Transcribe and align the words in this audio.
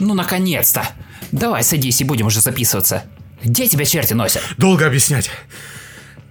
Ну, 0.00 0.14
наконец-то! 0.14 0.88
Давай 1.30 1.62
садись 1.62 2.00
и 2.00 2.04
будем 2.04 2.26
уже 2.26 2.40
записываться. 2.40 3.04
Где 3.44 3.68
тебя 3.68 3.84
черти 3.84 4.14
носят? 4.14 4.42
Долго 4.56 4.86
объяснять. 4.86 5.30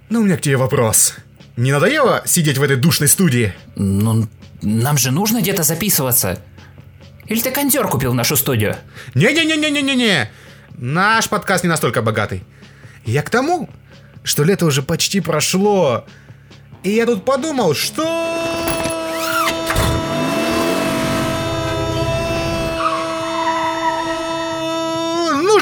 Но 0.08 0.20
у 0.20 0.24
меня 0.24 0.36
к 0.36 0.42
тебе 0.42 0.56
вопрос. 0.56 1.14
Не 1.56 1.72
надоело 1.72 2.22
сидеть 2.26 2.58
в 2.58 2.62
этой 2.62 2.76
душной 2.76 3.08
студии? 3.08 3.54
Ну, 3.76 4.28
нам 4.60 4.98
же 4.98 5.10
нужно 5.10 5.40
где-то 5.40 5.62
записываться. 5.62 6.40
Или 7.26 7.40
ты 7.40 7.50
кондер 7.50 7.86
купил 7.86 8.10
в 8.10 8.14
нашу 8.14 8.36
студию? 8.36 8.76
Не-не-не-не-не-не-не. 9.14 10.30
Наш 10.76 11.28
подкаст 11.28 11.62
не 11.62 11.68
настолько 11.70 12.02
богатый. 12.02 12.42
Я 13.04 13.22
к 13.22 13.30
тому, 13.30 13.70
что 14.24 14.42
лето 14.42 14.66
уже 14.66 14.82
почти 14.82 15.20
прошло. 15.20 16.04
И 16.82 16.90
я 16.90 17.06
тут 17.06 17.24
подумал, 17.24 17.74
что... 17.74 18.79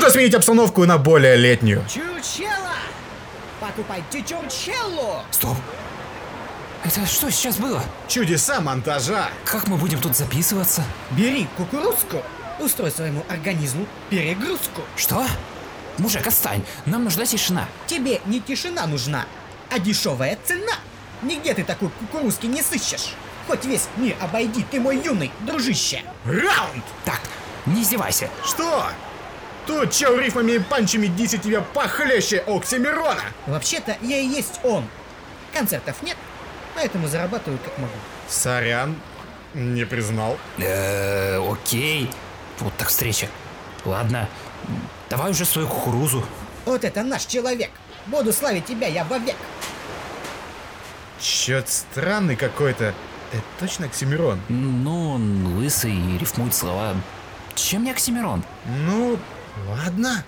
Нужно 0.09 0.21
сменить 0.21 0.35
обстановку 0.35 0.87
на 0.87 0.97
более 0.97 1.37
летнюю. 1.37 1.85
Чучело! 1.87 2.73
Покупайте 3.61 4.23
чучелло! 4.23 5.23
Стоп. 5.31 5.59
Это 6.83 7.05
что 7.05 7.31
сейчас 7.31 7.59
было? 7.59 7.83
Чудеса 8.09 8.63
монтажа. 8.63 9.29
Как 9.45 9.69
мы 9.69 9.77
будем 9.77 10.01
тут 10.01 10.17
записываться? 10.17 10.83
Бери 11.11 11.47
кукурузку, 11.59 12.23
устрой 12.59 12.91
своему 12.91 13.23
организму 13.29 13.87
перегрузку. 14.09 14.81
Что? 14.97 15.27
Мужик, 15.99 16.27
отстань. 16.27 16.65
Нам 16.87 17.05
нужна 17.05 17.27
тишина. 17.27 17.69
Тебе 17.87 18.23
не 18.25 18.41
тишина 18.41 18.87
нужна, 18.87 19.27
а 19.71 19.79
дешевая 19.79 20.39
цена. 20.43 20.77
Нигде 21.21 21.53
ты 21.53 21.65
такой 21.65 21.91
кукурузки 21.91 22.47
не 22.47 22.63
сыщешь. 22.63 23.13
Хоть 23.47 23.67
весь 23.67 23.89
мир 23.99 24.17
обойди, 24.23 24.65
ты 24.71 24.81
мой 24.81 25.03
юный 25.05 25.31
дружище. 25.41 26.01
Раунд! 26.25 26.85
Так, 27.05 27.21
не 27.67 27.83
издевайся. 27.83 28.31
Что? 28.43 28.87
Тут 29.69 29.93
чел 29.93 30.19
рифмами 30.19 30.53
и 30.53 30.59
панчами 30.61 31.09
диси 31.09 31.37
тебя 31.37 31.61
похлеще 31.61 32.39
Оксимирона. 32.39 33.21
Вообще-то 33.47 33.99
я 34.01 34.19
и 34.19 34.27
есть 34.27 34.61
он. 34.65 34.83
Концертов 35.53 36.03
нет, 36.03 36.17
поэтому 36.75 37.07
зарабатываю 37.07 37.59
как 37.63 37.77
могу. 37.77 37.93
Сорян, 38.29 38.97
не 39.53 39.85
признал. 39.85 40.39
Э, 40.57 41.39
окей. 41.53 42.11
Вот 42.61 42.73
так 42.79 42.89
встреча. 42.89 43.29
Ладно, 43.85 44.27
давай 45.11 45.33
уже 45.33 45.45
свою 45.45 45.69
кукурузу. 45.69 46.25
Вот 46.65 46.83
это 46.85 47.03
наш 47.03 47.27
человек. 47.27 47.71
Буду 48.07 48.33
славить 48.33 48.65
тебя 48.65 48.87
я 48.87 49.05
вовек. 49.05 49.37
Чё-то 51.21 51.71
странный 51.71 52.37
какой-то. 52.37 52.95
Это 53.33 53.43
точно 53.61 53.85
Оксимирон? 53.85 54.41
Ну, 54.49 55.11
он 55.11 55.59
лысый 55.59 55.93
и 55.93 56.17
рифмует 56.17 56.55
слова. 56.55 56.95
Чем 57.55 57.85
не 57.85 57.91
Оксимирон? 57.91 58.43
Ну, 58.65 59.19
ладно. 59.69 60.25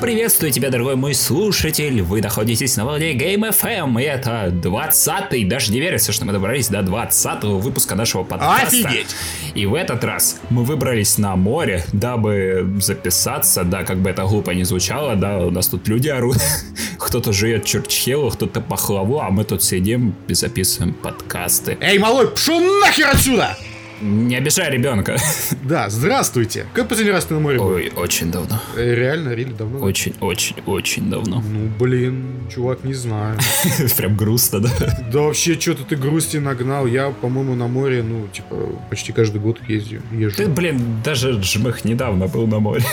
Приветствую 0.00 0.50
тебя, 0.50 0.70
дорогой 0.70 0.96
мой 0.96 1.12
слушатель. 1.12 2.00
Вы 2.00 2.22
находитесь 2.22 2.74
на 2.78 2.86
волне 2.86 3.12
Game 3.12 3.46
FM. 3.50 4.00
И 4.00 4.04
это 4.06 4.46
20-й, 4.50 5.44
даже 5.44 5.72
не 5.72 5.80
верится, 5.80 6.10
что 6.10 6.24
мы 6.24 6.32
добрались 6.32 6.68
до 6.68 6.78
20-го 6.78 7.58
выпуска 7.58 7.94
нашего 7.94 8.24
подкаста. 8.24 8.66
Офигеть! 8.66 9.14
И 9.54 9.66
в 9.66 9.74
этот 9.74 10.02
раз 10.02 10.40
мы 10.48 10.64
выбрались 10.64 11.18
на 11.18 11.36
море, 11.36 11.84
дабы 11.92 12.66
записаться. 12.80 13.62
Да, 13.62 13.84
как 13.84 13.98
бы 13.98 14.08
это 14.08 14.24
глупо 14.24 14.52
не 14.52 14.64
звучало, 14.64 15.16
да, 15.16 15.38
у 15.40 15.50
нас 15.50 15.68
тут 15.68 15.86
люди 15.86 16.08
орут. 16.08 16.38
Кто-то 16.98 17.34
жует 17.34 17.66
чурчхелу, 17.66 18.30
кто-то 18.30 18.62
пахлаву, 18.62 19.20
а 19.20 19.30
мы 19.30 19.44
тут 19.44 19.62
сидим 19.62 20.14
и 20.28 20.34
записываем 20.34 20.94
подкасты. 20.94 21.76
Эй, 21.80 21.98
малой, 21.98 22.28
пшел 22.28 22.60
нахер 22.80 23.08
отсюда! 23.08 23.56
Не 24.00 24.36
обижай 24.36 24.70
ребенка. 24.70 25.16
Да, 25.62 25.88
здравствуйте. 25.88 26.66
Как 26.72 26.88
последний 26.88 27.12
раз 27.12 27.26
ты 27.26 27.34
на 27.34 27.40
море 27.40 27.58
был? 27.58 27.66
Ой, 27.68 27.92
очень 27.94 28.30
давно. 28.32 28.60
Э, 28.76 28.94
Реально, 28.94 29.34
рили 29.34 29.52
давно? 29.52 29.78
Очень, 29.80 30.14
очень, 30.20 30.56
очень 30.66 31.08
давно. 31.10 31.40
Ну, 31.46 31.68
блин, 31.78 32.48
чувак, 32.52 32.82
не 32.82 32.94
знаю. 32.94 33.38
Прям 33.96 34.16
грустно, 34.16 34.60
да? 34.60 34.70
Да 35.12 35.20
вообще, 35.20 35.58
что-то 35.60 35.84
ты 35.84 35.96
грусти 35.96 36.38
нагнал. 36.38 36.86
Я, 36.86 37.10
по-моему, 37.10 37.54
на 37.54 37.68
море, 37.68 38.02
ну, 38.02 38.26
типа, 38.32 38.56
почти 38.88 39.12
каждый 39.12 39.40
год 39.40 39.60
езжу. 39.68 40.00
езжу. 40.12 40.36
Ты, 40.36 40.46
блин, 40.48 41.00
даже 41.04 41.32
Джмых 41.32 41.84
недавно 41.84 42.26
был 42.26 42.46
на 42.46 42.58
море. 42.58 42.84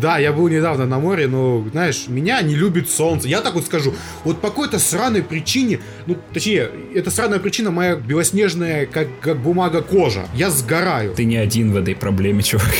Да, 0.00 0.18
я 0.18 0.32
был 0.32 0.48
недавно 0.48 0.86
на 0.86 0.98
море, 0.98 1.26
но, 1.28 1.64
знаешь, 1.72 2.04
меня 2.08 2.40
не 2.42 2.54
любит 2.54 2.90
солнце. 2.90 3.28
Я 3.28 3.40
так 3.40 3.54
вот 3.54 3.66
скажу, 3.66 3.94
вот 4.24 4.40
по 4.40 4.48
какой-то 4.48 4.78
сраной 4.78 5.22
причине, 5.22 5.80
ну, 6.06 6.16
точнее, 6.32 6.70
эта 6.94 7.10
сраная 7.10 7.38
причина 7.38 7.70
моя 7.70 7.96
белоснежная, 7.96 8.86
как, 8.86 9.08
как 9.20 9.38
бумага 9.38 9.82
кожа. 9.82 10.26
Я 10.34 10.50
сгораю. 10.50 11.14
Ты 11.14 11.24
не 11.24 11.36
один 11.36 11.72
в 11.72 11.76
этой 11.76 11.94
проблеме, 11.94 12.42
чувак. 12.42 12.74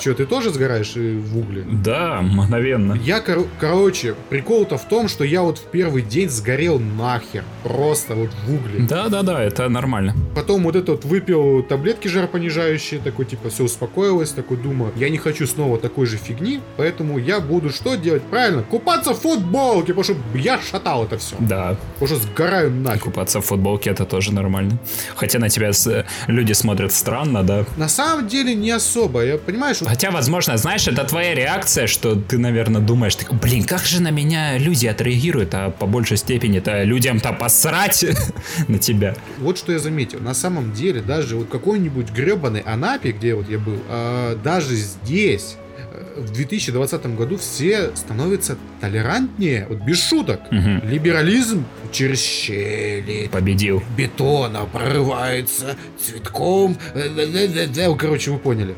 Че, 0.00 0.14
ты 0.14 0.24
тоже 0.24 0.50
сгораешь 0.50 0.92
э, 0.96 1.18
в 1.18 1.36
угле? 1.38 1.62
Да, 1.70 2.22
мгновенно. 2.22 2.94
Я, 3.04 3.20
кор- 3.20 3.46
короче, 3.58 4.14
прикол-то 4.30 4.78
в 4.78 4.88
том, 4.88 5.08
что 5.08 5.24
я 5.24 5.42
вот 5.42 5.58
в 5.58 5.64
первый 5.64 6.02
день 6.02 6.30
сгорел 6.30 6.78
нахер. 6.78 7.44
Просто 7.64 8.14
вот 8.14 8.30
в 8.46 8.54
угле. 8.54 8.86
Да-да-да, 8.88 9.42
это 9.42 9.68
нормально. 9.68 10.14
Потом 10.34 10.62
вот 10.62 10.74
этот 10.76 11.04
выпил 11.04 11.62
таблетки 11.62 12.08
жаропонижающие, 12.08 12.98
такой 13.00 13.26
типа 13.26 13.50
все 13.50 13.64
успокоилось, 13.64 14.30
такой 14.30 14.56
думаю, 14.56 14.92
я 14.96 15.10
не 15.10 15.18
хочу 15.18 15.46
снова 15.46 15.78
такой 15.78 16.06
же 16.06 16.16
фигни, 16.16 16.59
поэтому 16.76 17.18
я 17.18 17.40
буду 17.40 17.70
что 17.70 17.94
делать? 17.94 18.22
Правильно, 18.22 18.62
купаться 18.62 19.12
в 19.14 19.20
футболке, 19.20 19.94
потому 19.94 20.04
что 20.04 20.38
я 20.38 20.60
шатал 20.60 21.04
это 21.04 21.18
все. 21.18 21.36
Да, 21.38 21.76
что 22.04 22.16
сгораю 22.16 22.70
нахер. 22.70 23.00
купаться 23.00 23.40
в 23.40 23.44
футболке 23.46 23.90
это 23.90 24.04
тоже 24.04 24.32
нормально. 24.32 24.78
Хотя 25.16 25.38
на 25.38 25.48
тебя 25.48 25.72
с- 25.72 26.04
люди 26.26 26.52
смотрят 26.52 26.92
странно, 26.92 27.42
да. 27.42 27.64
На 27.76 27.88
самом 27.88 28.28
деле 28.28 28.54
не 28.54 28.70
особо, 28.70 29.24
я 29.24 29.38
понимаешь, 29.38 29.80
вот 29.80 29.88
Хотя, 29.88 30.10
возможно, 30.10 30.56
знаешь, 30.56 30.86
это 30.88 31.04
твоя 31.04 31.34
реакция, 31.34 31.86
что 31.86 32.14
ты, 32.14 32.38
наверное, 32.38 32.80
думаешь, 32.80 33.14
ты, 33.16 33.26
блин, 33.34 33.64
как 33.64 33.82
же 33.84 34.02
на 34.02 34.10
меня 34.10 34.58
люди 34.58 34.86
отреагируют, 34.86 35.54
а 35.54 35.70
по 35.70 35.86
большей 35.86 36.16
степени-то 36.16 36.82
людям-то 36.84 37.32
посрать 37.32 38.04
на 38.68 38.78
тебя. 38.78 39.14
Вот 39.38 39.58
что 39.58 39.72
я 39.72 39.78
заметил. 39.78 40.20
На 40.20 40.34
самом 40.34 40.72
деле, 40.72 41.00
даже 41.00 41.36
вот 41.36 41.48
какой-нибудь 41.48 42.10
гребаный 42.10 42.60
Анапе, 42.60 43.12
где 43.12 43.34
вот 43.34 43.48
я 43.48 43.58
был, 43.58 43.78
а, 43.88 44.36
даже 44.36 44.74
здесь 44.76 45.56
э, 45.56 45.69
в 46.16 46.32
2020 46.32 47.06
году 47.16 47.36
все 47.36 47.90
становятся 47.94 48.56
толерантнее, 48.80 49.66
вот 49.68 49.78
без 49.78 50.02
шуток. 50.02 50.40
Мгм. 50.50 50.82
Либерализм 50.88 51.64
через 51.92 52.20
щели, 52.20 53.28
Победил. 53.32 53.82
бетона 53.96 54.64
прорывается 54.72 55.76
цветком. 55.98 56.76
э-э-э-э-э. 56.94 57.96
Короче, 57.96 58.30
вы 58.30 58.38
поняли. 58.38 58.74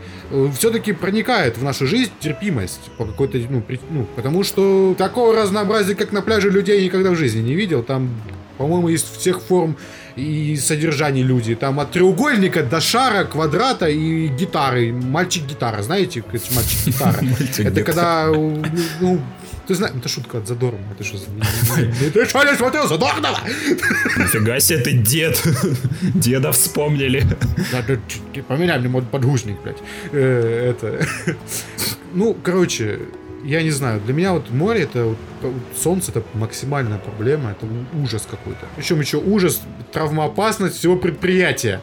Все-таки 0.59 0.92
проникает 0.92 1.56
в 1.59 1.62
нашу 1.65 1.87
жизнь 1.87 2.10
терпимость 2.21 2.91
по 2.98 3.04
какой-то, 3.04 3.38
ну, 3.50 3.60
при- 3.60 3.81
ну, 3.91 4.06
потому 4.16 4.44
что 4.44 4.94
такого 4.97 5.34
разнообразия, 5.37 5.94
как 5.94 6.12
на 6.12 6.22
пляже, 6.22 6.50
людей 6.50 6.78
я 6.81 6.84
никогда 6.84 7.10
в 7.10 7.16
жизни 7.16 7.41
не 7.41 7.54
видел. 7.54 7.82
Там, 7.82 8.10
по-моему, 8.59 8.88
из 8.88 9.03
всех 9.03 9.41
форм 9.41 9.76
и 10.17 10.56
содержаний 10.56 11.23
люди. 11.23 11.55
Там 11.55 11.81
от 11.81 11.91
треугольника 11.93 12.62
до 12.62 12.81
шара, 12.81 13.25
квадрата 13.25 13.89
и 13.89 14.28
гитары. 14.28 14.93
Мальчик-гитара, 14.93 15.83
знаете, 15.83 16.23
мальчик-гитара? 16.33 17.21
Это 17.59 17.83
когда, 17.83 18.27
ну, 19.01 19.21
ты 19.67 19.75
знаешь, 19.75 19.95
это 19.97 20.09
шутка 20.09 20.39
от 20.39 20.49
Задорнова. 20.49 20.93
Это 20.93 21.05
что. 21.05 21.19
Ты 22.12 22.25
что, 22.27 22.45
не 22.45 22.56
смотрел 22.56 22.89
Задорнова? 22.89 23.39
Нифига 24.19 24.61
себе 24.61 24.78
ты 24.78 24.93
дед. 24.93 25.43
Деда 26.15 26.51
вспомнили. 26.51 27.25
Ты 28.34 28.43
поменяй 28.43 28.81
мне 28.81 29.03
подгузник, 29.03 29.62
блядь. 29.62 29.78
Э, 30.12 30.75
Это... 30.75 31.06
Ну, 32.15 32.37
короче, 32.43 32.99
я 33.44 33.62
не 33.62 33.70
знаю, 33.70 34.00
для 34.00 34.14
меня 34.14 34.32
вот 34.32 34.50
море, 34.50 34.82
это 34.82 35.04
вот, 35.04 35.19
солнце, 35.76 36.10
это 36.10 36.22
максимальная 36.34 36.98
проблема, 36.98 37.50
это 37.50 37.66
ужас 38.03 38.26
какой-то. 38.30 38.66
Причем 38.76 39.00
еще 39.00 39.19
ужас, 39.19 39.60
травмоопасность 39.92 40.77
всего 40.78 40.97
предприятия. 40.97 41.80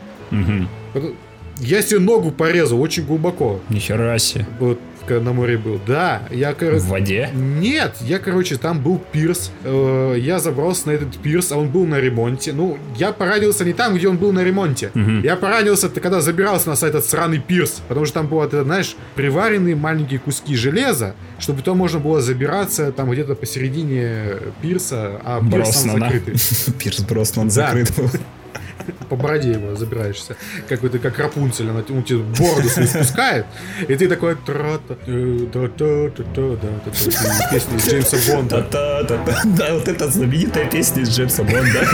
Вот 0.94 1.13
Я 1.59 1.81
себе 1.81 2.00
ногу 2.00 2.31
порезал 2.31 2.81
очень 2.81 3.06
глубоко, 3.06 3.59
Нихера 3.69 4.17
себе. 4.17 4.45
вот 4.59 4.79
когда 5.09 5.25
на 5.25 5.33
море 5.33 5.57
был. 5.57 5.81
Да, 5.85 6.21
я, 6.29 6.53
короче... 6.53 6.79
В 6.79 6.88
воде? 6.88 7.29
Нет, 7.33 7.95
я, 8.01 8.19
короче, 8.19 8.57
там 8.57 8.79
был 8.79 9.01
пирс. 9.11 9.51
Э, 9.63 10.15
я 10.17 10.39
забрался 10.39 10.88
на 10.88 10.91
этот 10.91 11.17
пирс, 11.17 11.51
а 11.51 11.57
он 11.57 11.69
был 11.69 11.85
на 11.85 12.00
ремонте. 12.00 12.53
Ну, 12.53 12.77
я 12.95 13.11
поранился 13.11 13.65
не 13.65 13.73
там, 13.73 13.95
где 13.95 14.07
он 14.07 14.17
был 14.17 14.31
на 14.31 14.44
ремонте. 14.44 14.91
Мгм. 14.94 15.23
Я 15.23 15.35
поранился, 15.35 15.89
когда 15.89 16.21
забирался 16.21 16.69
на 16.69 16.73
этот 16.73 17.03
сраный 17.06 17.39
пирс. 17.39 17.81
Потому 17.88 18.06
что 18.06 18.15
там 18.15 18.27
было, 18.27 18.47
ты 18.47 18.63
знаешь, 18.63 18.95
приваренные 19.15 19.75
маленькие 19.75 20.19
куски 20.19 20.56
железа, 20.56 21.15
чтобы 21.39 21.59
потом 21.59 21.79
можно 21.79 22.00
было 22.00 22.21
забираться 22.21 22.91
там 22.91 23.09
где-то 23.09 23.33
посередине 23.33 24.38
пирса, 24.62 25.19
а 25.25 25.39
пирс 25.41 25.50
там 25.50 25.50
Броснана. 25.50 26.00
закрытый. 26.05 26.35
Пирс 26.79 27.00
Броснан 27.01 27.50
закрыт 27.50 27.91
был. 27.97 28.09
По 29.09 29.15
бороде 29.15 29.51
его 29.51 29.75
забираешься. 29.75 30.36
Как 30.68 30.83
это, 30.83 31.00
как 31.00 31.18
Рапунцель, 31.19 31.69
она 31.69 31.83
ну, 31.88 32.01
тебе 32.01 32.19
бороду 32.19 32.69
свою 32.69 32.88
спускает, 32.88 33.45
и 33.88 33.95
ты 33.95 34.07
такой 34.07 34.33
э, 34.33 35.47
та-та, 35.53 36.09
песня 37.51 37.77
из 37.77 37.88
Джеймса 37.88 38.18
Бонда. 38.31 38.65
Да, 39.57 39.74
вот 39.74 39.88
эта 39.88 40.09
знаменитая 40.09 40.69
песня 40.69 41.03
из 41.03 41.09
Джеймса 41.09 41.44
Бонда. 41.44 41.88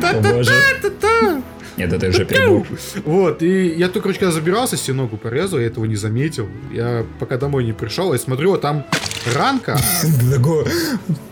Та-та-та-та. 0.00 1.42
Нет, 1.76 1.92
это 1.92 2.08
уже 2.08 2.24
перебор. 2.24 2.66
Вот, 3.04 3.42
и 3.42 3.68
я 3.68 3.86
только, 3.86 4.02
короче, 4.02 4.20
когда 4.20 4.32
забирался, 4.32 4.76
себе 4.76 4.94
ногу 4.94 5.16
порезал, 5.16 5.58
я 5.58 5.66
этого 5.66 5.84
не 5.86 5.96
заметил. 5.96 6.48
Я 6.72 7.04
пока 7.18 7.36
домой 7.38 7.64
не 7.64 7.72
пришел, 7.72 8.12
я 8.12 8.18
смотрю, 8.18 8.54
а 8.54 8.58
там 8.58 8.86
ранка. 9.34 9.78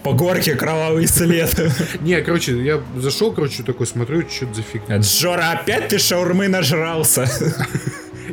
По 0.03 0.13
горке 0.13 0.55
кровавый 0.55 1.07
след. 1.07 1.55
Не, 2.01 2.23
короче, 2.23 2.63
я 2.63 2.81
зашел, 2.97 3.33
короче, 3.33 3.63
такой 3.63 3.87
смотрю, 3.87 4.23
что 4.29 4.53
за 4.55 4.63
фигня. 4.63 4.99
Джора, 4.99 5.53
опять 5.53 5.89
ты 5.89 5.99
шаурмы 5.99 6.49
нажрался? 6.49 7.29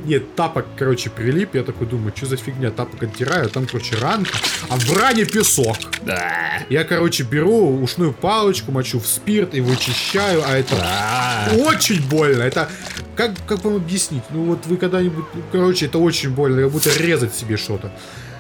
Нет, 0.07 0.35
тапок, 0.35 0.65
короче, 0.77 1.09
прилип, 1.09 1.53
я 1.55 1.63
такой 1.63 1.85
думаю, 1.85 2.13
что 2.15 2.27
за 2.27 2.37
фигня, 2.37 2.71
тапок 2.71 3.03
оттираю, 3.03 3.47
а 3.47 3.49
там, 3.49 3.65
короче, 3.67 3.97
ранка, 3.97 4.31
а 4.69 4.77
в 4.77 4.97
ране 4.97 5.25
песок. 5.25 5.75
Да. 6.03 6.31
Я, 6.69 6.85
короче, 6.85 7.23
беру 7.23 7.77
ушную 7.81 8.13
палочку, 8.13 8.71
мочу 8.71 8.99
в 9.01 9.05
спирт 9.05 9.53
и 9.53 9.59
вычищаю, 9.59 10.43
а 10.47 10.57
это 10.57 10.75
Да. 10.77 11.51
очень 11.65 12.01
больно. 12.07 12.41
Это 12.43 12.69
как, 13.17 13.31
как 13.45 13.65
вам 13.65 13.75
объяснить? 13.75 14.23
Ну 14.29 14.43
вот 14.43 14.65
вы 14.67 14.77
когда-нибудь, 14.77 15.25
ну, 15.33 15.41
короче, 15.51 15.87
это 15.87 15.97
очень 15.97 16.29
больно, 16.29 16.61
как 16.61 16.71
будто 16.71 16.89
резать 16.97 17.35
себе 17.35 17.57
что-то. 17.57 17.91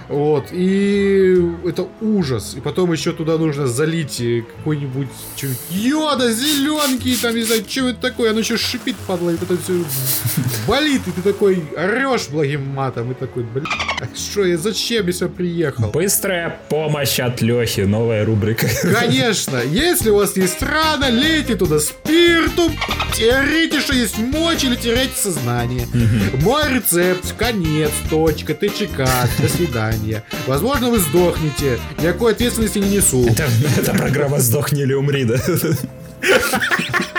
Вот, 0.09 0.47
и 0.51 1.35
это 1.65 1.87
ужас. 1.99 2.55
И 2.55 2.61
потом 2.61 2.93
еще 2.93 3.11
туда 3.11 3.37
нужно 3.37 3.67
залить 3.67 4.21
э, 4.21 4.43
какой-нибудь 4.57 5.07
йода, 5.69 6.31
зеленки, 6.31 7.15
там, 7.21 7.35
не 7.35 7.43
знаю, 7.43 7.63
что 7.67 7.89
это 7.89 7.99
такое. 7.99 8.31
Оно 8.31 8.39
еще 8.39 8.57
шипит, 8.57 8.95
падла, 9.05 9.31
и 9.31 9.35
потом 9.35 9.57
все 9.57 9.83
болит, 10.65 11.01
и 11.07 11.11
ты 11.11 11.21
такой 11.21 11.63
орешь 11.75 12.29
благим 12.29 12.67
матом, 12.67 13.11
и 13.11 13.15
такой, 13.15 13.43
блин, 13.43 13.67
что 14.15 14.45
я, 14.45 14.57
зачем 14.57 15.07
я 15.07 15.13
сюда 15.13 15.29
приехал? 15.29 15.89
Быстрая 15.91 16.57
помощь 16.69 17.19
от 17.19 17.41
Лехи, 17.41 17.81
новая 17.81 18.25
рубрика. 18.25 18.67
Конечно, 18.81 19.57
если 19.57 20.09
у 20.09 20.15
вас 20.15 20.37
есть 20.37 20.61
рана, 20.61 21.09
лейте 21.09 21.55
туда 21.55 21.79
спирту, 21.79 22.71
терите, 23.13 23.81
что 23.81 23.93
есть 23.93 24.17
мочь, 24.17 24.63
или 24.63 24.75
теряйте 24.75 25.15
сознание. 25.15 25.87
Мой 26.41 26.75
рецепт, 26.75 27.33
конец, 27.37 27.91
точка, 28.09 28.53
ТЧК, 28.53 29.05
до 29.39 29.49
свидания. 29.49 29.96
Возможно, 30.45 30.89
вы 30.89 30.99
сдохнете, 30.99 31.79
никакой 31.99 32.33
ответственности 32.33 32.79
не 32.79 32.97
несу. 32.97 33.27
Это, 33.27 33.47
это 33.77 33.93
программа 33.93 34.39
«Сдохни 34.39 34.83
или 34.83 34.93
умри», 34.93 35.25
да? 35.25 35.37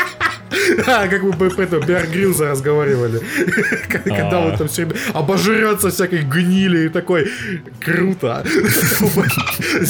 А, 0.86 1.08
как 1.08 1.22
мы 1.22 1.32
по 1.32 1.60
этого 1.60 1.84
Беар 1.84 2.06
Грилза 2.06 2.50
разговаривали. 2.50 3.20
Когда 3.88 4.40
он 4.40 4.56
там 4.56 4.68
все 4.68 4.84
время 4.84 5.00
обожрется 5.12 5.90
всякой 5.90 6.22
гнили 6.22 6.86
и 6.86 6.88
такой, 6.88 7.30
круто. 7.80 8.44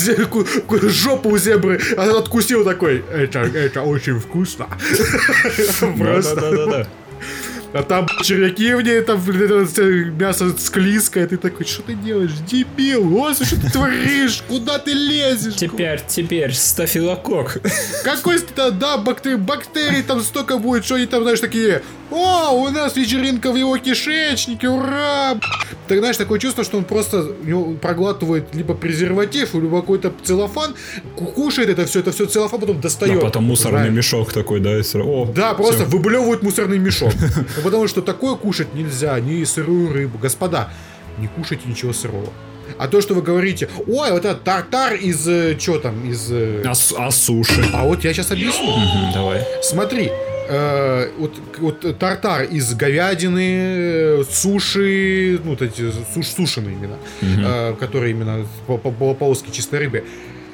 Жопу 0.89 1.31
у 1.31 1.39
зебры 1.39 1.81
откусил 1.97 2.65
такой, 2.65 3.05
это, 3.13 3.41
это 3.41 3.83
очень 3.83 4.19
вкусно. 4.19 4.67
Просто. 5.97 6.87
А 7.79 7.83
там 7.85 8.09
червяки 8.25 8.75
в 8.75 8.83
ней, 8.83 9.01
там 9.03 9.23
это 9.31 9.85
мясо 9.85 10.53
склизкое, 10.59 11.29
ты 11.29 11.37
такой, 11.37 11.65
что 11.65 11.83
ты 11.83 11.95
делаешь, 11.95 12.33
дебил, 12.51 13.05
господи, 13.09 13.51
что 13.51 13.61
ты 13.61 13.71
творишь, 13.71 14.43
куда 14.49 14.81
ты 14.81 14.93
лезешь? 14.95 15.55
Теперь, 15.55 16.01
теперь, 16.09 16.53
стафилокок. 16.53 17.59
Какой 18.03 18.41
ста- 18.41 18.73
да, 18.73 18.97
бактерий, 18.97 19.37
бактерий 19.37 20.03
там 20.03 20.23
столько 20.23 20.59
будет, 20.59 20.85
что 20.87 20.97
они 20.97 21.07
там, 21.07 21.23
знаешь, 21.23 21.39
такие, 21.39 21.83
о, 22.11 22.53
у 22.53 22.69
нас 22.71 22.97
вечеринка 22.97 23.51
в 23.53 23.57
его 23.57 23.77
кишечнике, 23.79 24.69
ура! 24.69 25.37
Так, 25.89 25.99
знаешь, 25.99 26.17
такое 26.17 26.39
чувство, 26.39 26.65
что 26.65 26.79
он 26.79 26.85
просто 26.85 27.23
проглатывает 27.81 28.55
либо 28.55 28.75
презерватив, 28.75 29.55
либо 29.55 29.81
какой-то 29.81 30.13
целлофан, 30.23 30.75
ку- 31.17 31.27
кушает 31.27 31.69
это 31.71 31.87
все, 31.87 32.01
это 32.01 32.13
все 32.13 32.27
целлофан, 32.27 32.61
потом 32.61 32.81
достает. 32.81 33.19
А 33.23 33.27
потом 33.27 33.45
мусорный 33.45 33.79
Знаешь. 33.81 33.95
мешок 33.97 34.33
такой, 34.33 34.61
да, 34.61 34.79
и 34.79 34.83
сразу- 34.83 35.09
О, 35.09 35.25
Да, 35.35 35.55
просто 35.55 35.85
всё. 35.85 35.97
выблевывают 35.97 36.43
мусорный 36.43 36.79
мешок. 36.79 37.13
Ну, 37.57 37.63
Потому 37.63 37.89
что 37.89 38.03
такое 38.03 38.35
кушать 38.37 38.75
нельзя, 38.75 39.19
ни 39.21 39.45
сырую 39.45 39.93
рыбу. 39.93 40.19
Господа, 40.19 40.71
не 41.19 41.27
кушайте 41.29 41.63
ничего 41.69 41.93
сырого. 41.93 42.29
А 42.79 42.87
то, 42.87 43.01
что 43.01 43.15
вы 43.15 43.23
говорите, 43.23 43.69
ой, 43.87 44.13
вот 44.13 44.25
это 44.25 44.35
тартар 44.35 44.95
из, 44.95 45.23
что 45.61 45.79
там, 45.79 46.09
из... 46.11 46.29
э, 46.31 46.63
А, 46.67 46.73
а 46.99 47.11
суши? 47.11 47.65
А 47.73 47.85
вот 47.85 48.05
я 48.05 48.13
сейчас 48.13 48.31
объясню. 48.31 48.75
Давай. 49.15 49.43
Смотри, 49.63 50.11
э, 50.49 51.11
вот, 51.19 51.41
вот 51.59 51.99
тартар 51.99 52.43
из 52.43 52.75
говядины, 52.75 53.49
э, 53.51 54.25
суши, 54.31 55.41
ну, 55.45 55.51
вот 55.51 55.63
эти 55.63 55.91
суш, 56.15 56.27
сушеные 56.27 56.75
именно, 56.75 56.97
э, 57.21 57.75
которые 57.79 58.13
именно 58.13 58.47
по, 58.67 58.79
по, 58.79 58.91
по 58.91 59.15
полоски 59.15 59.51
чистой 59.51 59.81
рыбы, 59.81 60.05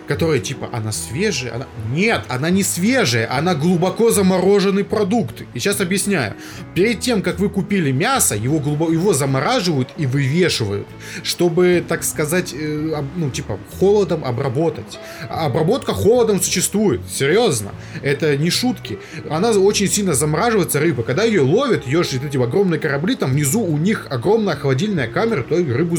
которая 0.06 0.38
типа, 0.38 0.68
она 0.72 0.92
свежая, 0.92 1.54
она... 1.54 1.66
Нет, 1.90 2.22
она 2.28 2.50
не 2.50 2.62
свежая, 2.62 3.28
она 3.30 3.54
глубоко 3.54 4.10
замороженный 4.10 4.84
продукт. 4.84 5.42
И 5.54 5.58
сейчас 5.58 5.80
объясняю. 5.80 6.34
Перед 6.74 7.00
тем, 7.00 7.22
как 7.22 7.38
вы 7.38 7.48
купили 7.48 7.90
мясо, 7.90 8.34
его, 8.34 8.58
глубоко, 8.58 8.92
его 8.92 9.12
замораживают 9.12 9.88
и 9.96 10.06
вывешивают, 10.06 10.86
чтобы, 11.22 11.84
так 11.86 12.04
сказать, 12.04 12.54
э, 12.54 13.02
ну, 13.16 13.30
типа, 13.30 13.58
холодом 13.78 14.24
обработать. 14.24 14.98
Обработка 15.28 15.94
холодом 15.94 16.40
существует, 16.40 17.00
серьезно. 17.08 17.72
Это 18.02 18.36
не 18.36 18.50
шутки. 18.50 18.98
Она 19.30 19.50
очень 19.50 19.88
сильно 19.88 20.14
замораживается, 20.14 20.80
рыба. 20.80 21.02
Когда 21.02 21.24
ее 21.24 21.40
ловят, 21.40 21.86
ее 21.86 22.02
же 22.02 22.20
эти 22.24 22.36
огромные 22.36 22.78
корабли, 22.78 23.14
там 23.14 23.30
внизу 23.30 23.62
у 23.62 23.78
них 23.78 24.06
огромная 24.10 24.56
холодильная 24.56 25.08
камера, 25.08 25.42
то 25.42 25.56
рыбу 25.56 25.96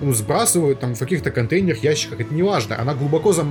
ну, 0.00 0.12
сбрасывают 0.12 0.80
там 0.80 0.94
в 0.94 0.98
каких-то 0.98 1.30
контейнерах, 1.30 1.82
ящиках, 1.82 2.20
это 2.20 2.34
не 2.34 2.42
важно. 2.42 2.78
Она 2.78 2.94
глубоко 2.94 3.32
замораживается, 3.32 3.41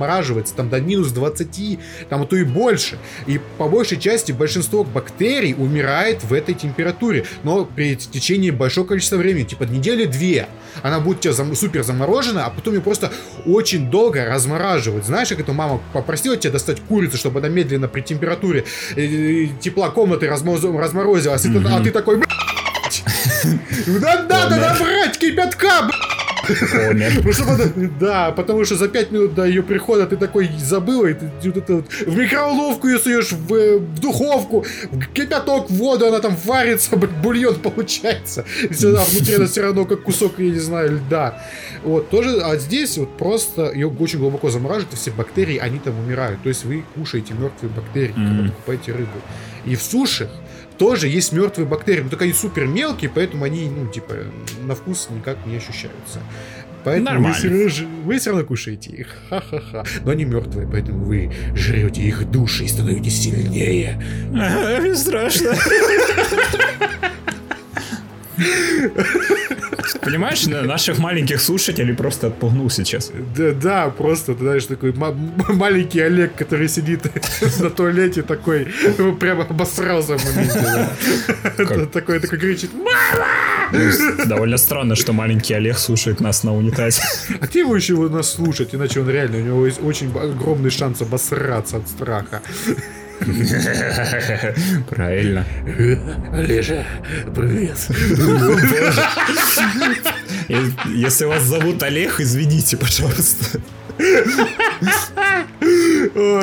там 0.56 0.68
до 0.68 0.80
минус 0.80 1.08
20, 1.12 1.78
там 2.08 2.22
а 2.22 2.26
то 2.26 2.36
и 2.36 2.44
больше. 2.44 2.98
И 3.26 3.40
по 3.58 3.68
большей 3.68 3.98
части 3.98 4.32
большинство 4.32 4.84
бактерий 4.84 5.54
умирает 5.56 6.22
в 6.24 6.32
этой 6.32 6.54
температуре, 6.54 7.24
но 7.42 7.64
при 7.64 7.96
течении 7.96 8.50
большого 8.50 8.86
количества 8.86 9.16
времени, 9.16 9.44
типа 9.44 9.64
недели-две. 9.64 10.48
Она 10.82 11.00
будет 11.00 11.18
у 11.18 11.20
тебя 11.20 11.32
зам- 11.32 11.54
супер 11.54 11.82
заморожена, 11.82 12.46
а 12.46 12.50
потом 12.50 12.74
ее 12.74 12.80
просто 12.80 13.12
очень 13.46 13.90
долго 13.90 14.24
размораживать. 14.24 15.04
Знаешь, 15.04 15.28
как 15.28 15.40
это 15.40 15.52
мама 15.52 15.80
попросила 15.92 16.36
тебя 16.36 16.52
достать 16.52 16.80
курицу, 16.80 17.16
чтобы 17.18 17.40
она 17.40 17.48
медленно 17.48 17.88
при 17.88 18.00
температуре 18.00 18.64
э, 18.96 19.46
тепла 19.60 19.90
комнаты 19.90 20.26
размоз- 20.26 20.64
разморозилась, 20.78 21.42
ты- 21.42 21.48
а 21.68 21.80
ты 21.82 21.90
такой, 21.90 22.16
«Блядь, 22.16 23.02
да 24.28 24.48
надо 24.48 24.56
набрать 24.56 25.18
кипятка, 25.18 25.82
блядь!» 25.82 26.11
Ну, 26.48 27.32
чтобы 27.32 27.90
Да, 28.00 28.32
потому 28.32 28.64
что 28.64 28.76
за 28.76 28.88
5 28.88 29.10
минут 29.12 29.34
до 29.34 29.44
ее 29.44 29.62
прихода 29.62 30.06
ты 30.06 30.16
такой 30.16 30.50
забыл, 30.58 31.06
и 31.06 31.14
ты 31.14 31.30
вот 31.44 31.56
это 31.56 31.74
вот 31.76 31.92
в 31.92 32.16
микроволновку 32.16 32.88
ее 32.88 32.98
суешь, 32.98 33.32
в, 33.32 33.54
э, 33.54 33.78
в 33.78 34.00
духовку, 34.00 34.64
в 34.90 35.06
кипяток, 35.12 35.70
в 35.70 35.74
воду, 35.74 36.06
она 36.06 36.20
там 36.20 36.36
варится, 36.44 36.96
бульон 36.96 37.54
получается. 37.62 38.44
И 38.62 38.74
внутри 38.74 39.34
она 39.34 39.46
все 39.46 39.62
равно 39.62 39.84
как 39.84 40.02
кусок, 40.02 40.34
я 40.38 40.50
не 40.50 40.58
знаю, 40.58 40.96
льда. 40.96 41.42
Вот, 41.82 42.10
тоже, 42.10 42.40
а 42.40 42.56
здесь 42.56 42.98
вот 42.98 43.16
просто 43.16 43.72
ее 43.72 43.88
очень 43.88 44.18
глубоко 44.18 44.50
замораживают, 44.50 44.94
и 44.94 44.96
все 44.96 45.10
бактерии, 45.10 45.58
они 45.58 45.78
там 45.78 45.98
умирают. 45.98 46.42
То 46.42 46.48
есть 46.48 46.64
вы 46.64 46.84
кушаете 46.94 47.34
мертвые 47.34 47.72
бактерии, 47.72 48.12
когда 48.12 48.50
покупаете 48.50 48.92
рыбу. 48.92 49.18
И 49.64 49.76
в 49.76 49.82
сушах 49.82 50.28
тоже 50.78 51.08
есть 51.08 51.32
мертвые 51.32 51.66
бактерии, 51.66 52.02
но 52.02 52.08
только 52.08 52.24
они 52.24 52.32
супер 52.32 52.66
мелкие, 52.66 53.10
поэтому 53.14 53.44
они, 53.44 53.68
ну, 53.68 53.86
типа, 53.86 54.14
на 54.64 54.74
вкус 54.74 55.08
никак 55.10 55.38
не 55.46 55.56
ощущаются. 55.56 56.20
Поэтому 56.84 57.06
вы 57.06 57.12
Нормально. 57.28 57.36
все, 57.36 57.48
равно, 57.48 58.02
вы 58.04 58.18
все 58.18 58.30
равно 58.30 58.44
кушаете 58.44 58.90
их. 58.90 59.16
Ха-ха-ха. 59.30 59.84
Но 60.04 60.10
они 60.10 60.24
мертвые, 60.24 60.66
поэтому 60.66 61.04
вы 61.04 61.32
жрете 61.54 62.02
их 62.02 62.28
души 62.30 62.64
и 62.64 62.68
становитесь 62.68 63.22
сильнее. 63.22 64.02
Страшно. 64.96 65.54
Понимаешь, 70.00 70.46
на- 70.46 70.62
наших 70.62 70.98
маленьких 70.98 71.40
слушателей 71.40 71.94
просто 71.94 72.28
отпугнул 72.28 72.70
сейчас. 72.70 73.10
Да, 73.36 73.52
да, 73.52 73.90
просто, 73.90 74.34
ты 74.34 74.40
знаешь, 74.40 74.66
такой 74.66 74.92
ма- 74.92 75.14
маленький 75.48 76.00
Олег, 76.00 76.34
который 76.34 76.68
сидит 76.68 77.00
на 77.60 77.70
туалете, 77.70 78.22
такой, 78.22 78.66
прямо 79.20 79.44
обосрался 79.44 80.16
в 80.18 80.24
моменте. 80.24 80.88
Такой, 81.92 82.20
такой 82.20 82.38
кричит, 82.38 82.70
«Мама!» 82.74 83.26
Ну, 83.72 84.26
Довольно 84.26 84.56
странно, 84.58 84.96
что 84.96 85.12
маленький 85.12 85.54
Олег 85.54 85.78
слушает 85.78 86.20
нас 86.20 86.44
на 86.44 86.54
унитазе. 86.54 87.02
А 87.40 87.46
ты 87.46 87.60
его 87.60 87.74
еще 87.76 87.94
нас 88.08 88.32
слушать, 88.32 88.74
иначе 88.74 89.00
он 89.00 89.10
реально, 89.10 89.38
у 89.38 89.40
него 89.40 89.66
есть 89.66 89.82
очень 89.82 90.10
огромный 90.16 90.70
шанс 90.70 91.00
обосраться 91.02 91.76
от 91.78 91.88
страха. 91.88 92.42
Правильно. 94.90 95.44
Олежа, 96.32 96.84
привет. 97.34 97.76
Если 100.88 101.24
вас 101.24 101.42
зовут 101.44 101.82
Олег, 101.82 102.20
извините, 102.20 102.76
пожалуйста. 102.76 103.60
Ой, 103.98 104.06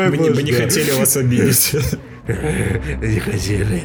Мы 0.10 0.18
не, 0.18 0.30
мы 0.30 0.44
не 0.44 0.52
боже. 0.52 0.64
хотели 0.64 0.92
вас 0.92 1.18
обидеть. 1.18 1.74
Не 2.28 3.20
хотели. 3.20 3.84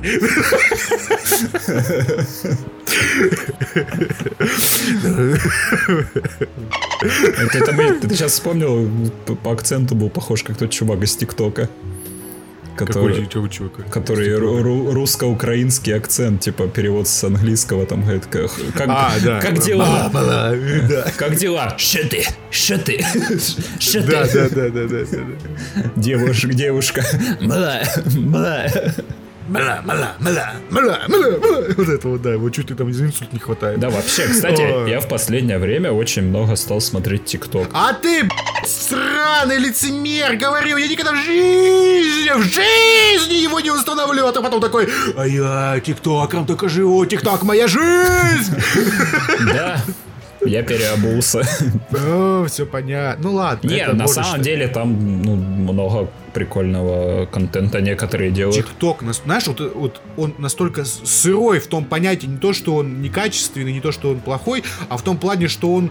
Это, 7.03 7.59
это 7.59 8.00
ты 8.09 8.14
сейчас 8.14 8.33
вспомнил, 8.33 8.88
по, 9.26 9.35
по 9.35 9.53
акценту 9.53 9.95
был 9.95 10.11
похож 10.11 10.43
как 10.43 10.57
тот 10.57 10.71
чувак 10.71 11.03
из 11.03 11.17
ТикТока. 11.17 11.69
Который, 12.76 13.14
Какой 13.14 13.28
чувак, 13.28 13.50
чувак? 13.52 13.73
который 13.90 14.28
ру- 14.37 14.61
ру- 14.62 14.93
русско-украинский 14.93 15.95
акцент, 15.97 16.40
типа 16.40 16.66
перевод 16.66 17.07
с 17.07 17.23
английского, 17.25 17.87
там 17.87 18.02
говорит, 18.02 18.26
как, 18.26 18.50
как, 18.76 18.88
А, 18.88 19.12
да. 19.25 19.40
как 19.40 19.59
дела? 19.61 20.11
Мала, 20.12 20.57
да. 20.88 21.04
Как 21.16 21.37
дела? 21.37 21.75
Что 21.78 22.09
ты? 22.09 22.25
Что 22.50 22.78
ты? 22.78 22.99
Что 23.78 24.02
ты? 24.02 24.11
да, 24.11 24.25
да, 24.33 24.49
да, 24.49 24.69
да, 24.71 24.88
да. 24.88 25.90
Девушка, 25.97 26.49
девушка. 26.52 27.04
Мла, 27.40 27.81
мла. 28.16 28.66
Мала, 29.47 29.83
мала, 29.85 30.15
мала, 30.21 30.53
мала, 30.71 30.99
мала, 31.09 31.39
мала. 31.39 31.65
Вот 31.77 31.89
это 31.89 32.09
вот, 32.09 32.23
да, 32.23 32.33
его 32.33 32.49
чуть 32.49 32.71
ли 32.71 32.77
там 32.77 32.93
за 32.93 33.05
инсульт 33.05 33.33
не 33.33 33.39
хватает. 33.39 33.79
Да, 33.79 33.91
вообще, 33.91 34.27
кстати, 34.27 34.89
я 34.89 35.01
в 35.01 35.09
последнее 35.09 35.59
время 35.59 35.93
очень 35.93 36.23
много 36.23 36.57
стал 36.57 36.81
смотреть 36.81 37.27
ТикТок. 37.27 37.69
А 37.75 37.93
ты, 37.93 38.27
сраный 38.67 39.59
лицемер, 39.59 40.37
говорил, 40.37 40.79
я 40.79 40.89
никогда 40.89 41.13
в 41.13 41.17
жизни, 41.17 42.31
в 42.31 42.43
жизни 42.43 43.43
его 43.43 43.61
не 43.61 43.71
установлю, 43.71 44.27
а 44.27 44.33
ты 44.33 44.41
потом 44.41 44.63
такой, 44.63 44.89
а 45.15 45.27
я 45.27 45.79
тиктоком 45.85 46.47
только 46.47 46.71
живу, 46.71 47.05
тикток 47.05 47.43
моя 47.43 47.69
жизнь. 47.69 48.55
Да, 49.53 49.83
я 50.41 50.63
переобулся. 50.63 51.47
Все 52.49 52.67
понятно. 52.67 53.29
Ну 53.31 53.35
ладно. 53.37 53.69
Не, 53.69 53.87
на 53.87 54.07
самом 54.07 54.29
считать. 54.31 54.43
деле 54.43 54.69
там 54.69 55.23
ну, 55.23 55.35
много 55.37 56.09
прикольного 56.33 57.27
контента 57.27 57.81
некоторые 57.81 58.31
делают. 58.31 58.57
ТикТок, 58.57 59.03
знаешь, 59.25 59.47
вот, 59.47 59.61
вот 59.75 60.01
он 60.17 60.35
настолько 60.39 60.85
сырой 60.85 61.61
в 61.61 61.69
том 61.69 61.85
понятии, 61.85 62.27
не 62.27 62.39
то, 62.39 62.53
что 62.53 62.75
он 62.77 63.01
некачественный, 63.01 63.73
не 63.73 63.81
то, 63.81 63.93
что 63.93 64.11
он 64.11 64.21
плохой, 64.21 64.65
а 64.89 64.97
в 64.97 65.03
том 65.03 65.17
плане, 65.17 65.47
что 65.47 65.73
он, 65.73 65.91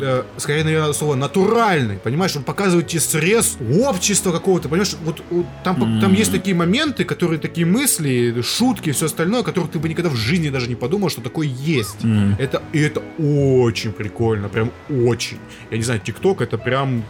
э, 0.00 0.22
скорее, 0.38 0.64
наверное, 0.64 0.94
слово 0.94 1.14
натуральный, 1.14 1.98
понимаешь, 1.98 2.34
он 2.34 2.42
показывает 2.42 2.88
тебе 2.88 3.00
срез 3.00 3.58
общества 3.84 4.32
какого-то, 4.32 4.70
понимаешь, 4.70 4.96
вот, 5.04 5.22
вот 5.30 5.46
там, 5.62 5.76
по- 5.76 6.00
там 6.00 6.14
есть 6.14 6.32
такие 6.32 6.56
моменты, 6.56 7.04
которые, 7.04 7.38
такие 7.38 7.66
мысли, 7.66 8.40
шутки, 8.42 8.92
все 8.92 9.06
остальное, 9.06 9.42
которых 9.42 9.70
ты 9.70 9.78
бы 9.78 9.90
никогда 9.90 10.08
в 10.08 10.16
жизни 10.16 10.48
даже 10.48 10.68
не 10.68 10.74
подумал, 10.74 11.10
что 11.10 11.20
такое 11.20 11.46
есть. 11.48 11.98
Это, 12.38 12.62
и 12.72 12.80
это 12.80 13.02
очень 13.18 13.92
прикольно, 13.92 14.48
прям 14.48 14.70
очень. 14.88 15.38
Я 15.70 15.76
не 15.76 15.82
знаю, 15.82 15.91
ТикТок 15.98 16.40
это 16.40 16.58
прям 16.58 17.04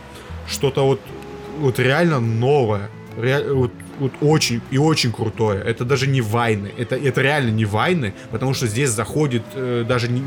что-то 0.49 0.85
вот, 0.87 1.01
вот 1.59 1.79
реально 1.79 2.21
новое. 2.21 2.89
Ре- 3.17 3.53
вот, 3.53 3.73
вот 3.99 4.13
очень 4.21 4.61
и 4.71 4.79
очень 4.79 5.13
крутое. 5.13 5.63
Это 5.63 5.85
даже 5.85 6.07
не 6.07 6.21
вайны. 6.21 6.73
Это, 6.79 6.97
это 6.97 7.21
реально 7.21 7.51
не 7.51 7.65
вайны, 7.65 8.15
потому 8.31 8.55
что 8.55 8.67
здесь 8.67 8.91
заходит 8.91 9.43
э, 9.55 9.85
даже 9.87 10.09
не, 10.09 10.23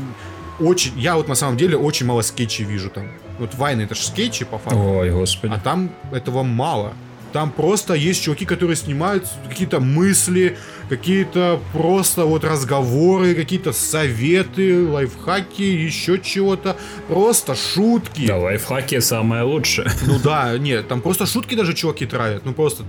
очень. 0.60 0.98
Я 0.98 1.16
вот 1.16 1.28
на 1.28 1.34
самом 1.34 1.56
деле 1.56 1.76
очень 1.76 2.06
мало 2.06 2.22
скетчей 2.22 2.64
вижу 2.64 2.90
там. 2.90 3.08
Вот 3.38 3.54
вайны 3.54 3.82
это 3.82 3.94
же 3.94 4.02
скетчи 4.02 4.44
по 4.44 4.58
факту. 4.58 4.78
Ой, 4.78 5.10
господи. 5.10 5.52
А 5.54 5.58
там 5.58 5.90
этого 6.12 6.42
мало. 6.42 6.94
Там 7.36 7.50
просто 7.50 7.92
есть 7.92 8.22
чуваки, 8.22 8.46
которые 8.46 8.76
снимают 8.76 9.28
какие-то 9.46 9.78
мысли, 9.78 10.56
какие-то 10.88 11.60
просто 11.74 12.24
вот 12.24 12.44
разговоры, 12.44 13.34
какие-то 13.34 13.74
советы, 13.74 14.88
лайфхаки, 14.88 15.60
еще 15.60 16.18
чего-то. 16.18 16.78
Просто 17.08 17.54
шутки. 17.54 18.26
Да, 18.26 18.38
лайфхаки 18.38 19.00
самое 19.00 19.42
лучшее. 19.42 19.90
Ну 20.06 20.18
да, 20.18 20.56
нет, 20.56 20.88
там 20.88 21.02
просто 21.02 21.26
шутки 21.26 21.54
даже 21.54 21.74
чуваки 21.74 22.06
травят. 22.06 22.46
Ну 22.46 22.54
просто, 22.54 22.84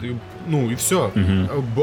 ну 0.48 0.72
и 0.72 0.76
все. 0.76 1.12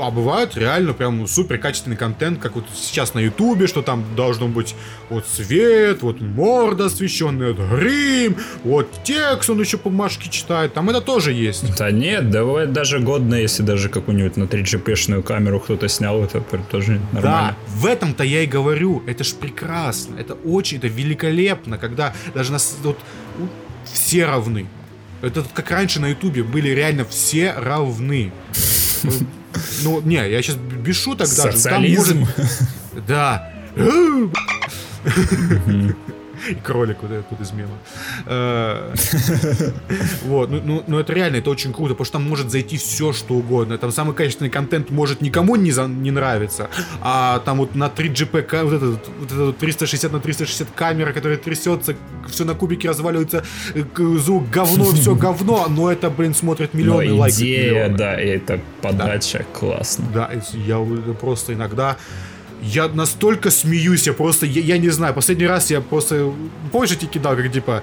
А 0.00 0.10
бывает 0.10 0.56
реально 0.56 0.94
прям 0.94 1.26
супер 1.26 1.58
качественный 1.58 1.98
контент, 1.98 2.38
как 2.40 2.54
вот 2.54 2.64
сейчас 2.74 3.12
на 3.12 3.18
ютубе, 3.18 3.66
что 3.66 3.82
там 3.82 4.06
должно 4.16 4.48
быть 4.48 4.74
вот 5.10 5.26
свет, 5.26 6.00
вот 6.00 6.22
морда 6.22 6.86
освещенная, 6.86 7.52
вот 7.52 7.78
грим, 7.78 8.38
вот 8.62 8.88
текст 9.04 9.50
он 9.50 9.60
еще 9.60 9.76
бумажки 9.76 10.30
читает. 10.30 10.72
Там 10.72 10.88
это 10.88 11.02
тоже 11.02 11.34
есть. 11.34 11.76
Да 11.76 11.90
нет, 11.90 12.30
да 12.30 12.53
бывает 12.54 12.72
даже 12.72 13.00
годно, 13.00 13.34
если 13.34 13.64
даже 13.64 13.88
какую-нибудь 13.88 14.36
на 14.36 14.44
3GP-шную 14.44 15.22
камеру 15.24 15.58
кто-то 15.58 15.88
снял, 15.88 16.22
это 16.22 16.40
тоже 16.70 17.00
Да, 17.12 17.20
нормально. 17.20 17.56
в 17.66 17.84
этом-то 17.86 18.22
я 18.22 18.42
и 18.42 18.46
говорю. 18.46 19.02
Это 19.08 19.24
ж 19.24 19.32
прекрасно. 19.34 20.16
Это 20.20 20.34
очень, 20.34 20.78
это 20.78 20.86
великолепно, 20.86 21.78
когда 21.78 22.14
даже 22.32 22.52
нас 22.52 22.76
вот 22.84 22.96
все 23.92 24.26
равны. 24.26 24.66
Это 25.20 25.44
как 25.52 25.68
раньше 25.72 25.98
на 26.00 26.06
Ютубе 26.10 26.44
были 26.44 26.68
реально 26.68 27.04
все 27.04 27.52
равны. 27.56 28.30
Ну, 29.82 30.00
не, 30.02 30.14
я 30.30 30.40
сейчас 30.42 30.54
без 30.56 30.96
шуток 30.96 31.26
даже. 31.28 31.42
Там 31.42 31.52
Социализм. 31.52 32.18
может- 32.20 33.06
Да. 33.08 33.50
И 36.50 36.54
кролик 36.54 36.98
вот 37.02 37.10
этот 37.10 37.26
вот 37.30 37.40
из 37.40 37.52
мема. 37.52 37.72
Э, 38.26 38.94
Вот, 40.24 40.50
ну, 40.50 40.60
ну, 40.64 40.84
ну 40.86 40.98
это 40.98 41.12
реально, 41.12 41.36
это 41.36 41.50
очень 41.50 41.72
круто, 41.72 41.94
потому 41.94 42.04
что 42.04 42.12
там 42.14 42.28
может 42.28 42.50
зайти 42.50 42.76
все, 42.76 43.12
что 43.12 43.34
угодно. 43.34 43.78
Там 43.78 43.92
самый 43.92 44.14
качественный 44.14 44.50
контент 44.50 44.90
может 44.90 45.20
никому 45.20 45.56
не, 45.56 46.10
нравиться, 46.10 46.68
а 47.00 47.38
там 47.40 47.58
вот 47.58 47.74
на 47.74 47.86
3GP, 47.88 48.42
ка- 48.42 48.64
вот 48.64 48.72
этот, 48.74 49.08
вот 49.18 49.26
этот 49.26 49.46
вот 49.46 49.58
360 49.58 50.12
на 50.12 50.20
360 50.20 50.68
камера, 50.74 51.12
которая 51.12 51.38
трясется, 51.38 51.96
все 52.28 52.44
на 52.44 52.54
кубике 52.54 52.88
разваливается, 52.88 53.44
звук 53.96 54.48
говно, 54.50 54.84
все 54.84 55.14
говно, 55.24 55.66
но 55.68 55.90
это, 55.90 56.10
блин, 56.10 56.34
смотрят 56.34 56.74
миллионы 56.74 57.12
лайков. 57.12 57.40
идея, 57.40 57.88
да, 57.88 58.14
это 58.14 58.60
подача, 58.82 59.44
классно. 59.52 60.04
Да, 60.14 60.30
я 60.52 60.78
просто 61.20 61.52
иногда... 61.54 61.96
Я 62.72 62.88
настолько 62.88 63.50
смеюсь, 63.50 64.06
я 64.06 64.12
просто, 64.14 64.46
я, 64.46 64.60
я 64.62 64.78
не 64.78 64.88
знаю, 64.90 65.14
последний 65.14 65.46
раз 65.46 65.70
я 65.70 65.80
просто, 65.80 66.32
помнишь, 66.72 66.90
я 66.90 66.96
тебе 66.96 67.10
кидал, 67.12 67.36
как 67.36 67.52
типа, 67.52 67.82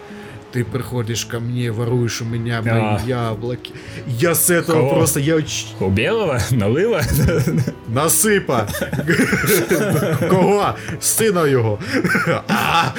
ты 0.52 0.66
приходишь 0.66 1.26
ко 1.26 1.40
мне, 1.40 1.72
воруешь 1.72 2.22
у 2.22 2.26
меня 2.26 2.62
мои 2.62 2.72
А. 2.74 3.00
яблоки. 3.06 3.72
Я 4.08 4.36
с 4.36 4.50
этого 4.50 4.78
Кого? 4.80 4.94
просто, 4.96 5.20
я 5.20 5.38
У 5.80 5.90
белого? 5.90 6.40
Налыва? 6.52 7.02
насипа. 7.88 8.68
Кого? 10.30 10.76
Сина 11.00 11.46
його. 11.46 11.80
А! 12.50 12.94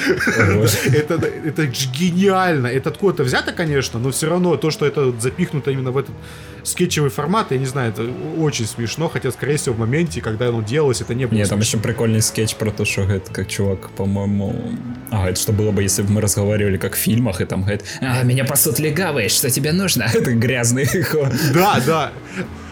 Это, 0.86 1.14
это 1.44 1.66
гениально. 1.66 2.68
Это 2.68 2.90
откуда-то 2.90 3.24
взято, 3.24 3.52
конечно, 3.52 3.98
но 3.98 4.10
все 4.10 4.28
равно 4.28 4.56
то, 4.56 4.70
что 4.70 4.86
это 4.86 5.12
запихнуто 5.20 5.70
именно 5.70 5.90
в 5.90 5.98
этот 5.98 6.14
скетчевый 6.64 7.10
формат, 7.10 7.52
я 7.52 7.58
не 7.58 7.66
знаю, 7.66 7.90
это 7.92 8.08
очень 8.38 8.66
смешно, 8.66 9.08
хотя, 9.08 9.30
скорее 9.30 9.56
всего, 9.56 9.74
в 9.74 9.78
моменте, 9.78 10.20
когда 10.20 10.48
оно 10.48 10.62
делалось, 10.62 11.00
это 11.00 11.14
не 11.14 11.26
было 11.26 11.38
Нет, 11.38 11.48
там 11.48 11.60
еще 11.60 11.78
прикольный 11.78 12.22
скетч 12.22 12.54
про 12.56 12.70
то, 12.70 12.84
что 12.84 13.02
говорит, 13.02 13.28
как 13.30 13.48
чувак, 13.48 13.90
по-моему... 13.90 14.54
А, 15.10 15.18
говорит, 15.18 15.38
что 15.38 15.52
было 15.52 15.70
бы, 15.70 15.82
если 15.82 16.02
бы 16.02 16.12
мы 16.12 16.20
разговаривали 16.20 16.76
как 16.76 16.94
в 16.94 16.98
фильмах, 16.98 17.40
и 17.40 17.44
там 17.44 17.62
говорит, 17.62 17.84
а, 18.00 18.22
меня 18.22 18.44
пасут 18.44 18.78
легавые, 18.78 19.28
что 19.28 19.50
тебе 19.50 19.72
нужно? 19.72 20.04
Это 20.14 20.32
грязный. 20.32 20.88
Да, 21.52 21.80
да. 21.86 22.12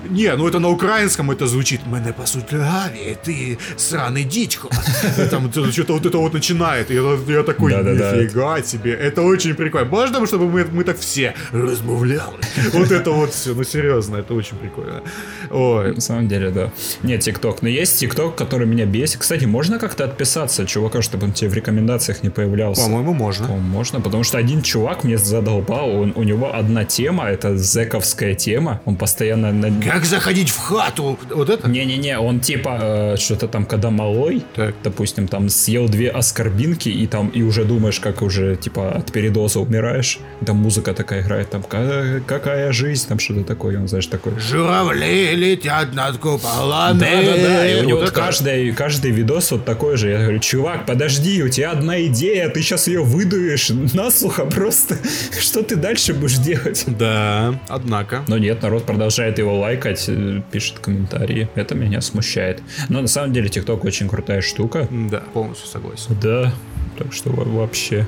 Не, 0.09 0.37
ну 0.37 0.49
это 0.49 0.59
на 0.59 0.69
украинском 0.69 1.31
это 1.31 1.47
звучит. 1.47 1.81
Мене 1.93 2.13
пасуть 2.13 2.53
лягаві, 2.53 3.17
ты 3.27 3.59
сраный 3.77 4.25
дичко. 4.25 4.69
Там 5.31 5.53
что-то 5.73 5.93
вот 5.93 6.07
это 6.07 6.19
вот 6.19 6.35
начинает. 6.35 6.91
Я, 6.91 7.19
я 7.29 7.43
такой, 7.43 7.73
Да-да-да. 7.73 8.17
нифига 8.17 8.63
себе. 8.63 8.93
Это 8.93 9.23
очень 9.23 9.55
прикольно. 9.55 9.91
Можно, 9.91 10.27
чтобы 10.27 10.47
мы, 10.49 10.65
мы 10.73 10.85
так 10.85 10.99
все 10.99 11.35
размовляли? 11.53 12.39
Вот 12.73 12.93
это 13.01 13.11
вот 13.11 13.33
все. 13.33 13.55
Ну 13.55 13.65
серьезно, 13.65 14.17
это 14.17 14.35
очень 14.35 14.57
прикольно. 14.57 15.03
Ой. 15.51 15.95
На 15.95 16.01
самом 16.01 16.29
деле, 16.29 16.51
да. 16.51 16.71
Нет, 17.03 17.21
ТикТок. 17.21 17.63
Но 17.63 17.69
есть 17.69 18.01
ТикТок, 18.01 18.37
который 18.37 18.67
меня 18.67 18.87
бесит. 18.87 19.21
Кстати, 19.21 19.47
можно 19.47 19.79
как-то 19.79 20.05
отписаться 20.05 20.63
от 20.63 20.69
чувака, 20.69 21.03
чтобы 21.03 21.27
он 21.27 21.33
тебе 21.33 21.51
в 21.51 21.55
рекомендациях 21.55 22.23
не 22.23 22.31
появлялся? 22.31 22.83
По-моему, 22.83 23.15
можно. 23.15 23.47
По-моему, 23.47 23.69
можно, 23.69 24.01
потому 24.01 24.25
что 24.25 24.39
один 24.39 24.63
чувак 24.63 25.05
мне 25.05 25.19
задолбал, 25.19 25.91
он, 25.91 26.13
у 26.17 26.23
него 26.23 26.55
одна 26.55 26.85
тема, 26.85 27.25
это 27.25 27.57
зековская 27.57 28.35
тема, 28.35 28.81
он 28.85 28.97
постоянно 28.97 29.53
на... 29.53 29.71
Как 29.91 30.05
заходить 30.05 30.51
в 30.51 30.57
хату? 30.59 31.19
Вот 31.31 31.51
это? 31.51 31.69
Не-не-не, 31.69 32.17
он 32.21 32.39
типа 32.39 32.79
э, 32.81 33.17
что-то 33.17 33.49
там, 33.49 33.67
когда 33.67 33.91
малой, 33.91 34.45
Так. 34.55 34.77
допустим, 34.85 35.27
там 35.27 35.49
съел 35.49 35.89
две 35.89 36.11
оскорбинки 36.11 36.89
и 36.89 37.09
там 37.09 37.27
и 37.29 37.43
уже 37.43 37.65
думаешь, 37.65 37.99
как 37.99 38.23
уже 38.23 38.55
типа 38.55 38.93
от 38.93 39.11
передоза 39.11 39.59
умираешь, 39.59 40.21
там 40.47 40.59
музыка 40.59 40.95
такая 40.95 41.23
играет, 41.23 41.51
там 41.51 41.65
«Ка- 41.65 42.23
какая 42.25 42.71
жизнь, 42.71 43.09
там 43.09 43.19
что-то 43.19 43.43
такое, 43.43 43.81
он 43.81 43.89
знаешь 43.89 44.07
такой. 44.07 44.39
Журавли 44.39 45.35
летят 45.35 45.93
над 45.93 46.19
куполами. 46.19 47.01
Да-да-да, 47.01 47.69
и 47.69 47.83
у 47.83 47.85
него 47.85 47.99
Вот 47.99 48.13
каждый, 48.13 48.71
каждый 48.73 49.11
видос 49.11 49.51
вот 49.51 49.65
такой 49.65 49.97
же. 49.97 50.11
Я 50.11 50.19
говорю, 50.21 50.39
чувак, 50.39 50.87
подожди, 50.87 51.43
у 51.43 51.49
тебя 51.49 51.73
одна 51.73 52.01
идея, 52.07 52.49
ты 52.49 52.63
сейчас 52.63 52.87
ее 52.87 53.03
выдуешь 53.03 53.71
наслухо 53.93 54.45
просто. 54.45 54.97
Что 55.41 55.65
ты 55.65 55.75
дальше 55.75 56.15
будешь 56.15 56.39
делать? 56.39 56.85
Да, 56.87 57.59
однако. 57.69 58.23
Но 58.29 58.39
нет, 58.39 58.63
народ 58.63 58.85
продолжает 58.87 59.39
его 59.39 59.59
лайкать, 59.85 60.05
э, 60.09 60.43
пишет 60.51 60.79
комментарии. 60.79 61.49
Это 61.55 61.75
меня 61.75 62.01
смущает. 62.01 62.63
Но 62.89 63.01
на 63.01 63.09
самом 63.09 63.33
деле 63.33 63.49
ТикТок 63.49 63.85
очень 63.85 64.09
крутая 64.09 64.41
штука. 64.43 64.87
Да, 64.91 65.21
полностью 65.33 65.69
согласен. 65.69 66.17
Да, 66.23 66.53
так 66.99 67.13
что 67.13 67.31
во- 67.31 67.45
вообще. 67.45 68.07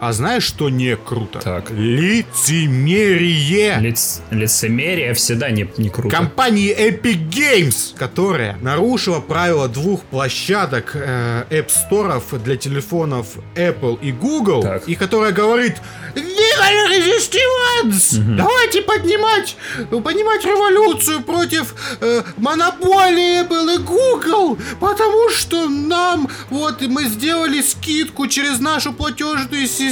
А 0.00 0.12
знаешь, 0.14 0.44
что 0.44 0.70
не 0.70 0.96
круто? 0.96 1.40
Так. 1.40 1.70
Лицемерие! 1.70 3.76
Лиц- 3.80 4.22
лицемерие 4.30 5.12
всегда 5.12 5.50
не, 5.50 5.68
не 5.76 5.90
круто. 5.90 6.16
Компании 6.16 6.74
Epic 6.74 7.28
Games, 7.28 7.94
которая 7.98 8.56
нарушила 8.62 9.20
правила 9.20 9.68
двух 9.68 10.02
площадок 10.04 10.92
э, 10.94 11.44
App 11.50 11.68
Store 11.68 12.38
для 12.42 12.56
телефонов 12.56 13.26
Apple 13.54 13.98
и 14.00 14.10
Google, 14.12 14.62
Так. 14.62 14.88
и 14.88 14.94
которая 14.94 15.32
говорит 15.32 15.74
la 16.14 16.90
Resistance! 16.90 18.18
Давайте 18.36 18.82
поднимать, 18.82 19.56
поднимать 19.90 20.44
революцию 20.44 21.22
против 21.22 21.74
э, 22.00 22.22
монополии 22.38 23.42
Apple 23.44 23.74
и 23.74 23.78
Google, 23.78 24.58
потому 24.80 25.28
что 25.30 25.68
нам, 25.68 26.28
вот, 26.48 26.80
мы 26.82 27.04
сделали 27.04 27.60
скидку 27.62 28.26
через 28.26 28.58
нашу 28.60 28.92
платежную 28.92 29.66
систему, 29.66 29.89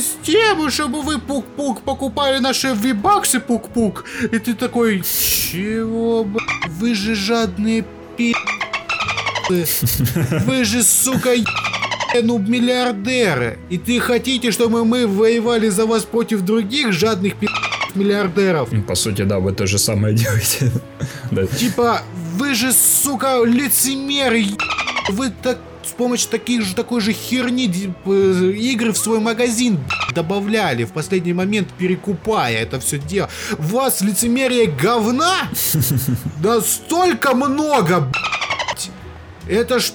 чтобы 0.70 1.02
вы 1.02 1.18
пук-пук 1.18 1.82
покупали 1.82 2.38
наши 2.38 2.68
вибаксы 2.74 3.40
пук-пук. 3.40 4.04
И 4.32 4.38
ты 4.38 4.54
такой, 4.54 5.02
чего, 5.02 6.24
б***? 6.24 6.40
Вы 6.68 6.94
же 6.94 7.14
жадные 7.14 7.84
пи***. 8.16 8.34
Вы 9.48 10.64
же, 10.64 10.82
сука, 10.82 11.30
ну, 12.22 12.38
миллиардеры. 12.38 13.58
И 13.70 13.78
ты 13.78 14.00
хотите, 14.00 14.52
чтобы 14.52 14.84
мы 14.84 15.06
воевали 15.06 15.68
за 15.70 15.86
вас 15.86 16.04
против 16.04 16.42
других 16.42 16.92
жадных 16.92 17.36
пи*** 17.36 17.48
миллиардеров? 17.94 18.72
Ну, 18.72 18.82
По 18.82 18.94
сути, 18.94 19.22
да, 19.22 19.38
вы 19.38 19.52
то 19.52 19.66
же 19.66 19.78
самое 19.78 20.14
делаете. 20.14 20.70
Типа, 21.58 22.02
вы 22.36 22.54
же, 22.54 22.72
сука, 22.72 23.42
лицемеры, 23.44 24.44
вы 25.10 25.30
так 25.42 25.58
помощью 25.98 26.30
таких 26.30 26.62
же, 26.62 26.74
такой 26.74 27.00
же 27.02 27.12
херни 27.12 27.64
игры 27.66 28.92
в 28.92 28.96
свой 28.98 29.20
магазин 29.20 29.78
добавляли 30.14 30.84
в 30.84 30.92
последний 30.92 31.34
момент, 31.34 31.68
перекупая 31.76 32.56
это 32.56 32.80
все 32.80 32.98
дело. 32.98 33.28
У 33.58 33.62
вас 33.62 34.00
лицемерие 34.00 34.66
говна 34.66 35.48
настолько 36.42 37.34
много. 37.34 38.10
Это 39.48 39.78
ж. 39.78 39.92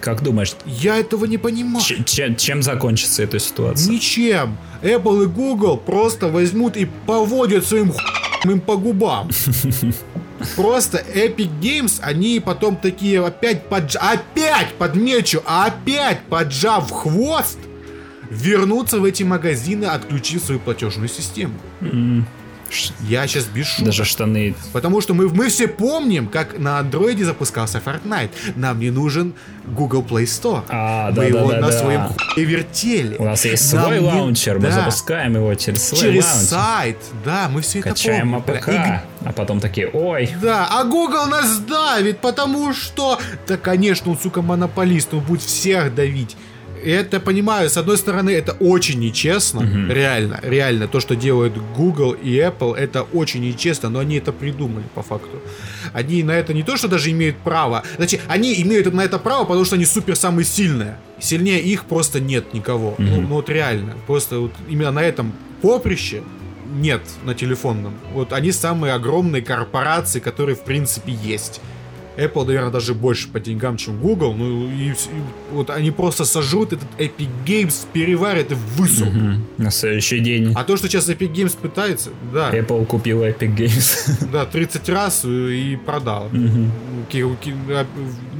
Как 0.00 0.22
думаешь, 0.22 0.52
Я 0.64 0.96
этого 0.96 1.24
не 1.26 1.38
понимаю. 1.38 1.84
ч- 1.84 2.02
чем, 2.04 2.36
чем 2.36 2.62
закончится 2.62 3.22
эта 3.24 3.38
ситуация? 3.38 3.90
Ничем. 3.92 4.56
Apple 4.82 5.24
и 5.24 5.26
Google 5.26 5.76
просто 5.76 6.28
возьмут 6.28 6.76
и 6.76 6.86
поводят 7.06 7.66
своим 7.66 7.92
хуем 7.92 8.54
им 8.56 8.60
по 8.60 8.76
губам. 8.76 9.28
Просто 10.56 10.98
Epic 11.14 11.50
Games, 11.60 12.00
они 12.02 12.40
потом 12.40 12.76
такие 12.76 13.24
опять 13.24 13.68
подж... 13.68 13.96
опять 13.96 14.74
подмечу, 14.74 15.42
опять 15.44 16.20
поджав 16.28 16.90
хвост, 16.90 17.58
вернутся 18.30 19.00
в 19.00 19.04
эти 19.04 19.22
магазины, 19.24 19.86
отключив 19.86 20.42
свою 20.42 20.60
платежную 20.60 21.08
систему. 21.08 21.54
Ш- 21.80 22.24
Я 23.00 23.26
сейчас 23.26 23.44
без 23.46 23.66
шуток. 23.66 23.86
Даже 23.86 24.04
штаны. 24.04 24.54
Потому 24.72 25.00
что 25.00 25.14
мы, 25.14 25.28
мы 25.28 25.48
все 25.48 25.68
помним, 25.68 26.26
как 26.28 26.58
на 26.58 26.78
андроиде 26.78 27.24
запускался 27.24 27.78
Fortnite. 27.84 28.30
Нам 28.56 28.78
не 28.80 28.90
нужен 28.90 29.34
Google 29.66 30.02
Play 30.02 30.24
Store. 30.24 30.62
А, 30.68 31.08
мы 31.10 31.14
да, 31.16 31.24
его 31.24 31.48
да, 31.48 31.54
да, 31.56 31.60
на 31.60 31.70
да. 31.70 31.78
своем 31.78 32.00
хуе 32.34 32.44
вертели. 32.44 33.16
У 33.18 33.24
нас 33.24 33.44
есть 33.44 33.72
Нам 33.72 33.84
свой 33.84 34.00
не- 34.00 34.06
лаунчер, 34.06 34.56
мы 34.56 34.62
да. 34.68 34.72
запускаем 34.72 35.34
его 35.36 35.54
через 35.54 35.82
свой 35.88 36.00
Через 36.00 36.24
лаунчер. 36.24 36.46
сайт, 36.48 36.96
да, 37.24 37.48
мы 37.50 37.60
все 37.62 37.80
Качаем 37.80 38.34
это 38.36 38.44
помним. 38.44 38.60
APK, 38.60 38.68
И- 38.68 39.26
а 39.28 39.32
потом 39.32 39.60
такие, 39.60 39.88
ой, 39.88 40.30
Да, 40.42 40.68
а 40.70 40.84
Google 40.84 41.26
нас 41.26 41.58
давит, 41.58 42.18
потому 42.20 42.72
что... 42.72 43.18
Да, 43.46 43.56
конечно, 43.56 44.10
он, 44.10 44.18
сука, 44.18 44.42
монополист, 44.42 45.12
он 45.14 45.20
будет 45.20 45.42
всех 45.42 45.94
давить. 45.94 46.36
Это, 46.84 47.20
понимаю, 47.20 47.68
с 47.68 47.76
одной 47.76 47.98
стороны, 47.98 48.30
это 48.30 48.52
очень 48.60 48.98
нечестно, 48.98 49.60
реально, 49.90 50.40
реально, 50.42 50.88
то, 50.88 51.00
что 51.00 51.16
делают 51.16 51.54
Google 51.76 52.12
и 52.12 52.36
Apple, 52.36 52.74
это 52.76 53.02
очень 53.02 53.40
нечестно, 53.42 53.88
но 53.88 53.98
они 53.98 54.16
это 54.16 54.32
придумали, 54.32 54.84
по 54.94 55.02
факту. 55.02 55.40
Они 55.92 56.22
на 56.22 56.32
это 56.32 56.54
не 56.54 56.62
то, 56.62 56.76
что 56.76 56.88
даже 56.88 57.10
имеют 57.10 57.36
право, 57.38 57.82
значит, 57.96 58.20
они 58.28 58.60
имеют 58.62 58.92
на 58.92 59.02
это 59.02 59.18
право, 59.18 59.44
потому 59.44 59.64
что 59.64 59.76
они 59.76 59.84
супер 59.84 60.16
самые 60.16 60.44
сильные. 60.44 60.96
Сильнее 61.20 61.60
их 61.60 61.84
просто 61.84 62.20
нет 62.20 62.54
никого. 62.54 62.94
Ну, 62.98 63.20
ну 63.20 63.28
вот 63.28 63.48
реально, 63.48 63.94
просто 64.06 64.38
вот 64.38 64.52
именно 64.68 64.92
на 64.92 65.02
этом 65.02 65.32
поприще 65.62 66.22
нет 66.74 67.02
на 67.24 67.34
телефонном. 67.34 67.94
Вот 68.12 68.32
они 68.32 68.52
самые 68.52 68.92
огромные 68.94 69.42
корпорации, 69.42 70.20
которые 70.20 70.56
в 70.56 70.64
принципе 70.64 71.12
есть. 71.12 71.60
Apple, 72.18 72.44
наверное, 72.46 72.70
даже 72.72 72.94
больше 72.94 73.28
по 73.28 73.38
деньгам, 73.40 73.76
чем 73.76 73.98
Google. 74.00 74.34
Ну 74.34 74.68
и, 74.70 74.90
и 74.90 74.94
вот 75.52 75.70
они 75.70 75.90
просто 75.92 76.24
сожрут 76.24 76.72
этот 76.72 76.88
Epic 76.98 77.28
Games, 77.46 77.86
переварят 77.92 78.52
и 78.52 78.56
высрут. 78.76 79.14
Мгм. 79.14 79.44
на 79.56 79.70
следующий 79.70 80.18
день 80.20 80.52
А 80.56 80.64
то, 80.64 80.76
что 80.76 80.88
сейчас 80.88 81.08
Epic 81.08 81.32
Games 81.32 81.56
пытается, 81.56 82.10
да, 82.34 82.50
Apple 82.52 82.84
купил 82.86 83.22
Epic 83.22 83.56
Games. 83.56 84.28
да, 84.32 84.44
30 84.46 84.88
раз 84.88 85.22
э, 85.24 85.28
и 85.52 85.76
продал. 85.76 86.28
Ки- 87.10 87.24
а, 87.70 87.86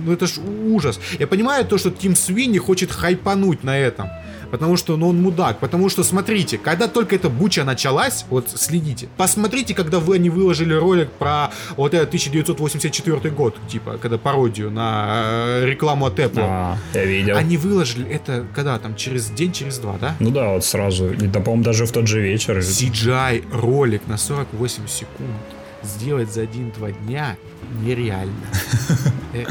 Ну 0.04 0.12
это 0.12 0.26
ж 0.26 0.32
ужас. 0.66 0.98
Я 1.18 1.26
понимаю 1.26 1.64
то, 1.64 1.78
что 1.78 1.90
Тим 1.90 2.14
Свинни 2.16 2.58
хочет 2.58 2.90
хайпануть 2.90 3.64
на 3.64 3.78
этом. 3.78 4.08
Потому 4.50 4.76
что 4.76 4.96
ну, 4.96 5.08
он 5.08 5.20
мудак. 5.20 5.58
Потому 5.58 5.88
что, 5.88 6.02
смотрите, 6.02 6.58
когда 6.58 6.88
только 6.88 7.16
эта 7.16 7.28
буча 7.28 7.64
началась, 7.64 8.24
вот 8.30 8.48
следите, 8.50 9.08
посмотрите, 9.16 9.74
когда 9.74 9.98
вы 9.98 10.16
они 10.16 10.30
выложили 10.30 10.74
ролик 10.74 11.10
про 11.12 11.50
вот 11.76 11.94
этот 11.94 12.08
1984 12.08 13.30
год, 13.30 13.56
типа, 13.68 13.98
когда 13.98 14.18
пародию 14.18 14.70
на 14.70 15.60
э, 15.60 15.66
рекламу 15.66 16.06
от 16.06 16.18
Apple. 16.18 16.40
А, 16.40 16.76
я 16.94 17.04
видел. 17.04 17.36
Они 17.36 17.56
выложили 17.56 18.08
это 18.08 18.46
когда 18.54 18.78
там, 18.78 18.96
через 18.96 19.30
день, 19.30 19.52
через 19.52 19.78
два, 19.78 19.96
да? 20.00 20.14
Ну 20.18 20.30
да, 20.30 20.52
вот 20.54 20.64
сразу. 20.64 21.10
И, 21.12 21.26
Да, 21.26 21.40
по-моему, 21.40 21.64
даже 21.64 21.86
в 21.86 21.92
тот 21.92 22.06
же 22.06 22.20
вечер. 22.20 22.58
CGI 22.58 23.44
ролик 23.52 24.06
на 24.06 24.16
48 24.16 24.86
секунд 24.86 25.30
сделать 25.82 26.32
за 26.32 26.42
один-два 26.42 26.92
дня 26.92 27.36
нереально. 27.82 28.32
Э, 29.34 29.44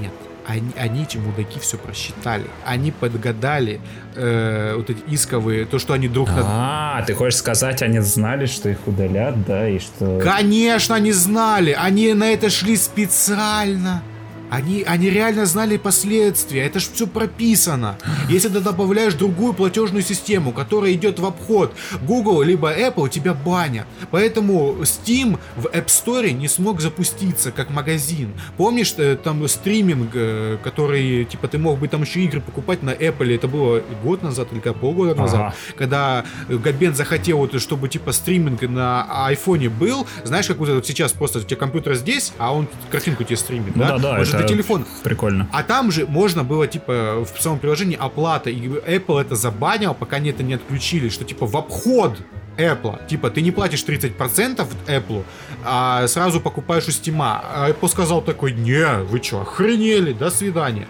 Нет. 0.00 0.12
Они, 0.50 0.72
они, 0.76 1.02
эти 1.04 1.16
мудаки, 1.16 1.60
все 1.60 1.78
просчитали. 1.78 2.44
Они 2.64 2.90
подгадали 2.90 3.80
э, 4.16 4.74
вот 4.76 4.90
эти 4.90 4.98
исковые, 5.06 5.64
то, 5.64 5.78
что 5.78 5.92
они 5.94 6.08
друг 6.08 6.28
на... 6.28 6.42
А, 6.44 7.02
ты 7.06 7.14
хочешь 7.14 7.38
сказать, 7.38 7.82
они 7.82 8.00
знали, 8.00 8.46
что 8.46 8.68
их 8.68 8.78
удалят, 8.86 9.46
да, 9.46 9.68
и 9.68 9.78
что... 9.78 10.18
Конечно, 10.20 10.96
они 10.96 11.12
знали. 11.12 11.76
Они 11.78 12.12
на 12.14 12.24
это 12.32 12.50
шли 12.50 12.76
специально. 12.76 14.02
Они, 14.50 14.82
они 14.82 15.08
реально 15.10 15.46
знали 15.46 15.76
последствия. 15.76 16.62
Это 16.66 16.80
ж 16.80 16.88
все 16.92 17.06
прописано. 17.06 17.96
Если 18.28 18.48
ты 18.48 18.60
добавляешь 18.60 19.14
другую 19.14 19.54
платежную 19.54 20.02
систему, 20.02 20.52
которая 20.52 20.92
идет 20.92 21.18
в 21.18 21.24
обход 21.26 21.72
Google 22.02 22.42
либо 22.42 22.72
Apple, 22.76 23.08
тебя 23.08 23.32
банят. 23.34 23.86
Поэтому 24.10 24.76
Steam 24.82 25.38
в 25.56 25.66
App 25.66 25.86
Store 25.86 26.30
не 26.32 26.48
смог 26.48 26.80
запуститься 26.80 27.52
как 27.52 27.70
магазин. 27.70 28.32
Помнишь, 28.56 28.94
э, 28.96 29.16
там 29.22 29.46
стриминг, 29.48 30.10
э, 30.14 30.58
который, 30.64 31.24
типа, 31.24 31.48
ты 31.48 31.58
мог 31.58 31.78
бы 31.78 31.88
там 31.88 32.02
еще 32.02 32.20
игры 32.20 32.40
покупать 32.40 32.82
на 32.82 32.90
Apple, 32.90 33.34
это 33.34 33.48
было 33.48 33.82
год 34.02 34.22
назад 34.22 34.48
или 34.52 34.60
как, 34.60 34.76
полгода 34.80 35.14
назад, 35.14 35.40
Ага. 35.40 35.54
когда 35.76 36.24
Габен 36.48 36.94
захотел, 36.94 37.38
вот, 37.38 37.60
чтобы, 37.60 37.88
типа, 37.88 38.12
стриминг 38.12 38.62
на 38.62 39.26
айфоне 39.26 39.68
был, 39.68 40.06
знаешь, 40.24 40.46
как 40.46 40.56
вот 40.58 40.86
сейчас 40.86 41.12
просто 41.12 41.38
у 41.38 41.42
тебя 41.42 41.56
компьютер 41.56 41.94
здесь, 41.94 42.32
а 42.38 42.54
он 42.54 42.66
картинку 42.90 43.24
тебе 43.24 43.36
стримит, 43.36 43.76
Ну 43.76 43.82
да? 43.84 43.98
да, 43.98 44.16
да, 44.16 44.24
же 44.24 44.36
это 44.36 44.39
на 44.42 44.48
телефон. 44.48 44.84
Прикольно. 45.02 45.48
А 45.52 45.62
там 45.62 45.90
же 45.90 46.06
можно 46.06 46.44
было, 46.44 46.66
типа, 46.66 47.24
в 47.24 47.40
самом 47.42 47.58
приложении 47.58 47.96
оплата, 48.00 48.50
и 48.50 48.60
Apple 48.68 49.20
это 49.20 49.34
забанил, 49.36 49.94
пока 49.94 50.16
они 50.16 50.30
это 50.30 50.42
не 50.42 50.54
отключили, 50.54 51.08
что, 51.08 51.24
типа, 51.24 51.46
в 51.46 51.56
обход 51.56 52.18
Apple. 52.56 53.06
Типа, 53.08 53.30
ты 53.30 53.40
не 53.42 53.50
платишь 53.50 53.84
30% 53.84 54.66
Apple, 54.86 55.24
а 55.64 56.06
сразу 56.08 56.40
покупаешь 56.40 56.88
у 56.88 56.90
Steam. 56.90 57.16
А 57.20 57.68
Apple 57.70 57.88
сказал 57.88 58.22
такой, 58.22 58.52
не, 58.52 59.02
вы 59.04 59.22
что, 59.22 59.40
охренели, 59.42 60.12
до 60.12 60.30
свидания. 60.30 60.86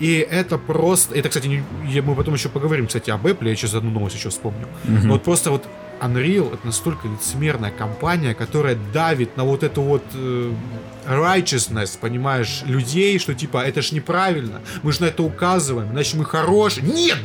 И 0.00 0.26
это 0.28 0.58
просто... 0.58 1.14
Это, 1.14 1.28
кстати, 1.28 1.46
не- 1.46 2.00
мы 2.00 2.14
потом 2.14 2.34
еще 2.34 2.48
поговорим, 2.48 2.86
кстати, 2.88 3.10
об 3.10 3.26
Apple, 3.26 3.48
я 3.48 3.54
сейчас 3.54 3.74
одну 3.74 3.90
новость 3.90 4.16
еще 4.16 4.28
вспомню. 4.28 4.66
Мгм. 4.84 5.06
Но 5.06 5.12
вот 5.14 5.22
просто 5.22 5.50
вот 5.50 5.64
Unreal 6.04 6.52
это 6.52 6.66
настолько 6.66 7.08
лицемерная 7.08 7.70
компания, 7.70 8.34
которая 8.34 8.76
давит 8.92 9.36
на 9.36 9.44
вот 9.44 9.62
эту 9.62 9.82
вот 9.82 10.02
э, 10.14 10.52
righteousness, 11.06 11.98
понимаешь, 11.98 12.62
людей, 12.66 13.18
что 13.18 13.34
типа 13.34 13.64
это 13.64 13.82
ж 13.82 13.92
неправильно, 13.92 14.60
мы 14.82 14.92
же 14.92 15.02
на 15.02 15.06
это 15.06 15.22
указываем, 15.22 15.90
значит 15.92 16.14
мы 16.14 16.24
хорошие. 16.24 16.86
Нет! 16.86 17.18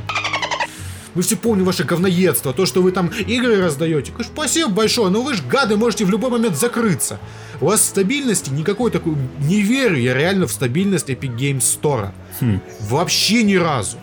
Мы 1.15 1.23
все 1.23 1.35
помним 1.35 1.65
ваше 1.65 1.83
говноедство, 1.83 2.53
то, 2.53 2.65
что 2.65 2.81
вы 2.81 2.91
там 2.91 3.07
игры 3.07 3.59
раздаете. 3.61 4.11
Конечно, 4.11 4.31
спасибо 4.33 4.69
большое, 4.69 5.09
но 5.09 5.21
вы 5.23 5.33
же, 5.33 5.43
гады, 5.43 5.75
можете 5.75 6.05
в 6.05 6.11
любой 6.11 6.29
момент 6.29 6.55
закрыться. 6.55 7.19
У 7.59 7.65
вас 7.65 7.83
стабильности 7.83 8.51
никакой 8.51 8.91
такой... 8.91 9.15
Не 9.39 9.61
верю 9.61 9.97
я 9.97 10.13
реально 10.13 10.47
в 10.47 10.51
стабильность 10.51 11.09
Epic 11.09 11.35
Games 11.35 11.59
Store. 11.61 12.11
Вообще 12.81 13.43
ни 13.43 13.55
разу. 13.55 13.97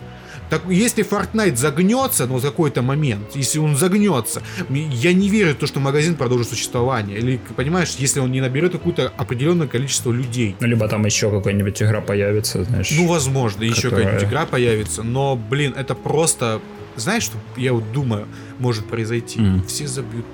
Так, 0.49 0.61
если 0.69 1.03
Fortnite 1.03 1.55
загнется, 1.55 2.25
ну, 2.25 2.37
в 2.37 2.41
какой-то 2.41 2.81
момент, 2.81 3.35
если 3.35 3.59
он 3.59 3.75
загнется, 3.75 4.41
я 4.69 5.13
не 5.13 5.29
верю 5.29 5.53
в 5.53 5.57
то, 5.57 5.67
что 5.67 5.79
магазин 5.79 6.15
продолжит 6.15 6.49
существование. 6.49 7.17
Или, 7.17 7.39
понимаешь, 7.55 7.95
если 7.99 8.19
он 8.19 8.31
не 8.31 8.41
наберет 8.41 8.71
какое-то 8.71 9.11
определенное 9.17 9.67
количество 9.67 10.11
людей. 10.11 10.55
Ну, 10.59 10.67
либо 10.67 10.87
там 10.87 11.05
еще 11.05 11.29
какая-нибудь 11.29 11.81
игра 11.81 12.01
появится, 12.01 12.63
знаешь. 12.63 12.91
Ну, 12.95 13.07
возможно, 13.07 13.63
еще 13.63 13.83
Которая- 13.83 14.05
какая-нибудь 14.05 14.29
игра 14.29 14.45
появится, 14.45 15.03
но, 15.03 15.35
блин, 15.35 15.73
это 15.75 15.95
просто 15.95 16.61
знаешь, 16.95 17.23
что 17.23 17.37
я 17.57 17.73
вот 17.73 17.91
думаю, 17.91 18.27
может 18.59 18.87
произойти? 18.87 19.39
Мгм. 19.39 19.65
Все 19.67 19.85
забьют 19.87 20.25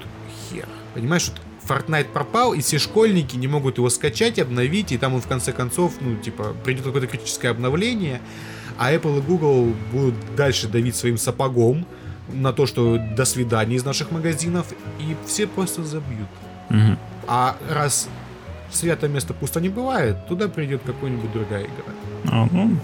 хер. 0.49 0.65
Понимаешь, 0.93 1.29
вот 1.29 1.41
Fortnite 1.67 2.05
пропал, 2.13 2.53
и 2.53 2.61
все 2.61 2.77
школьники 2.77 3.35
не 3.35 3.47
могут 3.47 3.77
его 3.77 3.89
скачать, 3.89 4.39
обновить, 4.39 4.91
и 4.91 4.97
там 4.97 5.13
он 5.13 5.21
в 5.21 5.27
конце 5.27 5.51
концов, 5.53 5.93
ну, 6.01 6.15
типа, 6.15 6.55
придет 6.63 6.83
какое-то 6.85 7.07
критическое 7.07 7.49
обновление, 7.49 8.21
а 8.77 8.93
Apple 8.93 9.19
и 9.19 9.21
Google 9.21 9.73
будут 9.91 10.15
дальше 10.35 10.67
давить 10.67 10.95
своим 10.95 11.17
сапогом 11.17 11.85
на 12.31 12.53
то, 12.53 12.65
что 12.65 12.97
до 12.97 13.25
свидания 13.25 13.75
из 13.75 13.85
наших 13.85 14.11
магазинов, 14.11 14.67
и 14.99 15.15
все 15.25 15.47
просто 15.47 15.83
забьют. 15.83 16.27
Мгм. 16.69 16.97
А 17.27 17.55
раз 17.69 18.07
святое 18.71 19.09
место 19.09 19.33
пусто 19.33 19.61
не 19.61 19.69
бывает, 19.69 20.27
туда 20.27 20.47
придет 20.47 20.81
какая-нибудь 20.85 21.31
другая 21.31 21.63
игра. 21.63 21.93
А, 22.31 22.47
ну, 22.51 22.77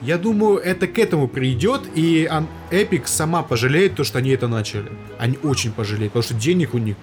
Я 0.00 0.16
думаю, 0.16 0.58
это 0.58 0.86
к 0.86 0.98
этому 0.98 1.26
придет, 1.26 1.82
и 1.94 2.28
Epic 2.70 3.02
сама 3.06 3.42
пожалеет 3.42 3.96
то, 3.96 4.04
что 4.04 4.18
они 4.18 4.30
это 4.30 4.46
начали. 4.46 4.90
Они 5.18 5.38
очень 5.42 5.72
пожалеют, 5.72 6.12
потому 6.12 6.22
что 6.22 6.34
денег 6.34 6.74
у 6.74 6.78
них 6.78 6.96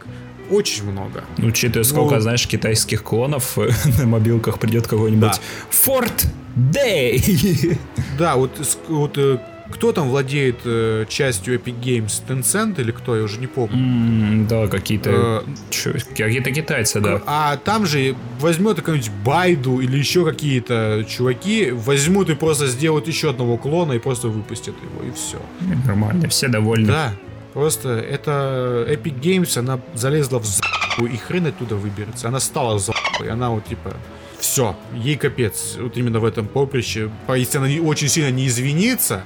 очень 0.49 0.89
много. 0.91 1.23
учитывая, 1.37 1.83
сколько, 1.83 2.15
Ну- 2.15 2.21
знаешь, 2.21 2.47
китайских 2.47 3.03
клонов 3.03 3.57
на 3.99 4.05
мобилках 4.05 4.59
придет 4.59 4.87
какой-нибудь 4.87 5.21
Да. 5.31 5.39
Fort 5.71 6.27
Day. 6.55 7.77
Да, 8.19 8.35
вот, 8.37 8.51
вот, 8.87 9.17
э, 9.17 9.37
кто 9.71 9.91
там 9.91 10.09
владеет 10.09 10.59
э, 10.63 11.05
частью 11.09 11.55
Epic 11.59 11.75
Games? 11.81 12.21
Tencent 12.27 12.79
или 12.79 12.91
кто? 12.91 13.15
Я 13.17 13.23
уже 13.23 13.39
не 13.39 13.47
помню. 13.47 13.75
М, 13.75 14.47
Да, 14.47 14.67
какие-то 14.67 15.43
Э, 15.85 15.93
какие-то 16.15 16.51
китайцы, 16.51 17.01
да. 17.01 17.21
А 17.25 17.57
там 17.57 17.85
же 17.85 18.15
возьмет 18.39 18.77
какой-нибудь 18.77 19.11
Байду 19.25 19.79
или 19.81 19.97
еще 19.97 20.23
какие-то 20.23 21.05
чуваки, 21.09 21.71
возьмут 21.71 22.29
и 22.29 22.35
просто 22.35 22.67
сделают 22.67 23.07
еще 23.07 23.31
одного 23.31 23.57
клона 23.57 23.93
и 23.93 23.99
просто 23.99 24.29
выпустят 24.29 24.75
его, 24.81 25.09
и 25.09 25.11
все. 25.13 25.37
Нормально, 25.85 26.29
все 26.29 26.47
довольны. 26.47 26.87
Да, 26.87 27.13
просто 27.55 27.89
это 27.89 28.85
Epic 28.87 29.19
Games, 29.19 29.57
она 29.57 29.79
залезла 29.95 30.37
в 30.39 30.45
за***ку, 30.45 31.05
и 31.07 31.17
хрен 31.17 31.47
оттуда 31.47 31.75
выберется. 31.75 32.27
Она 32.27 32.39
стала 32.39 32.77
за***ой, 32.77 33.29
она 33.31 33.49
вот 33.49 33.65
типа... 33.65 33.93
Все, 34.37 34.75
ей 34.93 35.15
капец, 35.15 35.77
вот 35.79 35.97
именно 35.97 36.19
в 36.19 36.25
этом 36.25 36.45
поприще. 36.47 37.09
По- 37.25 37.33
Если 37.37 37.57
она 37.57 37.67
очень 37.89 38.09
сильно 38.09 38.29
не 38.31 38.45
извинится, 38.47 39.23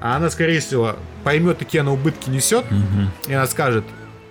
а 0.00 0.16
она, 0.16 0.28
скорее 0.30 0.58
всего, 0.60 0.96
поймет, 1.24 1.58
какие 1.58 1.80
она 1.80 1.92
убытки 1.92 2.28
несет, 2.28 2.64
и 3.28 3.32
она 3.32 3.46
скажет, 3.46 3.84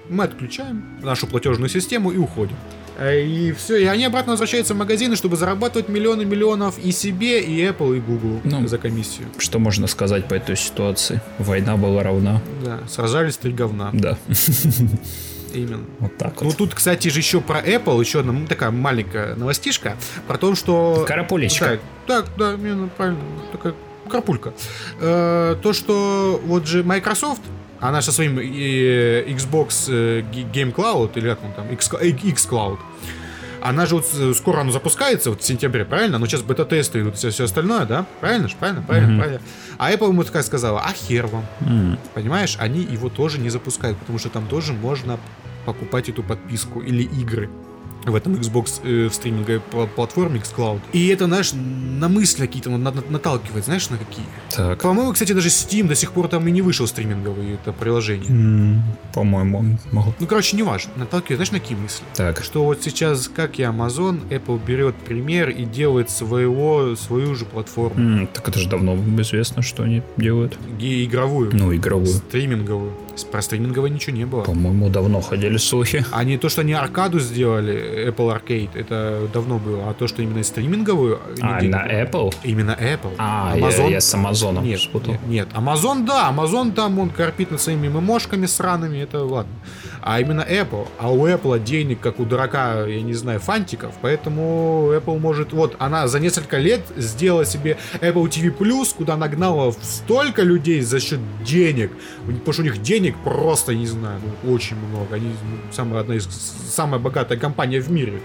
мы 0.09 0.25
отключаем 0.25 0.83
нашу 1.01 1.25
платежную 1.27 1.69
систему 1.69 2.11
и 2.11 2.17
уходим. 2.17 2.55
Э, 3.01 3.19
И 3.25 3.51
все, 3.51 3.77
и 3.77 3.85
они 3.85 4.05
обратно 4.05 4.33
возвращаются 4.33 4.73
в 4.73 4.77
магазины, 4.77 5.15
чтобы 5.15 5.35
зарабатывать 5.35 5.89
миллионы 5.89 6.23
миллионов 6.25 6.77
и 6.77 6.91
себе, 6.91 7.41
и 7.41 7.59
Apple, 7.65 7.97
и 7.97 7.99
Google 7.99 8.39
Ну. 8.43 8.67
за 8.67 8.77
комиссию. 8.77 9.27
Что 9.39 9.57
можно 9.59 9.87
сказать 9.87 10.27
по 10.27 10.35
этой 10.35 10.55
ситуации? 10.55 11.19
Война 11.39 11.77
была 11.77 12.03
равна. 12.03 12.41
Да, 12.63 12.79
сражались 12.87 13.37
три 13.37 13.51
говна. 13.53 13.89
Да, 13.93 14.17
Именно. 15.53 15.83
вот 15.99 16.17
так 16.17 16.39
Ну 16.41 16.47
вот. 16.47 16.57
тут, 16.57 16.73
кстати 16.73 17.09
же, 17.09 17.19
еще 17.19 17.41
про 17.41 17.59
Apple, 17.59 17.99
еще 17.99 18.19
одна 18.21 18.45
такая 18.47 18.71
маленькая 18.71 19.35
новостишка, 19.35 19.97
про 20.27 20.37
то, 20.37 20.55
что... 20.55 21.03
Карапулечка. 21.07 21.65
Так, 21.65 21.79
так, 22.07 22.25
да, 22.37 22.53
именно 22.53 22.87
правильно, 22.87 23.19
такая 23.51 23.73
карпулька. 24.09 24.53
Э, 24.99 25.55
то, 25.61 25.73
что 25.73 26.39
вот 26.45 26.67
же 26.67 26.83
Microsoft, 26.83 27.41
она 27.81 28.01
со 28.01 28.11
своим 28.11 28.37
э, 28.39 29.25
Xbox 29.27 29.87
э, 29.89 30.21
Game 30.53 30.73
Cloud, 30.73 31.11
или 31.15 31.29
как 31.29 31.43
он 31.43 31.51
там, 31.53 31.67
X, 31.71 31.89
э, 31.99 32.07
X 32.09 32.47
Cloud, 32.49 32.77
она 33.63 33.85
же 33.85 33.95
вот 33.95 34.07
скоро 34.35 34.61
оно 34.61 34.71
запускается, 34.71 35.29
вот 35.29 35.41
в 35.41 35.45
сентябре, 35.45 35.85
правильно? 35.85 36.17
Но 36.17 36.25
сейчас 36.25 36.41
бета-тесты 36.41 37.01
идут, 37.01 37.15
все, 37.17 37.29
все 37.29 37.43
остальное, 37.43 37.85
да? 37.85 38.05
Правильно 38.19 38.47
же? 38.47 38.55
Правильно, 38.59 38.81
правильно, 38.81 39.09
Мгм. 39.11 39.19
правильно. 39.19 39.41
А 39.77 39.91
Apple 39.91 40.07
ему 40.09 40.23
такая 40.23 40.43
сказала, 40.43 40.81
а 40.81 40.91
хер 40.93 41.27
вам. 41.27 41.45
М, 41.61 41.97
Понимаешь, 42.15 42.55
они 42.59 42.81
его 42.81 43.09
тоже 43.09 43.39
не 43.39 43.49
запускают, 43.49 43.97
потому 43.99 44.17
что 44.19 44.29
там 44.29 44.47
тоже 44.47 44.73
можно 44.73 45.19
покупать 45.65 46.09
эту 46.09 46.23
подписку 46.23 46.81
или 46.81 47.03
игры 47.03 47.49
в 48.05 48.15
этом 48.15 48.33
Xbox 48.33 48.81
э, 48.83 49.07
в 49.09 49.13
стриминговой 49.13 49.61
пла- 49.71 49.87
платформе 49.87 50.39
xCloud. 50.39 50.79
И 50.93 51.07
это, 51.09 51.25
знаешь, 51.25 51.51
на 51.53 52.07
мысли 52.09 52.45
какие-то 52.47 52.69
на- 52.69 52.77
на- 52.91 53.03
наталкивает, 53.09 53.65
знаешь, 53.65 53.89
на 53.89 53.97
какие? 53.97 54.25
Так. 54.55 54.81
По-моему, 54.81 55.13
кстати, 55.13 55.33
даже 55.33 55.49
Steam 55.49 55.87
до 55.87 55.95
сих 55.95 56.11
пор 56.11 56.27
там 56.27 56.47
и 56.47 56.51
не 56.51 56.61
вышел 56.61 56.87
стриминговый 56.87 57.53
это 57.53 57.71
приложение. 57.73 58.29
М, 58.29 58.83
По-моему, 59.13 59.77
могу. 59.91 60.13
Ну, 60.19 60.27
короче, 60.27 60.55
не 60.57 60.63
важно. 60.63 60.91
Наталкивает, 60.95 61.37
знаешь, 61.37 61.51
на 61.51 61.59
какие 61.59 61.77
мысли? 61.77 62.03
Так. 62.15 62.43
Что 62.43 62.63
вот 62.63 62.81
сейчас, 62.81 63.27
как 63.27 63.59
и 63.59 63.63
Amazon, 63.63 64.19
Apple 64.29 64.59
берет 64.65 64.95
пример 64.95 65.49
и 65.49 65.65
делает 65.65 66.09
своего, 66.09 66.95
свою 66.95 67.35
же 67.35 67.45
платформу. 67.45 67.99
М, 68.21 68.27
Так 68.33 68.47
это 68.49 68.57
же 68.59 68.67
давно 68.69 68.95
известно, 69.21 69.61
что 69.61 69.83
они 69.83 70.01
делают. 70.17 70.57
Ге- 70.79 71.05
Игровую. 71.05 71.51
Ну, 71.53 71.75
игровую. 71.75 72.07
Стриминговую. 72.07 72.93
С- 73.21 73.23
Про 73.23 73.41
стриминговую 73.41 73.91
ничего 73.93 74.15
не 74.15 74.25
было. 74.25 74.41
По-моему, 74.43 74.89
давно 74.89 75.21
ходили 75.21 75.57
слухи. 75.57 76.03
А 76.11 76.23
не 76.23 76.37
то, 76.37 76.49
что 76.49 76.61
они 76.61 76.73
аркаду 76.73 77.19
сделали, 77.19 78.07
Apple 78.09 78.35
Arcade, 78.35 78.69
это 78.73 79.27
давно 79.33 79.59
было, 79.59 79.89
а 79.89 79.93
то, 79.93 80.07
что 80.07 80.21
именно 80.21 80.43
стриминговую... 80.43 81.19
А, 81.41 81.59
было. 81.59 81.69
Apple? 81.89 82.33
Именно 82.43 82.71
Apple. 82.79 83.13
А, 83.17 83.55
я, 83.57 83.87
я 83.87 84.01
с 84.01 84.13
Амазоном 84.13 84.63
Нет, 84.63 84.79
спутал. 84.79 85.13
нет, 85.13 85.21
нет, 85.27 85.47
Amazon, 85.53 86.05
да, 86.05 86.33
Amazon 86.35 86.71
там, 86.71 86.99
он 86.99 87.09
корпит 87.09 87.51
над 87.51 87.61
своими 87.61 87.87
мемошками 87.87 88.45
сраными, 88.45 88.97
это 88.97 89.23
ладно. 89.23 89.53
А 90.01 90.19
именно 90.19 90.41
Apple. 90.41 90.87
А 90.97 91.11
у 91.11 91.27
Apple 91.27 91.63
денег, 91.63 91.99
как 91.99 92.19
у 92.19 92.25
дурака, 92.25 92.85
я 92.85 93.01
не 93.01 93.13
знаю, 93.13 93.39
фантиков, 93.39 93.93
поэтому 94.01 94.91
Apple 94.93 95.19
может... 95.19 95.53
Вот, 95.53 95.75
она 95.79 96.07
за 96.07 96.19
несколько 96.19 96.57
лет 96.57 96.81
сделала 96.97 97.45
себе 97.45 97.77
Apple 98.01 98.27
TV+, 98.29 98.51
куда 98.95 99.17
нагнала 99.17 99.73
столько 99.81 100.43
людей 100.43 100.81
за 100.81 100.99
счет 100.99 101.19
денег, 101.43 101.91
потому 102.25 102.53
что 102.53 102.61
у 102.61 102.65
них 102.65 102.81
денег 102.81 103.15
просто, 103.23 103.75
не 103.75 103.87
знаю, 103.87 104.19
ну, 104.43 104.53
очень 104.53 104.75
много. 104.75 105.15
Они 105.15 105.27
ну, 105.27 105.73
самая, 105.73 106.01
одна 106.01 106.15
из... 106.15 106.27
самая 106.69 106.99
богатая 106.99 107.37
компания 107.37 107.79
в 107.79 107.91
мире, 107.91 108.21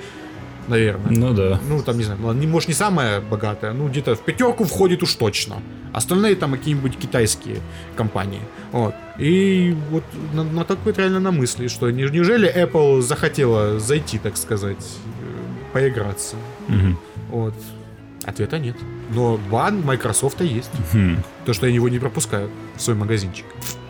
наверное. 0.69 1.11
Ну 1.11 1.33
да. 1.33 1.61
Ну, 1.69 1.83
там, 1.83 1.99
не 1.99 2.05
знаю, 2.05 2.21
не, 2.35 2.47
может, 2.47 2.69
не 2.69 2.75
самая 2.75 3.21
богатая, 3.21 3.73
ну, 3.73 3.89
где-то 3.89 4.15
в 4.17 4.21
пятерку 4.21 4.65
входит 4.65 5.03
уж 5.03 5.15
точно. 5.15 5.57
Остальные 5.93 6.37
там 6.37 6.53
какие-нибудь 6.53 6.97
китайские 6.99 7.59
компании. 7.97 8.41
Вот. 8.73 8.95
И 9.19 9.75
вот 9.91 10.05
на, 10.35 10.45
на 10.45 10.65
такой 10.65 10.93
реально 10.93 11.21
на 11.21 11.31
мысли, 11.33 11.69
что 11.69 11.91
не- 11.91 12.11
неужели 12.11 12.53
Apple 12.55 13.01
захотела 13.03 13.79
зайти, 13.81 14.19
так 14.19 14.37
сказать, 14.37 14.77
э, 15.23 15.73
поиграться? 15.73 16.37
Мгм. 16.69 16.99
Вот. 17.31 17.55
Ответа 18.25 18.59
нет. 18.59 18.77
Но 19.15 19.39
бан 19.51 19.83
Microsoft 19.83 20.41
есть. 20.41 20.71
Хм. 20.93 21.19
То, 21.45 21.53
что 21.55 21.67
они 21.67 21.77
его 21.77 21.89
не 21.89 21.99
пропускают 21.99 22.51
в 22.77 22.83
свой 22.83 22.97
магазинчик. 22.97 23.47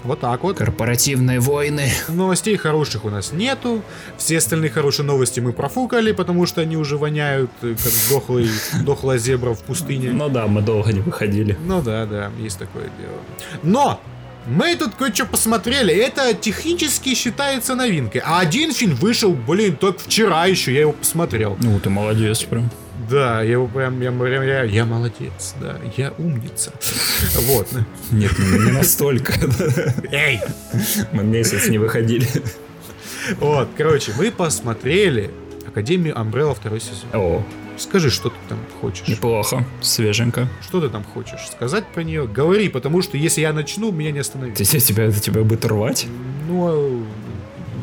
Вот 0.07 0.21
так 0.21 0.45
вот. 0.45 0.57
Корпоративные 0.57 1.41
войны. 1.41 1.91
Новостей 2.09 2.57
хороших 2.57 3.05
у 3.05 3.11
нас 3.11 3.33
нету. 3.33 3.83
Все 4.17 4.39
остальные 4.39 4.71
хорошие 4.71 5.05
новости 5.05 5.41
мы 5.41 5.53
профукали, 5.53 6.13
потому 6.13 6.47
что 6.47 6.61
они 6.61 6.77
уже 6.77 6.97
воняют, 6.97 7.51
э, 7.63 7.75
как 7.75 7.93
дохлый, 8.09 8.49
дохлая 8.85 9.19
зебра 9.19 9.53
в 9.53 9.63
пустыне. 9.63 10.13
Ну 10.13 10.29
да, 10.29 10.47
мы 10.47 10.63
долго 10.63 10.93
не 10.93 11.01
выходили. 11.01 11.59
Ну 11.65 11.83
да, 11.83 12.07
да, 12.07 12.31
есть 12.39 12.59
такое 12.59 12.85
дело. 12.85 13.19
Но! 13.63 14.01
Мы 14.47 14.77
тут 14.77 14.95
кое-что 14.95 15.27
посмотрели. 15.27 15.93
Это 15.93 16.33
технически 16.33 17.17
считается 17.17 17.75
новинкой. 17.75 18.23
А 18.25 18.39
один 18.39 18.73
фильм 18.73 18.95
вышел, 18.95 19.33
блин, 19.33 19.77
только 19.77 19.99
вчера 19.99 20.47
еще. 20.47 20.73
Я 20.73 20.83
его 20.83 20.93
посмотрел. 20.93 21.57
Ну, 21.61 21.81
ты 21.81 21.91
молодец 21.91 22.45
прям. 22.45 22.71
Да, 23.11 23.43
я 23.43 23.53
его 23.53 23.67
прям, 23.67 24.01
я, 24.01 24.11
прям- 24.11 24.43
я, 24.43 24.63
я 24.65 24.85
молодец, 24.85 25.55
да, 25.61 25.77
я 25.97 26.13
умница. 26.19 26.73
Вот. 27.43 27.69
Нет, 28.11 28.33
не 28.39 28.73
настолько. 28.73 29.35
Эй! 30.11 30.41
Мы 31.13 31.23
месяц 31.23 31.69
не 31.69 31.79
выходили. 31.79 32.27
Вот, 33.39 33.69
короче, 33.77 34.13
мы 34.17 34.31
посмотрели 34.31 35.31
Академию 35.67 36.15
Umbrella 36.15 36.55
второй 36.55 36.81
сезон. 36.81 37.09
О, 37.13 37.43
Скажи, 37.77 38.11
что 38.11 38.31
ты 38.31 38.37
там 38.49 38.59
хочешь? 38.81 39.07
неплохо. 39.07 39.65
Свеженько. 39.83 40.49
Что 40.63 40.81
ты 40.81 40.89
там 40.89 41.05
хочешь 41.05 41.41
сказать 41.53 41.85
про 41.89 42.03
нее? 42.03 42.27
Говори, 42.27 42.69
потому 42.71 43.03
что 43.03 43.19
если 43.19 43.43
я 43.43 43.53
начну, 43.53 43.93
меня 43.93 44.13
не 44.13 44.21
остановить. 44.21 44.57
Ты, 44.57 44.65
тебя, 44.65 45.11
тебя 45.13 45.43
будет 45.43 45.65
рвать? 45.67 46.07
Ну, 46.49 46.67
а, 46.69 47.05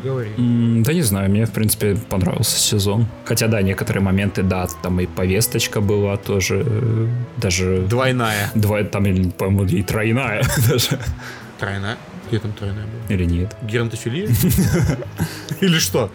говори. 0.04 0.30
М, 0.38 0.82
Да 0.82 0.92
не 0.92 1.02
знаю, 1.02 1.30
мне, 1.30 1.44
в 1.46 1.50
принципе, 1.52 1.96
понравился 2.08 2.58
сезон. 2.58 3.06
Хотя, 3.24 3.48
да, 3.48 3.62
некоторые 3.62 4.02
моменты, 4.02 4.42
да, 4.42 4.66
там 4.82 5.00
и 5.00 5.06
повесточка 5.06 5.80
была 5.80 6.16
тоже, 6.16 6.62
э, 6.66 7.08
даже... 7.38 7.78
Двойная. 7.88 8.50
Два, 8.54 8.82
там, 8.84 9.06
или, 9.06 9.30
по-моему, 9.30 9.64
и 9.78 9.82
тройная 9.82 10.42
даже. 10.68 10.98
Тройная. 11.58 11.96
Где 12.28 12.38
там 12.38 12.52
тройная 12.52 12.84
была? 12.86 13.14
Или 13.14 13.24
нет? 13.26 13.54
Геронтофилия? 13.62 14.28
Или 15.60 15.78
что? 15.78 16.10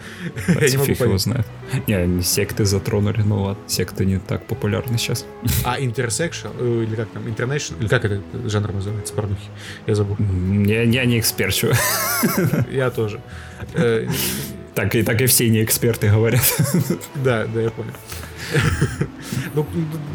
Я 0.48 0.68
не 0.68 0.76
могу 0.76 0.92
его 0.92 1.18
знает. 1.18 1.46
Не, 1.86 2.20
секты 2.22 2.64
затронули, 2.64 3.22
ну 3.22 3.42
ладно, 3.42 3.62
секты 3.68 4.04
не 4.04 4.18
так 4.18 4.44
популярны 4.46 4.98
сейчас. 4.98 5.24
А 5.64 5.80
intersection? 5.80 6.48
э, 6.58 6.84
Или 6.86 6.96
как 6.96 7.08
там? 7.10 7.22
International? 7.26 7.78
Или 7.80 7.88
как 7.88 8.04
это 8.04 8.20
жанр 8.48 8.72
называется? 8.72 9.14
Порнухи. 9.14 9.40
Я 9.86 9.94
забыл. 9.94 10.16
Я, 10.66 10.82
я 10.82 11.04
не 11.04 11.18
эксперт, 11.20 11.54
чувак. 11.54 11.78
Я 12.70 12.90
тоже. 12.90 13.20
Э, 13.74 14.06
Так 14.74 14.94
и, 14.94 15.02
так 15.02 15.20
и 15.20 15.26
все 15.26 15.48
не 15.48 15.62
эксперты 15.64 16.08
говорят. 16.08 16.42
Да, 17.16 17.46
да, 17.46 17.60
я 17.60 17.70
понял. 17.70 17.92
Ну, 19.54 19.66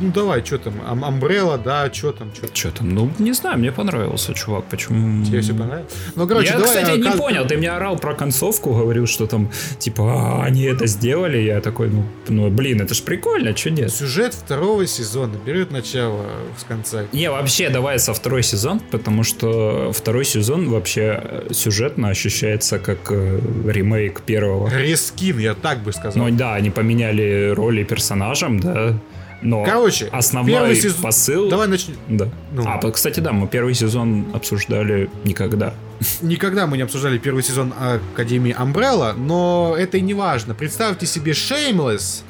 ну 0.01 0.11
давай, 0.11 0.43
что 0.45 0.57
там, 0.57 0.73
Амбрелла, 1.03 1.57
да, 1.57 1.91
что 1.93 2.11
там, 2.11 2.31
что 2.53 2.71
там? 2.71 2.89
Ну, 2.89 3.11
не 3.19 3.33
знаю, 3.33 3.57
мне 3.57 3.71
понравился, 3.71 4.33
чувак. 4.33 4.65
Почему? 4.69 5.25
Тебе 5.25 5.41
все 5.41 5.53
понравилось? 5.53 5.93
Ну, 6.15 6.27
короче, 6.27 6.47
я, 6.47 6.57
давай, 6.57 6.67
кстати, 6.67 6.91
а, 6.91 6.97
не 6.97 7.17
понял. 7.17 7.45
Ты 7.45 7.57
мне 7.57 7.69
орал 7.69 7.97
про 7.97 8.15
концовку, 8.15 8.73
говорил, 8.73 9.07
что 9.07 9.27
там, 9.27 9.51
типа, 9.79 10.03
«А, 10.03 10.43
они 10.45 10.63
это 10.63 10.87
сделали. 10.87 11.37
Я 11.37 11.61
такой, 11.61 11.89
ну, 11.89 12.05
ну, 12.29 12.49
блин, 12.49 12.81
это 12.81 12.93
ж 12.93 13.01
прикольно, 13.01 13.55
что 13.55 13.71
нет? 13.71 13.91
Сюжет 13.91 14.33
второго 14.33 14.85
сезона 14.87 15.35
берет 15.45 15.71
начало 15.71 16.25
с 16.57 16.63
конца. 16.63 17.03
Не, 17.11 17.29
вообще, 17.29 17.69
давай 17.69 17.99
со 17.99 18.13
второй 18.13 18.43
сезон, 18.43 18.79
потому 18.91 19.23
что 19.23 19.91
второй 19.93 20.25
сезон 20.25 20.69
вообще 20.69 21.19
э, 21.21 21.53
сюжетно 21.53 22.09
ощущается 22.09 22.79
как 22.79 23.11
э, 23.11 23.39
ремейк 23.65 24.21
первого. 24.21 24.69
Рескин, 24.69 25.39
я 25.39 25.53
так 25.53 25.79
бы 25.79 25.91
сказал. 25.93 26.23
Ну 26.23 26.35
да, 26.35 26.55
они 26.55 26.69
поменяли 26.69 27.51
роли 27.53 27.83
персонажам, 28.29 28.59
да. 28.59 28.93
Но 29.41 29.63
Короче, 29.63 30.07
основной 30.07 30.53
первый 30.53 30.75
сезон- 30.75 31.01
посыл... 31.03 31.49
Давай 31.49 31.67
начнем. 31.67 31.97
Да. 32.07 32.29
Ну. 32.53 32.63
А, 32.65 32.91
кстати, 32.91 33.19
да, 33.19 33.31
мы 33.31 33.47
первый 33.47 33.75
сезон 33.75 34.25
обсуждали 34.33 35.09
никогда. 35.23 35.73
Никогда 36.21 36.65
мы 36.65 36.77
не 36.77 36.83
обсуждали 36.83 37.17
первый 37.19 37.43
сезон 37.43 37.73
Академии 37.77 38.55
Umbrella, 38.57 39.13
но 39.13 39.75
это 39.77 39.97
и 39.97 40.01
не 40.01 40.13
важно. 40.13 40.55
Представьте 40.55 41.05
себе 41.05 41.33
Shameless, 41.33 42.23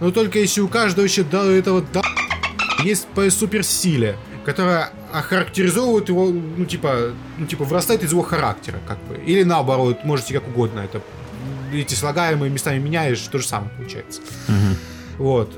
но 0.00 0.10
только 0.10 0.38
если 0.38 0.60
у 0.60 0.68
каждого 0.68 1.04
еще 1.04 1.22
до 1.22 1.50
этого 1.50 1.80
до... 1.80 2.02
есть 2.84 3.06
по 3.08 3.30
суперсиле, 3.30 4.16
которая 4.44 4.90
охарактеризовывает 5.12 6.08
его, 6.08 6.28
ну 6.28 6.64
типа, 6.66 7.12
ну 7.38 7.46
типа 7.46 7.64
вырастает 7.64 8.02
из 8.02 8.10
его 8.12 8.22
характера, 8.22 8.80
как 8.86 8.98
бы. 9.04 9.16
Или 9.24 9.44
наоборот, 9.44 10.04
можете 10.04 10.34
как 10.34 10.46
угодно 10.48 10.80
это. 10.80 11.00
Эти 11.72 11.94
слагаемые 11.94 12.50
местами 12.50 12.78
меняешь, 12.78 13.20
то 13.20 13.38
же 13.38 13.46
самое 13.46 13.70
получается. 13.76 14.20
Вот. 15.20 15.50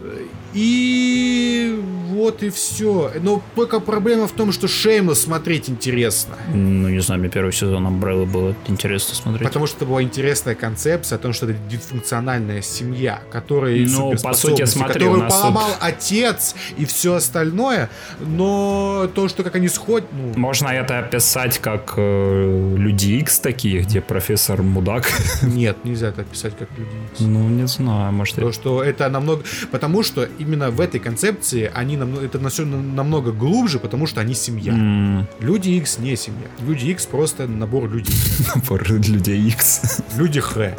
И 0.55 1.81
вот 2.13 2.43
и 2.43 2.51
все. 2.51 3.11
Но 3.21 3.43
только 3.55 3.81
проблема 3.81 4.27
в 4.27 4.33
том, 4.33 4.53
что 4.53 4.67
Shameless 4.67 5.15
смотреть 5.15 5.69
интересно. 5.71 6.37
Ну, 6.53 6.89
не 6.89 7.01
знаю, 7.01 7.21
мне 7.21 7.31
первый 7.31 7.53
сезон 7.53 7.87
Umbrella 7.87 8.27
было 8.27 8.55
интересно 8.67 9.15
смотреть. 9.15 9.49
Потому 9.49 9.67
что 9.67 9.79
это 9.79 9.87
была 9.87 10.03
интересная 10.03 10.55
концепция 10.55 11.17
о 11.17 11.19
том, 11.19 11.33
что 11.33 11.47
это 11.47 11.59
дисфункциональная 11.71 12.63
семья, 12.63 13.21
которая 13.31 13.77
Ну, 13.89 14.15
по 14.23 14.35
сути, 14.35 14.65
смотри, 14.67 14.95
которую 14.95 15.21
нас 15.21 15.35
поломал 15.35 15.71
отец 15.81 16.55
и 16.77 16.85
все 16.85 17.15
остальное, 17.15 17.89
но 18.21 19.11
то, 19.15 19.29
что 19.29 19.43
как 19.43 19.57
они 19.57 19.69
сходят, 19.69 20.09
ну, 20.13 20.33
Можно 20.37 20.69
это 20.69 20.99
описать 20.99 21.59
как 21.59 21.95
э, 21.97 22.75
Люди 22.77 23.13
Икс 23.13 23.39
такие, 23.39 23.83
где 23.83 24.01
профессор 24.01 24.63
мудак. 24.63 25.11
нет, 25.43 25.85
нельзя 25.85 26.09
это 26.09 26.23
описать 26.23 26.57
как 26.59 26.69
люди. 26.77 26.91
Икс. 27.13 27.21
Ну, 27.21 27.49
не 27.49 27.67
знаю, 27.67 28.13
может... 28.13 28.37
То, 28.37 28.53
что 28.53 28.83
это 28.83 29.09
намного... 29.09 29.43
Потому 29.71 30.03
что 30.03 30.29
именно 30.43 30.71
в 30.71 30.81
этой 30.81 31.01
концепции 31.01 31.71
они 31.75 31.97
намного... 31.97 32.25
это 32.27 32.49
все 32.49 32.65
намного 32.65 33.33
глубже, 33.33 33.79
потому 33.79 34.07
что 34.07 34.21
они 34.21 34.35
семья. 34.35 34.73
М, 34.73 35.27
Люди 35.41 35.71
X 35.71 35.99
не 35.99 36.17
семья. 36.17 36.47
Люди 36.61 36.87
X 36.91 37.07
просто 37.07 37.47
набор 37.47 37.91
людей. 37.91 38.15
Набор 38.55 38.83
Людей 38.91 39.41
Икс. 39.49 40.01
Люди 40.17 40.41
Х. 40.41 40.75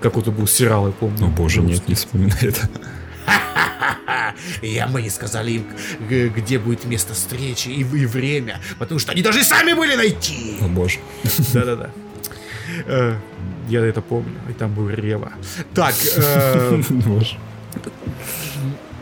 Какой-то 0.00 0.30
был 0.32 0.46
сериал, 0.46 0.86
я 0.86 0.92
помню. 0.92 1.26
О 1.26 1.28
боже, 1.28 1.60
нет, 1.60 1.86
не 1.88 1.94
вспоминай 1.94 2.38
это. 2.42 2.68
И 4.62 4.82
мы 4.90 5.02
не 5.02 5.10
сказали 5.10 5.52
им, 5.52 5.64
где 6.36 6.58
будет 6.58 6.84
место 6.86 7.14
встречи 7.14 7.68
и, 7.68 7.80
и 7.80 8.06
время, 8.06 8.60
потому 8.78 8.98
что 8.98 9.12
они 9.12 9.22
должны 9.22 9.44
сами 9.44 9.72
были 9.74 9.94
найти. 9.96 10.56
О 10.60 10.68
боже. 10.68 10.98
Да-да-да. 11.52 11.90
Э, 12.86 13.16
Я 13.68 13.80
это 13.84 14.00
помню, 14.00 14.34
и 14.50 14.52
там 14.52 14.74
был 14.74 14.88
Рева. 14.90 15.32
Так, 15.74 15.94
э. 16.16 16.82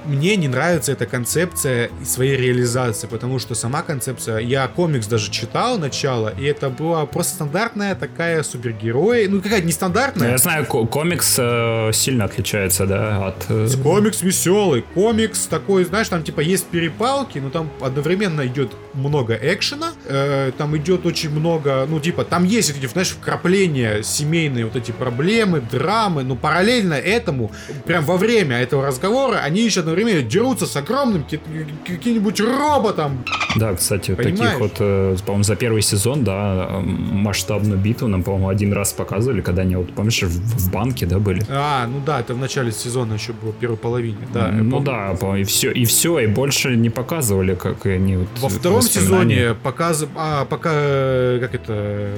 мне 0.07 0.37
не 0.37 0.49
нравится 0.49 0.93
эта 0.93 1.07
концепция 1.07 1.91
и 2.01 2.05
своей 2.05 2.37
реализации, 2.37 3.07
потому 3.07 3.39
что 3.39 3.55
сама 3.55 3.83
концепция, 3.83 4.39
я 4.39 4.67
комикс 4.69 5.07
даже 5.07 5.31
читал 5.31 5.79
начало, 5.79 6.33
и 6.39 6.45
это 6.45 6.71
была 6.71 7.07
просто 7.07 7.35
стандартная 7.35 7.95
такая 7.95 8.43
супергерой, 8.43 9.29
ну 9.29 9.41
какая-то 9.41 9.67
нестандартная, 9.67 10.31
Я 10.33 10.39
знаю, 10.39 10.67
ко- 10.67 10.87
комикс 10.87 11.37
э, 11.39 11.91
сильно 11.93 12.25
отличается, 12.25 12.87
да, 12.87 13.29
от... 13.29 13.47
э, 13.49 13.69
Комикс 13.83 14.23
веселый, 14.23 14.83
комикс 14.95 15.47
такой, 15.47 15.85
знаешь, 15.85 16.09
там 16.09 16.23
типа 16.23 16.41
есть 16.41 16.67
перепалки, 16.67 17.39
но 17.39 17.51
там 17.51 17.71
одновременно 17.81 18.47
идет 18.47 18.73
много 18.95 19.35
экшена, 19.35 19.93
э, 20.07 20.53
там 20.59 20.77
идет 20.77 21.07
очень 21.07 21.31
много, 21.31 21.87
ну 21.89 22.01
типа 22.01 22.25
там 22.25 22.45
есть 22.45 22.71
эти, 22.71 22.87
знаешь, 22.87 23.11
вкрапления 23.11 24.03
семейные 24.03 24.65
вот 24.67 24.77
эти 24.77 24.91
проблемы, 24.93 25.61
драмы, 25.61 26.23
но 26.23 26.37
параллельно 26.37 26.95
этому, 26.95 27.51
прям 27.87 28.05
во 28.05 28.17
время 28.17 28.57
этого 28.59 28.87
разговора, 28.87 29.39
они 29.39 29.63
еще 29.65 29.81
одновременно 29.81 30.23
дерутся 30.23 30.67
с 30.67 30.77
огромным 30.77 31.25
ки- 31.25 31.41
каким-нибудь 31.87 32.41
роботом. 32.41 33.25
Да, 33.57 33.75
кстати, 33.75 34.15
Понимаешь? 34.15 34.39
таких 34.39 34.61
вот, 34.61 34.73
э, 34.81 35.17
по-моему, 35.25 35.45
за 35.45 35.57
первый 35.57 35.83
сезон, 35.83 36.25
да, 36.25 36.69
масштабную 36.83 37.79
битву 37.79 38.09
нам, 38.09 38.23
по-моему, 38.23 38.49
один 38.49 38.73
раз 38.73 38.93
показывали, 38.93 39.41
когда 39.41 39.63
они, 39.63 39.77
вот, 39.77 39.93
помнишь, 39.95 40.23
в, 40.23 40.29
в 40.29 40.71
банке, 40.73 41.07
да, 41.07 41.19
были? 41.19 41.43
А, 41.49 41.87
ну 41.87 42.01
да, 42.05 42.21
это 42.21 42.35
в 42.35 42.39
начале 42.39 42.73
сезона 42.73 43.15
еще 43.15 43.33
было, 43.33 43.53
в 43.53 43.57
первой 43.57 43.77
половине, 43.77 44.19
да. 44.33 44.49
ну 44.51 44.81
да, 44.81 45.15
по- 45.21 45.37
и 45.37 45.45
все, 45.45 45.71
и 45.71 45.85
все, 45.85 46.19
и 46.21 46.27
больше 46.27 46.77
не 46.77 46.91
показывали, 46.91 47.55
как 47.55 47.87
они 47.87 48.17
вот 48.17 48.29
Во 48.39 48.49
втором 48.49 48.82
воспоминания. 48.83 49.35
сезоне 49.35 49.55
показ... 49.55 50.05
а, 50.17 50.45
пока, 50.45 50.71
э, 50.73 51.39
как 51.41 51.55
это, 51.55 52.15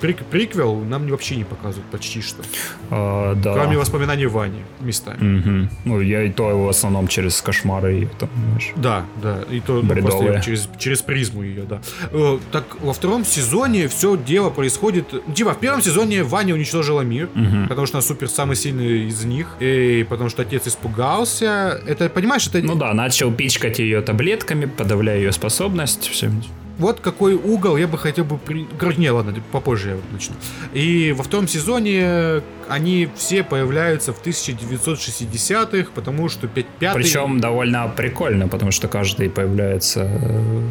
прик- 0.00 0.24
приквел 0.30 0.76
нам 0.76 1.06
вообще 1.08 1.36
не 1.36 1.44
показывают 1.44 1.90
почти 1.90 2.20
что. 2.22 2.42
А, 2.90 3.34
да. 3.34 3.54
Кроме 3.54 3.76
воспоминаний 3.78 4.26
Вани 4.26 4.62
местами. 4.80 5.22
Мгм. 5.22 5.70
Ну, 5.84 6.00
я 6.00 6.22
и 6.22 6.30
то 6.30 6.64
в 6.64 6.68
основном 6.68 7.08
через 7.08 7.40
кошмары 7.42 8.00
и 8.02 8.08
там, 8.18 8.28
знаешь. 8.48 8.72
Да, 8.76 9.04
да, 9.22 9.40
и 9.50 9.60
то 9.60 9.82
ну, 9.82 9.94
просто 10.02 10.40
через, 10.44 10.68
через 10.78 11.02
призму 11.02 11.42
ее, 11.42 11.62
да. 11.62 11.80
Э, 12.12 12.38
так 12.52 12.64
во 12.80 12.92
втором 12.92 13.24
сезоне 13.24 13.88
все 13.88 14.16
дело 14.16 14.50
происходит. 14.50 15.12
Типа 15.34 15.54
в 15.54 15.58
первом 15.58 15.82
сезоне 15.82 16.22
Ваня 16.22 16.54
уничтожила 16.54 17.00
мир, 17.02 17.28
потому 17.68 17.86
что 17.86 17.98
она 17.98 18.02
супер 18.02 18.28
самый 18.28 18.56
сильный 18.56 19.08
из 19.08 19.24
них, 19.24 19.56
и 19.60 20.06
потому 20.08 20.30
что 20.30 20.42
отец 20.42 20.66
испугался. 20.66 21.80
Это 21.86 22.08
понимаешь, 22.08 22.46
это 22.46 22.60
Ну 22.62 22.74
да, 22.74 22.92
начал 22.94 23.32
пичкать 23.32 23.78
ее 23.78 24.00
таблетками, 24.00 24.66
подавляя 24.66 25.18
ее 25.18 25.32
способность. 25.32 26.03
Все. 26.12 26.30
вот 26.78 27.00
какой 27.00 27.34
угол 27.34 27.76
я 27.76 27.86
бы 27.86 27.96
хотел 27.98 28.24
бы... 28.24 28.36
При... 28.38 28.66
Короче, 28.78 28.98
не, 29.00 29.10
ладно, 29.10 29.34
попозже 29.52 29.90
я 29.90 29.96
начну. 30.12 30.34
И 30.72 31.12
во 31.16 31.22
втором 31.22 31.46
сезоне 31.48 32.42
они 32.68 33.08
все 33.16 33.42
появляются 33.44 34.12
в 34.12 34.20
1960-х, 34.24 35.90
потому 35.94 36.28
что 36.28 36.46
пя- 36.46 36.66
пятый... 36.78 37.02
Причем 37.02 37.40
довольно 37.40 37.88
прикольно, 37.88 38.48
потому 38.48 38.70
что 38.72 38.88
каждый 38.88 39.28
появляется 39.30 40.00
э, 40.20 40.62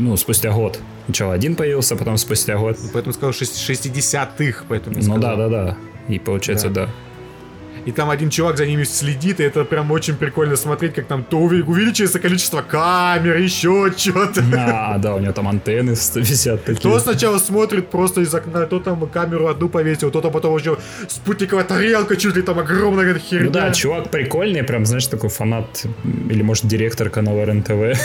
ну, 0.00 0.16
спустя 0.16 0.52
год. 0.52 0.78
Сначала 1.06 1.34
один 1.34 1.54
появился, 1.56 1.96
потом 1.96 2.16
спустя 2.18 2.56
год. 2.58 2.76
Поэтому 2.92 3.12
сказал 3.14 3.32
шесть- 3.32 3.68
60-х, 3.70 4.64
поэтому 4.68 4.96
Ну 4.96 5.02
сказал. 5.02 5.20
да, 5.20 5.36
да, 5.36 5.48
да. 5.48 5.76
И 6.08 6.18
получается, 6.18 6.68
да. 6.70 6.88
И 7.88 7.90
там 7.90 8.10
один 8.10 8.28
чувак 8.28 8.58
за 8.58 8.66
ними 8.66 8.84
следит, 8.84 9.40
и 9.40 9.44
это 9.44 9.64
прям 9.64 9.90
очень 9.90 10.14
прикольно 10.14 10.56
смотреть, 10.56 10.92
как 10.92 11.06
там 11.06 11.24
то 11.24 11.38
увеличивается 11.38 12.18
количество 12.18 12.60
камер, 12.60 13.38
еще 13.38 13.90
что-то. 13.96 14.44
А, 14.54 14.98
да, 14.98 15.14
у 15.14 15.20
него 15.20 15.32
там 15.32 15.48
антенны 15.48 15.92
висят 16.16 16.64
такие. 16.64 16.82
То 16.82 17.00
сначала 17.00 17.38
смотрит 17.38 17.88
просто 17.88 18.20
из 18.20 18.34
окна, 18.34 18.66
то 18.66 18.78
там 18.78 19.08
камеру 19.08 19.46
одну 19.46 19.70
повесил, 19.70 20.10
то 20.10 20.20
там 20.20 20.32
потом 20.32 20.54
еще 20.58 20.76
спутниковая 21.08 21.64
тарелка 21.64 22.18
чуть 22.18 22.36
ли 22.36 22.42
там 22.42 22.58
огромная 22.58 23.06
какая-то 23.06 23.26
херня. 23.26 23.46
Ну 23.46 23.52
да, 23.52 23.70
чувак 23.70 24.10
прикольный, 24.10 24.64
прям, 24.64 24.84
знаешь, 24.84 25.06
такой 25.06 25.30
фанат, 25.30 25.86
или, 26.28 26.42
может, 26.42 26.66
директор 26.66 27.08
канала 27.08 27.46
РНТВ, 27.46 27.98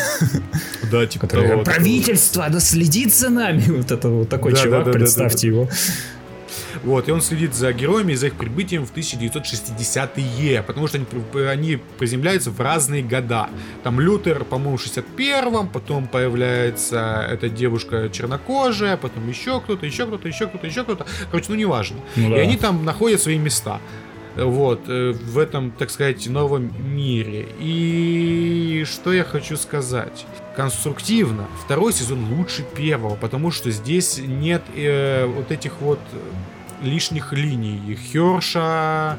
да, 0.90 1.06
типа 1.08 1.28
который 1.28 1.50
того. 1.50 1.64
правительство, 1.64 2.48
да 2.50 2.62
следит 2.62 3.14
за 3.14 3.30
нами. 3.30 3.62
Вот 3.68 3.92
это 3.92 4.08
вот 4.08 4.30
такой 4.30 4.54
Да, 4.54 4.60
да, 4.60 4.64
чувак, 4.64 4.86
да, 4.86 4.92
да, 4.94 4.98
представьте 4.98 5.48
его. 5.48 5.68
Вот, 6.84 7.08
и 7.08 7.12
он 7.12 7.22
следит 7.22 7.54
за 7.54 7.72
героями 7.72 8.12
и 8.12 8.16
за 8.16 8.28
их 8.28 8.36
прибытием 8.36 8.86
в 8.86 8.94
1960-е, 8.94 10.64
потому 10.64 10.88
что 10.88 10.98
они, 10.98 11.48
они 11.48 11.80
приземляются 11.98 12.52
в 12.52 12.60
разные 12.60 13.02
года. 13.02 13.50
Там 13.84 14.02
Лютер, 14.02 14.44
по-моему, 14.44 14.78
в 14.78 14.86
61-м, 14.86 15.70
потом 15.70 16.08
появляется 16.08 17.26
эта 17.30 17.48
девушка 17.48 18.10
чернокожая, 18.10 18.98
потом 18.98 19.30
еще 19.30 19.62
кто-то, 19.62 19.86
еще 19.86 20.06
кто-то, 20.06 20.28
еще 20.28 20.48
кто-то, 20.48 20.68
еще 20.68 20.84
кто-то. 20.84 21.06
Короче, 21.32 21.48
ну 21.50 21.56
неважно. 21.56 21.98
Ну 22.18 22.28
и 22.28 22.36
да. 22.36 22.42
они 22.42 22.58
там 22.58 22.84
находят 22.84 23.22
свои 23.22 23.38
места. 23.38 23.80
Вот, 24.36 24.82
э, 24.88 25.12
в 25.12 25.38
этом, 25.38 25.72
так 25.72 25.92
сказать, 25.92 26.26
новом 26.28 26.74
мире. 26.96 27.48
И 27.60 28.84
что 28.92 29.14
я 29.14 29.24
хочу 29.24 29.58
сказать? 29.58 30.26
Конструктивно, 30.56 31.46
второй 31.64 31.94
сезон 31.94 32.34
лучше 32.34 32.66
первого, 32.76 33.16
потому 33.16 33.52
что 33.52 33.70
здесь 33.70 34.18
нет 34.18 34.64
э, 34.76 35.26
вот 35.28 35.52
этих 35.52 35.80
вот 35.82 36.00
лишних 36.84 37.34
линий. 37.34 37.98
Херша 38.12 39.18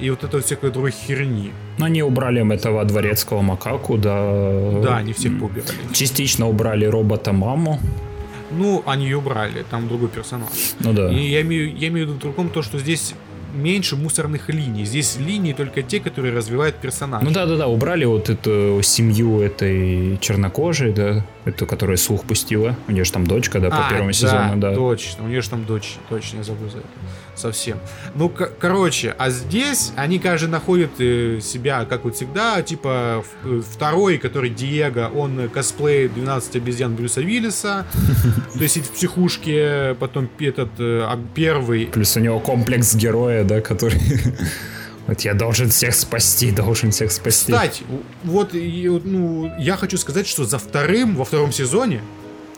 и 0.00 0.10
вот 0.10 0.24
это 0.24 0.36
вот 0.36 0.44
всякой 0.44 0.70
другой 0.70 0.90
херни. 0.90 1.52
Но 1.78 1.86
они 1.86 2.02
убрали 2.02 2.54
этого 2.54 2.84
дворецкого 2.84 3.42
макаку, 3.42 3.96
да. 3.96 4.80
Да, 4.82 4.96
они 4.98 5.12
всех 5.12 5.38
поубирали. 5.38 5.78
Частично 5.92 6.48
убрали 6.48 6.84
робота-маму. 6.84 7.80
Ну, 8.52 8.82
они 8.86 9.04
ее 9.06 9.16
убрали, 9.16 9.64
там 9.70 9.88
другой 9.88 10.08
персонаж. 10.08 10.48
Ну 10.80 10.92
да. 10.92 11.10
И 11.10 11.30
я 11.30 11.40
имею, 11.42 11.76
я 11.76 11.88
имею 11.88 12.06
в 12.06 12.10
виду 12.10 12.18
в 12.18 12.20
другом 12.20 12.48
то, 12.48 12.62
что 12.62 12.78
здесь 12.78 13.14
меньше 13.56 13.96
мусорных 13.96 14.48
линий. 14.48 14.84
Здесь 14.84 15.16
линии 15.16 15.52
только 15.52 15.82
те, 15.82 16.00
которые 16.00 16.34
развивают 16.34 16.76
персонажа. 16.76 17.24
Ну 17.24 17.30
да-да-да, 17.32 17.66
убрали 17.66 18.04
вот 18.04 18.28
эту 18.30 18.80
семью 18.82 19.40
этой 19.40 20.18
чернокожей, 20.18 20.92
да, 20.92 21.24
эту, 21.44 21.66
которая 21.66 21.96
слух 21.96 22.24
пустила. 22.24 22.76
У 22.88 22.92
нее 22.92 23.04
же 23.04 23.12
там 23.12 23.26
дочка, 23.26 23.60
да, 23.60 23.70
по 23.70 23.86
А, 23.86 23.90
первому 23.90 24.10
да, 24.10 24.12
сезону, 24.12 24.56
да. 24.56 24.74
Точно, 24.74 25.24
у 25.24 25.28
нее 25.28 25.40
же 25.40 25.50
там 25.50 25.64
дочь, 25.64 25.96
точно, 26.08 26.38
я 26.38 26.42
забыл 26.44 26.68
за 26.70 26.78
это. 26.78 26.88
Совсем. 27.36 27.78
Ну, 28.14 28.32
короче, 28.58 29.14
а 29.18 29.30
здесь 29.30 29.92
они, 29.96 30.18
каждый 30.18 30.48
находит 30.48 30.90
э, 30.98 31.40
себя, 31.42 31.84
как 31.84 32.04
вот 32.04 32.16
всегда, 32.16 32.62
типа 32.62 33.24
э, 33.44 33.60
второй, 33.70 34.18
который 34.18 34.50
Диего, 34.50 35.10
он 35.14 35.48
косплеит 35.50 36.14
12 36.14 36.56
обезьян 36.56 36.94
Брюса 36.94 37.20
Виллиса, 37.20 37.86
то 38.54 38.62
есть 38.62 38.78
в 38.78 38.90
психушке, 38.92 39.96
потом 40.00 40.30
этот 40.38 40.70
э, 40.78 41.06
первый 41.34 41.86
Плюс 41.86 42.16
у 42.16 42.20
него 42.20 42.40
комплекс 42.40 42.94
героя, 42.94 43.44
да, 43.44 43.60
который... 43.60 44.00
Вот 45.06 45.20
я 45.20 45.34
должен 45.34 45.70
всех 45.70 45.94
спасти, 45.94 46.50
должен 46.50 46.90
всех 46.90 47.12
спасти. 47.12 47.52
Кстати, 47.52 47.84
вот, 48.24 48.50
ну, 48.52 49.52
я 49.56 49.76
хочу 49.76 49.98
сказать, 49.98 50.26
что 50.26 50.44
за 50.44 50.58
вторым, 50.58 51.14
во 51.14 51.24
втором 51.24 51.52
сезоне, 51.52 52.00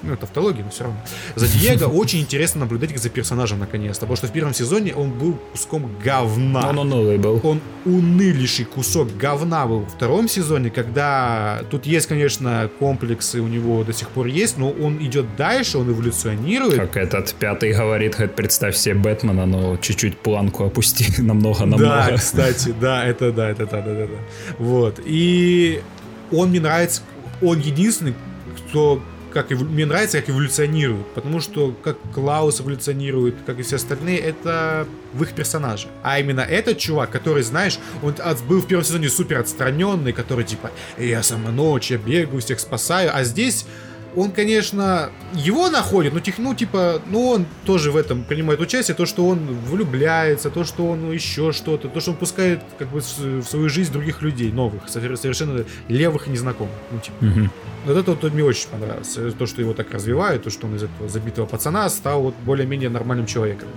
ну, 0.03 0.15
это 0.15 0.25
автология, 0.25 0.65
но 0.65 0.71
все 0.71 0.85
равно, 0.85 1.01
за 1.35 1.47
Диего 1.47 1.87
очень 1.89 2.21
интересно 2.21 2.61
наблюдать 2.61 2.97
за 2.99 3.11
персонажем 3.11 3.59
наконец-то, 3.59 4.01
потому 4.03 4.17
что 4.17 4.27
в 4.27 4.33
первом 4.33 4.55
сезоне 4.55 4.95
он 4.95 5.11
был 5.11 5.39
куском 5.53 5.91
говна. 6.03 6.69
Он 6.69 6.79
унылый 6.79 7.19
был. 7.19 7.41
Он 7.43 7.61
унылейший 7.85 8.65
кусок 8.65 9.17
говна 9.17 9.67
был 9.67 9.81
во 9.81 9.89
втором 9.89 10.29
сезоне, 10.29 10.71
когда 10.71 11.63
тут 11.71 11.87
есть, 11.87 12.07
конечно, 12.07 12.71
комплексы 12.79 13.41
у 13.41 13.49
него 13.49 13.85
до 13.85 13.93
сих 13.93 14.09
пор 14.11 14.27
есть, 14.27 14.59
но 14.59 14.71
он 14.71 14.99
идет 15.03 15.37
дальше, 15.37 15.79
он 15.79 15.91
эволюционирует. 15.91 16.77
Как 16.77 16.97
этот 16.97 17.35
пятый 17.35 17.73
говорит, 17.73 18.15
говорит, 18.15 18.35
представь 18.35 18.77
себе 18.77 18.95
Бэтмена, 18.95 19.47
но 19.47 19.77
чуть-чуть 19.77 20.19
планку 20.19 20.65
опусти 20.65 21.07
намного-намного. 21.23 21.85
Да, 21.85 22.17
кстати, 22.17 22.75
да, 22.81 23.05
это 23.05 23.33
да, 23.33 23.51
это 23.51 23.67
да, 23.67 23.83
да, 23.83 23.95
да, 23.95 24.07
да. 24.07 24.19
Вот. 24.59 25.01
И 25.05 25.83
он 26.31 26.51
мне 26.51 26.61
нравится, 26.61 27.03
он 27.43 27.59
единственный, 27.61 28.15
кто 28.57 29.03
как 29.33 29.51
мне 29.51 29.87
нравится, 29.87 30.21
как 30.21 30.31
эволюционирует, 30.31 31.07
потому 31.15 31.41
что 31.41 31.75
как 31.85 31.97
Клаус 32.15 32.61
эволюционирует, 32.61 33.35
как 33.47 33.59
и 33.59 33.63
все 33.63 33.77
остальные, 33.77 34.19
это 34.19 34.87
в 35.15 35.23
их 35.23 35.33
персонаже. 35.33 35.89
А 36.03 36.19
именно 36.21 36.41
этот 36.41 36.79
чувак, 36.79 37.11
который, 37.11 37.43
знаешь, 37.43 37.79
он 38.03 38.15
от- 38.19 38.43
был 38.45 38.61
в 38.61 38.67
первом 38.67 38.85
сезоне 38.85 39.09
супер 39.09 39.39
отстраненный, 39.39 40.13
который 40.13 40.45
типа, 40.45 40.71
я 40.99 41.23
сама 41.23 41.51
ночь, 41.51 41.91
я 41.91 41.99
бегаю, 41.99 42.41
всех 42.41 42.61
спасаю, 42.61 43.11
а 43.15 43.25
здесь 43.25 43.67
он, 44.17 44.33
конечно, 44.33 45.11
его 45.35 45.69
находит, 45.71 46.15
но 46.15 46.21
тех, 46.21 46.39
ну, 46.39 46.55
типа, 46.55 47.01
ну, 47.07 47.29
он 47.29 47.47
тоже 47.65 47.93
в 47.93 47.97
этом 47.97 48.25
принимает 48.25 48.61
участие, 48.61 48.95
то, 48.95 49.07
что 49.07 49.27
он 49.27 49.39
влюбляется, 49.39 50.51
то, 50.51 50.65
что 50.65 50.89
он 50.89 51.13
еще 51.13 51.53
что-то, 51.53 51.89
то, 51.89 52.01
что 52.01 52.13
он 52.13 52.17
пускает, 52.17 52.61
как 52.79 52.89
бы, 52.89 53.01
в 53.01 53.43
свою 53.45 53.69
жизнь 53.69 53.93
других 53.93 54.23
людей, 54.23 54.51
новых, 54.51 54.89
совер- 54.89 55.17
совершенно 55.17 55.65
левых 55.89 56.27
и 56.27 56.31
незнакомых, 56.31 56.75
ну, 56.91 56.99
типа. 57.01 57.17
Мгм. 57.25 57.51
Вот 57.87 57.97
это 57.97 58.11
вот 58.13 58.33
мне 58.33 58.45
очень 58.45 58.69
понравилось. 58.69 59.19
То, 59.39 59.47
что 59.47 59.61
его 59.61 59.73
так 59.73 59.93
развивают, 59.93 60.43
то, 60.43 60.51
что 60.51 60.67
он 60.67 60.77
из 60.77 60.83
этого 60.83 61.09
забитого 61.09 61.47
пацана 61.47 61.89
стал 61.89 62.23
вот 62.23 62.35
более-менее 62.45 62.89
нормальным 62.89 63.27
человеком. 63.27 63.69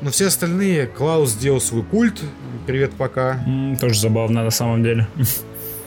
Но 0.00 0.10
все 0.10 0.26
остальные, 0.26 0.86
Клаус 0.86 1.30
сделал 1.30 1.60
свой 1.60 1.82
культ, 1.82 2.20
привет 2.66 2.92
пока. 2.94 3.44
Тоже 3.80 4.00
забавно 4.00 4.42
на 4.42 4.50
самом 4.50 4.82
деле. 4.82 5.06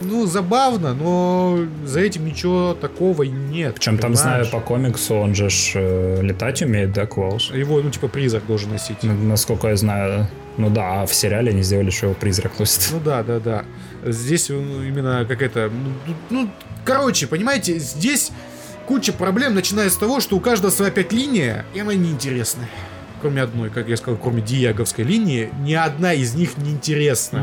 Ну, 0.01 0.25
забавно, 0.25 0.93
но 0.93 1.60
за 1.86 2.01
этим 2.01 2.25
ничего 2.25 2.73
такого 2.73 3.23
нет. 3.23 3.75
Причем 3.75 3.97
там, 3.97 4.15
знаю, 4.15 4.45
понимаешь? 4.45 4.51
по 4.51 4.60
комиксу 4.60 5.15
он 5.15 5.36
же 5.36 5.49
ж, 5.49 5.71
э, 5.75 6.21
летать 6.21 6.62
умеет, 6.62 6.93
да, 6.93 7.05
Клаус? 7.05 7.51
Его, 7.51 7.81
ну, 7.81 7.89
типа, 7.89 8.08
призрак 8.08 8.45
должен 8.45 8.71
носить. 8.71 8.97
Ну, 9.03 9.13
Насколько 9.13 9.69
я 9.69 9.75
знаю. 9.77 10.27
Ну 10.58 10.69
да, 10.69 11.01
а 11.01 11.05
в 11.05 11.13
сериале 11.13 11.51
они 11.51 11.63
сделали, 11.63 11.89
что 11.89 12.08
его 12.08 12.15
призрак 12.15 12.60
носит. 12.60 12.89
Ну 12.91 12.99
да, 13.03 13.23
да, 13.23 13.39
да. 13.39 13.65
Здесь 14.05 14.49
именно 14.49 15.25
какая-то... 15.27 15.69
Ну, 16.08 16.15
ну, 16.29 16.49
короче, 16.86 17.27
понимаете, 17.27 17.77
здесь 17.79 18.31
куча 18.86 19.12
проблем, 19.12 19.53
начиная 19.53 19.89
с 19.89 19.95
того, 19.95 20.19
что 20.19 20.38
у 20.38 20.39
каждого 20.39 20.71
своя 20.71 20.91
пять 20.91 21.12
линия, 21.12 21.65
и 21.73 21.79
она 21.79 21.93
неинтересная. 21.93 22.69
Кроме 23.21 23.41
одной, 23.41 23.69
как 23.69 23.89
я 23.89 23.97
сказал, 23.97 24.19
кроме 24.21 24.41
диаговской 24.41 25.03
линии, 25.03 25.49
ни 25.62 25.73
одна 25.73 26.13
из 26.13 26.36
них 26.36 26.58
не 26.58 26.71
интересна. 26.71 27.39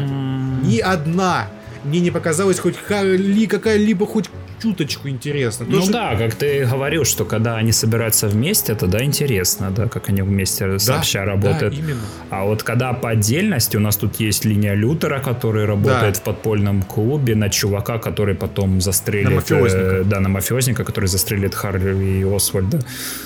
Ни 0.62 0.78
одна. 0.78 1.48
Мне 1.84 2.00
не 2.00 2.10
показалось 2.10 2.58
хоть 2.58 2.76
ха- 2.76 3.02
ли 3.02 3.46
какая-либо 3.46 4.06
хоть 4.06 4.30
чуточку 4.62 5.08
интересно. 5.08 5.66
То, 5.66 5.72
Ну 5.72 5.82
что- 5.82 5.92
да, 5.92 6.16
как 6.16 6.34
ты 6.34 6.64
говорил, 6.66 7.04
что 7.04 7.24
когда 7.24 7.56
они 7.56 7.72
собираются 7.72 8.28
вместе, 8.28 8.74
тогда 8.74 9.02
интересно, 9.04 9.70
да, 9.70 9.88
как 9.88 10.08
они 10.08 10.22
вместе 10.22 10.78
сообща 10.78 11.24
работают. 11.24 11.74
Да, 11.74 11.80
именно. 11.80 12.00
А 12.30 12.44
вот 12.44 12.62
когда 12.62 12.92
по 12.92 13.10
отдельности 13.10 13.76
у 13.76 13.80
нас 13.80 13.96
тут 13.96 14.20
есть 14.20 14.44
линия 14.44 14.74
Лютера, 14.74 15.18
который 15.20 15.64
работает 15.66 16.14
Да. 16.14 16.20
в 16.20 16.22
подпольном 16.22 16.82
клубе, 16.82 17.34
на 17.34 17.48
чувака, 17.50 17.98
который 17.98 18.34
потом 18.34 18.80
застрелит... 18.80 19.28
На 19.28 19.34
мафиозника. 19.36 19.84
э, 19.96 20.04
да, 20.04 20.20
на 20.20 20.28
мафиозника, 20.28 20.84
который 20.84 21.06
застрелит 21.06 21.54
Харли 21.54 22.04
и 22.04 22.36
Освальда. 22.36 22.80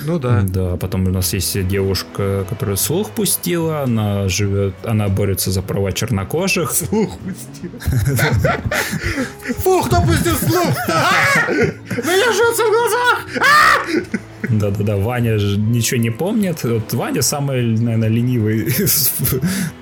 Ну 0.05 0.19
да. 0.19 0.41
Да, 0.43 0.75
потом 0.77 1.07
у 1.07 1.09
нас 1.09 1.33
есть 1.33 1.67
девушка, 1.67 2.45
которая 2.49 2.75
слух 2.77 3.11
пустила, 3.11 3.81
она 3.83 4.27
живет, 4.29 4.73
она 4.83 5.07
борется 5.07 5.51
за 5.51 5.61
права 5.61 5.91
чернокожих. 5.91 6.71
Слух 6.71 7.17
пустил. 7.19 7.71
Фу, 9.63 9.81
кто 9.83 10.01
пустил 10.01 10.35
слух? 10.35 10.75
А! 11.35 11.51
Меня 11.51 12.31
жжется 12.31 12.63
в 12.63 12.71
глазах! 12.71 13.25
Да-да-да, 14.49 14.97
Ваня 14.97 15.37
же 15.39 15.57
ничего 15.57 15.99
не 15.99 16.09
помнит. 16.11 16.63
Вот 16.63 16.93
Ваня 16.93 17.21
самый, 17.21 17.63
наверное, 17.77 18.09
ленивый. 18.09 18.67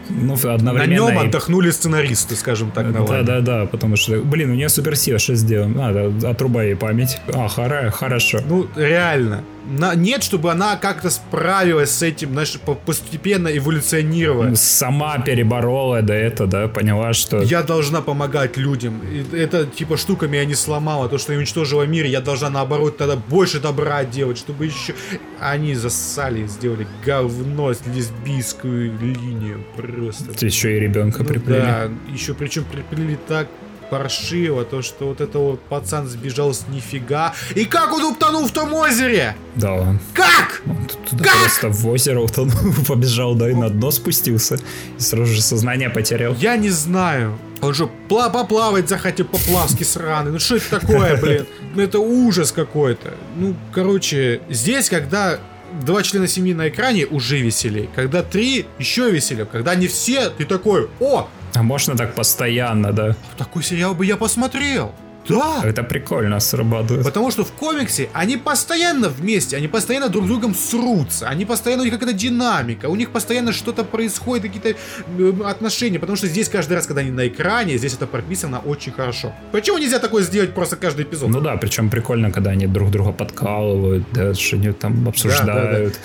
Ну, 0.10 0.38
На 0.44 0.54
одновременно... 0.54 1.10
нем 1.10 1.22
и- 1.24 1.28
отдохнули 1.28 1.72
сценаристы, 1.72 2.36
скажем 2.36 2.72
так, 2.72 2.86
на. 2.86 3.06
Да-да-да, 3.06 3.66
потому 3.66 3.96
что, 3.96 4.22
блин, 4.22 4.52
у 4.52 4.54
нее 4.54 4.70
суперсила, 4.70 5.18
что 5.20 5.34
сделаем? 5.36 5.74
Надо, 5.76 6.30
отрубай 6.30 6.68
ей 6.68 6.76
память. 6.76 7.18
А, 7.34 7.48
хора, 7.48 7.90
хорошо. 7.92 8.40
Ну, 8.48 8.68
реально. 8.76 9.44
На- 9.68 9.96
нет, 9.96 10.22
чтобы 10.24 10.52
она 10.52 10.76
как-то 10.76 11.10
справилась 11.10 11.90
с 11.90 12.04
этим, 12.04 12.34
знаешь, 12.34 12.60
по- 12.64 12.76
постепенно 12.76 13.48
эволюционировать. 13.48 14.60
Сама 14.60 15.18
переборола 15.18 16.04
до 16.04 16.14
этого, 16.14 16.48
да, 16.48 16.68
поняла, 16.68 17.14
что... 17.14 17.42
Я 17.42 17.64
должна 17.64 18.02
помогать 18.02 18.58
людям. 18.58 19.02
И 19.12 19.36
Это 19.36 19.66
типа 19.66 19.98
штуками 19.98 20.38
я 20.38 20.46
не 20.46 20.54
сломала. 20.54 21.10
То, 21.10 21.18
что 21.18 21.34
я 21.34 21.40
уничтожила 21.40 21.82
мир, 21.88 22.06
я 22.06 22.22
должна 22.22 22.52
наоборот 22.52 22.98
тогда 22.98 23.16
больше 23.16 23.60
добра 23.60 24.04
делать, 24.06 24.38
чтобы 24.46 24.66
еще... 24.66 24.94
Они 25.40 25.74
засали 25.74 26.44
и 26.44 26.48
сделали 26.48 26.88
говно, 27.04 27.72
лесбийскую 27.72 28.98
линию. 29.00 29.64
Просто. 29.76 30.46
Еще 30.46 30.78
и 30.78 30.80
ребенка 30.80 31.24
Ну 31.24 31.30
приплели. 31.30 31.62
Да, 31.62 31.90
еще 32.14 32.34
причем 32.36 32.64
приплели 32.66 33.18
так 33.28 33.48
паршиво, 33.90 34.66
то, 34.66 34.82
что 34.82 35.08
вот 35.08 35.22
это 35.22 35.38
вот 35.38 35.62
пацан 35.62 36.08
сбежал 36.08 36.54
с 36.54 36.68
нифига. 36.68 37.34
И 37.56 37.66
как 37.66 37.94
он 37.94 38.04
утонул 38.04 38.48
в 38.48 38.52
том 38.52 38.74
озере? 38.74 39.36
Да, 39.56 39.74
он 39.74 40.00
Как? 40.14 40.62
туда 41.10 41.24
просто 41.24 41.70
в 41.70 41.88
озеро 41.88 42.20
утонул, 42.20 42.74
побежал, 42.88 43.36
да, 43.36 43.50
и 43.50 43.54
на 43.54 43.70
дно 43.70 43.92
спустился. 43.92 44.56
И 44.98 45.02
сразу 45.02 45.32
же 45.34 45.42
сознание 45.42 45.90
потерял. 45.90 46.36
Я 46.36 46.58
не 46.58 46.70
знаю. 46.70 47.38
Он 47.66 47.74
же 47.74 47.88
пла 48.08 48.30
поплавать 48.30 48.88
захотел 48.90 49.26
поплавски 49.26 49.84
сраный. 49.84 50.32
Ну 50.32 50.40
что 50.40 50.58
это 50.58 50.80
такое, 50.80 51.20
блин? 51.22 51.46
Ну 51.74 51.82
это 51.82 52.00
ужас 52.00 52.52
какой-то. 52.52 53.14
Ну, 53.38 53.56
короче, 53.74 54.42
здесь, 54.50 54.90
когда 54.90 55.40
два 55.82 56.04
члена 56.04 56.28
семьи 56.28 56.54
на 56.54 56.70
экране, 56.70 57.06
уже 57.06 57.40
веселей. 57.40 57.90
Когда 57.96 58.24
три, 58.24 58.66
еще 58.80 59.10
веселее. 59.12 59.46
Когда 59.46 59.76
не 59.76 59.88
все, 59.88 60.30
ты 60.30 60.46
такой, 60.46 60.90
о, 61.00 61.28
А 61.54 61.64
можно 61.64 61.96
так 61.96 62.16
постоянно, 62.16 62.92
да? 62.94 63.16
такой 63.38 63.64
сериал 63.64 63.96
бы 63.96 64.06
я 64.06 64.18
посмотрел. 64.18 64.94
Да! 65.30 65.62
Это 65.64 65.84
прикольно 65.84 66.40
срабатывает. 66.40 67.06
Потому 67.06 67.32
что 67.32 67.44
в 67.44 67.52
комиксе 67.52 68.10
они 68.14 68.38
постоянно 68.38 69.10
вместе, 69.10 69.58
они 69.58 69.68
постоянно 69.68 70.10
друг 70.10 70.26
с 70.26 70.28
другом 70.28 70.56
срутся, 70.56 71.28
они 71.28 71.46
постоянно, 71.46 71.82
у 71.82 71.86
них 71.86 71.94
какая-то 71.94 72.18
динамика, 72.18 72.88
у 72.88 72.96
них 72.96 73.12
постоянно 73.12 73.52
что-то 73.52 73.84
происходит, 73.84 74.44
какие-то 74.44 74.80
э, 75.20 75.34
отношения, 75.46 76.00
потому 76.00 76.18
что 76.18 76.28
здесь 76.28 76.50
каждый 76.50 76.74
раз, 76.74 76.88
когда 76.88 77.02
они 77.02 77.12
на 77.12 77.28
экране, 77.28 77.78
здесь 77.78 77.94
это 77.94 78.08
прописано 78.08 78.60
очень 78.60 78.92
хорошо. 78.92 79.34
Почему 79.52 79.78
нельзя 79.78 80.00
такое 80.00 80.24
сделать 80.24 80.54
просто 80.54 80.76
каждый 80.76 81.06
эпизод? 81.06 81.30
Ну 81.30 81.42
да, 81.42 81.58
причем 81.58 81.90
прикольно, 81.90 82.32
когда 82.32 82.52
они 82.52 82.68
друг 82.68 82.92
друга 82.92 83.12
подкалывают, 83.12 84.04
да, 84.14 84.34
что 84.34 84.56
они 84.56 84.72
там 84.72 85.08
обсуждают. 85.08 86.00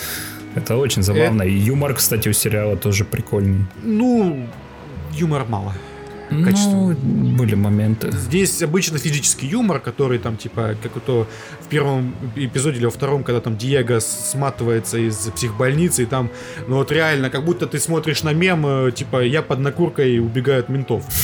Это 0.55 0.77
очень 0.77 1.03
забавно. 1.03 1.43
И 1.43 1.53
юмор, 1.53 1.95
кстати, 1.95 2.29
у 2.29 2.33
сериала 2.33 2.77
тоже 2.77 3.05
прикольный. 3.05 3.67
Ну, 3.83 4.47
юмор 5.13 5.45
мало. 5.49 5.73
Качественно. 6.45 6.97
Ну, 7.03 7.37
были 7.37 7.55
моменты. 7.55 8.11
Здесь 8.13 8.63
обычно 8.63 8.99
физический 8.99 9.47
юмор, 9.47 9.81
который 9.81 10.19
там, 10.19 10.37
типа, 10.37 10.77
как 10.83 10.97
это 10.97 11.27
в 11.61 11.67
первом 11.69 12.15
эпизоде 12.37 12.79
или 12.79 12.85
во 12.85 12.91
втором, 12.91 13.25
когда 13.25 13.41
там 13.41 13.57
Диего 13.57 13.99
сматывается 14.01 14.99
из 14.99 15.17
психбольницы, 15.35 16.03
и 16.03 16.07
там, 16.07 16.31
ну 16.69 16.77
вот 16.77 16.93
реально, 16.93 17.31
как 17.31 17.45
будто 17.45 17.67
ты 17.67 17.79
смотришь 17.79 18.23
на 18.23 18.33
мем, 18.33 18.65
э, 18.67 18.93
типа, 18.93 19.23
я 19.25 19.43
под 19.43 19.61
накуркой 19.61 20.19
убегаю 20.19 20.61
от 20.61 20.69
ментов. 20.69 21.05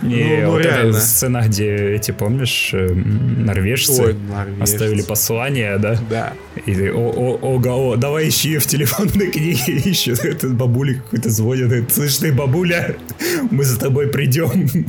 Ну, 0.00 0.10
ну, 0.10 0.50
вот 0.52 0.60
эта 0.60 0.68
реально. 0.68 1.00
сцена, 1.00 1.42
где 1.46 1.94
эти, 1.94 2.12
помнишь, 2.12 2.70
э, 2.72 2.88
норвежцы 2.94 4.16
оставили 4.60 5.02
послание, 5.02 5.76
да? 5.78 5.98
Да. 6.08 6.32
И 6.66 6.88
ого, 6.90 7.96
давай 7.96 8.28
ищи 8.28 8.58
в 8.58 8.66
телефонной 8.66 9.30
книге, 9.30 9.72
ищет 9.90 10.18
этот 10.24 10.54
бабуля 10.54 10.94
какой-то 10.94 11.30
звонит, 11.30 11.92
слышь 11.92 12.16
ты, 12.18 12.32
бабуля, 12.32 12.96
мы 13.50 13.64
за 13.64 13.78
тобой 13.78 13.97
придем. 14.06 14.86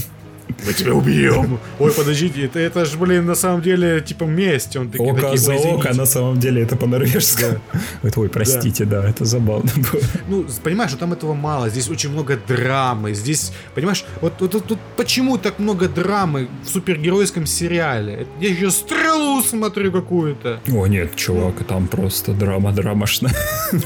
Мы 0.65 0.73
тебя 0.73 0.93
убьем. 0.93 1.59
Ой, 1.79 1.91
подождите, 1.91 2.45
это, 2.45 2.59
это 2.59 2.85
же, 2.85 2.97
блин, 2.97 3.25
на 3.25 3.35
самом 3.35 3.61
деле, 3.61 4.01
типа, 4.01 4.25
месть. 4.25 4.75
Он 4.75 4.89
такие, 4.89 5.11
Око 5.11 5.21
такие, 5.21 5.37
за 5.37 5.51
«Ой, 5.51 5.57
око, 5.57 5.67
извините». 5.69 5.93
на 5.99 6.05
самом 6.05 6.39
деле 6.39 6.61
это 6.61 6.75
по-норвежски. 6.75 7.59
Говорит, 8.01 8.17
ой, 8.17 8.29
простите, 8.29 8.85
да, 8.85 9.07
это 9.09 9.25
забавно 9.25 9.71
было. 9.75 10.01
Ну, 10.27 10.45
понимаешь, 10.63 10.91
что 10.91 10.99
там 10.99 11.13
этого 11.13 11.33
мало. 11.33 11.69
Здесь 11.69 11.89
очень 11.89 12.09
много 12.11 12.37
драмы. 12.47 13.13
Здесь, 13.13 13.51
понимаешь, 13.75 14.05
вот, 14.21 14.33
вот, 14.39 14.53
вот- 14.53 14.69
вот 14.69 14.79
почему 14.97 15.37
так 15.37 15.59
много 15.59 15.87
драмы 15.87 16.47
в 16.63 16.69
супергеройском 16.69 17.45
сериале? 17.45 18.27
Я 18.39 18.49
еще 18.49 18.71
стрелу 18.71 19.41
смотрю 19.41 19.91
какую-то. 19.91 20.59
О, 20.71 20.87
нет, 20.87 21.15
чувак, 21.15 21.63
там 21.67 21.87
просто 21.87 22.33
драма 22.33 22.71
драмашная. 22.71 23.33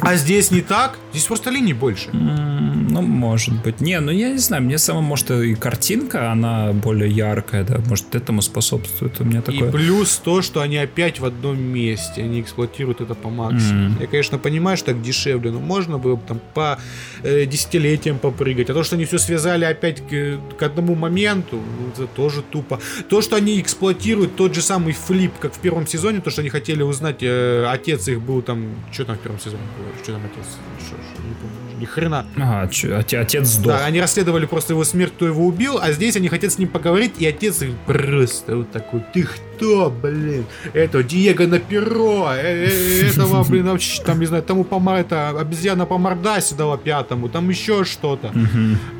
А 0.01 0.15
здесь 0.15 0.51
не 0.51 0.61
так? 0.61 0.97
Здесь 1.11 1.25
просто 1.25 1.49
линий 1.49 1.73
больше. 1.73 2.09
Ну, 2.13 3.01
может 3.01 3.53
быть. 3.63 3.81
Не, 3.81 3.99
ну 3.99 4.11
я 4.11 4.29
не 4.31 4.37
знаю, 4.37 4.63
мне 4.63 4.77
сама, 4.77 5.01
может, 5.01 5.31
и 5.31 5.55
картинка, 5.55 6.31
она 6.31 6.62
более 6.71 7.09
яркая, 7.11 7.63
да, 7.63 7.79
может, 7.87 8.15
этому 8.15 8.41
способствует. 8.41 9.19
У 9.19 9.25
меня 9.25 9.39
И 9.39 9.41
такое... 9.41 9.71
плюс 9.71 10.17
то, 10.23 10.41
что 10.41 10.61
они 10.61 10.77
опять 10.77 11.19
в 11.19 11.25
одном 11.25 11.59
месте, 11.59 12.21
они 12.23 12.39
эксплуатируют 12.41 13.01
это 13.01 13.15
по 13.15 13.29
максимуму. 13.29 13.89
Мгм. 13.89 13.97
Я, 14.01 14.07
конечно, 14.07 14.37
понимаю, 14.37 14.77
что 14.77 14.93
так 14.93 15.01
дешевле, 15.01 15.51
но 15.51 15.59
можно 15.59 15.97
было 15.97 16.15
бы 16.15 16.21
там 16.27 16.39
по 16.53 16.79
э, 17.23 17.45
десятилетиям 17.45 18.19
попрыгать. 18.19 18.69
А 18.69 18.73
то, 18.73 18.83
что 18.83 18.95
они 18.95 19.05
все 19.05 19.17
связали 19.17 19.65
опять 19.65 20.01
к, 20.07 20.39
к 20.57 20.63
одному 20.63 20.95
моменту, 20.95 21.57
ну, 21.57 21.89
это 21.93 22.07
тоже 22.07 22.41
тупо. 22.41 22.79
То, 23.09 23.21
что 23.21 23.35
они 23.35 23.59
эксплуатируют 23.59 24.35
тот 24.35 24.53
же 24.53 24.61
самый 24.61 24.93
флип, 24.93 25.31
как 25.39 25.53
в 25.53 25.59
первом 25.59 25.87
сезоне, 25.87 26.21
то, 26.21 26.29
что 26.29 26.41
они 26.41 26.49
хотели 26.49 26.83
узнать, 26.83 27.17
э, 27.21 27.65
отец 27.67 28.07
их 28.07 28.21
был 28.21 28.41
там, 28.41 28.67
что 28.91 29.05
там 29.05 29.17
в 29.17 29.19
первом 29.19 29.39
сезоне 29.39 29.63
было, 29.77 29.87
что 30.03 30.13
там 30.13 30.21
отец, 30.25 30.47
Шо- 30.79 30.95
шо, 30.95 31.23
не 31.27 31.33
помню, 31.35 31.52
ни 31.83 31.85
хрена. 31.85 32.25
Ага, 32.37 32.67
чё, 32.71 32.97
оте- 32.97 33.19
отец 33.19 33.47
сдох. 33.47 33.73
Да, 33.73 33.85
они 33.85 33.99
расследовали 34.01 34.45
просто 34.45 34.73
его 34.73 34.83
смерть, 34.83 35.11
кто 35.15 35.25
его 35.27 35.45
убил, 35.45 35.79
а 35.81 35.91
здесь 35.91 36.15
они 36.15 36.29
хотят 36.29 36.51
с 36.51 36.57
ним 36.57 36.69
поговорить, 36.69 37.13
и 37.19 37.25
отец 37.25 37.61
их 37.61 37.71
просто 37.85 38.57
вот 38.57 38.71
такой, 38.71 39.01
ты 39.13 39.23
кто, 39.23 39.89
блин? 39.89 40.45
Это 40.73 41.03
Диего 41.03 41.43
на 41.47 41.59
перо, 41.59 42.29
э, 42.33 42.67
э, 42.69 43.09
этого, 43.09 43.43
блин, 43.43 43.65
вообще, 43.67 44.01
там, 44.03 44.19
не 44.19 44.25
знаю, 44.25 44.43
тому 44.43 44.63
помар, 44.63 44.99
это 44.99 45.29
обезьяна 45.29 45.85
по 45.85 45.97
мордасе 45.97 46.55
дала 46.55 46.77
пятому, 46.77 47.29
там 47.29 47.49
еще 47.49 47.83
что-то. 47.83 48.31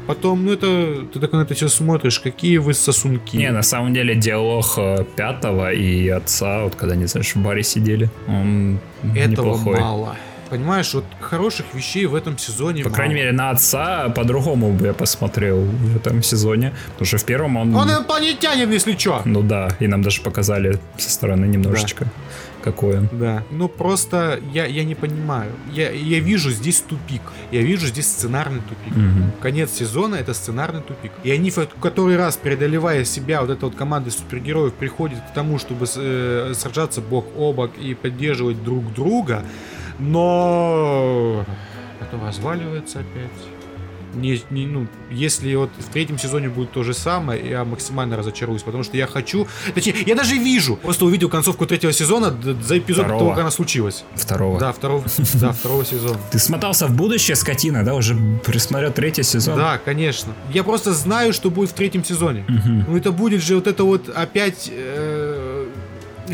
Потом, 0.07 0.45
ну 0.45 0.51
это, 0.51 1.05
ты 1.13 1.19
так 1.19 1.31
на 1.31 1.41
это 1.43 1.53
все 1.53 1.69
смотришь, 1.69 2.19
какие 2.19 2.57
вы 2.57 2.73
сосунки. 2.73 3.37
Не, 3.37 3.51
на 3.51 3.61
самом 3.63 3.93
деле 3.93 4.15
диалог 4.15 4.65
э, 4.77 5.05
пятого 5.15 5.71
и 5.71 6.09
отца, 6.09 6.63
вот 6.63 6.75
когда 6.75 6.93
они, 6.95 7.05
знаешь, 7.05 7.33
в 7.35 7.37
баре 7.41 7.63
сидели, 7.63 8.09
он 8.27 8.79
Этого 9.15 9.53
неплохой. 9.55 9.79
мало. 9.79 10.15
Понимаешь, 10.53 10.93
вот 10.93 11.05
хороших 11.19 11.65
вещей 11.73 12.05
в 12.05 12.13
этом 12.13 12.37
сезоне 12.37 12.83
По 12.83 12.89
мало. 12.89 12.95
крайней 12.95 13.15
мере, 13.15 13.31
на 13.31 13.49
отца 13.49 14.09
по-другому 14.09 14.71
бы 14.71 14.85
я 14.85 14.93
посмотрел 14.93 15.61
в 15.61 15.95
этом 15.95 16.21
сезоне. 16.21 16.75
Потому 16.91 17.07
что 17.07 17.17
в 17.17 17.25
первом 17.25 17.57
он... 17.57 17.75
Он 17.75 17.89
инопланетянин, 17.89 18.69
если 18.69 18.93
чё. 18.93 19.23
Ну 19.25 19.41
да, 19.41 19.69
и 19.79 19.87
нам 19.87 20.03
даже 20.03 20.21
показали 20.21 20.79
со 20.95 21.09
стороны 21.09 21.45
немножечко, 21.45 22.05
какой 22.63 22.99
он. 22.99 23.09
Да. 23.13 23.43
Ну 23.49 23.67
просто 23.67 24.39
я, 24.53 24.67
я 24.67 24.83
не 24.83 24.93
понимаю. 24.93 25.51
Я, 25.71 25.89
я 25.89 26.19
вижу 26.19 26.51
здесь 26.51 26.81
тупик. 26.81 27.23
Я 27.51 27.63
вижу 27.63 27.87
здесь 27.87 28.05
сценарный 28.05 28.61
тупик. 28.61 28.95
Мгм. 28.95 29.31
Конец 29.41 29.71
сезона 29.71 30.17
это 30.17 30.35
сценарный 30.35 30.81
тупик. 30.81 31.13
И 31.23 31.31
они 31.31 31.49
в 31.49 31.65
который 31.81 32.15
раз, 32.15 32.37
преодолевая 32.37 33.05
себя, 33.05 33.41
вот 33.41 33.49
эта 33.49 33.65
вот 33.65 33.73
команда 33.73 34.11
супергероев 34.11 34.73
приходит 34.73 35.17
к 35.17 35.33
тому, 35.33 35.57
чтобы 35.57 35.87
э, 35.95 36.53
сражаться 36.55 37.01
бок 37.01 37.25
о 37.35 37.53
бок 37.53 37.71
и 37.81 37.95
поддерживать 37.95 38.63
друг 38.63 38.93
друга, 38.93 39.43
но 39.99 41.45
потом 41.99 42.25
разваливается 42.25 42.99
опять. 42.99 43.31
Не, 44.15 44.39
не, 44.51 44.67
ну, 44.67 44.87
если 45.09 45.55
вот 45.55 45.71
в 45.79 45.91
третьем 45.91 46.19
сезоне 46.19 46.49
будет 46.49 46.71
то 46.71 46.83
же 46.83 46.93
самое, 46.93 47.49
я 47.49 47.65
максимально 47.65 48.15
разочаруюсь, 48.15 48.61
потому 48.61 48.83
что 48.83 48.95
я 48.95 49.07
хочу... 49.07 49.47
Точнее, 49.73 49.95
я 50.05 50.15
даже 50.15 50.35
вижу, 50.37 50.75
просто 50.75 51.05
увидел 51.05 51.29
концовку 51.29 51.65
третьего 51.65 51.91
сезона 51.91 52.31
за 52.61 52.77
эпизод 52.77 53.05
Второго. 53.05 53.19
того, 53.19 53.29
как 53.31 53.39
она 53.39 53.51
случилась. 53.51 54.03
Второго. 54.13 54.59
Да, 54.59 54.71
второго, 54.71 55.03
да, 55.41 55.51
второго 55.59 55.83
сезона. 55.83 56.19
Ты 56.31 56.37
смотался 56.37 56.87
в 56.87 56.95
будущее, 56.95 57.35
скотина, 57.35 57.83
да? 57.83 57.95
Уже 57.95 58.15
присмотрел 58.45 58.91
третий 58.91 59.23
сезон? 59.23 59.57
Да, 59.57 59.79
конечно. 59.83 60.33
Я 60.53 60.63
просто 60.63 60.93
знаю, 60.93 61.33
что 61.33 61.49
будет 61.49 61.71
в 61.71 61.73
третьем 61.73 62.03
сезоне. 62.03 62.45
Ну 62.87 62.95
это 62.95 63.11
будет 63.11 63.41
же 63.41 63.55
вот 63.55 63.67
это 63.67 63.83
вот 63.83 64.09
опять 64.09 64.69
э, 64.71 65.12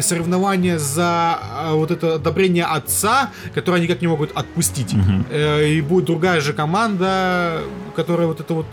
соревнование 0.02 0.78
за 0.80 1.40
а, 1.42 1.74
вот 1.76 1.92
это 1.92 2.16
одобрение 2.16 2.66
отца, 2.66 3.32
которое 3.54 3.78
они 3.78 3.88
никак 3.88 4.02
не 4.02 4.08
могут 4.08 4.32
отпустить. 4.36 4.94
Э, 5.30 5.68
и 5.68 5.82
будет 5.82 6.06
другая 6.06 6.42
же 6.42 6.54
команда, 6.54 7.62
которая 7.96 8.28
вот 8.28 8.40
это 8.40 8.54
вот 8.54 8.68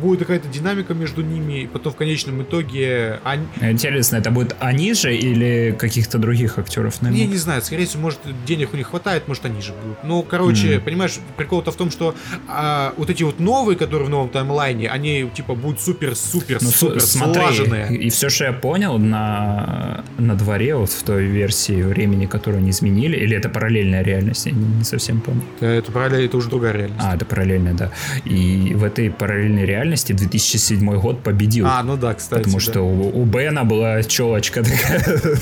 будет 0.00 0.20
какая-то 0.20 0.48
динамика 0.48 0.94
между 0.94 1.22
ними, 1.22 1.62
и 1.62 1.66
потом 1.66 1.92
в 1.92 1.96
конечном 1.96 2.42
итоге 2.42 3.20
они, 3.24 3.44
Интересно, 3.60 4.16
это 4.16 4.30
будет 4.30 4.56
они 4.60 4.94
же 4.94 5.14
или 5.16 5.76
каких-то 5.78 6.18
других 6.18 6.58
актеров? 6.58 6.94
Я 7.00 7.08
наверное? 7.08 7.26
не 7.32 7.36
знаю, 7.36 7.62
скорее 7.62 7.86
всего, 7.86 8.02
может, 8.02 8.20
денег 8.46 8.70
у 8.72 8.76
них 8.76 8.88
хватает, 8.88 9.28
может, 9.28 9.44
они 9.44 9.60
же 9.60 9.72
будут. 9.72 9.98
Ну, 10.04 10.22
короче, 10.22 10.76
Мгм. 10.76 10.84
понимаешь, 10.84 11.18
прикол-то 11.36 11.70
в 11.70 11.76
том, 11.76 11.90
что 11.90 12.14
а, 12.48 12.92
вот 12.96 13.10
эти 13.10 13.22
вот 13.22 13.38
новые, 13.40 13.76
которые 13.76 14.06
в 14.06 14.10
новом 14.10 14.28
таймлайне, 14.30 14.88
они, 14.88 15.30
типа, 15.34 15.54
будут 15.54 15.78
Ну, 15.86 15.94
супер-супер-супер 15.94 17.00
смотри, 17.00 17.40
слаженные. 17.42 17.96
и 17.96 18.10
все, 18.10 18.28
что 18.28 18.44
я 18.44 18.52
понял, 18.52 18.98
на, 18.98 20.04
на 20.18 20.34
дворе, 20.34 20.61
вот 20.70 20.90
в 20.90 21.02
той 21.02 21.24
версии 21.24 21.82
времени, 21.82 22.26
которую 22.26 22.60
они 22.60 22.70
изменили, 22.70 23.16
или 23.16 23.36
это 23.36 23.48
параллельная 23.48 24.02
реальность, 24.02 24.46
я 24.46 24.52
не, 24.52 24.64
не 24.64 24.84
совсем 24.84 25.20
помню. 25.20 25.42
Это, 25.60 25.90
правильно, 25.92 26.16
это 26.16 26.36
уже 26.36 26.48
другая 26.48 26.72
реальность. 26.72 27.00
А, 27.00 27.16
это 27.16 27.24
параллельная, 27.24 27.74
да. 27.74 27.90
И 28.24 28.74
в 28.74 28.84
этой 28.84 29.10
параллельной 29.10 29.64
реальности 29.64 30.12
2007 30.12 31.00
год 31.00 31.22
победил. 31.22 31.66
А, 31.66 31.82
ну 31.82 31.96
да, 31.96 32.14
кстати. 32.14 32.40
потому 32.40 32.58
да. 32.58 32.62
что 32.62 32.82
у, 32.82 33.20
у 33.22 33.24
Бена 33.24 33.64
была 33.64 34.02
челочка 34.02 34.62
такая. 34.62 35.38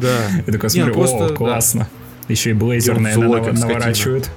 Да. 0.00 0.28
Я 0.46 0.52
такой 0.52 0.60
ну 0.62 0.68
смотрю, 0.70 0.94
просто, 0.94 1.26
о, 1.26 1.28
классно. 1.34 1.88
Еще 2.28 2.52
и 2.52 2.54
злой, 2.54 2.80
нав- 2.80 3.60
наворачивают. 3.60 4.30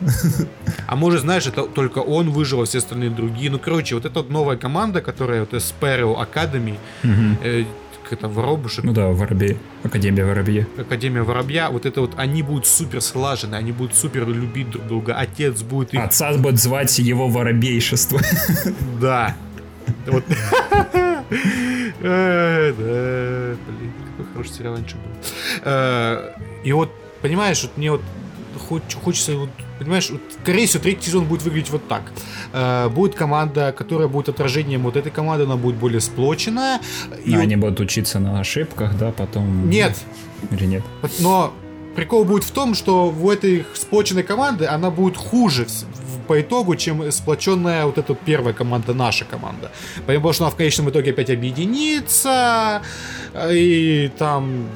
А 0.88 0.95
может, 0.95 1.21
знаешь, 1.21 1.47
это 1.47 1.63
только 1.63 1.99
он 1.99 2.29
выжил, 2.29 2.61
а 2.61 2.65
все 2.65 2.79
остальные 2.79 3.11
другие. 3.11 3.49
Ну, 3.49 3.59
короче, 3.59 3.95
вот 3.95 4.05
эта 4.05 4.19
вот 4.19 4.29
новая 4.29 4.57
команда, 4.57 5.01
которая 5.01 5.41
вот 5.41 5.53
Sparrow 5.53 6.15
Academy, 6.17 6.77
Мгм. 7.03 7.38
э, 7.43 7.63
как 8.05 8.13
это, 8.19 8.27
воробушек, 8.27 8.85
Ну 8.85 8.93
да, 8.93 9.07
Воробей. 9.09 9.57
Академия 9.83 10.25
Воробья. 10.25 10.67
Академия 10.77 11.23
Воробья, 11.23 11.69
вот 11.71 11.85
это 11.87 12.01
вот, 12.01 12.11
они 12.17 12.43
будут 12.43 12.67
супер 12.67 13.01
слажены, 13.01 13.55
они 13.55 13.71
будут 13.71 13.95
супер 13.95 14.27
любить 14.27 14.69
друг 14.69 14.85
друга, 14.87 15.15
отец 15.17 15.61
будет 15.63 15.93
их 15.93 15.99
Отца 15.99 16.31
будет 16.37 16.59
звать 16.59 16.99
его 16.99 17.27
Воробейшество. 17.29 18.19
Да. 19.01 19.35
Вот. 20.07 20.23
Э, 22.01 22.73
Да, 22.77 23.71
блин, 23.71 23.91
какой 24.17 24.31
хороший 24.33 24.53
сериал 24.53 24.75
раньше 24.75 24.95
был. 24.95 25.11
Э, 25.63 26.33
И 26.63 26.71
вот, 26.71 26.91
понимаешь, 27.21 27.61
вот 27.63 27.77
мне 27.77 27.91
вот 27.91 28.01
хоч- 28.69 28.95
хочется 28.95 29.35
вот 29.35 29.49
Понимаешь, 29.80 30.09
вот, 30.09 30.21
скорее 30.41 30.67
всего, 30.67 30.84
третий 30.84 31.07
сезон 31.07 31.26
будет 31.26 31.43
выглядеть 31.43 31.69
вот 31.69 31.88
так. 31.88 32.03
Э, 32.53 32.88
будет 32.89 33.15
команда, 33.15 33.73
которая 33.78 34.07
будет 34.07 34.30
отражением 34.30 34.84
вот 34.84 34.95
этой 34.95 35.11
команды, 35.11 35.43
она 35.43 35.57
будет 35.57 35.76
более 35.76 35.99
сплоченная. 35.99 36.80
И 37.26 37.32
вот- 37.32 37.41
они 37.41 37.55
будут 37.57 37.80
учиться 37.82 38.19
на 38.19 38.39
ошибках, 38.39 38.97
да, 38.97 39.11
потом... 39.11 39.69
Нет, 39.69 39.97
Или 40.51 40.65
нет? 40.65 40.84
но 41.19 41.53
прикол 41.95 42.23
будет 42.23 42.43
в 42.43 42.51
том, 42.51 42.73
что 42.73 43.09
в 43.09 43.30
этой 43.30 43.65
сплоченной 43.73 44.23
команды 44.23 44.65
она 44.65 44.91
будет 44.91 45.17
хуже 45.17 45.67
по 46.28 46.39
итогу, 46.41 46.76
чем 46.76 47.11
сплоченная 47.11 47.86
вот 47.86 47.97
эта 47.97 48.15
первая 48.15 48.53
команда, 48.53 48.93
наша 48.93 49.26
команда. 49.26 49.71
Потому 50.05 50.34
что 50.34 50.45
она 50.45 50.51
в 50.51 50.55
конечном 50.55 50.89
итоге 50.89 51.11
опять 51.11 51.30
объединится, 51.30 52.82
э, 53.34 53.53
и 53.55 54.07
там 54.17 54.67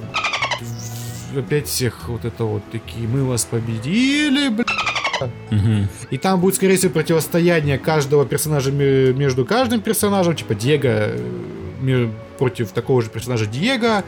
опять 1.38 1.68
всех 1.68 2.10
вот 2.10 2.26
это 2.26 2.44
вот 2.44 2.64
такие, 2.72 3.08
мы 3.08 3.24
вас 3.24 3.46
победили, 3.46 4.50
бля. 4.50 4.66
Мгм. 5.52 5.88
И 6.12 6.18
там 6.18 6.40
будет, 6.40 6.56
скорее 6.56 6.78
всего, 6.78 6.92
противостояние 6.92 7.78
каждого 7.78 8.26
персонажа 8.26 8.72
ме- 8.72 9.14
между 9.14 9.46
каждым 9.46 9.82
персонажем, 9.82 10.36
типа 10.36 10.56
Диего 10.56 11.12
э, 11.84 12.10
против 12.38 12.72
такого 12.72 13.02
же 13.02 13.10
персонажа 13.10 13.46
Диего, 13.46 14.04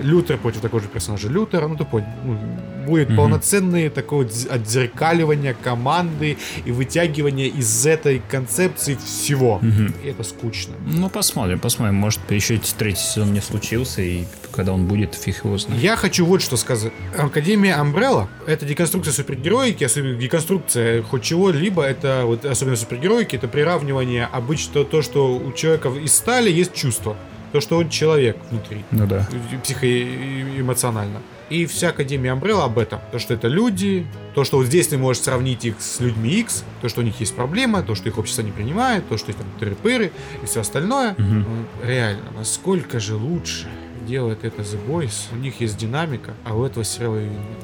Лютер 0.00 0.38
против 0.38 0.60
такого 0.60 0.82
же 0.82 0.88
персонажа 0.88 1.28
Лютера, 1.28 1.66
ну 1.68 1.76
ты 1.76 1.84
понял. 1.84 2.06
Ну, 2.24 2.38
будет 2.86 3.14
полноценное 3.16 3.90
такое 3.90 4.28
отзеркаливание 4.50 5.54
команды 5.54 6.36
и 6.64 6.72
вытягивание 6.72 7.48
из 7.48 7.86
этой 7.86 8.20
концепции 8.28 8.96
всего. 8.96 9.60
И 10.02 10.08
это 10.08 10.22
скучно. 10.22 10.74
Ну, 10.86 11.08
посмотрим, 11.08 11.58
посмотрим. 11.58 11.96
Может, 11.96 12.20
еще 12.30 12.58
третий 12.78 13.02
сезон 13.02 13.32
не 13.32 13.40
случился, 13.40 14.02
и 14.02 14.24
когда 14.52 14.72
он 14.72 14.86
будет, 14.86 15.14
фиг 15.14 15.44
его 15.44 15.56
знает. 15.58 15.82
Я 15.82 15.96
хочу 15.96 16.26
вот 16.26 16.42
что 16.42 16.56
сказать. 16.56 16.92
Академия 17.16 17.76
Umbrella— 17.78 18.26
это 18.46 18.66
деконструкция 18.66 19.12
супергероики, 19.12 19.84
особенно 19.84 20.14
деконструкция 20.14 21.02
хоть 21.02 21.22
чего-либо, 21.22 21.82
это 21.82 22.22
вот 22.24 22.44
особенно 22.44 22.76
супергероики, 22.76 23.36
это 23.36 23.48
приравнивание 23.48 24.26
обычно 24.26 24.84
то, 24.84 25.02
что 25.02 25.36
у 25.36 25.52
человека 25.52 25.88
из 25.88 26.12
стали 26.12 26.50
есть 26.50 26.74
чувство. 26.74 27.16
То, 27.52 27.60
что 27.60 27.78
он 27.78 27.90
человек 27.90 28.36
внутри. 28.50 28.84
Ну 28.90 29.06
да. 29.06 29.28
Психоэмоционально. 29.62 31.20
И 31.50 31.66
вся 31.66 31.90
Академия 31.90 32.30
Umbrella 32.30 32.64
об 32.64 32.78
этом. 32.78 33.00
То, 33.12 33.18
что 33.18 33.34
это 33.34 33.46
люди, 33.48 34.06
то, 34.34 34.42
что 34.42 34.56
вот 34.56 34.66
здесь 34.66 34.88
ты 34.88 34.96
можешь 34.96 35.22
сравнить 35.22 35.66
их 35.66 35.74
с 35.80 36.00
людьми 36.00 36.30
X, 36.40 36.64
то, 36.80 36.88
что 36.88 37.02
у 37.02 37.04
них 37.04 37.20
есть 37.20 37.36
проблема, 37.36 37.82
то, 37.82 37.94
что 37.94 38.08
их 38.08 38.16
общество 38.16 38.40
не 38.40 38.52
принимает, 38.52 39.06
то, 39.06 39.18
что 39.18 39.28
есть 39.28 39.38
там 39.38 39.46
тыры-пыры 39.60 40.12
и 40.42 40.46
все 40.46 40.60
остальное. 40.60 41.14
Ну, 41.18 41.44
реально, 41.84 42.22
насколько 42.34 43.00
же 43.00 43.16
лучше 43.16 43.68
делает 44.06 44.44
это 44.44 44.62
The 44.62 44.78
Boys. 44.88 45.26
У 45.32 45.36
них 45.36 45.60
есть 45.60 45.76
динамика, 45.76 46.32
а 46.44 46.56
у 46.56 46.64
этого 46.64 46.84
сериала 46.84 47.20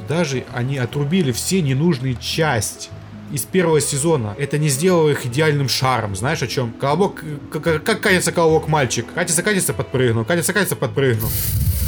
даже 0.09 0.45
они 0.55 0.77
отрубили 0.79 1.33
все 1.33 1.63
ненужные 1.63 2.15
части 2.15 2.91
из 3.33 3.43
первого 3.43 3.81
сезона. 3.81 4.35
Это 4.39 4.59
не 4.59 4.69
сделало 4.69 5.11
их 5.11 5.27
идеальным 5.27 5.69
шаром. 5.69 6.17
Знаешь 6.17 6.43
о 6.43 6.47
чем? 6.47 6.73
Колобок, 6.73 7.25
как, 7.51 7.85
как 7.85 8.01
катится 8.01 8.33
колобок 8.33 8.69
мальчик. 8.69 9.07
Катится, 9.15 9.43
катится, 9.43 9.75
подпрыгнул. 9.75 10.25
Катится, 10.25 10.53
катится, 10.53 10.77
подпрыгнул. 10.77 11.31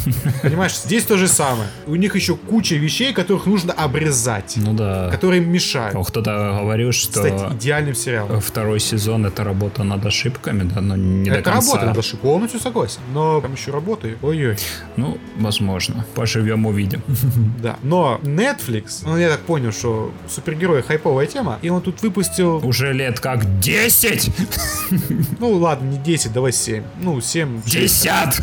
Понимаешь, 0.42 0.76
здесь 0.76 1.04
то 1.04 1.16
же 1.16 1.28
самое. 1.28 1.68
У 1.86 1.94
них 1.96 2.14
еще 2.14 2.36
куча 2.36 2.74
вещей, 2.76 3.12
которых 3.12 3.46
нужно 3.46 3.72
обрезать. 3.72 4.54
Ну 4.56 4.72
да. 4.74 5.08
Которые 5.10 5.40
мешают. 5.40 5.94
О, 5.96 6.02
Кто-то 6.04 6.58
говорил, 6.60 6.92
что 6.92 7.20
Стать 7.20 7.52
идеальным 7.54 7.94
сериалом. 7.94 8.40
второй 8.40 8.80
сезон 8.80 9.26
это 9.26 9.44
работа 9.44 9.84
над 9.84 10.04
ошибками, 10.06 10.62
да, 10.62 10.80
но 10.80 10.96
не 10.96 11.30
до 11.30 11.36
Это 11.36 11.50
конца. 11.52 11.72
работает, 11.72 11.92
даже 11.96 12.16
полностью 12.16 12.60
согласен. 12.60 13.00
Но 13.12 13.40
там 13.40 13.52
еще 13.54 13.70
работаю. 13.70 14.18
Ой-ой. 14.22 14.56
Ну, 14.96 15.18
возможно. 15.38 16.04
Поживем, 16.14 16.66
увидим. 16.66 17.02
Да. 17.62 17.76
Но 17.82 18.18
Netflix, 18.22 19.02
ну 19.04 19.16
я 19.18 19.28
так 19.28 19.40
понял, 19.40 19.72
что 19.72 20.12
супергерои 20.28 20.80
хайповая 20.82 21.26
тема, 21.26 21.58
и 21.62 21.68
он 21.68 21.82
тут 21.82 22.00
выпустил, 22.02 22.56
Уже 22.66 22.92
лет 22.92 23.20
как 23.20 23.60
10! 23.60 24.30
ну 25.38 25.52
ладно, 25.52 25.90
не 25.90 25.98
10, 25.98 26.32
давай 26.32 26.52
7. 26.52 26.82
Ну, 27.02 27.20
7, 27.20 27.62
6. 27.64 27.74
50! 27.74 28.40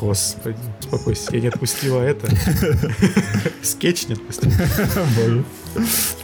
Господи, 0.00 0.56
успокойся, 0.92 1.28
я 1.32 1.40
не 1.40 1.48
отпустила 1.48 2.00
это. 2.02 2.28
Скетч 3.62 4.08
не 4.08 4.14
отпустила, 4.14 4.52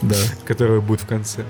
Да. 0.01 0.15
который 0.45 0.81
будет 0.81 1.01
в 1.01 1.07
конце. 1.07 1.43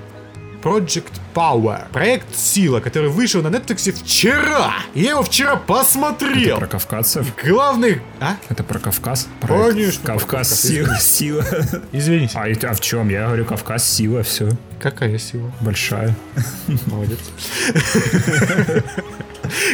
Project 0.62 1.12
Power. 1.34 1.90
Проект 1.90 2.34
Сила, 2.36 2.80
который 2.80 3.08
вышел 3.08 3.40
на 3.42 3.46
Netflix 3.48 3.90
вчера. 3.92 4.74
Я 4.94 5.10
его 5.12 5.22
вчера 5.22 5.56
посмотрел. 5.56 6.58
Про 6.58 6.66
кавказцев? 6.66 7.26
Главный... 7.42 8.02
А? 8.20 8.36
Это 8.50 8.62
про 8.62 8.78
Кавказ? 8.78 9.26
Конечно, 9.40 10.02
про 10.02 10.12
Кавказ 10.18 10.48
Кавказ, 10.50 10.60
сила. 10.60 10.96
сила. 11.00 11.44
Извините. 11.92 12.32
А, 12.36 12.46
это- 12.46 12.70
а 12.70 12.74
в 12.74 12.80
чем? 12.82 13.08
Я 13.08 13.26
говорю, 13.28 13.46
Кавказ 13.46 13.88
сила, 13.90 14.22
все. 14.22 14.50
Какая 14.78 15.16
сила? 15.16 15.50
Большая. 15.62 16.14
Молодец. 16.86 17.18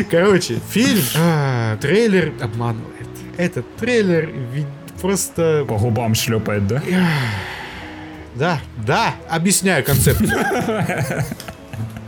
Короче, 0.09 0.61
фильм, 0.71 1.03
а, 1.17 1.77
трейлер 1.79 2.33
обманывает. 2.41 2.96
Этот 3.37 3.77
трейлер 3.77 4.31
просто... 5.01 5.65
По 5.69 5.77
губам 5.77 6.15
шлепает, 6.15 6.67
да? 6.67 6.83
Да, 8.35 8.61
да, 8.87 9.15
объясняю 9.29 9.85
концепцию. 9.85 10.29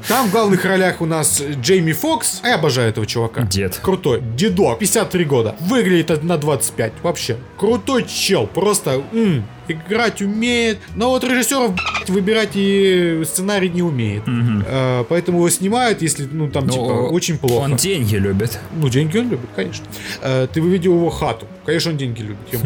Там 0.06 0.28
в 0.28 0.32
главных 0.32 0.64
ролях 0.64 1.00
у 1.00 1.06
нас 1.06 1.42
Джейми 1.60 1.92
Фокс. 1.92 2.40
Я 2.44 2.54
обожаю 2.54 2.90
этого 2.90 3.06
чувака. 3.06 3.42
Дед. 3.42 3.78
Крутой. 3.82 4.22
Дедок. 4.36 4.78
53 4.78 5.24
года. 5.24 5.56
Выглядит 5.60 6.22
на 6.22 6.38
25. 6.38 6.92
Вообще. 7.02 7.36
Крутой 7.58 8.04
чел. 8.06 8.46
Просто 8.46 9.02
м, 9.12 9.44
играть 9.66 10.22
умеет. 10.22 10.78
Но 10.94 11.10
вот 11.10 11.24
режиссеров 11.24 11.72
блядь, 11.74 12.10
выбирать 12.10 12.50
и 12.54 13.22
сценарий 13.26 13.68
не 13.68 13.82
умеет. 13.82 14.22
А, 14.26 15.04
поэтому 15.04 15.38
его 15.38 15.50
снимают, 15.50 16.00
если, 16.00 16.28
ну, 16.30 16.48
там, 16.48 16.66
Ну, 16.66 16.72
типа, 16.72 16.82
очень 17.10 17.36
плохо. 17.38 17.64
Он 17.64 17.76
деньги 17.76 18.16
любит. 18.16 18.58
Ну, 18.76 18.88
деньги 18.88 19.18
он 19.18 19.28
любит, 19.30 19.48
конечно. 19.56 19.84
Э, 20.22 20.46
Ты 20.52 20.60
видел 20.60 20.94
его 20.94 21.10
хату. 21.10 21.46
Конечно, 21.66 21.90
он 21.90 21.96
деньги 21.98 22.22
любит. 22.22 22.60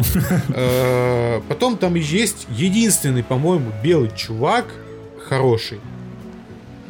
Э, 0.49 1.41
Потом 1.49 1.77
там 1.77 1.95
есть 1.95 2.47
единственный, 2.49 3.23
по-моему, 3.23 3.71
белый 3.83 4.11
чувак 4.15 4.65
хороший. 5.27 5.79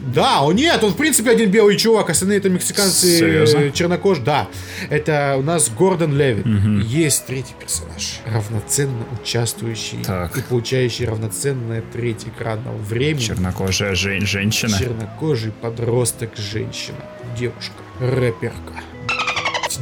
Да, 0.03 0.41
он 0.41 0.55
нет, 0.55 0.83
он 0.83 0.91
в 0.91 0.97
принципе 0.97 1.31
один 1.31 1.49
белый 1.49 1.77
чувак, 1.77 2.09
остальные 2.09 2.39
это 2.39 2.49
мексиканцы 2.49 3.07
Серьезно? 3.19 3.57
э, 3.59 3.71
чернокож. 3.71 4.19
Да, 4.19 4.47
это 4.89 5.35
у 5.39 5.41
нас 5.43 5.69
Гордон 5.69 6.17
Левит. 6.17 6.45
Есть 6.85 7.25
третий 7.25 7.53
персонаж, 7.59 8.19
равноценно 8.25 9.05
участвующий 9.21 10.03
Так. 10.03 10.37
и 10.37 10.41
получающий 10.41 11.05
равноценное 11.05 11.81
треть 11.93 12.25
экранного 12.27 12.77
времени. 12.77 13.21
Чернокожая 13.23 13.95
жен- 13.95 14.25
женщина. 14.25 14.77
Чернокожий 14.77 15.51
подросток 15.51 16.31
женщина. 16.37 16.97
Девушка. 17.37 17.73
Рэперка. 17.99 18.81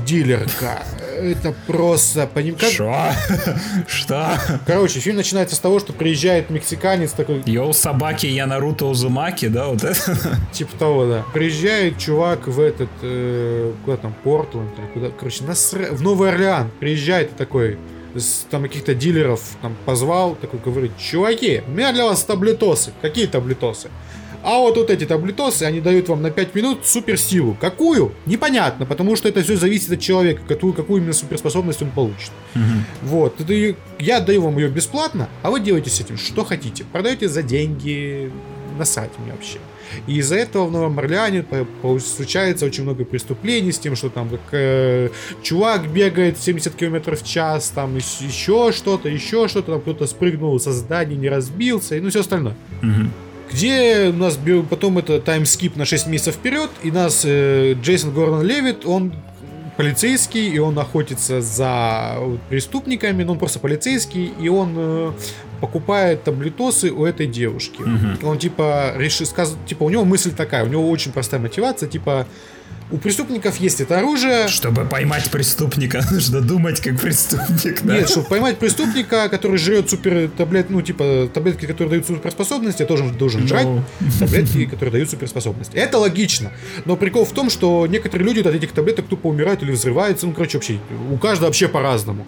Дилерка. 0.06 0.84
Это 1.22 1.54
просто... 1.68 2.28
Поним... 2.28 2.56
как- 2.56 2.70
Что? 2.72 3.12
Что? 3.88 4.38
Короче, 4.66 5.00
фильм 5.00 5.18
начинается 5.18 5.56
с 5.56 5.60
того, 5.60 5.80
что 5.80 5.94
приезжает 5.94 6.50
мексиканец 6.50 7.12
такой, 7.12 7.42
Йоу, 7.46 7.74
собаки, 7.74 8.26
я 8.26 8.46
Наруто 8.48 8.86
Узумаки, 8.86 9.48
да, 9.48 9.68
вот 9.68 9.84
это? 9.84 10.18
типа 10.52 10.78
того, 10.78 11.06
да. 11.06 11.26
Приезжает 11.34 11.98
чувак 11.98 12.48
в 12.48 12.60
этот, 12.60 12.90
э, 13.02 13.72
куда 13.86 13.98
там, 13.98 14.14
Портленд 14.24 14.72
или 14.78 14.86
куда, 14.94 15.08
короче, 15.18 15.44
насра- 15.44 15.92
в 15.94 16.02
Новый 16.02 16.30
Орлеан. 16.30 16.72
Приезжает 16.80 17.36
такой, 17.36 17.78
с, 18.16 18.46
там 18.50 18.64
каких-то 18.64 18.94
дилеров 18.96 19.42
там 19.62 19.76
позвал, 19.86 20.36
такой 20.36 20.60
говорит, 20.60 20.92
чуваки, 20.98 21.62
у 21.68 21.72
меня 21.72 21.94
для 21.94 22.06
вас 22.06 22.24
таблетосы. 22.24 22.92
Какие 23.02 23.28
таблетосы? 23.28 23.90
А 24.44 24.58
вот 24.60 24.78
вот 24.78 24.90
эти 24.90 25.06
таблетосы, 25.06 25.64
они 25.64 25.82
дают 25.82 26.10
вам 26.10 26.22
на 26.22 26.32
5 26.32 26.56
минут 26.56 26.86
суперсилу. 26.86 27.56
Какую? 27.60 28.14
Непонятно, 28.26 28.86
потому 28.86 29.16
что 29.16 29.30
это 29.30 29.42
все 29.42 29.56
зависит 29.56 29.92
от 29.92 30.00
человека, 30.00 30.42
какую, 30.48 30.74
какую 30.74 31.02
именно 31.02 31.14
суперспособность 31.14 31.82
он 31.82 31.92
получит. 31.92 32.32
Вот, 33.02 33.40
это 33.40 33.76
я 34.00 34.20
даю 34.20 34.42
вам 34.42 34.58
ее 34.58 34.70
бесплатно, 34.70 35.30
а 35.44 35.52
вы 35.52 35.60
делаете 35.60 35.90
с 35.90 36.00
этим 36.00 36.18
что 36.18 36.44
хотите. 36.44 36.84
Продаете 36.92 37.28
за 37.28 37.44
деньги, 37.44 38.32
насрать 38.78 39.12
мне 39.20 39.32
вообще. 39.32 39.60
И 40.08 40.18
из-за 40.18 40.36
этого 40.36 40.66
в 40.68 40.72
Новом 40.72 40.98
Орлеане 41.00 41.46
случается 42.00 42.66
очень 42.66 42.84
много 42.84 43.04
преступлений 43.04 43.72
с 43.72 43.80
тем, 43.80 43.96
что 43.96 44.10
там 44.10 44.30
как, 44.30 44.40
э, 44.54 45.10
чувак 45.44 45.92
бегает 45.92 46.38
70 46.38 46.76
км 46.76 47.16
в 47.16 47.24
час, 47.24 47.70
там 47.76 47.98
еще 47.98 48.72
что-то, 48.72 49.10
еще 49.10 49.48
что-то, 49.48 49.74
там 49.74 49.82
кто-то 49.82 50.08
спрыгнул 50.08 50.60
со 50.60 50.72
здания, 50.72 51.16
не 51.16 51.30
разбился, 51.30 51.96
и 51.96 52.00
ну 52.00 52.10
все 52.10 52.22
остальное. 52.22 52.56
Где 53.54 54.10
у 54.10 54.14
нас 54.14 54.40
потом 54.70 54.98
это 54.98 55.20
таймскип 55.20 55.76
на 55.76 55.86
6 55.86 56.08
месяцев 56.08 56.36
вперед, 56.36 56.70
и 56.84 56.92
нас 56.92 57.24
э, 57.26 57.74
Джейсон 57.82 58.14
Гордон 58.14 58.44
Левит, 58.44 58.86
он 58.86 59.14
полицейский, 59.78 60.50
и 60.50 60.60
он 60.60 60.78
охотится 60.78 61.42
за 61.42 62.18
преступниками, 62.50 63.24
но 63.24 63.34
он 63.34 63.40
просто 63.40 63.60
полицейский, 63.60 64.32
и 64.40 64.48
он 64.48 64.74
э, 64.76 65.12
покупает 65.60 66.24
таблетосы 66.24 66.92
у 66.92 67.06
этой 67.06 67.28
девушки. 67.28 67.82
Он 68.24 68.38
типа 68.38 68.94
решил 68.96 69.26
сказ... 69.26 69.56
типа 69.66 69.84
у 69.84 69.90
него 69.90 70.06
мысль 70.06 70.32
такая, 70.32 70.64
у 70.64 70.68
него 70.68 70.90
очень 70.90 71.12
простая 71.12 71.40
мотивация, 71.40 71.90
типа 71.90 72.28
у 72.92 72.98
преступников 72.98 73.58
есть 73.58 73.82
это 73.82 74.00
оружие, 74.00 74.48
Чтобы 74.48 74.86
поймать 74.86 75.30
преступника, 75.32 76.02
нужно 76.12 76.42
думать 76.42 76.80
как 76.82 77.00
преступник, 77.00 77.82
да? 77.84 77.98
Нет, 77.98 78.10
чтобы 78.10 78.28
поймать 78.28 78.58
преступника, 78.58 79.30
который 79.30 79.58
жрет 79.58 79.90
супер 79.90 80.30
таблет, 80.38 80.70
ну, 80.70 80.82
типа, 80.82 81.30
таблетки, 81.34 81.66
которые 81.66 81.90
дают 81.92 82.08
суперспособности, 82.08 82.82
я 82.82 82.88
тоже 82.88 83.06
должен 83.12 83.48
жрать 83.48 83.66
Ну. 83.66 83.84
таблетки, 84.20 84.66
которые 84.66 84.92
дают 84.92 85.10
суперспособности. 85.10 85.76
Это 85.76 85.98
логично. 85.98 86.52
Но 86.86 86.96
прикол 86.96 87.26
в 87.26 87.32
том, 87.32 87.50
что 87.50 87.88
некоторые 87.88 88.28
люди 88.28 88.40
от 88.48 88.54
этих 88.54 88.72
таблеток 88.72 89.08
тупо 89.08 89.28
умирают 89.28 89.64
или 89.64 89.72
взрываются. 89.72 90.28
Ну, 90.28 90.34
короче, 90.34 90.58
вообще, 90.58 90.80
у 91.12 91.18
каждого 91.18 91.48
вообще 91.48 91.68
по-разному. 91.68 92.26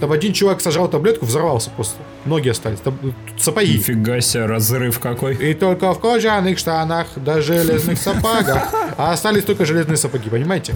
Там 0.00 0.12
один 0.12 0.32
чувак 0.32 0.60
сожрал 0.60 0.88
таблетку, 0.88 1.26
взорвался 1.26 1.70
просто. 1.70 1.96
Ноги 2.28 2.50
остались. 2.50 2.80
Там, 2.80 2.98
тут 2.98 3.14
сапоги. 3.38 3.74
Нифига 3.74 4.20
себе, 4.20 4.46
разрыв 4.46 5.00
какой. 5.00 5.34
И 5.34 5.54
только 5.54 5.92
в 5.94 6.00
кожаных 6.00 6.58
штанах, 6.58 7.08
да 7.16 7.40
железных 7.40 7.98
сапогах. 7.98 8.72
А 8.96 9.12
остались 9.12 9.44
только 9.44 9.64
железные 9.64 9.96
сапоги, 9.96 10.28
понимаете? 10.28 10.74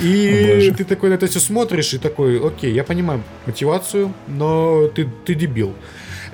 И 0.00 0.72
ты 0.76 0.84
такой 0.84 1.10
на 1.10 1.14
это 1.14 1.26
все 1.26 1.40
смотришь 1.40 1.94
и 1.94 1.98
такой, 1.98 2.40
окей, 2.44 2.72
я 2.72 2.84
понимаю 2.84 3.22
мотивацию, 3.46 4.12
но 4.26 4.88
ты, 4.88 5.08
ты 5.24 5.34
дебил. 5.34 5.74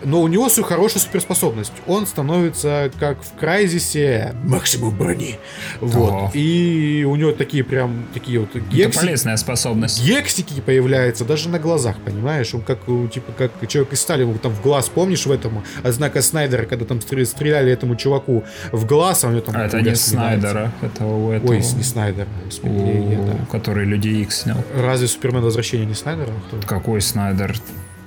Но 0.04 0.20
у 0.22 0.28
него 0.28 0.48
свою 0.48 0.66
хорошую 0.66 1.02
суперспособность. 1.02 1.72
Он 1.86 2.06
становится 2.06 2.90
как 3.00 3.22
в 3.22 3.38
Крайзисе 3.38 4.34
максимум 4.44 4.96
брони. 4.96 5.38
Вот. 5.80 6.12
Ого. 6.12 6.30
И 6.34 7.04
у 7.08 7.16
него 7.16 7.32
такие 7.32 7.64
прям 7.64 8.06
такие 8.14 8.40
вот 8.40 8.50
Это 8.54 8.60
гексики, 8.60 9.00
полезная 9.04 9.36
способность. 9.36 10.04
гексики 10.04 10.60
появляются 10.60 11.24
даже 11.24 11.48
на 11.48 11.58
глазах, 11.58 11.96
понимаешь? 12.04 12.54
Он 12.54 12.60
как, 12.62 12.80
типа, 13.12 13.32
как 13.36 13.52
человек 13.68 13.92
из 13.92 14.00
стали, 14.00 14.24
там 14.38 14.52
в 14.52 14.62
глаз, 14.62 14.88
помнишь 14.88 15.26
в 15.26 15.30
этом, 15.32 15.62
знака 15.84 16.22
Снайдера, 16.22 16.66
когда 16.66 16.84
там 16.84 17.00
стр- 17.00 17.24
стреляли 17.24 17.72
этому 17.72 17.96
чуваку 17.96 18.44
в 18.72 18.86
глаз, 18.86 19.24
а 19.24 19.28
у 19.28 19.30
него 19.30 19.40
там... 19.40 19.56
А 19.56 19.64
это 19.66 19.80
не. 19.80 19.94
Снайдера, 19.94 20.72
это 20.82 21.04
у 21.06 21.30
этого... 21.30 21.50
Ой, 21.52 21.56
не 21.58 21.82
Снайдер, 21.82 22.26
господи, 22.44 22.72
у- 22.72 23.10
я- 23.10 23.18
да. 23.18 23.46
который 23.50 23.84
Люди 23.84 24.08
Икс 24.08 24.42
снял. 24.42 24.58
Разве 24.76 25.08
Супермен 25.08 25.42
Возвращение 25.42 25.86
не 25.86 25.94
Снайдера? 25.94 26.28
Кто? 26.48 26.66
Какой 26.66 27.00
Снайдер? 27.00 27.56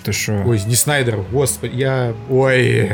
Ты 0.07 0.13
шо? 0.13 0.41
Ой, 0.45 0.61
не 0.65 0.75
Снайдер, 0.75 1.17
господи, 1.17 1.75
я... 1.75 2.15
Ой, 2.29 2.89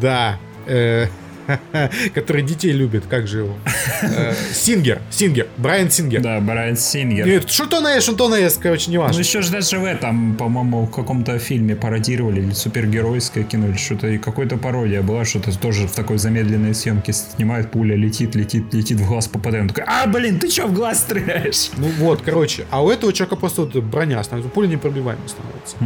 да. 0.00 0.38
Э, 0.66 1.06
Который 2.14 2.42
детей 2.42 2.72
любит, 2.72 3.04
как 3.06 3.26
же 3.26 3.40
его? 3.40 3.54
Э, 4.02 4.34
Сингер, 4.52 5.02
Сингер, 5.10 5.48
Брайан 5.58 5.90
Сингер. 5.90 6.22
Да, 6.22 6.40
Брайан 6.40 6.76
Сингер. 6.76 7.26
Нет, 7.26 7.50
что 7.50 7.66
то 7.66 7.80
на 7.80 8.00
что 8.00 8.14
то 8.14 8.28
на 8.28 8.38
короче, 8.60 8.90
не 8.90 8.96
Ну 8.96 9.02
важно. 9.04 9.20
еще 9.20 9.42
же 9.42 9.52
даже 9.52 9.78
в 9.78 9.84
этом, 9.84 10.34
по-моему, 10.36 10.86
в 10.86 10.90
каком-то 10.90 11.38
фильме 11.38 11.76
пародировали, 11.76 12.40
или 12.40 12.52
супергеройское 12.52 13.44
кино, 13.44 13.68
или 13.68 13.76
что-то, 13.76 14.08
и 14.08 14.18
какой-то 14.18 14.56
пародия 14.56 15.02
была, 15.02 15.24
что-то 15.24 15.56
тоже 15.58 15.86
в 15.86 15.92
такой 15.92 16.18
замедленной 16.18 16.74
съемке 16.74 17.12
снимает, 17.12 17.70
пуля 17.70 17.96
летит, 17.96 18.34
летит, 18.34 18.72
летит 18.72 18.98
в 18.98 19.06
глаз 19.06 19.28
попадает. 19.28 19.64
Он 19.64 19.68
такой, 19.68 19.84
а, 19.86 20.06
блин, 20.06 20.38
ты 20.38 20.50
что 20.50 20.66
в 20.66 20.72
глаз 20.72 21.00
стреляешь? 21.00 21.70
Ну 21.76 21.88
вот, 21.98 22.22
короче, 22.22 22.64
а 22.70 22.82
у 22.82 22.90
этого 22.90 23.12
человека 23.12 23.36
просто 23.36 23.62
вот 23.62 23.76
броня 23.76 24.22
становится, 24.24 24.50
пуля 24.50 24.68
непробиваемой 24.68 25.28
становится. 25.28 25.76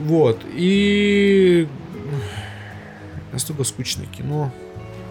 Вот, 0.00 0.40
и 0.52 1.68
настолько 3.32 3.64
скучное 3.64 4.06
кино 4.06 4.52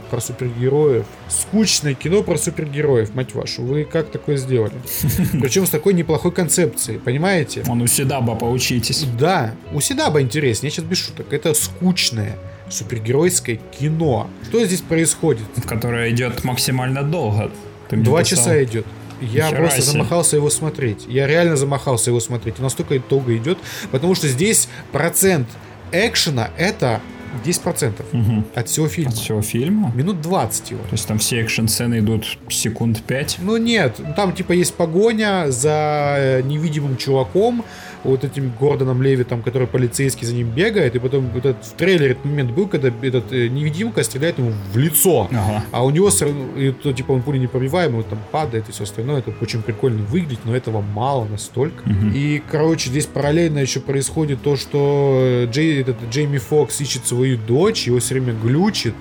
про 0.10 0.22
супергероев. 0.22 1.06
Скучное 1.28 1.94
кино 1.94 2.24
про 2.24 2.38
супергероев, 2.38 3.14
мать 3.16 3.34
вашу. 3.34 3.64
Вы 3.64 3.84
как 3.86 4.12
такое 4.12 4.38
сделали? 4.38 4.74
Причем 5.34 5.66
с 5.66 5.70
такой 5.70 5.94
неплохой 5.94 6.32
концепцией, 6.32 7.00
понимаете? 7.00 7.64
Он 7.68 7.82
у 7.82 7.88
Седаба 7.88 8.36
поучитесь. 8.36 9.06
Да, 9.18 9.56
у 9.74 9.82
Седаба 9.82 10.22
интереснее, 10.22 10.70
я 10.70 10.72
сейчас 10.72 10.86
без 10.86 11.00
шуток. 11.00 11.34
Это 11.34 11.54
скучное 11.54 12.38
супергеройское 12.70 13.60
кино. 13.78 14.30
Что 14.44 14.66
здесь 14.66 14.82
происходит? 14.82 15.46
Которое 15.68 16.10
идет 16.12 16.44
максимально 16.44 17.04
долго. 17.04 17.52
Два 17.92 18.24
часа 18.24 18.64
идет. 18.64 18.86
Я 19.22 19.46
Нихера 19.48 19.58
просто 19.62 19.82
себе. 19.82 19.92
замахался 19.94 20.36
его 20.36 20.50
смотреть. 20.50 21.06
Я 21.08 21.28
реально 21.28 21.56
замахался 21.56 22.10
его 22.12 22.20
смотреть. 22.20 22.60
Настолько 22.60 23.00
долго 23.00 23.36
идет, 23.38 23.58
потому 23.92 24.16
что 24.16 24.28
здесь 24.28 24.68
процент 24.92 25.48
экшена 25.92 26.50
это 26.58 27.00
10% 27.44 28.06
Мгм. 28.14 28.46
от 28.56 28.70
всего 28.70 28.88
фильма. 28.88 29.12
От 29.12 29.18
всего 29.18 29.42
фильма? 29.42 29.92
Минут 29.94 30.22
20 30.22 30.72
его. 30.72 30.82
То 30.84 30.94
есть 30.94 31.06
там 31.08 31.18
все 31.20 31.42
экшн-сцены 31.42 32.00
идут 32.00 32.38
секунд 32.50 33.02
5. 33.04 33.38
Ну 33.42 33.58
нет, 33.58 34.00
там 34.16 34.34
типа 34.34 34.54
есть 34.54 34.74
погоня 34.76 35.46
за 35.52 36.16
э, 36.18 36.42
невидимым 36.44 36.96
чуваком, 36.98 37.66
вот 38.06 38.24
этим 38.24 38.52
Гордоном 38.60 39.02
Левитом, 39.02 39.42
который 39.42 39.68
полицейский 39.68 40.26
за 40.26 40.34
ним 40.34 40.50
бегает, 40.50 40.96
и 40.96 41.00
потом 41.00 41.30
вот 41.34 41.46
этот, 41.46 41.66
в 41.66 41.74
трейлере 41.74 42.12
этот 42.12 42.26
момент 42.26 42.52
был, 42.52 42.68
когда 42.68 42.90
этот 43.02 43.32
э, 43.32 43.48
невидимка 43.48 44.04
стреляет 44.04 44.38
ему 44.38 44.54
в 44.72 44.78
лицо. 44.78 45.28
Ага. 45.32 45.64
А 45.72 45.84
у 45.84 45.90
него, 45.90 46.10
и 46.58 46.72
то, 46.72 46.94
типа, 46.94 47.12
он 47.12 47.22
пули 47.22 47.38
непробиваемый, 47.38 48.00
он 48.00 48.04
там 48.04 48.20
падает 48.32 48.70
и 48.70 48.72
все 48.72 48.84
остальное. 48.84 49.20
Это 49.20 49.34
очень 49.42 49.62
прикольно 49.62 50.04
выглядит, 50.04 50.40
но 50.46 50.56
этого 50.56 50.82
мало 50.82 51.26
настолько. 51.26 51.84
И, 52.14 52.42
короче, 52.50 52.90
здесь 52.90 53.06
параллельно 53.06 53.60
еще 53.60 53.80
происходит 53.80 54.42
то, 54.42 54.56
что 54.56 55.20
э, 55.22 55.48
Джей, 55.52 55.82
этот, 55.82 55.98
Джейми 56.10 56.38
Фокс 56.38 56.80
ищет 56.82 57.06
свою 57.08 57.38
дочь, 57.38 57.88
его 57.88 58.00
все 58.00 58.16
время 58.16 58.34
глючит, 58.34 58.94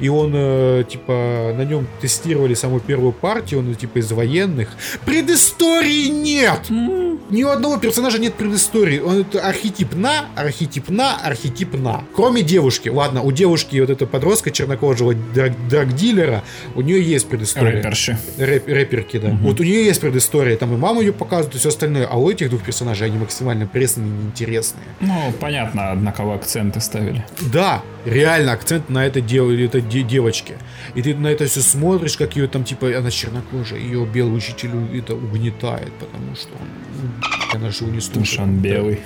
и 0.00 0.08
он, 0.08 0.32
э, 0.34 0.84
типа, 0.88 1.54
на 1.56 1.64
нем 1.64 1.86
тестировали 2.00 2.54
самую 2.54 2.80
первую 2.80 3.12
партию, 3.12 3.60
он, 3.60 3.74
типа, 3.74 3.98
из 3.98 4.10
военных. 4.12 4.68
Предыстории 5.04 6.08
нет! 6.08 6.70
Ни 6.70 7.44
у 7.44 7.48
одного 7.48 7.78
персонажа 7.78 8.18
нет 8.18 8.34
предыстории. 8.34 8.51
Он 9.00 9.20
это 9.20 9.40
архетип 9.46 9.94
на, 9.94 10.26
архетип 10.36 10.88
на, 10.88 11.16
архетип 11.16 11.74
на. 11.74 12.04
Кроме 12.14 12.42
девушки. 12.42 12.88
Ладно, 12.88 13.22
у 13.22 13.32
девушки 13.32 13.78
вот 13.80 13.90
этого 13.90 14.08
подростка 14.08 14.50
чернокожего 14.50 15.14
драг- 15.14 15.68
драгдилера, 15.68 16.42
у 16.74 16.80
нее 16.82 17.02
есть 17.02 17.28
предыстория. 17.28 17.76
Рэперши. 17.82 18.18
Рэп- 18.38 18.66
рэперки, 18.66 19.18
да. 19.18 19.30
Вот 19.40 19.60
у 19.60 19.64
нее 19.64 19.84
есть 19.84 20.00
предыстория. 20.00 20.56
Там 20.56 20.74
и 20.74 20.76
маму 20.76 21.00
ее 21.00 21.12
показывают, 21.12 21.54
и 21.54 21.58
все 21.58 21.68
остальное. 21.68 22.06
А 22.06 22.16
у 22.18 22.30
этих 22.30 22.50
двух 22.50 22.62
персонажей 22.62 23.06
они 23.06 23.18
максимально 23.18 23.66
пресные 23.66 24.06
и 24.06 24.10
неинтересные. 24.10 24.84
Ну, 25.00 25.32
понятно, 25.40 25.94
на 25.94 26.12
кого 26.12 26.34
акценты 26.34 26.80
ставили. 26.80 27.24
Да, 27.52 27.82
реально 28.04 28.52
акцент 28.52 28.88
на 28.90 29.06
это, 29.06 29.20
дев- 29.20 29.50
это 29.50 29.80
де- 29.80 30.02
девочке. 30.02 30.54
И 30.94 31.02
ты 31.02 31.14
на 31.14 31.28
это 31.28 31.46
все 31.46 31.60
смотришь, 31.60 32.16
как 32.16 32.36
ее 32.36 32.48
там, 32.48 32.64
типа, 32.64 32.88
она 32.98 33.10
чернокожая, 33.10 33.78
ее 33.80 34.04
белый 34.04 34.36
учитель 34.36 34.70
это 34.96 35.14
угнетает, 35.14 35.92
потому 35.94 36.34
что 36.36 36.48
он, 36.54 36.68
ну, 37.02 37.56
она 37.58 37.70
же 37.70 37.84
его 37.84 37.94
не 38.32 38.32
Потому 38.32 38.32
слушает. 38.32 38.32
что 38.32 38.42
он 38.42 38.60
белый. 38.60 39.00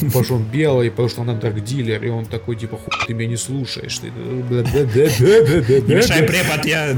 Потому 0.00 0.24
что 0.24 0.34
он 0.34 0.42
белый, 0.44 0.90
потому 0.90 1.08
что 1.08 1.22
она 1.22 1.34
драгдилер, 1.34 2.04
и 2.04 2.08
он 2.08 2.26
такой, 2.26 2.56
типа, 2.56 2.76
хуй, 2.76 3.06
ты 3.06 3.14
меня 3.14 3.30
не 3.30 3.36
слушаешь. 3.36 3.98
Ты-. 3.98 4.10
Не 4.10 5.94
мешай, 5.94 6.22
препод, 6.22 6.64
я 6.64 6.92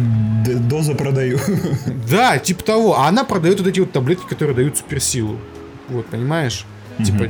дозу 0.69 0.95
продаю. 0.95 1.39
Да, 2.11 2.39
типа 2.39 2.63
того. 2.65 2.99
А 2.99 3.09
она 3.09 3.25
продает 3.25 3.59
вот 3.59 3.69
эти 3.69 3.81
вот 3.81 3.93
таблетки, 3.93 4.27
которые 4.29 4.55
дают 4.57 4.77
суперсилу. 4.77 5.39
Вот, 5.89 6.07
понимаешь? 6.07 6.65
Типа, 7.05 7.25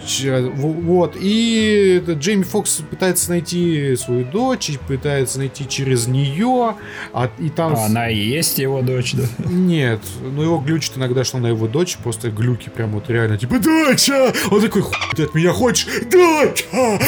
в- 0.55 0.83
вот. 0.83 1.17
И 1.21 2.01
этот 2.03 2.19
Джейми 2.19 2.43
Фокс 2.43 2.81
пытается 2.91 3.31
найти 3.31 3.97
свою 3.97 4.25
дочь, 4.25 4.71
и 4.71 4.79
пытается 4.79 5.39
найти 5.39 5.69
через 5.69 6.07
нее. 6.07 6.77
А, 7.13 7.31
и 7.39 7.49
там... 7.49 7.75
А 7.77 7.87
она 7.87 8.09
и 8.09 8.17
есть 8.17 8.59
его 8.59 8.83
дочь, 8.83 9.15
да? 9.15 9.25
Нет, 9.49 10.01
ну 10.21 10.43
его 10.43 10.59
глючит 10.59 10.97
иногда, 10.97 11.25
что 11.25 11.39
она 11.39 11.49
его 11.49 11.67
дочь, 11.67 11.97
просто 12.03 12.31
глюки 12.31 12.69
прям 12.69 12.91
вот 12.93 13.09
реально, 13.11 13.39
типа, 13.39 13.59
доча! 13.59 14.33
Он 14.51 14.61
такой, 14.61 14.83
хуй 14.83 14.95
ты 15.17 15.25
от 15.25 15.35
меня 15.35 15.53
хочешь? 15.53 15.87
Доча! 16.11 16.99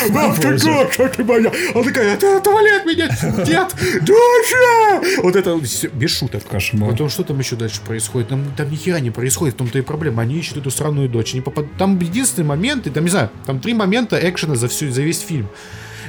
Ты 0.40 0.48
Боже. 0.50 0.64
доча 0.64 1.08
ты 1.08 1.24
моя! 1.24 1.50
Он 1.74 1.84
такая, 1.84 2.16
ты 2.16 2.26
отвали 2.26 2.76
от 2.80 2.86
меня, 2.86 3.08
дед! 3.44 3.74
Доча! 4.02 5.02
Вот 5.22 5.36
это 5.36 5.58
всё, 5.64 5.88
без 5.90 6.10
шуток. 6.10 6.44
Кошмар. 6.48 6.90
Потом 6.90 7.08
что 7.08 7.24
там 7.24 7.38
еще 7.38 7.56
дальше 7.56 7.80
происходит? 7.84 8.28
Там, 8.28 8.44
там 8.56 8.70
ни 8.70 8.76
хера 8.76 9.00
не 9.00 9.10
происходит, 9.10 9.54
в 9.54 9.58
том-то 9.58 9.78
и 9.78 9.82
проблема. 9.82 10.22
Они 10.22 10.36
ищут 10.38 10.58
эту 10.58 10.70
странную 10.70 11.08
дочь. 11.08 11.32
Они 11.34 11.40
попад... 11.40 11.66
Там 11.78 11.98
единственный 11.98 12.43
момент, 12.44 12.86
и 12.86 12.90
там, 12.90 13.04
не 13.04 13.10
знаю, 13.10 13.30
там 13.46 13.60
три 13.60 13.74
момента 13.74 14.16
экшена 14.16 14.54
за, 14.54 14.68
всю, 14.68 14.90
за 14.90 15.02
весь 15.02 15.20
фильм. 15.20 15.48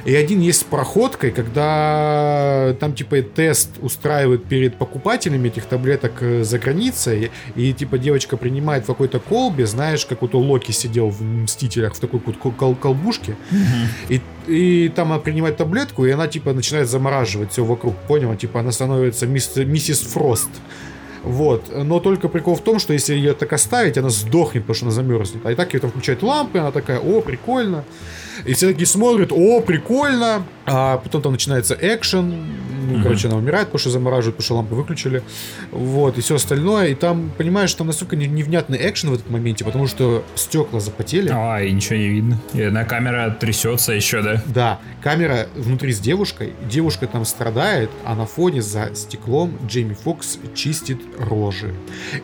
И 0.04 0.14
один 0.14 0.40
есть 0.40 0.60
с 0.60 0.62
проходкой, 0.64 1.32
когда 1.32 2.76
там 2.78 2.94
типа 2.94 3.22
тест 3.22 3.70
устраивают 3.80 4.44
перед 4.44 4.76
покупателями 4.76 5.48
этих 5.48 5.64
таблеток 5.64 6.12
э, 6.20 6.44
за 6.44 6.60
границей, 6.60 7.32
и, 7.56 7.72
типа 7.72 7.98
девочка 7.98 8.36
принимает 8.36 8.84
в 8.84 8.86
какой-то 8.86 9.18
колбе, 9.18 9.66
знаешь, 9.66 10.06
как 10.06 10.22
вот 10.22 10.36
у 10.36 10.38
Локи 10.38 10.70
сидел 10.70 11.08
в 11.08 11.22
Мстителях 11.22 11.96
в 11.96 11.98
такой 11.98 12.20
кол- 12.20 12.52
кол- 12.52 12.76
колбушке, 12.76 13.34
и, 14.08 14.20
и 14.46 14.92
там 14.94 15.10
она 15.10 15.20
принимает 15.20 15.56
таблетку, 15.56 16.06
и 16.06 16.10
она 16.12 16.28
типа 16.28 16.52
начинает 16.52 16.88
замораживать 16.88 17.50
все 17.50 17.64
вокруг, 17.64 17.96
понял? 18.06 18.32
Типа 18.36 18.60
она 18.60 18.70
становится 18.70 19.26
мис- 19.26 19.56
миссис 19.56 20.02
Фрост. 20.02 20.50
Вот. 21.26 21.72
Но 21.74 21.98
только 21.98 22.28
прикол 22.28 22.54
в 22.54 22.60
том, 22.62 22.78
что 22.78 22.92
если 22.92 23.14
ее 23.14 23.32
так 23.34 23.52
оставить, 23.52 23.98
она 23.98 24.10
сдохнет, 24.10 24.62
потому 24.62 24.74
что 24.76 24.86
она 24.86 24.94
замерзнет. 24.94 25.44
А 25.44 25.50
и 25.50 25.54
так 25.56 25.74
ее 25.74 25.80
там 25.80 25.90
включают 25.90 26.22
лампы, 26.22 26.58
она 26.58 26.70
такая, 26.70 27.00
о, 27.00 27.20
прикольно. 27.20 27.84
И 28.44 28.52
все 28.52 28.68
такие 28.68 28.86
смотрят, 28.86 29.32
о, 29.32 29.60
прикольно. 29.60 30.44
А 30.66 30.98
потом 30.98 31.22
там 31.22 31.32
начинается 31.32 31.76
экшен. 31.80 32.34
Ну, 32.88 33.02
короче, 33.02 33.26
она 33.26 33.36
умирает, 33.36 33.66
потому 33.66 33.80
что 33.80 33.90
замораживают, 33.90 34.36
потому 34.36 34.44
что 34.44 34.54
лампы 34.56 34.74
выключили. 34.76 35.22
Вот, 35.72 36.18
и 36.18 36.20
все 36.20 36.36
остальное. 36.36 36.88
И 36.88 36.94
там, 36.94 37.32
понимаешь, 37.36 37.74
там 37.74 37.88
настолько 37.88 38.14
не- 38.14 38.28
невнятный 38.28 38.78
экшен 38.88 39.10
в 39.10 39.14
этом 39.14 39.32
моменте, 39.32 39.64
потому 39.64 39.88
что 39.88 40.22
стекла 40.36 40.78
запотели. 40.78 41.30
А, 41.32 41.60
и 41.60 41.72
ничего 41.72 41.96
не 41.96 42.08
видно. 42.08 42.38
И 42.54 42.62
одна 42.62 42.84
камера 42.84 43.30
трясется 43.30 43.92
еще, 43.92 44.22
да? 44.22 44.42
Да, 44.46 44.78
камера 45.02 45.48
внутри 45.56 45.92
с 45.92 45.98
девушкой, 45.98 46.52
девушка 46.68 47.08
там 47.08 47.24
страдает, 47.24 47.90
а 48.04 48.14
на 48.14 48.26
фоне 48.26 48.62
за 48.62 48.94
стеклом 48.94 49.58
Джейми 49.66 49.94
Фокс 49.94 50.38
чистит 50.54 51.00
рожи. 51.18 51.74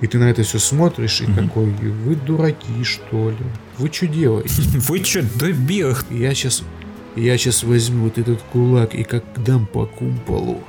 И 0.01 0.07
ты 0.07 0.19
на 0.19 0.25
это 0.25 0.43
все 0.43 0.59
смотришь 0.59 1.21
и 1.21 1.27
такой, 1.27 1.67
вы 1.67 2.17
дураки, 2.17 2.85
что 2.85 3.31
ли? 3.31 3.37
Вы 3.79 3.91
что 3.93 4.07
делаете? 4.07 4.63
Вы 4.89 5.01
че, 5.01 5.23
дебил? 5.23 5.97
Я 6.11 6.35
сейчас... 6.35 6.63
Я 7.15 7.37
сейчас 7.37 7.63
возьму 7.63 8.05
вот 8.05 8.17
этот 8.17 8.41
кулак 8.53 8.95
и 8.95 9.05
как 9.05 9.23
дам 9.37 9.67
по 9.67 9.85
кумполу. 9.85 10.63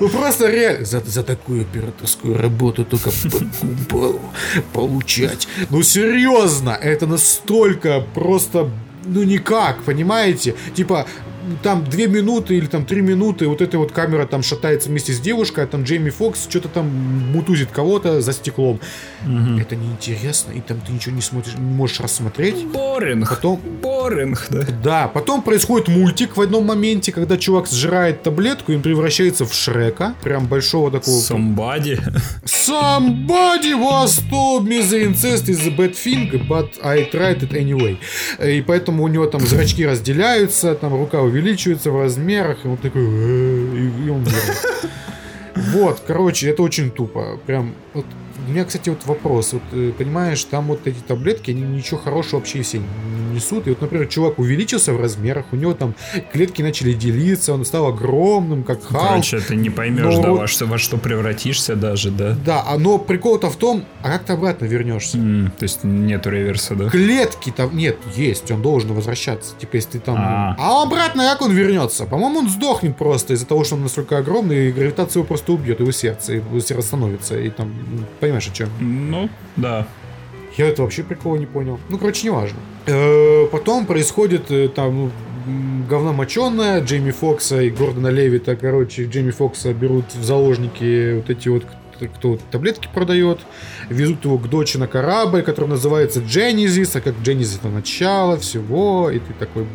Ну 0.00 0.08
просто 0.08 0.50
реально 0.50 0.84
за, 0.84 1.00
за 1.00 1.22
такую 1.22 1.62
операторскую 1.62 2.36
работу 2.36 2.84
только 2.84 3.10
по 3.10 3.38
кумполу 3.58 4.20
получать. 4.72 5.48
Ну 5.70 5.82
серьезно, 5.82 6.70
это 6.70 7.06
настолько 7.06 8.04
просто 8.14 8.70
ну 9.06 9.22
никак, 9.22 9.82
понимаете? 9.82 10.54
Типа 10.74 11.06
там 11.62 11.84
две 11.84 12.06
минуты 12.06 12.56
или 12.56 12.66
там 12.66 12.84
три 12.84 13.00
минуты 13.00 13.48
вот 13.48 13.62
эта 13.62 13.78
вот 13.78 13.92
камера 13.92 14.26
там 14.26 14.42
шатается 14.42 14.88
вместе 14.88 15.12
с 15.12 15.20
девушкой, 15.20 15.64
а 15.64 15.66
там 15.66 15.84
Джейми 15.84 16.10
Фокс 16.10 16.46
что-то 16.48 16.68
там 16.68 16.86
мутузит 16.86 17.70
кого-то 17.70 18.20
за 18.20 18.32
стеклом. 18.32 18.80
Это 19.58 19.76
неинтересно, 19.76 20.52
и 20.52 20.60
там 20.60 20.80
ты 20.80 20.92
ничего 20.92 21.14
не 21.14 21.22
смотришь, 21.22 21.54
не 21.56 21.74
можешь 21.74 22.00
рассмотреть. 22.00 22.64
Боринг. 22.66 23.28
Потом, 23.28 23.60
Боринг, 23.82 24.46
да. 24.50 24.66
да, 24.82 25.08
потом 25.08 25.42
происходит 25.42 25.88
мультик 25.88 26.36
в 26.36 26.40
одном 26.40 26.66
моменте, 26.66 27.12
когда 27.12 27.36
чувак 27.36 27.68
сжирает 27.68 28.22
таблетку 28.22 28.72
и 28.72 28.76
он 28.76 28.82
превращается 28.82 29.44
в 29.44 29.54
Шрека. 29.54 30.14
Прям 30.22 30.46
большого 30.46 30.90
такого... 30.90 31.20
Somebody. 31.20 32.00
Somebody 32.44 33.74
was 33.74 34.20
told 34.30 34.66
me 34.66 34.80
the 34.80 35.04
incest 35.04 35.48
is 35.48 35.66
a 35.66 35.70
bad 35.70 35.94
thing, 35.94 36.46
but 36.48 36.78
I 36.82 37.04
tried 37.10 37.42
it 37.42 37.52
anyway. 37.52 37.98
И 38.42 38.62
поэтому 38.62 39.04
у 39.04 39.08
него 39.08 39.26
там 39.26 39.40
зрачки 39.40 39.86
разделяются, 39.86 40.74
там 40.74 40.94
рука 40.94 41.20
увеличивается 41.34 41.90
в 41.90 42.00
размерах, 42.00 42.64
и 42.64 42.68
он 42.68 42.76
такой... 42.76 43.02
«Э-э-э», 43.02 44.06
И 44.06 44.08
он. 44.08 44.24
Вот, 45.72 46.02
короче, 46.06 46.50
это 46.50 46.62
очень 46.62 46.90
тупо. 46.90 47.38
Прям, 47.46 47.74
вот, 47.94 48.04
у 48.46 48.50
меня, 48.50 48.64
кстати, 48.64 48.88
вот 48.88 49.06
вопрос. 49.06 49.52
Вот, 49.52 49.62
э, 49.72 49.92
понимаешь, 49.96 50.42
там 50.44 50.66
вот 50.66 50.86
эти 50.86 51.00
таблетки, 51.00 51.50
они 51.50 51.62
ничего 51.62 51.98
хорошего 51.98 52.40
вообще 52.40 52.62
все 52.62 52.78
не 52.78 52.84
несут. 53.34 53.66
И 53.66 53.70
вот, 53.70 53.80
например, 53.80 54.06
чувак 54.06 54.38
увеличился 54.38 54.92
в 54.92 55.00
размерах, 55.00 55.46
у 55.52 55.56
него 55.56 55.74
там 55.74 55.94
клетки 56.32 56.62
начали 56.62 56.92
делиться, 56.92 57.52
он 57.52 57.64
стал 57.64 57.88
огромным, 57.88 58.64
как 58.64 58.84
Халк. 58.84 59.08
Короче, 59.08 59.40
ты 59.40 59.56
не 59.56 59.70
поймешь, 59.70 60.14
Но 60.14 60.22
да, 60.22 60.32
во 60.32 60.46
что, 60.46 60.66
во 60.66 60.78
что 60.78 60.96
превратишься 60.96 61.76
даже, 61.76 62.10
да. 62.10 62.36
Да, 62.44 62.64
а 62.66 62.78
но 62.78 62.98
прикол-то 62.98 63.50
в 63.50 63.56
том, 63.56 63.84
а 64.02 64.10
как 64.10 64.24
ты 64.24 64.32
обратно 64.32 64.64
вернешься? 64.66 65.18
М, 65.18 65.52
то 65.58 65.64
есть 65.64 65.84
нету 65.84 66.30
реверса, 66.30 66.74
да? 66.74 66.88
Клетки 66.88 67.50
там 67.50 67.76
нет, 67.76 67.98
есть, 68.14 68.50
он 68.50 68.62
должен 68.62 68.92
возвращаться. 68.94 69.54
Типа, 69.58 69.76
если 69.76 69.90
ты 69.92 69.98
там. 70.00 70.16
А. 70.18 70.56
А 70.58 70.82
обратно 70.82 71.24
как 71.24 71.42
он 71.42 71.52
вернется? 71.52 72.06
По-моему, 72.06 72.40
он 72.40 72.48
сдохнет 72.48 72.96
просто 72.96 73.34
из-за 73.34 73.46
того, 73.46 73.64
что 73.64 73.74
он 73.74 73.82
настолько 73.82 74.18
огромный, 74.18 74.68
и 74.68 74.72
гравитация 74.72 75.20
его 75.20 75.26
просто 75.26 75.52
убьет, 75.52 75.80
его 75.80 75.90
сердце, 75.90 76.34
его 76.34 76.60
сердце 76.60 76.78
остановится. 76.78 77.38
И 77.38 77.50
там, 77.50 77.72
понимаешь, 78.20 78.33
о 78.38 78.52
чем? 78.52 78.68
Ну, 78.80 79.28
да. 79.56 79.86
Я 80.56 80.68
это 80.68 80.82
вообще 80.82 81.02
прикола 81.02 81.36
не 81.36 81.46
понял. 81.46 81.80
Ну, 81.88 81.98
короче, 81.98 82.26
неважно. 82.28 82.58
Э, 82.86 83.46
Потом 83.50 83.86
происходит 83.86 84.50
э, 84.50 84.68
там 84.68 85.10
ну, 85.46 85.84
говно 85.88 86.12
моченое, 86.12 86.80
Джейми 86.80 87.10
Фокса 87.10 87.60
и 87.62 87.70
Гордона 87.70 88.08
Левита, 88.08 88.54
короче, 88.56 89.04
Джейми 89.04 89.30
Фокса 89.32 89.72
берут 89.74 90.14
в 90.14 90.22
заложники 90.24 91.14
вот 91.16 91.30
эти 91.30 91.48
вот 91.48 91.64
кто- 92.18 92.30
вот 92.30 92.40
таблетки 92.50 92.88
продает, 92.92 93.40
везут 93.88 94.24
его 94.24 94.36
к 94.38 94.48
дочи 94.48 94.76
на 94.76 94.86
корабль, 94.86 95.42
который 95.42 95.68
называется 95.70 96.20
Дженнизис, 96.20 96.96
а 96.96 97.00
как 97.00 97.14
Дженнизис 97.22 97.58
это 97.58 97.68
начало 97.68 98.36
всего, 98.36 99.10
и 99.10 99.18
ты 99.18 99.32
такой... 99.38 99.66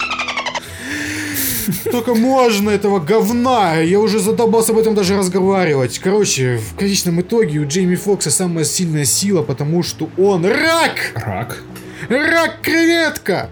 Только 1.91 2.15
можно 2.15 2.69
этого 2.69 2.99
говна. 2.99 3.75
Я 3.77 3.99
уже 3.99 4.19
задолбался 4.19 4.71
об 4.71 4.79
этом 4.79 4.95
даже 4.95 5.17
разговаривать. 5.17 5.99
Короче, 5.99 6.57
в 6.57 6.75
конечном 6.77 7.21
итоге 7.21 7.59
у 7.59 7.67
Джейми 7.67 7.95
Фокса 7.95 8.31
самая 8.31 8.65
сильная 8.65 9.05
сила, 9.05 9.41
потому 9.43 9.83
что 9.83 10.09
он 10.17 10.45
рак! 10.45 11.11
Рак. 11.15 11.63
Рак-креветка! 12.09 13.49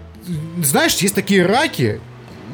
Знаешь, 0.62 0.94
есть 0.96 1.14
такие 1.14 1.46
раки, 1.46 2.00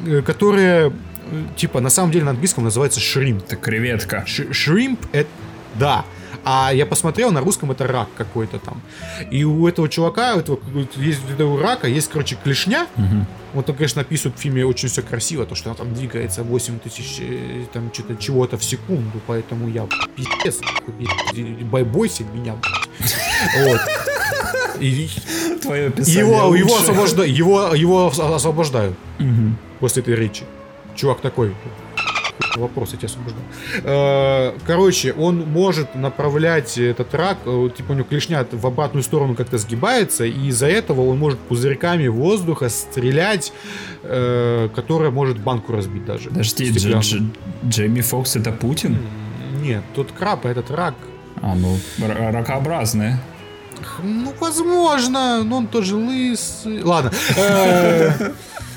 э, 0.05 0.21
которые, 0.21 0.87
э, 1.31 1.43
типа, 1.57 1.81
на 1.81 1.89
самом 1.89 2.11
деле 2.11 2.25
на 2.25 2.31
английском 2.31 2.63
называется 2.63 2.99
шримп. 2.99 3.43
Это 3.45 3.55
креветка. 3.55 4.23
Ш- 4.25 4.51
Шримп 4.53 4.99
это... 5.11 5.29
Да. 5.77 6.05
А 6.45 6.71
я 6.71 6.85
посмотрел, 6.85 7.31
на 7.31 7.41
русском 7.41 7.71
это 7.71 7.87
рак 7.87 8.07
какой-то 8.15 8.59
там. 8.59 8.79
И 9.31 9.43
у 9.43 9.67
этого 9.67 9.89
чувака, 9.89 10.35
у 10.35 10.39
этого, 10.39 10.59
есть 10.97 11.21
у 11.39 11.57
рака, 11.57 11.87
есть, 11.87 12.07
короче, 12.09 12.37
клешня. 12.43 12.87
Вот 13.53 13.69
он, 13.69 13.75
конечно, 13.75 14.01
описывает 14.01 14.37
в 14.37 14.41
фильме 14.41 14.65
очень 14.65 14.89
все 14.89 15.01
красиво, 15.01 15.45
то, 15.45 15.55
что 15.55 15.69
она 15.69 15.77
там 15.77 15.93
двигается 15.93 16.43
8 16.43 16.79
тысяч 16.79 17.17
э, 17.21 17.63
там 17.71 17.89
что-то 17.93 18.15
чего-то 18.17 18.57
в 18.57 18.63
секунду, 18.65 19.21
поэтому 19.27 19.69
я 19.69 19.87
пиздец, 20.15 20.59
бойся 21.85 22.23
меня. 22.33 22.55
Вот. 23.63 23.79
И 24.81 25.09
Твое 25.61 25.87
описание 25.87 26.19
его, 26.27 26.55
его, 26.55 26.75
освобожда- 26.77 27.25
его, 27.27 27.73
его 27.73 28.07
ос- 28.07 28.19
освобождают 28.19 28.97
после 29.79 30.01
этой 30.03 30.15
речи. 30.15 30.43
Чувак 30.95 31.21
такой, 31.21 31.55
вопрос, 32.55 32.91
я 32.91 32.97
тебя 32.97 33.07
освобождаю. 33.07 33.45
Э, 33.83 34.53
Короче, 34.65 35.13
он 35.13 35.39
может 35.49 35.95
направлять 35.95 36.77
этот 36.77 37.13
рак, 37.13 37.37
э, 37.45 37.69
типа 37.75 37.91
у 37.91 37.95
него 37.95 38.05
клешня 38.05 38.45
в 38.51 38.65
обратную 38.67 39.03
сторону 39.03 39.35
как-то 39.35 39.57
сгибается, 39.57 40.25
и 40.25 40.47
из-за 40.47 40.67
этого 40.67 41.01
он 41.01 41.17
может 41.17 41.39
пузырьками 41.39 42.07
воздуха 42.07 42.69
стрелять, 42.69 43.51
э, 44.03 44.69
которая 44.75 45.11
может 45.11 45.37
банку 45.39 45.73
разбить 45.73 46.05
даже. 46.05 46.29
Подожди, 46.29 46.71
Дж-. 46.71 46.99
Дж- 46.99 47.29
Джейми 47.67 48.01
Фокс 48.01 48.35
это 48.35 48.51
Путин? 48.51 48.97
Нет, 49.61 49.83
тот 49.95 50.11
краб, 50.11 50.45
а 50.45 50.49
этот 50.49 50.69
рак. 50.71 50.95
А, 51.41 51.55
ну, 51.55 51.77
р- 51.99 52.33
ракообразные. 52.33 53.19
Ну, 54.01 54.33
возможно, 54.39 55.43
но 55.43 55.57
он 55.57 55.67
тоже 55.67 55.95
лысый. 55.95 56.81
Ладно. 56.81 57.11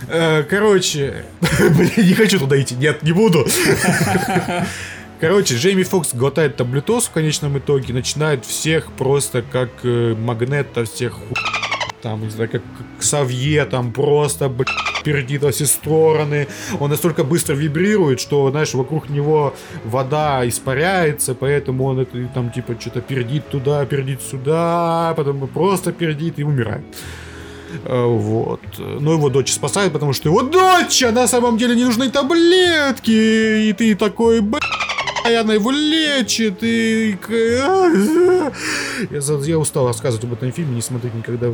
Э, 0.07 0.43
Короче, 0.45 1.25
блин, 1.59 1.91
не 1.97 2.15
хочу 2.15 2.39
туда 2.39 2.61
идти. 2.61 2.75
Нет, 2.77 3.03
не 3.03 3.13
буду. 3.13 3.47
Короче, 5.21 5.57
Джейми 5.57 5.83
Фокс 5.83 6.15
глотает 6.15 6.57
таблетоз 6.57 7.07
в 7.07 7.11
конечном 7.11 7.59
итоге, 7.59 7.93
начинает 7.93 8.45
всех 8.45 8.93
просто 8.93 9.43
как 9.43 9.71
э, 9.83 10.15
магнета 10.17 10.85
всех 10.85 11.15
ху- 11.15 11.35
там, 12.03 12.23
не 12.23 12.31
знаю, 12.31 12.49
как 12.49 12.63
как 12.63 13.03
Савье, 13.03 13.65
там 13.65 13.93
просто, 13.93 14.49
блин, 14.49 14.69
пердит 15.03 15.43
во 15.43 15.51
все 15.51 15.67
стороны. 15.67 16.47
Он 16.79 16.91
настолько 16.91 17.25
быстро 17.25 17.55
вибрирует, 17.55 18.21
что, 18.21 18.49
знаешь, 18.53 18.75
вокруг 18.75 19.09
него 19.11 19.53
вода 19.85 20.47
испаряется, 20.49 21.35
поэтому 21.35 21.85
он 21.87 21.99
это, 21.99 22.17
там, 22.33 22.53
типа, 22.53 22.77
что-то 22.79 23.01
пердит 23.01 23.49
туда, 23.49 23.85
пердит 23.87 24.23
сюда, 24.23 25.13
потом 25.17 25.49
просто 25.49 25.91
пердит 25.93 26.39
и 26.39 26.45
умирает. 26.45 26.85
Э, 27.85 28.05
Вот. 28.07 28.61
Но 28.79 29.13
его 29.13 29.29
дочь 29.29 29.53
спасает, 29.53 29.93
потому 29.93 30.13
что 30.13 30.29
его 30.29 30.43
дочь, 30.43 31.01
на 31.03 31.27
самом 31.27 31.59
деле 31.59 31.75
не 31.75 31.85
нужны 31.85 32.11
таблетки. 32.11 33.69
И 33.69 33.73
ты 33.73 33.95
такой, 33.95 34.41
б***ь, 34.41 35.35
она 35.35 35.55
его 35.55 35.71
лечит, 35.71 36.63
и... 36.63 37.17
Я, 39.11 39.45
я 39.45 39.59
устал 39.59 39.87
рассказывать 39.87 40.25
об 40.25 40.33
этом 40.33 40.53
фильме, 40.53 40.77
не 40.77 40.83
смотреть 40.83 41.15
никогда 41.15 41.49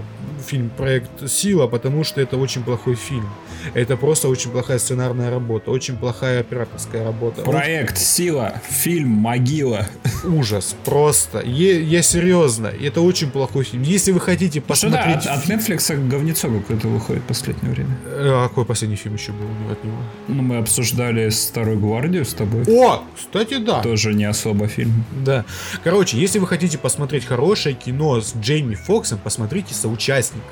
фильм 0.47 0.71
«Проект 0.71 1.29
Сила», 1.29 1.67
потому 1.67 2.05
что 2.05 2.21
это 2.21 2.37
очень 2.37 2.63
плохой 2.63 2.95
фильм. 2.95 3.29
Это 3.73 3.97
просто 3.97 4.29
очень 4.29 4.51
плохая 4.51 4.79
сценарная 4.79 5.31
работа, 5.31 5.71
очень 5.71 5.97
плохая 5.97 6.41
операторская 6.41 7.05
работа. 7.05 7.43
Проект 7.43 7.99
«Сила», 7.99 8.61
фильм 8.69 9.09
«Могила». 9.09 9.87
Ужас, 10.25 10.77
просто. 10.85 11.41
Е- 11.41 11.83
я 11.83 12.03
серьезно, 12.03 12.67
это 12.67 13.01
очень 13.01 13.31
плохой 13.31 13.65
фильм. 13.65 13.83
Если 13.83 14.13
вы 14.13 14.21
хотите 14.21 14.61
Что 14.61 14.91
да, 14.91 14.99
посмотреть... 14.99 15.27
от, 15.27 15.39
от 15.39 15.47
Netflix 15.47 16.09
говнецо 16.09 16.49
какое-то 16.49 16.89
выходит 16.89 17.23
в 17.23 17.27
последнее 17.27 17.73
время. 17.73 17.97
Э, 18.07 18.45
А 18.45 18.49
какой 18.49 18.65
последний 18.65 18.97
фильм 18.97 19.15
еще 19.15 19.33
был 19.33 19.47
от 19.71 19.83
него? 19.85 19.97
Ну, 20.29 20.43
мы 20.43 20.59
обсуждали 20.59 21.31
«Старую 21.31 21.79
гвардию» 21.79 22.25
с 22.25 22.35
тобой. 22.35 22.65
О, 22.69 23.03
кстати, 23.17 23.59
да. 23.59 23.81
Тоже 23.81 24.15
не 24.15 24.25
особо 24.25 24.69
фильм. 24.69 25.05
Да. 25.25 25.45
Короче, 25.83 26.19
если 26.19 26.39
вы 26.39 26.47
хотите 26.47 26.79
посмотреть 26.79 27.25
хорошее 27.25 27.75
кино 27.75 28.21
с 28.21 28.35
Джейми 28.37 28.75
Фоксом, 28.75 29.19
посмотрите 29.23 29.75
«Соучастник» 29.75 30.43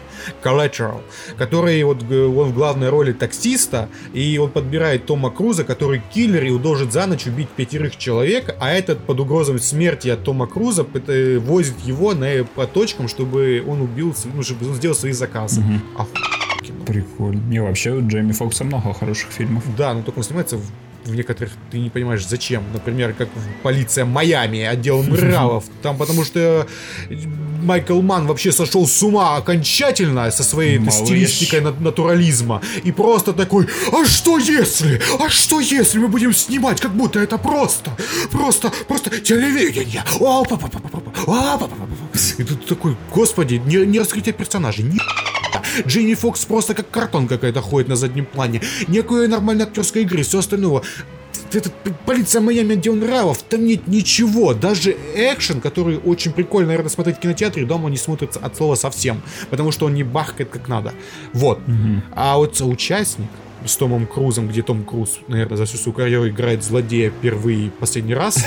Collateral, 0.43 1.03
который 1.37 1.83
вот 1.83 2.03
он 2.03 2.51
в 2.51 2.55
главной 2.55 2.89
роли 2.89 3.02
таксиста, 3.11 3.89
и 4.13 4.39
он 4.39 4.51
подбирает 4.53 5.07
Тома 5.07 5.31
Круза, 5.31 5.65
который 5.65 6.01
киллер, 6.15 6.45
и 6.45 6.51
он 6.51 6.63
должен 6.63 6.93
за 6.93 7.07
ночь 7.07 7.27
убить 7.27 7.49
пятерых 7.49 7.97
человек, 7.97 8.55
а 8.61 8.71
этот 8.71 9.01
под 9.01 9.19
угрозой 9.19 9.59
смерти 9.59 10.09
от 10.09 10.23
Тома 10.23 10.47
Круза 10.47 10.87
э, 11.09 11.39
возит 11.39 11.81
его 11.81 12.15
на, 12.15 12.45
по 12.45 12.69
точкам, 12.69 13.09
чтобы 13.09 13.65
он 13.67 13.81
убил, 13.81 14.15
ну, 14.33 14.43
чтобы 14.45 14.69
он 14.69 14.75
сделал 14.75 14.95
свои 14.95 15.13
заказы. 15.13 15.63
Оху- 15.97 16.07
кино. 16.63 16.85
Прикольно. 16.87 17.41
Не, 17.49 17.61
вообще 17.61 17.91
у 17.93 18.07
Джейми 18.07 18.33
Фокса 18.33 18.65
много 18.65 18.95
хороших 18.95 19.31
фильмов. 19.31 19.65
Да, 19.77 19.93
но 19.95 20.03
только 20.03 20.19
он 20.19 20.25
снимается 20.25 20.57
в, 20.57 20.63
в 21.05 21.15
некоторых, 21.15 21.53
ты 21.71 21.79
не 21.79 21.91
понимаешь, 21.91 22.27
зачем. 22.27 22.63
Например, 22.73 23.13
как 23.13 23.29
полиция 23.63 24.05
Майами, 24.05 24.61
отдел 24.63 25.03
нравов. 25.03 25.65
Там 25.83 25.97
потому 25.97 26.25
что 26.25 26.67
Майкл 27.63 28.01
Ман 28.03 28.27
вообще 28.27 28.53
сошел 28.53 28.87
с 28.87 29.03
ума 29.03 29.37
окончательно 29.37 30.31
со 30.31 30.43
своей 30.43 30.79
Малыш. 30.79 30.95
стилистикой 30.95 31.61
на- 31.61 31.73
натурализма. 31.73 32.61
И 32.85 32.93
просто 32.93 33.33
такой, 33.33 33.67
а 33.93 34.05
что 34.07 34.39
если? 34.39 35.01
А 35.21 35.29
что 35.29 35.61
если 35.61 35.99
мы 35.99 36.09
будем 36.09 36.33
снимать, 36.35 36.81
как 36.81 36.93
будто 36.95 37.19
это 37.21 37.39
просто, 37.39 37.91
просто, 38.31 38.71
просто 38.89 39.11
телевидение? 39.21 40.05
О-па-па-па-па-па, 40.21 40.99
о-па-па-па-па. 41.27 41.97
И 42.39 42.45
тут 42.45 42.67
такой, 42.67 42.97
господи, 43.15 43.61
не, 43.67 43.87
не 43.87 43.99
раскрытие 43.99 44.33
персонажей, 44.33 44.85
ни 44.85 44.99
Джинни 45.87 46.15
Фокс 46.15 46.45
просто 46.45 46.75
как 46.75 46.91
картон 46.91 47.29
какая-то 47.29 47.61
ходит 47.61 47.89
на 47.89 47.97
заднем 47.97 48.27
плане. 48.27 48.61
Никакой 48.89 49.29
нормальной 49.29 49.65
актерской 49.65 50.03
игры, 50.03 50.23
все 50.23 50.39
остального. 50.39 50.83
Этот 51.53 51.75
полиция 52.07 52.41
Майами, 52.41 52.89
он 52.89 53.01
нравов, 53.01 53.43
там 53.43 53.67
нет 53.67 53.87
ничего. 53.87 54.55
Даже 54.55 54.97
экшен, 55.15 55.61
который 55.61 55.99
очень 55.99 56.33
прикольно, 56.33 56.69
наверное, 56.69 56.91
смотреть 56.91 57.19
в 57.19 57.21
кинотеатре, 57.21 57.67
дома 57.67 57.91
не 57.91 57.99
смотрится 57.99 58.41
от 58.41 58.57
слова 58.57 58.75
совсем. 58.75 59.21
Потому 59.51 59.71
что 59.71 59.87
он 59.87 59.95
не 59.95 60.03
бахкает 60.03 60.49
как 60.49 60.69
надо. 60.69 60.95
Вот. 61.35 61.61
А 62.15 62.39
вот 62.39 62.57
соучастник, 62.57 63.29
с 63.67 63.77
Томом 63.77 64.07
Крузом, 64.07 64.49
где 64.49 64.63
Том 64.63 64.85
Круз, 64.85 65.21
наверное, 65.29 65.57
за 65.57 65.65
всю 65.65 65.77
свою 65.77 65.95
карьеру 65.95 66.29
играет 66.29 66.63
злодея 66.63 67.11
впервые 67.11 67.71
последний 67.71 68.15
раз. 68.15 68.45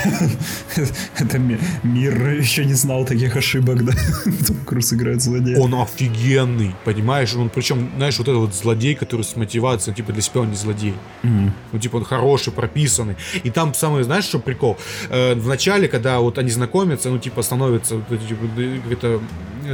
Это 1.18 1.38
мир 1.82 2.30
еще 2.30 2.64
не 2.64 2.74
знал 2.74 3.04
таких 3.04 3.36
ошибок, 3.36 3.84
да? 3.84 3.92
Том 4.46 4.56
Круз 4.64 4.92
играет 4.92 5.22
злодея. 5.22 5.58
Он 5.58 5.74
офигенный, 5.74 6.74
понимаешь? 6.84 7.34
Он 7.34 7.48
причем, 7.48 7.90
знаешь, 7.96 8.18
вот 8.18 8.28
этот 8.28 8.40
вот 8.40 8.54
злодей, 8.54 8.94
который 8.94 9.22
с 9.22 9.36
мотивацией, 9.36 9.94
типа 9.94 10.12
для 10.12 10.22
себя 10.22 10.40
он 10.40 10.50
не 10.50 10.56
злодей. 10.56 10.94
Ну, 11.22 11.78
типа 11.78 11.96
он 11.96 12.04
хороший, 12.04 12.52
прописанный. 12.52 13.16
И 13.42 13.50
там 13.50 13.74
самое, 13.74 14.04
знаешь, 14.04 14.24
что 14.24 14.38
прикол? 14.38 14.76
Э, 15.10 15.34
в 15.34 15.48
начале, 15.48 15.88
когда 15.88 16.20
вот 16.20 16.38
они 16.38 16.50
знакомятся, 16.50 17.10
ну, 17.10 17.18
типа 17.18 17.42
становятся 17.42 18.00
типа, 18.08 18.44
это 18.90 19.20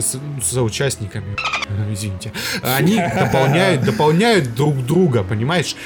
с, 0.00 0.18
за 0.40 0.62
участниками, 0.62 1.36
извините, 1.90 2.32
они 2.62 2.96
дополняют, 2.96 3.84
дополняют 3.84 4.54
друг 4.54 4.84
друга, 4.84 5.22
понимаешь? 5.22 5.76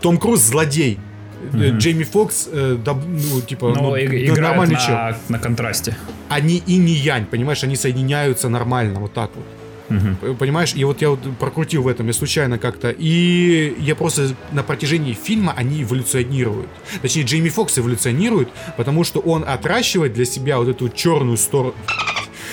Том 0.00 0.18
Круз 0.18 0.40
злодей, 0.40 0.98
Mm-hmm. 1.42 1.78
Джейми 1.78 2.04
Фокс, 2.04 2.48
э, 2.52 2.78
да, 2.84 2.94
ну, 2.94 3.40
типа, 3.40 3.74
ну, 3.74 3.82
ну, 3.82 3.98
играет 3.98 4.38
нормальный 4.38 4.76
на, 4.76 5.16
на 5.28 5.38
контрасте. 5.40 5.96
Они 6.28 6.62
и 6.64 6.76
не 6.76 6.92
янь, 6.92 7.26
понимаешь, 7.26 7.64
они 7.64 7.74
соединяются 7.74 8.48
нормально, 8.48 9.00
вот 9.00 9.12
так 9.12 9.30
вот. 9.34 9.44
Угу. 9.90 10.34
Понимаешь, 10.36 10.72
и 10.74 10.84
вот 10.84 11.02
я 11.02 11.10
вот 11.10 11.20
прокрутил 11.38 11.82
в 11.82 11.88
этом, 11.88 12.06
я 12.06 12.12
случайно 12.12 12.58
как-то. 12.58 12.90
И 12.90 13.74
я 13.80 13.94
просто 13.94 14.28
на 14.52 14.62
протяжении 14.62 15.12
фильма 15.12 15.52
они 15.56 15.82
эволюционируют. 15.82 16.68
Точнее, 17.02 17.22
Джейми 17.24 17.48
Фокс 17.48 17.78
эволюционирует, 17.78 18.48
потому 18.76 19.04
что 19.04 19.20
он 19.20 19.44
отращивает 19.46 20.14
для 20.14 20.24
себя 20.24 20.58
вот 20.58 20.68
эту 20.68 20.88
черную 20.88 21.36
сторону. 21.36 21.74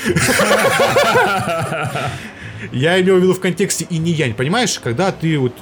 Я 2.71 2.99
имел 3.01 3.17
в 3.17 3.21
виду 3.21 3.33
в 3.33 3.39
контексте 3.39 3.85
и 3.89 3.97
не 3.97 4.11
янь, 4.11 4.33
понимаешь, 4.33 4.79
когда 4.79 5.11
ты 5.11 5.37
вот 5.37 5.53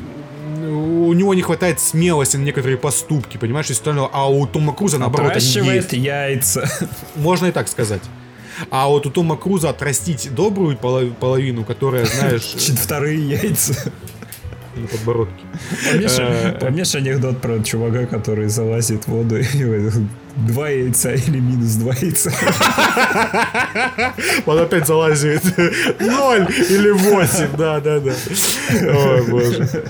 у 0.68 1.14
него 1.14 1.34
не 1.34 1.42
хватает 1.42 1.80
смелости 1.80 2.38
на 2.38 2.44
некоторые 2.44 2.78
поступки, 2.78 3.38
понимаешь, 3.38 3.70
и 3.70 3.74
остальное, 3.74 4.10
а 4.12 4.30
у 4.30 4.46
Тома 4.46 4.74
Круза 4.74 4.98
наоборот 4.98 5.32
они 5.32 5.76
есть. 5.76 5.94
яйца. 5.94 6.70
Можно 7.16 7.48
и 7.48 7.52
так 7.52 7.68
сказать. 7.68 8.02
А 8.72 8.88
вот 8.88 9.06
у 9.06 9.12
Тома 9.12 9.38
Круза 9.38 9.70
отрастить 9.70 10.34
добрую 10.34 10.78
половину, 10.78 11.64
которая, 11.64 12.06
знаешь... 12.06 12.44
Вторые 12.82 13.30
яйца. 13.30 13.92
На 14.82 14.88
подбородке. 14.88 15.44
Помнишь 16.60 16.96
э, 16.96 16.98
анекдот 16.98 17.42
про 17.42 17.60
чувака, 17.60 18.06
который 18.06 18.48
залазит 18.48 19.06
в 19.06 19.08
воду 19.08 19.38
и 19.38 19.46
два 20.36 20.70
яйца 20.70 21.14
или 21.14 21.40
минус 21.40 21.74
два 21.76 21.94
яйца. 21.94 22.32
Он 24.46 24.60
опять 24.60 24.86
залазит. 24.86 25.44
Ноль 26.00 26.48
или 26.70 26.92
восемь, 26.92 27.58
да, 27.58 27.80
да, 27.80 28.00
да. 28.00 28.14
Ой, 28.72 29.28
боже. 29.28 29.84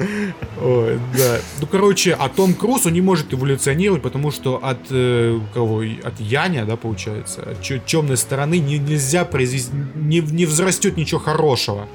Ой, 0.61 0.99
да. 1.17 1.39
Ну, 1.61 1.67
короче, 1.67 2.15
а 2.17 2.29
Том 2.29 2.53
Круз, 2.53 2.85
он 2.85 2.93
не 2.93 3.01
может 3.01 3.33
эволюционировать, 3.33 4.01
потому 4.01 4.31
что 4.31 4.57
от 4.63 4.79
э, 4.89 5.39
кого? 5.53 5.83
От 6.03 6.19
Яня, 6.19 6.65
да, 6.65 6.77
получается, 6.77 7.41
от 7.41 7.85
темной 7.85 8.17
стороны 8.17 8.57
не, 8.57 8.79
нельзя 8.79 9.25
произвести, 9.25 9.71
не, 9.95 10.19
не 10.19 10.45
взрастет 10.45 10.97
ничего 10.97 11.19
хорошего. 11.19 11.87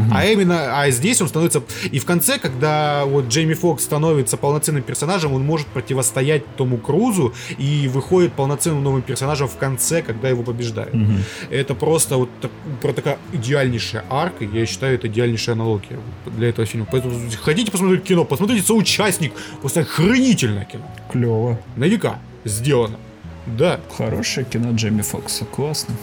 Угу. 0.00 0.10
А 0.12 0.24
именно, 0.24 0.80
а 0.80 0.90
здесь 0.90 1.20
он 1.20 1.28
становится... 1.28 1.62
И 1.90 1.98
в 1.98 2.04
конце, 2.04 2.38
когда 2.38 3.04
вот 3.04 3.28
Джейми 3.28 3.54
Фокс 3.54 3.84
становится 3.84 4.36
полноценным 4.36 4.82
персонажем, 4.82 5.32
он 5.32 5.44
может 5.44 5.66
противостоять 5.68 6.42
Тому 6.56 6.78
Крузу 6.78 7.34
и 7.58 7.88
выходит 7.88 8.32
полноценным 8.32 8.82
новым 8.82 9.02
персонажем 9.02 9.48
в 9.48 9.56
конце, 9.56 10.02
когда 10.02 10.28
его 10.28 10.42
побеждают. 10.42 10.94
Угу. 10.94 11.12
Это 11.50 11.74
просто 11.74 12.16
вот 12.16 12.30
так, 12.40 12.50
про 12.82 12.92
такая 12.92 13.18
идеальнейшая 13.32 14.04
арка, 14.10 14.44
я 14.44 14.66
считаю, 14.66 14.94
это 14.94 15.08
идеальнейшая 15.08 15.54
аналогия 15.54 15.98
для 16.26 16.48
этого 16.48 16.66
фильма. 16.66 16.86
Поэтому 16.90 17.14
хотите 17.42 17.70
посмотреть 17.70 18.04
кино, 18.04 18.24
посмотрите 18.24 18.66
соучастник, 18.66 19.32
просто 19.60 19.80
охренительное 19.80 20.64
кино. 20.64 20.84
Клево. 21.10 21.58
На 21.76 21.84
века 21.84 22.18
сделано. 22.44 22.98
Да. 23.46 23.80
Хорошее 23.96 24.46
кино 24.46 24.72
Джейми 24.72 25.02
Фокса, 25.02 25.44
классно. 25.44 25.94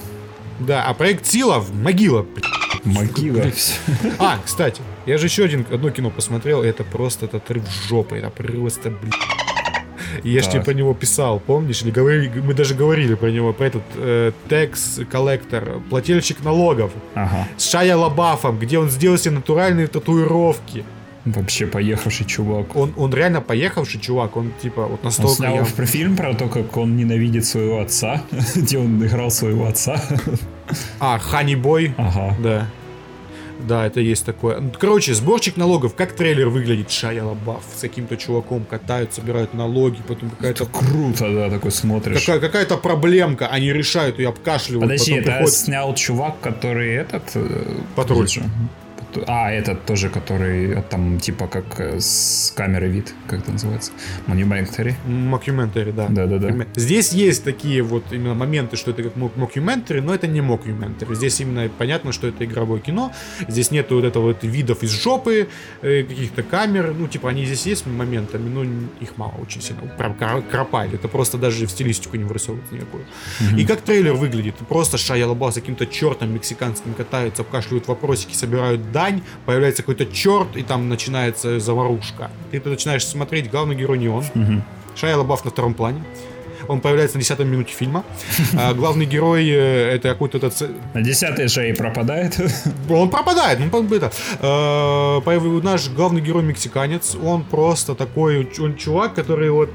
Да, 0.59 0.83
а 0.83 0.93
проект 0.93 1.25
Сила 1.25 1.63
могила. 1.73 2.25
Могила. 2.83 3.43
А, 4.19 4.39
кстати, 4.43 4.81
я 5.05 5.17
же 5.17 5.27
еще 5.27 5.45
один, 5.45 5.65
одно 5.71 5.91
кино 5.91 6.09
посмотрел, 6.09 6.63
это 6.63 6.83
просто 6.83 7.25
это 7.25 7.37
отрыв 7.37 7.63
жопы, 7.87 8.17
это 8.17 8.29
просто, 8.29 8.89
блин. 8.89 9.13
Я 10.23 10.41
же 10.41 10.49
тебе 10.49 10.61
про 10.61 10.73
него 10.73 10.93
писал, 10.93 11.39
помнишь? 11.39 11.81
Или 11.83 11.91
говорили, 11.91 12.39
мы 12.39 12.53
даже 12.53 12.75
говорили 12.75 13.15
про 13.15 13.31
него, 13.31 13.53
про 13.53 13.67
этот 13.67 13.83
э, 13.95 14.31
текс-коллектор, 14.49 15.79
плательщик 15.89 16.43
налогов. 16.43 16.91
Ага. 17.15 17.47
С 17.57 17.69
Шая 17.69 17.95
Лабафом, 17.95 18.59
где 18.59 18.77
он 18.77 18.89
сделал 18.89 19.17
себе 19.17 19.35
натуральные 19.35 19.87
татуировки. 19.87 20.83
Вообще 21.23 21.67
поехавший 21.67 22.25
чувак. 22.25 22.75
Он, 22.75 22.93
он 22.97 23.13
реально 23.13 23.41
поехавший 23.41 23.99
чувак, 24.01 24.37
он 24.37 24.51
типа 24.61 24.87
вот 24.87 25.03
настолько... 25.03 25.29
Он 25.29 25.35
снял 25.35 25.55
я... 25.55 25.85
фильм 25.85 26.17
про 26.17 26.33
то, 26.33 26.47
как 26.47 26.75
он 26.77 26.97
ненавидит 26.97 27.45
своего 27.45 27.79
отца, 27.79 28.23
где 28.55 28.79
он 28.79 29.05
играл 29.05 29.29
своего 29.29 29.67
отца. 29.67 30.01
А, 30.99 31.17
Хани 31.19 31.55
Бой. 31.55 31.93
Ага. 31.97 32.35
Да. 32.39 32.67
Да, 33.67 33.85
это 33.85 33.99
есть 33.99 34.25
такое. 34.25 34.59
Короче, 34.79 35.13
сборчик 35.13 35.55
налогов. 35.55 35.93
Как 35.93 36.13
трейлер 36.15 36.49
выглядит? 36.49 36.89
Шая 36.89 37.23
Лабаф 37.23 37.61
с 37.77 37.81
каким-то 37.81 38.17
чуваком 38.17 38.65
катают, 38.67 39.13
собирают 39.13 39.53
налоги, 39.53 40.01
потом 40.07 40.31
какая-то... 40.31 40.63
Это 40.63 40.73
круто, 40.73 41.31
да, 41.31 41.49
такой 41.49 41.71
смотришь. 41.71 42.19
Какая- 42.25 42.39
какая-то 42.39 42.77
проблемка, 42.77 43.47
они 43.49 43.71
решают 43.71 44.17
ее 44.17 44.29
обкашливают. 44.29 44.89
Подожди, 44.91 45.13
это 45.13 45.31
приходит... 45.31 45.53
снял 45.53 45.93
чувак, 45.93 46.39
который 46.41 46.91
этот... 46.95 47.23
Э, 47.35 47.75
Патруль. 47.95 48.27
А, 49.27 49.51
этот 49.51 49.85
тоже, 49.85 50.09
который 50.09 50.81
там 50.83 51.19
типа 51.19 51.47
как 51.47 51.79
э, 51.79 51.99
с 51.99 52.53
камеры 52.55 52.87
вид, 52.87 53.13
как 53.27 53.39
это 53.39 53.51
называется? 53.51 53.91
Монументари. 54.27 54.95
Мокюментари, 55.05 55.91
да. 55.91 56.07
Да-да-да. 56.09 56.65
Здесь 56.75 57.11
есть 57.13 57.43
такие 57.43 57.81
вот 57.81 58.03
именно 58.11 58.33
моменты, 58.33 58.77
что 58.77 58.91
это 58.91 59.03
как 59.03 59.15
мокюментари, 59.15 59.99
но 59.99 60.13
это 60.13 60.27
не 60.27 60.41
мокюментари. 60.41 61.15
Здесь 61.15 61.39
именно 61.41 61.69
понятно, 61.77 62.11
что 62.11 62.27
это 62.27 62.45
игровое 62.45 62.81
кино. 62.81 63.11
Здесь 63.47 63.71
нету 63.71 63.95
вот 63.95 64.05
этого 64.05 64.23
вот 64.23 64.43
видов 64.43 64.83
из 64.83 64.91
жопы, 64.91 65.47
э, 65.81 66.03
каких-то 66.03 66.43
камер. 66.43 66.93
Ну, 66.97 67.07
типа, 67.07 67.29
они 67.29 67.45
здесь 67.45 67.65
есть 67.65 67.85
моментами, 67.85 68.49
но 68.49 68.63
их 68.99 69.17
мало 69.17 69.33
очень 69.41 69.61
сильно. 69.61 69.81
Прям 69.97 70.15
кропаль. 70.49 70.95
Это 70.95 71.07
просто 71.07 71.37
даже 71.37 71.65
в 71.65 71.71
стилистику 71.71 72.17
не 72.17 72.23
вырисовывается 72.23 72.73
никакую. 72.73 73.03
Mm-hmm. 73.39 73.59
И 73.59 73.65
как 73.65 73.81
трейлер 73.81 74.13
выглядит? 74.13 74.55
Просто 74.67 74.97
Шайа 74.97 75.25
Лабаф 75.25 75.51
с 75.51 75.55
каким-то 75.55 75.85
чертом 75.85 76.33
мексиканским 76.33 76.93
катаются, 76.93 77.41
обкашливают 77.41 77.87
вопросики, 77.87 78.35
собирают 78.35 78.91
дань, 79.01 79.21
появляется 79.45 79.81
какой-то 79.81 80.05
черт, 80.05 80.55
и 80.55 80.63
там 80.63 80.89
начинается 80.89 81.59
заварушка. 81.59 82.29
Ты 82.51 82.61
начинаешь 82.63 83.05
смотреть, 83.05 83.49
главный 83.49 83.75
герой 83.75 83.97
не 83.97 84.09
он. 84.09 84.23
Угу. 84.35 84.61
Шайя 84.95 85.17
Лабаф 85.17 85.43
на 85.45 85.51
втором 85.51 85.73
плане. 85.73 86.03
Он 86.71 86.79
появляется 86.79 87.17
на 87.17 87.21
десятой 87.21 87.45
минуте 87.45 87.73
фильма. 87.73 88.03
А 88.57 88.73
главный 88.73 89.05
герой 89.05 89.47
э, 89.49 89.95
это 89.95 90.09
какой-то 90.09 90.37
этот... 90.37 90.69
На 90.93 91.01
десятой 91.01 91.47
же 91.47 91.69
и 91.69 91.73
пропадает. 91.73 92.39
Он 92.89 93.09
пропадает. 93.09 93.59
Ну, 93.59 93.83
это, 93.93 94.11
э, 94.39 95.61
наш 95.63 95.89
главный 95.89 96.21
герой 96.21 96.43
мексиканец. 96.43 97.15
Он 97.15 97.43
просто 97.43 97.95
такой... 97.95 98.49
Он 98.59 98.75
чувак, 98.75 99.13
который 99.13 99.49
вот 99.49 99.69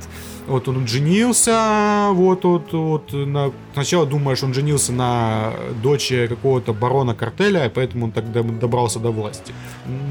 вот 0.47 0.69
он 0.69 0.87
женился, 0.87 2.11
вот, 2.13 2.45
вот, 2.45 2.73
вот, 2.73 3.13
на... 3.13 3.53
сначала 3.75 4.07
думаешь, 4.07 4.43
он 4.43 4.55
женился 4.55 4.93
на 4.93 5.53
дочери 5.83 6.29
какого-то 6.29 6.73
барона 6.73 7.15
картеля, 7.15 7.71
поэтому 7.75 8.07
он 8.07 8.13
тогда 8.13 8.43
добрался 8.43 9.01
до 9.01 9.11
власти. 9.11 9.53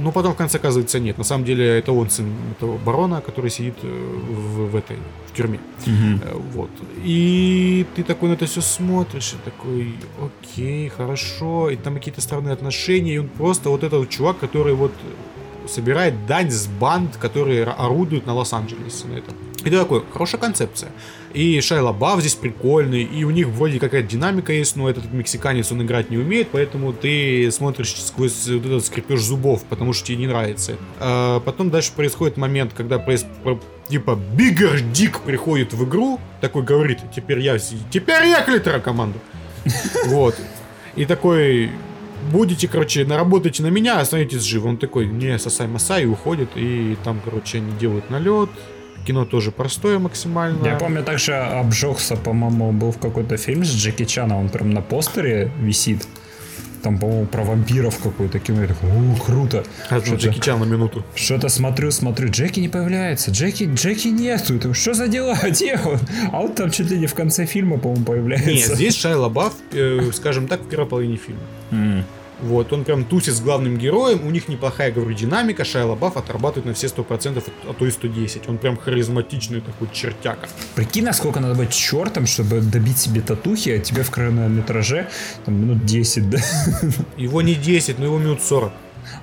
Но 0.04 0.12
потом 0.12 0.34
в 0.34 0.36
конце 0.36 0.58
оказывается 0.58 1.00
нет. 1.00 1.18
На 1.18 1.24
самом 1.24 1.46
деле 1.46 1.80
это 1.80 1.94
он 1.94 2.10
сын 2.10 2.28
этого 2.52 2.78
барона, 2.78 3.22
который 3.22 3.50
сидит 3.50 3.76
э, 3.84 3.88
в, 3.88 4.72
в 4.72 4.76
этой 4.76 4.98
в 5.28 5.38
тюрьме. 5.38 5.60
Угу. 5.88 6.42
Вот. 6.54 6.70
И 7.04 7.86
ты 7.96 8.04
такой 8.04 8.30
на 8.30 8.34
это 8.34 8.46
все 8.46 8.62
смотришь, 8.62 9.34
и 9.34 9.38
такой, 9.50 9.96
окей, 10.20 10.90
хорошо, 10.90 11.70
и 11.70 11.76
там 11.76 11.96
какие-то 11.96 12.22
странные 12.22 12.54
отношения, 12.54 13.16
и 13.16 13.18
он 13.18 13.28
просто 13.28 13.70
вот 13.70 13.84
этот 13.84 14.10
чувак, 14.10 14.40
который 14.40 14.74
вот 14.74 14.92
собирает 15.68 16.26
дань 16.26 16.52
с 16.52 16.68
банд, 16.68 17.18
которые 17.18 17.64
орудуют 17.64 18.26
на 18.26 18.34
Лос-Анджелесе 18.34 19.08
на 19.08 19.14
этом. 19.16 19.36
И 19.60 19.70
ты 19.70 19.78
такой, 19.78 20.04
хорошая 20.12 20.40
концепция. 20.40 20.92
И 21.36 21.60
Шайла 21.60 21.92
Бафф 21.92 22.22
здесь 22.22 22.36
прикольный, 22.36 23.04
и 23.04 23.26
у 23.26 23.30
них 23.30 23.48
вроде 23.48 23.78
какая-то 23.78 24.08
динамика 24.08 24.54
есть, 24.54 24.78
но 24.78 24.90
этот 24.90 25.12
мексиканец, 25.12 25.70
он 25.70 25.82
играть 25.84 26.10
не 26.10 26.18
умеет, 26.18 26.48
поэтому 26.50 26.94
ты 26.94 27.52
смотришь 27.52 27.94
сквозь 27.94 28.48
вот 28.48 28.66
этот 28.66 28.86
скрипеж 28.86 29.20
зубов, 29.20 29.66
потому 29.66 29.92
что 29.92 30.08
тебе 30.08 30.20
не 30.20 30.28
нравится. 30.28 30.78
А 30.98 31.42
потом 31.42 31.72
дальше 31.72 31.92
происходит 31.94 32.38
момент, 32.38 32.72
когда 32.74 33.00
проис... 33.00 33.26
типа 33.90 34.18
Биггер 34.34 34.80
Дик 34.80 35.20
приходит 35.20 35.74
в 35.74 35.84
игру, 35.84 36.22
такой 36.40 36.64
говорит, 36.64 37.00
теперь 37.14 37.40
я, 37.40 37.58
теперь 37.58 38.28
я 38.28 38.42
клитера 38.42 38.80
команду. 38.80 39.20
Вот. 40.06 40.36
И 40.96 41.06
такой, 41.06 41.70
будете, 42.32 42.70
короче, 42.70 43.04
наработайте 43.04 43.62
на 43.62 43.68
меня, 43.68 44.00
останетесь 44.00 44.42
живы. 44.42 44.70
Он 44.70 44.78
такой, 44.78 45.06
не, 45.06 45.38
сосай 45.38 45.68
масай, 45.68 46.04
и 46.04 46.06
уходит, 46.06 46.52
и 46.56 46.96
там, 47.04 47.20
короче, 47.26 47.58
они 47.58 47.74
делают 47.78 48.10
налет, 48.10 48.50
Кино 49.06 49.26
тоже 49.26 49.52
простое 49.52 50.00
максимально. 50.00 50.66
Я 50.66 50.76
помню, 50.76 51.04
также 51.04 51.36
обжегся, 51.36 52.16
по-моему, 52.16 52.72
был 52.72 52.92
в 52.92 52.98
какой-то 52.98 53.38
фильм 53.38 53.64
с 53.64 53.70
Джеки 53.74 54.06
Чаном, 54.06 54.40
он 54.40 54.50
прям 54.50 54.72
на 54.72 54.82
постере 54.82 55.52
висит. 55.62 56.08
там, 56.82 57.00
по-моему, 57.00 57.26
про 57.26 57.44
вампиров 57.44 57.98
какое-то 57.98 58.38
кино. 58.40 58.62
Я 58.62 58.68
такой, 58.68 58.90
у, 58.92 59.16
круто. 59.16 59.64
А, 59.90 60.00
Что-то- 60.00 60.18
Джеки 60.18 60.40
Чан 60.40 60.60
на 60.60 60.66
минуту. 60.66 61.04
Что-то 61.16 61.50
смотрю, 61.50 61.90
смотрю, 61.92 62.30
Джеки 62.30 62.60
не 62.60 62.68
появляется, 62.70 63.32
Джеки, 63.32 63.64
Джеки 63.74 64.10
нету. 64.10 64.54
Я 64.54 64.60
такой, 64.60 64.76
Что 64.76 64.94
за 64.94 65.08
дела? 65.08 65.36
Где 65.44 65.80
он? 65.84 65.98
А 66.32 66.42
он 66.42 66.54
там 66.54 66.70
чуть 66.70 66.92
ли 66.92 67.00
не 67.00 67.08
в 67.08 67.16
конце 67.16 67.48
фильма, 67.48 67.80
по-моему, 67.80 68.06
появляется. 68.06 68.50
Нет, 68.52 68.66
здесь 68.76 68.96
Шайа 69.02 69.18
Лабаф, 69.18 69.54
э, 69.72 70.12
скажем 70.14 70.48
так, 70.48 70.62
в 70.62 70.68
первой 70.70 70.86
половине 70.88 71.18
фильма. 71.18 71.42
М. 71.72 72.04
Вот, 72.42 72.74
он 72.74 72.84
прям 72.84 73.06
тусит 73.06 73.34
с 73.34 73.42
главным 73.42 73.78
героем, 73.78 74.26
у 74.28 74.30
них 74.30 74.48
неплохая, 74.48 74.92
говорю, 74.92 75.14
динамика, 75.14 75.64
Шайа 75.64 75.86
Лабаф 75.86 76.18
отрабатывает 76.18 76.66
на 76.66 76.74
все 76.74 76.88
100%, 76.88 77.44
а 77.68 77.74
то 77.74 77.86
и 77.86 77.92
110. 77.92 78.50
Он 78.50 78.58
прям 78.58 78.78
харизматичный 78.78 79.62
такой 79.62 79.88
чертяка. 79.94 80.48
Прикинь, 80.76 81.06
насколько 81.06 81.40
надо 81.40 81.56
быть 81.56 81.72
чертом, 81.74 82.26
чтобы 82.28 82.62
добить 82.62 82.98
себе 82.98 83.22
татухи, 83.22 83.70
а 83.70 83.80
тебе 83.80 84.04
в 84.04 84.10
хронометраже 84.10 85.08
там 85.46 85.56
минут 85.56 85.86
10, 85.86 86.30
да? 86.30 86.40
Его 87.18 87.42
не 87.42 87.56
10, 87.56 88.00
но 88.00 88.06
его 88.06 88.18
минут 88.18 88.42
40. 88.42 88.72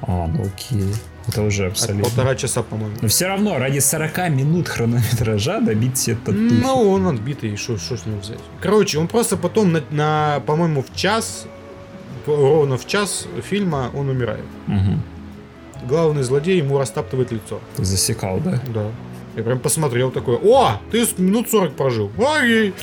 А, 0.03 0.27
ну 0.27 0.43
окей. 0.45 0.95
Это 1.29 1.43
уже 1.43 1.67
От 1.67 1.73
абсолютно. 1.73 2.05
полтора 2.05 2.35
часа, 2.35 2.63
по-моему. 2.63 2.97
Но 3.01 3.09
все 3.09 3.29
равно, 3.29 3.59
ради 3.59 3.79
40 3.79 4.31
минут 4.31 4.69
хронометража 4.69 5.61
добить 5.61 5.99
себе 5.99 6.17
татухи. 6.17 6.55
Ну, 6.61 6.91
он 6.91 7.07
отбитый, 7.07 7.57
что 7.57 7.77
с 7.77 8.07
него 8.07 8.19
взять? 8.19 8.41
Короче, 8.61 8.99
он 8.99 9.07
просто 9.07 9.37
потом, 9.37 9.73
на, 9.73 9.83
на, 9.91 10.41
по-моему, 10.47 10.83
в 10.83 10.97
час, 10.97 11.47
ровно 12.27 12.77
в 12.77 12.87
час 12.87 13.27
фильма 13.43 13.91
он 13.95 14.09
умирает. 14.09 14.45
Мгм. 14.67 15.03
Главный 15.89 16.23
злодей 16.23 16.59
ему 16.59 16.79
растаптывает 16.79 17.33
лицо. 17.33 17.61
Ты 17.77 17.85
засекал, 17.85 18.39
да? 18.39 18.61
Да. 18.73 18.87
Я 19.37 19.43
прям 19.43 19.59
посмотрел 19.59 20.11
такой, 20.11 20.37
о, 20.37 20.81
ты 20.91 21.05
минут 21.19 21.51
40 21.51 21.75
прожил. 21.75 22.11
Окей. 22.19 22.75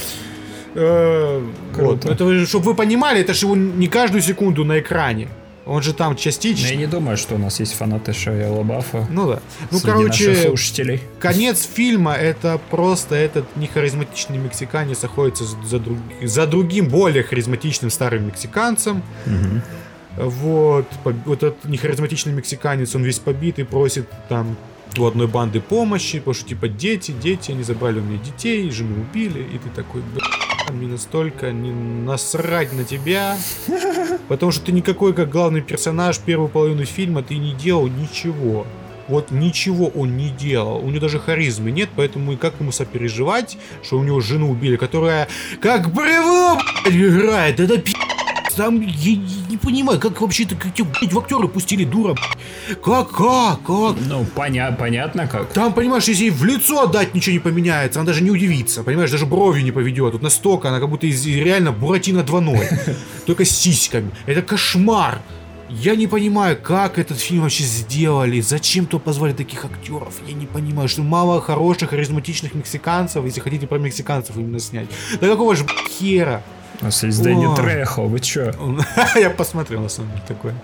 Э, 0.75 1.41
Вот. 1.75 2.05
Это, 2.05 2.45
чтобы 2.45 2.65
вы 2.65 2.75
понимали, 2.75 3.21
это 3.21 3.33
же 3.33 3.45
его 3.45 3.55
не 3.55 3.87
каждую 3.87 4.21
секунду 4.21 4.65
на 4.65 4.79
экране. 4.79 5.27
Он 5.69 5.83
же 5.83 5.93
там 5.93 6.13
Но 6.13 6.17
частично. 6.17 6.65
я 6.67 6.75
не 6.75 6.87
думаю, 6.87 7.15
что 7.15 7.35
у 7.35 7.37
нас 7.37 7.59
есть 7.59 7.73
фанаты 7.73 8.11
Шая 8.11 8.49
Лабафа. 8.49 9.07
Ну 9.11 9.27
да. 9.27 9.39
Ну, 9.69 9.79
короче, 9.79 10.47
слушателей. 10.47 10.99
конец 11.19 11.63
фильма 11.71 12.13
это 12.13 12.59
просто 12.71 13.13
этот 13.13 13.45
нехаризматичный 13.55 14.39
мексиканец 14.39 15.03
охотится 15.03 15.43
за, 15.63 15.77
друг- 15.79 15.99
за 16.23 16.47
другим 16.47 16.89
более 16.89 17.21
харизматичным 17.23 17.91
старым 17.91 18.25
мексиканцем. 18.27 19.03
Мгм. 19.27 19.61
Вот, 20.17 20.85
вот 21.25 21.43
этот 21.43 21.63
нехаризматичный 21.65 22.33
мексиканец, 22.33 22.95
он 22.95 23.03
весь 23.03 23.19
побитый, 23.19 23.63
просит 23.63 24.09
там 24.27 24.57
у 24.97 25.05
одной 25.05 25.27
банды 25.27 25.61
помощи, 25.61 26.17
потому 26.17 26.33
что 26.33 26.49
типа 26.49 26.67
дети, 26.67 27.11
дети, 27.11 27.51
они 27.51 27.61
забрали 27.61 27.99
у 27.99 28.01
меня 28.03 28.17
детей, 28.23 28.71
жену 28.71 28.95
убили, 29.01 29.41
и 29.41 29.59
ты 29.59 29.69
такой, 29.75 30.01
мне 30.71 30.87
настолько 30.87 31.51
не 31.51 31.71
насрать 31.71 32.73
на 32.73 32.83
тебя, 32.83 33.37
потому 34.27 34.51
что 34.51 34.65
ты 34.65 34.71
никакой 34.71 35.13
как 35.13 35.29
главный 35.29 35.61
персонаж 35.61 36.19
первую 36.19 36.49
половину 36.49 36.85
фильма 36.85 37.23
ты 37.23 37.37
не 37.37 37.53
делал 37.53 37.87
ничего. 37.87 38.65
Вот 39.07 39.31
ничего 39.31 39.87
он 39.87 40.17
не 40.17 40.29
делал. 40.29 40.77
У 40.85 40.89
него 40.89 41.01
даже 41.01 41.19
харизмы 41.19 41.71
нет, 41.71 41.89
поэтому 41.95 42.33
и 42.33 42.35
как 42.35 42.53
ему 42.59 42.71
сопереживать, 42.71 43.57
что 43.81 43.97
у 43.97 44.03
него 44.03 44.19
жену 44.19 44.51
убили, 44.51 44.75
которая 44.75 45.27
как 45.59 45.91
бревно 45.91 46.61
играет. 46.85 47.59
Это 47.59 47.79
пи***. 47.79 48.08
Там 48.59 48.81
я 48.81 49.15
не 49.49 49.55
понимаю, 49.55 50.01
как 50.01 50.19
вообще-то 50.19 50.53
как 50.53 50.73
блядь, 50.73 51.13
в 51.13 51.17
актеры 51.17 51.47
пустили, 51.47 51.85
дура. 51.85 52.13
Как, 52.83 53.09
как, 53.09 53.61
как? 53.63 53.95
Ну, 54.05 54.25
поня- 54.35 54.75
понятно 54.75 55.27
как. 55.27 55.53
Там, 55.53 55.71
понимаешь, 55.71 56.09
если 56.09 56.25
ей 56.25 56.29
в 56.29 56.43
лицо 56.43 56.81
отдать 56.81 57.15
ничего 57.15 57.31
не 57.35 57.39
поменяется, 57.39 58.01
она 58.01 58.07
даже 58.07 58.21
не 58.21 58.31
удивится, 58.31 58.83
понимаешь, 58.83 59.11
даже 59.11 59.25
бровью 59.25 59.63
не 59.63 59.71
поведет. 59.71 60.11
Тут 60.11 60.23
настолько, 60.23 60.67
она 60.67 60.81
как 60.81 60.89
будто 60.89 61.07
из 61.07 61.25
реально 61.25 61.71
Буратино 61.71 62.19
2.0. 62.19 62.97
Только 63.25 63.45
с 63.45 63.49
сиськами. 63.49 64.11
Это 64.25 64.41
кошмар. 64.41 65.21
Я 65.69 65.95
не 65.95 66.07
понимаю, 66.07 66.57
как 66.61 66.99
этот 66.99 67.17
фильм 67.17 67.43
вообще 67.43 67.63
сделали, 67.63 68.41
зачем 68.41 68.87
то 68.87 68.99
позвали 68.99 69.31
таких 69.31 69.63
актеров. 69.63 70.15
Я 70.27 70.33
не 70.33 70.47
понимаю, 70.47 70.89
что 70.89 71.01
мало 71.01 71.39
хороших, 71.39 71.91
харизматичных 71.91 72.55
мексиканцев, 72.55 73.23
если 73.23 73.39
хотите 73.39 73.67
про 73.67 73.77
мексиканцев 73.77 74.35
именно 74.35 74.59
снять. 74.59 74.89
Да 75.21 75.27
какого 75.27 75.55
же 75.55 75.65
хера? 75.87 76.43
У 76.81 76.85
нас 76.85 77.03
есть 77.03 77.21
Дэнни. 77.21 77.53
Трехо, 77.55 78.03
вы 78.03 78.19
чё? 78.21 78.53
Я 79.15 79.29
посмотрел, 79.29 79.81
на 79.81 79.89
самом 79.89 80.11
деле, 80.11 80.23
такое. 80.27 80.55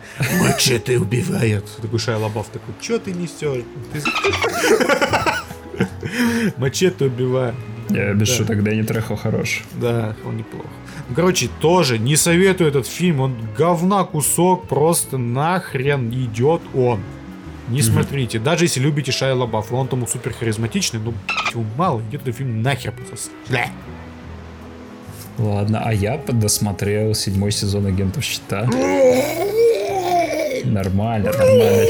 Мачете 0.42 0.98
убивает. 0.98 1.66
Такой 1.82 2.00
Шайа 2.00 2.18
Лабаф 2.18 2.48
такой, 2.48 2.74
чё 2.82 3.00
ты 3.00 3.12
несешь? 3.12 3.64
Мачете 6.58 7.06
убивает. 7.06 7.56
Я 7.90 8.14
без 8.14 8.30
Да. 8.30 8.36
шуток, 8.36 8.64
Дэнни 8.64 8.84
Трехо 8.84 9.16
хорош. 9.16 9.64
Да, 9.74 10.16
он 10.26 10.38
неплохо. 10.38 10.68
Ну, 11.10 11.16
Короче, 11.16 11.50
тоже 11.60 12.00
не 12.00 12.16
советую 12.16 12.70
этот 12.70 12.88
фильм. 12.88 13.20
Он 13.20 13.36
говна 13.58 14.04
кусок, 14.06 14.68
просто 14.68 15.18
нахрен 15.18 16.10
идет 16.10 16.62
он. 16.74 17.02
Не 17.68 17.82
смотрите, 17.82 18.40
даже 18.40 18.66
если 18.66 18.80
любите 18.80 19.12
Шайа 19.12 19.36
Лабафа, 19.36 19.76
он 19.76 19.88
там 19.88 20.08
супер 20.08 20.34
харизматичный, 20.34 21.00
ну, 21.00 21.14
блядь, 21.28 21.52
его 21.54 21.66
мало, 21.78 22.02
идет 22.10 22.22
этот 22.22 22.36
фильм 22.38 22.62
нахер 22.62 22.92
просто. 22.92 23.32
Ладно, 25.38 25.82
а 25.84 25.94
я 25.94 26.18
досмотрел 26.28 27.14
седьмой 27.14 27.52
сезон 27.52 27.86
агентов 27.86 28.24
щита. 28.24 28.68
Нормально, 30.64 31.32
нормально. 31.32 31.86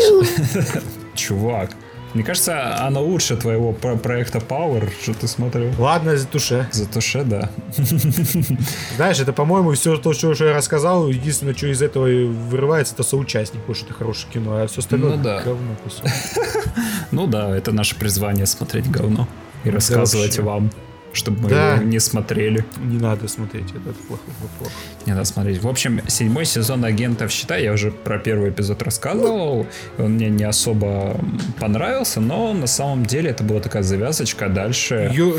Чувак, 1.16 1.72
мне 2.14 2.24
кажется, 2.24 2.78
она 2.86 3.00
лучше 3.00 3.38
твоего 3.38 3.72
про- 3.74 3.96
проекта 3.98 4.40
Power, 4.40 4.90
что 5.02 5.14
ты 5.14 5.28
смотрел. 5.28 5.72
Ладно, 5.78 6.18
за 6.18 6.26
туше. 6.28 6.68
За 6.72 6.86
туше, 6.86 7.24
да. 7.24 7.50
Знаешь, 8.96 9.20
это, 9.20 9.34
по-моему, 9.34 9.72
все 9.74 9.96
то, 9.98 10.14
что 10.14 10.34
я 10.34 10.54
рассказал, 10.54 11.08
единственное, 11.10 11.54
что 11.54 11.68
из 11.68 11.82
этого 11.82 12.06
вырывается, 12.06 12.94
это 12.96 13.04
соучастник, 13.04 13.60
потому 13.62 13.76
что 13.76 13.86
это 13.86 13.94
хорошее 13.94 14.28
кино, 14.34 14.58
а 14.62 14.68
все 14.68 14.80
остальное 14.80 15.18
Ну 15.18 15.24
да. 15.24 15.42
говно 15.42 15.76
кусок. 15.84 16.06
Ну 17.12 17.28
да, 17.28 17.56
это 17.56 17.72
наше 17.72 17.96
призвание 17.96 18.46
смотреть 18.46 18.90
говно. 18.90 19.28
И 19.64 19.70
рассказывать 19.70 20.38
вам, 20.40 20.70
чтобы 21.16 21.42
мы 21.44 21.50
Да. 21.50 21.74
его 21.76 21.84
не 21.84 22.00
смотрели. 22.00 22.64
Не 22.84 22.98
надо 23.00 23.28
смотреть, 23.28 23.70
это 23.72 23.94
плохо. 24.08 24.22
это 24.28 24.50
плохо. 24.60 24.72
Не 25.06 25.14
надо 25.14 25.26
смотреть. 25.26 25.62
В 25.64 25.68
общем, 25.68 26.02
седьмой 26.08 26.46
сезон 26.46 26.84
агентов 26.86 27.32
щита, 27.32 27.56
я 27.58 27.74
уже 27.74 27.92
про 27.92 28.20
первый 28.20 28.50
эпизод 28.52 28.84
рассказывал. 28.84 29.66
Он 29.98 30.12
мне 30.14 30.30
не 30.30 30.44
особо 30.44 31.18
понравился, 31.60 32.20
но 32.22 32.54
на 32.54 32.68
самом 32.68 33.06
деле 33.06 33.30
это 33.32 33.44
была 33.44 33.60
такая 33.60 33.84
завязочка. 33.84 34.50
Дальше, 34.50 35.12
Ё- 35.14 35.38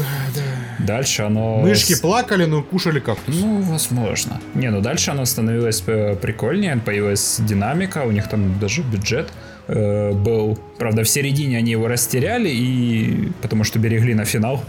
дальше 0.78 1.22
оно... 1.22 1.58
Мышки 1.58 1.92
с- 1.94 2.00
плакали, 2.00 2.44
но 2.46 2.62
кушали 2.62 3.00
кактус. 3.00 3.34
Ну, 3.38 3.60
возможно. 3.62 4.40
Не, 4.54 4.70
ну 4.70 4.80
дальше 4.80 5.10
оно 5.10 5.24
становилось 5.24 5.80
прикольнее, 5.80 6.76
появилась 6.76 7.36
динамика, 7.40 7.98
у 8.04 8.10
них 8.12 8.28
там 8.28 8.58
даже 8.58 8.82
бюджет 8.82 9.28
э, 9.68 10.12
был. 10.12 10.58
Правда, 10.78 11.02
в 11.02 11.08
середине 11.08 11.58
они 11.58 11.72
его 11.72 11.88
растеряли, 11.88 12.48
и 12.50 13.30
потому 13.42 13.64
что 13.64 13.78
берегли 13.78 14.14
на 14.14 14.24
финал. 14.24 14.62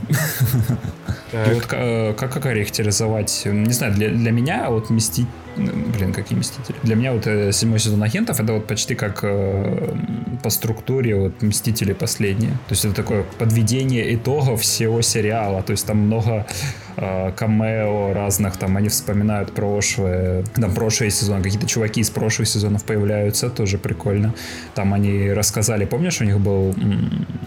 Вот 1.34 1.66
ка- 1.66 2.16
как, 2.18 2.32
как 2.34 2.44
характеризовать, 2.44 3.42
не 3.46 3.74
знаю, 3.74 3.94
для, 3.94 4.10
для 4.10 4.32
меня 4.32 4.70
вот 4.70 4.90
мстить, 4.90 5.28
блин, 5.58 6.14
какие 6.14 6.38
мстители? 6.38 6.76
Для 6.84 6.96
меня 6.96 7.14
вот 7.14 7.28
э, 7.28 7.52
седьмой 7.52 7.80
сезон 7.80 8.04
агентов 8.04 8.40
это 8.40 8.54
вот 8.54 8.68
почти 8.68 8.96
как 8.96 9.20
э, 9.24 9.96
по 10.44 10.50
структуре 10.50 11.16
вот 11.16 11.42
мстители 11.42 11.94
последние. 11.94 12.52
То 12.52 12.72
есть 12.72 12.86
это 12.86 12.94
такое 12.94 13.26
подведение 13.38 14.16
итогов 14.16 14.62
всего 14.62 15.02
сериала. 15.02 15.62
То 15.64 15.72
есть 15.72 15.86
там 15.86 15.98
много 15.98 16.46
э, 16.98 17.32
камео 17.36 18.14
разных, 18.14 18.58
там 18.58 18.78
они 18.78 18.90
вспоминают 18.90 19.52
прошлое, 19.54 20.44
там 20.56 20.74
прошлые 20.74 21.12
сезоны, 21.12 21.44
какие-то 21.44 21.68
чуваки 21.68 22.02
из 22.02 22.10
прошлых 22.10 22.48
сезонов 22.48 22.84
появляются, 22.84 23.50
тоже 23.50 23.78
прикольно. 23.78 24.34
Там 24.76 24.94
они 24.94 25.32
рассказали, 25.32 25.86
помнишь, 25.86 26.22
у 26.22 26.26
них 26.26 26.40
был 26.40 26.76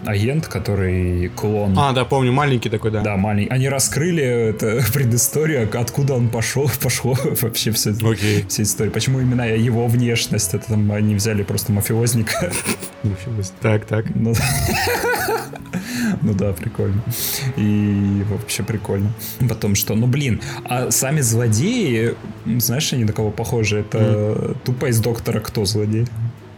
агент, 0.05 0.47
который 0.47 1.29
клон 1.29 1.73
А, 1.77 1.93
да, 1.93 2.05
помню, 2.05 2.31
маленький 2.31 2.69
такой, 2.69 2.91
да. 2.91 3.01
да, 3.01 3.17
маленький. 3.17 3.51
Они 3.51 3.69
раскрыли 3.69 4.23
это 4.23 4.81
предысторию, 4.93 5.69
откуда 5.73 6.15
он 6.15 6.29
пошел, 6.29 6.69
пошло 6.81 7.15
вообще 7.41 7.71
все, 7.71 7.91
Окей. 8.11 8.45
вся 8.47 8.63
история. 8.63 8.91
Почему 8.91 9.19
именно 9.19 9.43
его 9.43 9.87
внешность, 9.87 10.53
это 10.53 10.67
там 10.67 10.91
они 10.91 11.15
взяли 11.15 11.43
просто 11.43 11.71
мафиозника. 11.71 12.51
Так, 13.61 13.85
так. 13.85 14.05
Ну, 14.13 14.35
ну 16.21 16.33
да, 16.35 16.53
прикольно. 16.53 17.01
И 17.57 18.23
вообще 18.29 18.61
прикольно. 18.61 19.11
Потом 19.49 19.73
что? 19.73 19.95
Ну 19.95 20.05
блин, 20.05 20.39
а 20.65 20.91
сами 20.91 21.21
злодеи, 21.21 22.13
знаешь, 22.45 22.93
они 22.93 23.05
на 23.05 23.13
кого 23.13 23.31
похожи? 23.31 23.79
Это 23.79 24.55
тупо 24.63 24.85
из 24.85 24.99
доктора 24.99 25.39
кто 25.39 25.65
злодей? 25.65 26.07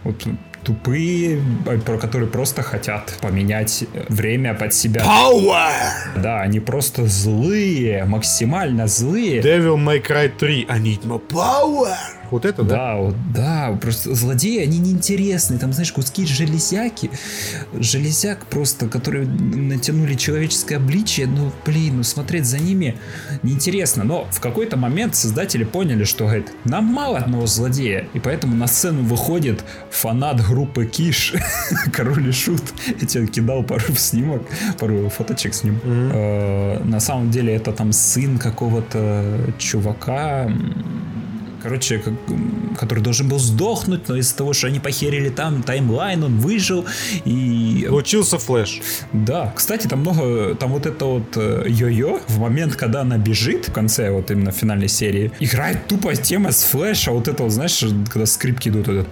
Вот 0.04 0.28
тупые, 0.64 1.42
а, 1.68 1.78
про 1.80 1.98
которые 1.98 2.30
просто 2.30 2.62
хотят 2.64 3.18
поменять 3.22 3.86
время 4.10 4.54
под 4.54 4.74
себя. 4.74 5.02
Power! 5.04 5.72
Да, 6.16 6.42
они 6.42 6.60
просто 6.60 7.06
злые, 7.08 8.06
максимально 8.06 8.88
злые. 8.88 9.42
Devil 9.42 9.78
May 9.78 10.06
Cry 10.06 10.32
3. 10.38 10.68
I 10.70 10.80
need 10.80 11.04
more 11.04 11.22
power! 11.28 11.96
Вот 12.34 12.46
это, 12.46 12.64
да? 12.64 12.76
Да, 12.76 12.96
вот, 12.98 13.16
да, 13.34 13.78
просто 13.82 14.14
злодеи, 14.16 14.62
они 14.64 14.80
неинтересные. 14.80 15.60
Там, 15.60 15.74
знаешь, 15.74 15.92
куски 15.92 16.26
железяки, 16.26 17.10
железяк 17.74 18.46
просто, 18.46 18.88
которые 18.88 19.26
натянули 19.26 20.16
человеческое 20.16 20.78
обличие. 20.78 21.28
Ну, 21.28 21.52
блин, 21.66 21.98
ну 21.98 22.04
смотреть 22.04 22.46
за 22.46 22.60
ними 22.60 22.98
неинтересно. 23.44 24.04
Но 24.04 24.28
в 24.32 24.40
какой-то 24.40 24.78
момент 24.78 25.16
создатели 25.16 25.64
поняли, 25.64 26.04
что, 26.04 26.26
говорит, 26.26 26.52
нам 26.66 26.86
мало 26.86 27.20
одного 27.20 27.46
злодея. 27.46 28.08
И 28.14 28.20
поэтому 28.20 28.56
на 28.56 28.68
сцену 28.68 29.04
выходит 29.04 29.64
фанат 29.90 30.42
группы 30.46 30.86
Киш, 30.86 31.34
Король 31.94 32.30
и 32.30 32.32
Шут. 32.32 32.64
Я 33.00 33.08
тебе 33.08 33.28
кидал 33.28 33.64
пару 33.64 33.96
снимок, 33.98 34.44
пару 34.80 35.10
фоточек 35.10 35.54
с 35.54 35.64
ним. 35.64 35.80
Э, 35.84 36.82
На 36.84 37.00
самом 37.00 37.32
деле 37.32 37.54
это 37.54 37.72
там 37.72 37.92
сын 37.94 38.38
какого-то 38.38 39.54
чувака, 39.58 40.52
короче, 41.64 42.00
как- 42.00 42.14
который 42.78 43.00
должен 43.00 43.30
был 43.30 43.40
сдохнуть, 43.40 44.10
но 44.10 44.18
из-за 44.18 44.36
того, 44.36 44.54
что 44.54 44.68
они 44.68 44.80
похерили 44.80 45.30
там 45.30 45.64
таймлайн, 45.64 46.24
он 46.24 46.38
выжил 46.40 46.86
и... 47.26 47.88
Получился 47.90 48.38
флэш. 48.38 48.82
Да, 49.14 49.52
кстати, 49.56 49.88
там 49.88 50.00
много, 50.02 50.56
там 50.56 50.72
вот 50.72 50.86
это 50.86 51.06
вот 51.06 51.38
э, 51.38 51.64
йо-йо, 51.68 52.22
в 52.28 52.40
момент, 52.40 52.76
когда 52.76 53.02
она 53.02 53.18
бежит, 53.18 53.70
в 53.70 53.72
конце 53.72 54.12
вот 54.12 54.30
именно 54.32 54.52
финальной 54.52 54.90
серии, 54.90 55.32
играет 55.40 55.88
тупо 55.88 56.16
тема 56.16 56.52
с 56.52 56.64
флеша, 56.64 57.12
вот 57.12 57.28
это 57.28 57.44
вот, 57.44 57.52
знаешь, 57.52 57.84
когда 58.12 58.26
скрипки 58.26 58.70
идут, 58.70 58.88
это 58.88 59.04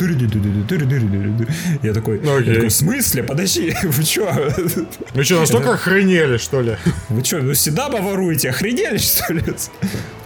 я 1.81 1.93
такой, 1.93 2.19
окей. 2.19 2.47
я 2.47 2.53
такой, 2.55 2.69
в 2.69 2.73
смысле, 2.73 3.23
подожди, 3.23 3.73
вы 3.83 4.03
чё? 4.03 4.29
Вы 5.13 5.23
что, 5.23 5.39
настолько 5.39 5.73
охренели, 5.73 6.37
что 6.37 6.61
ли? 6.61 6.75
Вы 7.09 7.23
что, 7.23 7.39
ну 7.39 7.53
всегда 7.53 7.89
воруете? 7.89 8.49
Охренели, 8.49 8.97
что 8.97 9.33
ли? 9.33 9.43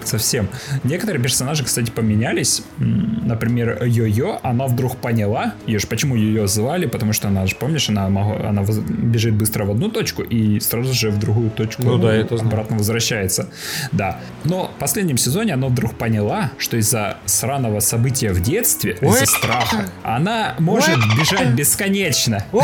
Совсем. 0.05 0.47
Некоторые 0.83 1.21
персонажи, 1.21 1.63
кстати, 1.63 1.91
поменялись. 1.91 2.63
Например, 2.77 3.83
Йо-Йо, 3.83 4.39
она 4.43 4.67
вдруг 4.67 4.97
поняла, 4.97 5.53
ее 5.65 5.79
ж 5.79 5.87
почему 5.87 6.15
ее 6.15 6.47
звали, 6.47 6.85
потому 6.85 7.11
что 7.11 7.27
она 7.27 7.45
же, 7.47 7.55
помнишь, 7.55 7.89
она, 7.89 8.05
она 8.05 8.63
бежит 8.63 9.33
быстро 9.33 9.65
в 9.65 9.71
одну 9.71 9.89
точку 9.89 10.21
и 10.21 10.59
сразу 10.59 10.93
же 10.93 11.09
в 11.09 11.17
другую 11.19 11.49
точку 11.49 11.83
Ну 11.83 11.97
да, 11.97 12.13
это 12.13 12.37
знаю. 12.37 12.49
обратно 12.53 12.77
возвращается. 12.77 13.49
Да. 13.91 14.19
Но 14.43 14.71
в 14.75 14.79
последнем 14.79 15.17
сезоне 15.17 15.53
она 15.55 15.67
вдруг 15.67 15.95
поняла, 15.97 16.51
что 16.57 16.77
из-за 16.77 17.17
сраного 17.25 17.79
события 17.79 18.31
в 18.31 18.41
детстве, 18.41 18.97
из-за 19.01 19.25
страха, 19.25 19.89
она 20.03 20.55
может 20.59 20.99
бежать 21.19 21.49
бесконечно. 21.49 22.45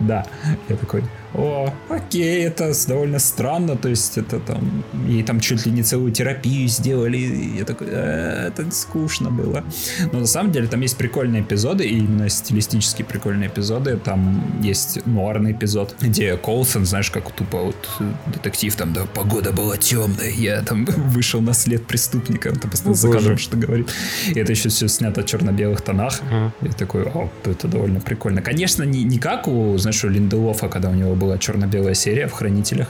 Да. 0.00 0.26
Я 0.68 0.76
такой, 0.76 1.02
о, 1.34 1.72
окей, 1.88 2.44
это 2.44 2.72
довольно 2.86 3.18
странно, 3.18 3.76
то 3.76 3.88
есть 3.88 4.16
это 4.18 4.40
там, 4.40 4.84
ей 5.06 5.22
там 5.22 5.40
чуть 5.40 5.66
ли 5.66 5.72
не 5.72 5.82
целую 5.82 6.12
терапию 6.12 6.68
сделали, 6.68 7.18
и 7.18 7.58
я 7.58 7.64
такой, 7.64 7.88
«Э, 7.90 8.48
это 8.48 8.70
скучно 8.70 9.30
было. 9.30 9.64
Но 10.12 10.20
на 10.20 10.26
самом 10.26 10.52
деле 10.52 10.66
там 10.68 10.80
есть 10.80 10.96
прикольные 10.96 11.42
эпизоды, 11.42 11.84
и 11.86 11.98
именно 11.98 12.28
стилистически 12.28 13.02
прикольные 13.02 13.48
эпизоды, 13.48 13.96
там 13.96 14.42
есть 14.62 15.04
нуарный 15.06 15.52
эпизод, 15.52 15.94
где 16.00 16.36
Колсон, 16.36 16.86
знаешь, 16.86 17.10
как 17.10 17.30
тупо 17.32 17.58
вот 17.58 17.88
э, 18.00 18.04
детектив 18.34 18.74
там, 18.74 18.92
да, 18.92 19.04
погода 19.04 19.52
была 19.52 19.76
темная, 19.76 20.30
я 20.30 20.62
там 20.62 20.84
вышел 21.14 21.40
на 21.40 21.52
след 21.52 21.86
преступника, 21.86 22.48
он 22.48 22.56
там 22.56 22.70
постоянно 22.70 22.96
за 22.96 23.10
кадром 23.10 23.38
что 23.38 23.56
говорит, 23.56 23.88
и 24.34 24.38
это 24.38 24.52
еще 24.52 24.68
все 24.70 24.88
снято 24.88 25.22
в 25.22 25.26
черно-белых 25.26 25.82
тонах, 25.82 26.20
Ага. 26.30 26.52
я 26.62 26.72
такой, 26.72 27.02
о, 27.02 27.30
это 27.44 27.68
довольно 27.68 28.00
прикольно. 28.00 28.40
Конечно, 28.40 28.82
не, 28.82 29.04
не 29.04 29.18
как 29.18 29.46
у, 29.46 29.76
знаешь, 29.78 30.02
у 30.04 30.08
Линделофа, 30.08 30.68
когда 30.68 30.88
у 30.90 30.94
него 30.94 31.14
была 31.18 31.38
черно-белая 31.38 31.94
серия 31.94 32.26
в 32.28 32.32
«Хранителях». 32.32 32.88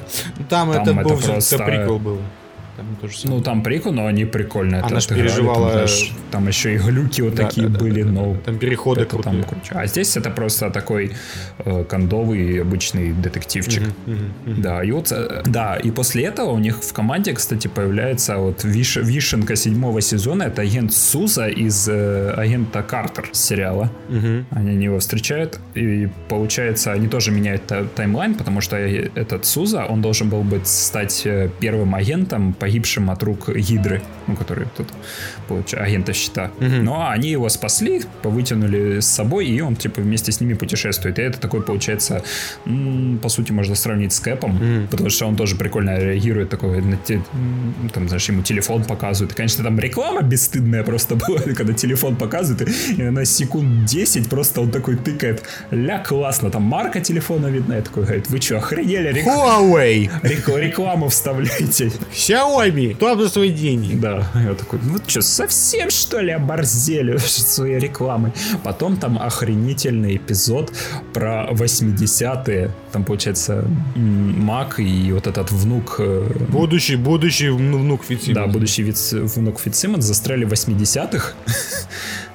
Там, 0.48 0.70
Там 0.70 0.70
это 0.70 0.80
это 0.82 0.94
был 0.94 1.18
просто- 1.18 1.56
это 1.56 1.64
приквел 1.64 1.98
был. 1.98 2.18
Там 2.78 2.86
тоже 3.00 3.18
самое. 3.18 3.38
Ну, 3.38 3.44
там 3.44 3.62
прикол, 3.64 3.92
но 3.92 4.06
они 4.06 4.24
прикольные. 4.24 4.80
Она 4.82 4.86
это 4.88 5.00
ж 5.00 5.04
отыграли, 5.06 5.28
переживала- 5.28 5.54
Там, 5.64 5.72
знаешь, 5.72 6.12
там 6.30 6.48
еще 6.48 6.74
и 6.74 6.78
глюки 6.78 7.22
вот 7.22 7.34
Да, 7.34 7.46
такие 7.46 7.66
да, 7.68 7.78
были, 7.78 8.02
да, 8.04 8.10
но... 8.10 8.36
Там 8.44 8.56
переходы 8.58 9.00
это 9.00 9.10
там 9.18 9.22
крутые. 9.42 9.42
круче. 9.44 9.72
А 9.74 9.86
здесь 9.86 10.16
это 10.16 10.30
просто 10.30 10.70
такой 10.70 11.10
э, 11.58 11.84
кондовый 11.84 12.62
обычный 12.62 13.12
детективчик. 13.12 13.82
Мгм, 14.06 14.32
мгм. 14.46 14.62
Да, 14.62 14.84
и 14.84 14.92
вот, 14.92 15.10
э, 15.10 15.42
да, 15.46 15.74
и 15.74 15.90
после 15.90 16.22
этого 16.26 16.52
у 16.52 16.58
них 16.60 16.76
в 16.84 16.92
команде, 16.92 17.32
кстати, 17.32 17.66
появляется 17.68 18.36
вот 18.36 18.64
виш- 18.64 19.02
вишенка 19.02 19.56
седьмого 19.56 20.00
сезона, 20.00 20.44
это 20.44 20.62
агент 20.62 20.92
Суза 20.92 21.48
из 21.48 21.88
э, 21.88 22.30
агента 22.36 22.82
Картер 22.82 23.28
сериала. 23.32 23.90
Мгм. 24.08 24.46
Они 24.50 24.84
его 24.84 24.98
встречают, 25.00 25.58
и 25.74 26.08
получается, 26.28 26.92
они 26.92 27.08
тоже 27.08 27.32
меняют 27.32 27.66
та- 27.66 27.84
таймлайн, 27.96 28.34
потому 28.34 28.60
что 28.60 28.76
этот 28.76 29.46
Суза, 29.46 29.84
он 29.84 30.00
должен 30.00 30.28
был 30.28 30.42
быть 30.44 30.68
стать 30.68 31.22
э, 31.26 31.48
первым 31.58 31.96
агентом, 31.96 32.54
погибшим 32.68 33.08
от 33.10 33.22
рук 33.22 33.48
Гидры, 33.48 34.00
ну, 34.26 34.36
который 34.36 34.66
тут, 34.76 34.86
получается, 35.48 35.86
агента 35.86 36.12
щита. 36.12 36.50
Но 36.60 37.08
они 37.08 37.30
его 37.30 37.48
спасли, 37.48 38.02
повытянули 38.22 39.00
с 39.00 39.06
собой, 39.06 39.46
и 39.46 39.60
он, 39.62 39.74
типа, 39.76 40.02
вместе 40.02 40.30
с 40.32 40.40
ними 40.40 40.54
путешествует. 40.54 41.18
И 41.18 41.22
это 41.22 41.38
такой, 41.40 41.62
получается, 41.62 42.22
по 43.22 43.28
сути, 43.28 43.52
можно 43.52 43.74
сравнить 43.74 44.12
с 44.12 44.20
Кэпом, 44.20 44.86
потому 44.90 45.10
что 45.10 45.26
он 45.26 45.36
тоже 45.36 45.56
прикольно 45.56 45.98
реагирует, 45.98 46.50
такой, 46.50 46.82
на 46.82 46.96
те- 46.96 47.22
там, 47.94 48.08
знаешь, 48.08 48.28
ему 48.28 48.42
телефон 48.42 48.84
показывают. 48.84 49.32
И, 49.32 49.36
конечно, 49.36 49.64
там 49.64 49.78
реклама 49.80 50.20
бесстыдная 50.22 50.82
просто 50.84 51.14
была, 51.16 51.38
когда 51.56 51.72
телефон 51.72 52.16
показывает, 52.16 52.68
и 52.98 53.02
на 53.02 53.24
секунд 53.24 53.86
10 53.86 54.28
просто 54.28 54.60
он 54.60 54.70
такой 54.70 54.96
тыкает, 54.96 55.42
ля, 55.70 55.98
классно, 55.98 56.50
там 56.50 56.62
марка 56.62 57.00
телефона 57.00 57.46
видна, 57.46 57.76
я 57.76 57.82
такой, 57.82 58.02
говорит, 58.04 58.28
вы 58.30 58.40
что, 58.40 58.58
охренели, 58.58 59.08
Рек- 59.12 59.24
Huawei, 59.26 60.10
рек- 60.22 60.58
рекламу 60.58 61.08
вставляете? 61.08 61.90
Xiaomi, 62.12 62.57
топ 62.94 63.20
за 63.20 63.28
свои 63.28 63.50
деньги. 63.50 63.94
Да, 63.94 64.26
я 64.34 64.54
такой, 64.54 64.78
ну 64.82 64.98
что, 65.06 65.22
совсем 65.22 65.90
что 65.90 66.20
ли 66.20 66.32
оборзели 66.32 67.16
своей 67.18 67.78
рекламой? 67.78 68.32
Потом 68.64 68.96
там 68.96 69.18
охренительный 69.18 70.16
эпизод 70.16 70.72
про 71.14 71.48
80-е. 71.52 72.70
Там, 72.92 73.04
получается, 73.04 73.64
Мак 73.96 74.80
и 74.80 75.12
вот 75.12 75.26
этот 75.26 75.50
внук 75.52 75.96
э, 75.98 76.30
Будущий, 76.48 76.96
будущий 76.96 77.48
вну- 77.50 77.78
внук 77.78 78.04
Фитсима. 78.04 78.34
Да, 78.34 78.46
будущий 78.46 78.82
виц- 78.82 79.12
внук 79.34 79.60
Фитсимон 79.60 80.02
застряли 80.02 80.44
в 80.44 80.52
80-х. 80.52 81.34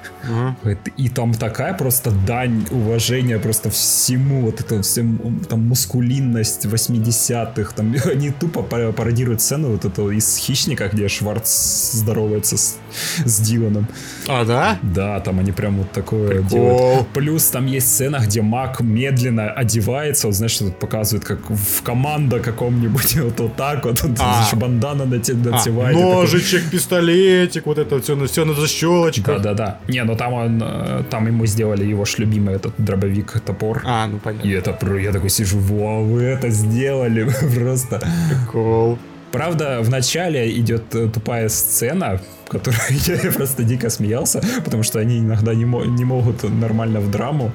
Это- 0.64 0.90
И 0.96 1.08
там 1.08 1.32
такая 1.34 1.74
просто 1.74 2.10
дань 2.10 2.64
уважения 2.70 3.38
просто 3.38 3.70
всему, 3.70 4.42
вот 4.42 4.60
это 4.60 4.82
всем, 4.82 5.40
там 5.48 5.60
мускулинность 5.68 6.66
80-х, 6.66 7.72
там 7.76 7.94
они 8.12 8.30
тупо 8.30 8.62
пародируют 8.62 9.40
сцену 9.40 9.70
вот 9.72 9.84
этого 9.84 10.10
из 10.10 10.36
«Хищника», 10.36 10.88
где 10.88 11.08
Шварц 11.08 11.92
здоровается 11.92 12.56
с, 12.56 12.76
с 13.24 13.40
Диланом. 13.40 13.86
А, 14.28 14.44
да? 14.44 14.78
Да, 14.82 15.20
там 15.20 15.38
они 15.38 15.52
прям 15.52 15.78
вот 15.78 15.92
такое 15.92 16.28
Прикол. 16.28 16.48
делают. 16.48 17.08
Плюс 17.08 17.44
там 17.50 17.66
есть 17.66 17.88
сцена, 17.88 18.20
где 18.24 18.42
Мак 18.42 18.80
медленно 18.80 19.50
одевается, 19.50 20.26
вот 20.26 20.36
знаешь, 20.36 20.56
тут 20.58 20.78
показывает, 20.78 21.24
как 21.24 21.50
в 21.50 21.82
команда 21.82 22.40
каком-нибудь, 22.40 23.16
вот, 23.20 23.40
вот 23.40 23.56
так 23.56 23.84
вот, 23.84 24.04
он 24.04 24.16
А. 24.20 24.48
бандана 24.56 25.02
нате- 25.04 25.34
А, 25.34 25.58
и 25.90 25.94
такой, 25.94 25.94
ножичек, 25.94 26.70
пистолетик, 26.70 27.66
вот 27.66 27.78
это 27.78 28.00
все, 28.00 28.26
все 28.26 28.44
на 28.44 28.54
защелочках. 28.54 29.42
Да-да-да. 29.42 29.78
Не, 29.88 30.04
ну 30.04 30.13
там 30.14 30.32
он, 30.32 30.62
э, 30.62 31.02
там 31.10 31.26
ему 31.26 31.46
сделали 31.46 31.84
его 31.84 32.04
ж 32.04 32.18
любимый 32.18 32.54
этот 32.54 32.72
дробовик 32.78 33.40
топор. 33.46 33.82
А, 33.84 34.06
ну 34.06 34.18
понятно. 34.18 34.48
И 34.48 34.52
это, 34.52 34.72
про- 34.72 35.00
я 35.00 35.12
такой 35.12 35.30
сижу, 35.30 35.58
вау, 35.58 36.04
вы 36.04 36.22
это 36.22 36.50
сделали 36.50 37.24
просто. 37.54 38.00
Прикол. 38.30 38.98
Правда, 39.32 39.80
в 39.82 39.90
начале 39.90 40.48
идет 40.60 40.94
э, 40.94 41.08
тупая 41.08 41.48
сцена, 41.48 42.20
в 42.46 42.48
которой 42.50 42.76
я 43.24 43.32
просто 43.32 43.64
дико 43.64 43.90
смеялся, 43.90 44.40
потому 44.64 44.82
что 44.84 45.00
они 45.00 45.18
иногда 45.18 45.54
не, 45.54 45.64
мо- 45.64 45.84
не 45.84 46.04
могут 46.04 46.44
нормально 46.60 47.00
в 47.00 47.10
драму. 47.10 47.50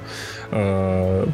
Э, 0.50 1.26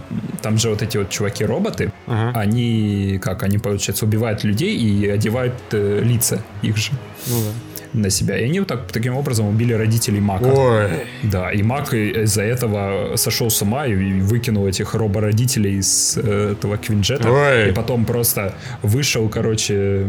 Там 0.43 0.59
же 0.59 0.69
вот 0.71 0.83
эти 0.83 0.99
вот 0.99 1.11
чуваки-роботы, 1.11 1.93
Ага. 2.07 2.39
они, 2.39 3.19
как, 3.23 3.43
они, 3.43 3.59
получается, 3.59 4.05
убивают 4.07 4.45
людей 4.45 4.77
и 4.77 5.09
одевают 5.09 5.55
лица 5.73 6.39
их 6.63 6.77
же 6.77 6.91
Ну 7.27 7.35
да. 7.43 7.51
На 7.97 8.11
себя. 8.11 8.39
И 8.39 8.45
они 8.45 8.61
вот 8.61 8.69
так, 8.69 8.93
таким 8.93 9.17
образом 9.17 9.49
убили 9.49 9.73
родителей 9.73 10.21
Мака. 10.21 10.47
Ой. 10.47 10.89
Да, 11.23 11.51
и 11.51 11.63
Мак 11.63 11.95
из-за 11.95 12.43
этого 12.43 13.17
сошел 13.17 13.51
с 13.51 13.63
ума 13.63 13.87
и 13.87 13.95
выкинул 14.21 14.67
этих 14.67 14.95
робородителей 14.95 15.79
из 15.79 16.17
э, 16.17 16.53
этого 16.53 16.77
Квинджета. 16.77 17.31
Ой. 17.31 17.71
И 17.71 17.73
потом 17.73 18.05
просто 18.05 18.55
вышел, 18.83 19.29
короче, 19.29 20.07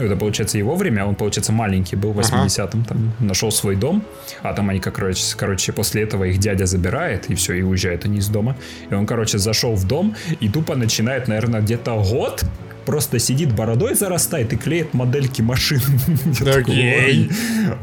это 0.00 0.16
получается 0.16 0.58
его 0.58 0.74
время, 0.74 1.06
он, 1.06 1.14
получается, 1.14 1.52
маленький 1.52 1.96
был, 1.96 2.12
в 2.12 2.20
80-м, 2.20 2.84
там, 2.84 3.12
нашел 3.20 3.50
свой 3.50 3.76
дом, 3.76 4.02
а 4.42 4.52
там 4.52 4.68
они, 4.70 4.80
как, 4.80 4.94
короче, 4.94 5.22
короче, 5.36 5.72
после 5.72 6.02
этого 6.02 6.24
их 6.24 6.38
дядя 6.38 6.66
забирает, 6.66 7.30
и 7.30 7.34
все, 7.34 7.54
и 7.54 7.62
уезжают 7.62 8.04
они 8.04 8.18
из 8.18 8.28
дома. 8.28 8.56
И 8.90 8.94
он, 8.94 9.06
короче, 9.06 9.38
зашел 9.38 9.74
в 9.74 9.86
дом 9.86 10.14
и 10.40 10.48
тупо 10.48 10.76
начинает, 10.76 11.28
наверное, 11.28 11.60
где-то 11.60 12.02
год 12.10 12.44
просто 12.84 13.18
сидит 13.18 13.54
бородой 13.54 13.94
зарастает 13.94 14.52
и 14.52 14.56
клеит 14.56 14.94
модельки 14.94 15.42
машин. 15.42 15.80
Окей. 16.46 17.30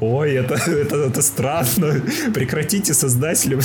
Ой, 0.02 0.34
это, 0.34 0.56
это, 0.56 0.96
это 0.96 1.22
странно. 1.22 2.02
Прекратите, 2.34 2.94
создатели, 2.94 3.58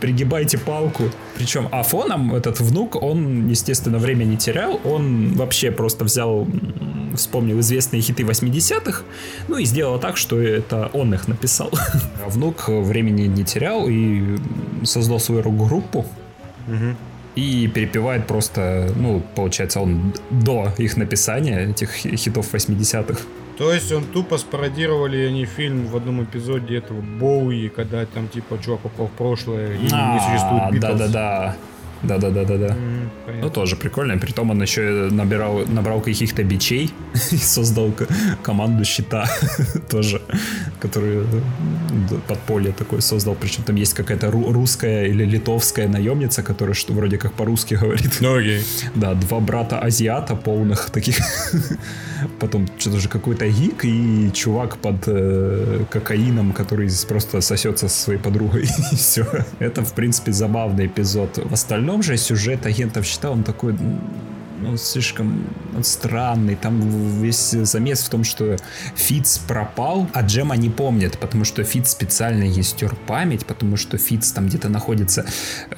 пригибайте 0.00 0.58
палку. 0.58 1.04
Причем, 1.36 1.68
а 1.72 1.82
фоном 1.82 2.34
этот 2.34 2.60
внук, 2.60 3.02
он, 3.02 3.48
естественно, 3.48 3.98
время 3.98 4.24
не 4.24 4.36
терял. 4.36 4.80
Он 4.84 5.34
вообще 5.34 5.70
просто 5.70 6.04
взял 6.04 6.46
вспомнил 7.14 7.60
известные 7.60 8.00
хиты 8.02 8.22
80-х, 8.22 9.02
ну 9.48 9.58
и 9.58 9.64
сделал 9.64 9.98
так, 9.98 10.16
что 10.16 10.40
это 10.40 10.90
он 10.92 11.14
их 11.14 11.28
написал. 11.28 11.70
А 12.24 12.28
внук 12.28 12.68
времени 12.68 13.26
не 13.26 13.44
терял 13.44 13.86
и 13.88 14.38
создал 14.84 15.18
свою 15.20 15.42
рок-группу. 15.42 16.06
И 17.34 17.66
перепевает 17.68 18.26
просто, 18.26 18.92
ну, 18.96 19.22
получается, 19.34 19.80
он 19.80 20.12
до 20.30 20.72
их 20.78 20.96
написания, 20.96 21.70
этих 21.70 21.90
хитов 21.92 22.52
80-х. 22.52 23.20
То 23.58 23.72
есть 23.72 23.92
он 23.92 24.04
тупо 24.04 24.38
спародировали 24.38 25.26
они 25.28 25.44
фильм 25.44 25.86
в 25.86 25.96
одном 25.96 26.24
эпизоде 26.24 26.78
этого 26.78 27.00
Боуи, 27.00 27.68
когда 27.68 28.04
там 28.06 28.28
типа 28.28 28.58
чувак 28.64 28.80
попал 28.80 29.06
в 29.06 29.12
прошлое 29.12 29.76
и 29.76 29.88
А, 29.92 30.14
не 30.14 30.20
существует 30.20 30.72
Битлз. 30.72 30.98
Да-да-да. 30.98 31.56
Да-да-да-да-да. 32.02 32.76
Ну, 33.40 33.50
тоже 33.50 33.76
прикольно. 33.76 34.18
Притом 34.18 34.50
он 34.50 34.60
еще 34.60 35.08
набирал, 35.10 35.64
набрал 35.66 36.00
каких-то 36.00 36.42
бичей 36.42 36.92
и 37.30 37.36
создал 37.36 37.92
команду 38.42 38.84
щита 38.84 39.28
тоже, 39.90 40.20
который 40.82 41.18
э, 41.18 42.18
подполье 42.28 42.72
такое 42.72 43.00
создал. 43.00 43.34
Причем 43.34 43.62
там 43.62 43.76
есть 43.76 43.94
какая-то 43.94 44.26
ру- 44.26 44.52
русская 44.52 45.06
или 45.06 45.24
литовская 45.24 45.88
наемница, 45.88 46.42
которая 46.42 46.74
что 46.74 46.92
вроде 46.92 47.18
как 47.18 47.32
по-русски 47.32 47.74
говорит. 47.74 48.20
Ну 48.20 48.36
окей. 48.36 48.62
Да, 48.94 49.14
два 49.14 49.40
брата 49.40 49.78
азиата 49.78 50.34
полных 50.36 50.90
таких. 50.90 51.16
Потом 52.40 52.66
что-то 52.78 53.00
же 53.00 53.08
какой-то 53.08 53.46
гик 53.48 53.84
и 53.84 54.30
чувак 54.32 54.76
под 54.76 54.96
э, 55.06 55.84
кокаином, 55.90 56.52
который 56.52 56.90
просто 57.08 57.40
сосется 57.40 57.88
со 57.88 58.02
своей 58.02 58.18
подругой. 58.18 58.62
И 58.92 58.96
все. 58.96 59.24
Это, 59.60 59.82
в 59.82 59.92
принципе, 59.92 60.32
забавный 60.32 60.86
эпизод. 60.86 61.38
В 61.50 61.52
остальном 61.52 62.02
же 62.02 62.16
сюжет 62.16 62.66
агентов 62.66 63.06
щита, 63.06 63.30
он 63.30 63.42
такой 63.42 63.74
ну, 64.62 64.76
слишком 64.76 65.46
он 65.76 65.84
странный. 65.84 66.54
Там 66.56 66.80
весь 67.22 67.50
замес 67.50 68.00
в 68.02 68.08
том, 68.08 68.24
что 68.24 68.56
Фиц 68.96 69.38
пропал, 69.38 70.08
а 70.12 70.22
Джема 70.22 70.56
не 70.56 70.70
помнит, 70.70 71.18
потому 71.18 71.44
что 71.44 71.64
Фиц 71.64 71.90
специально 71.90 72.44
ей 72.44 72.62
стер 72.62 72.94
память, 73.06 73.46
потому 73.46 73.76
что 73.76 73.98
Фиц 73.98 74.32
там 74.32 74.46
где-то 74.48 74.68
находится 74.68 75.24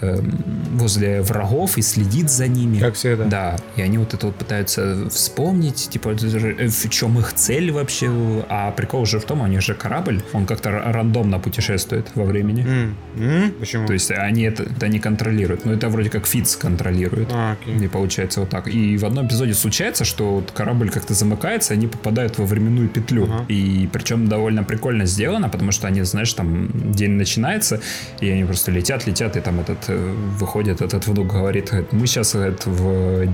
эм, 0.00 0.44
возле 0.72 1.22
врагов 1.22 1.78
и 1.78 1.82
следит 1.82 2.30
за 2.30 2.48
ними. 2.48 2.78
Как 2.78 2.94
всегда. 2.94 3.24
Да, 3.24 3.56
и 3.76 3.82
они 3.82 3.98
вот 3.98 4.14
это 4.14 4.26
вот 4.26 4.36
пытаются 4.36 5.08
вспомнить, 5.10 5.88
типа, 5.90 6.10
э, 6.10 6.68
в 6.68 6.88
чем 6.90 7.18
их 7.18 7.32
цель 7.34 7.70
вообще. 7.70 8.10
А 8.48 8.70
прикол 8.72 9.02
уже 9.02 9.18
в 9.18 9.24
том, 9.24 9.40
у 9.40 9.46
них 9.46 9.62
же 9.62 9.74
корабль, 9.74 10.22
он 10.32 10.46
как-то 10.46 10.70
ра- 10.70 10.92
рандомно 10.92 11.38
путешествует 11.38 12.06
во 12.14 12.24
времени. 12.24 12.62
М, 12.66 12.96
м, 13.16 13.52
Почему? 13.60 13.86
То 13.86 13.92
есть 13.92 14.10
они 14.10 14.42
это, 14.42 14.64
это 14.64 14.88
не 14.88 14.98
контролируют. 15.00 15.64
Но 15.64 15.72
это 15.72 15.88
вроде 15.88 16.10
как 16.10 16.26
Фиц 16.26 16.56
контролирует. 16.56 17.28
А, 17.32 17.52
окей. 17.52 17.84
И 17.84 17.88
получается 17.88 18.40
вот 18.40 18.50
так. 18.50 18.68
И 18.74 18.96
в 18.96 19.04
одном 19.04 19.28
эпизоде 19.28 19.54
случается, 19.54 20.04
что 20.04 20.34
вот 20.34 20.50
корабль 20.50 20.90
как-то 20.90 21.14
замыкается, 21.14 21.74
они 21.74 21.86
попадают 21.86 22.38
во 22.38 22.44
временную 22.44 22.88
петлю. 22.88 23.24
Ага. 23.24 23.44
И 23.46 23.88
причем 23.92 24.26
довольно 24.26 24.64
прикольно 24.64 25.06
сделано, 25.06 25.48
потому 25.48 25.70
что 25.70 25.86
они, 25.86 26.02
знаешь, 26.02 26.32
там 26.32 26.70
день 26.92 27.12
начинается, 27.12 27.80
и 28.20 28.28
они 28.28 28.44
просто 28.44 28.72
летят, 28.72 29.06
летят, 29.06 29.36
и 29.36 29.40
там 29.40 29.60
этот 29.60 29.78
э, 29.88 30.14
выходит 30.38 30.82
этот 30.82 31.06
внук 31.06 31.28
говорит, 31.28 31.70
мы 31.92 32.06
сейчас 32.08 32.34
говорит, 32.34 32.66
в 32.66 33.28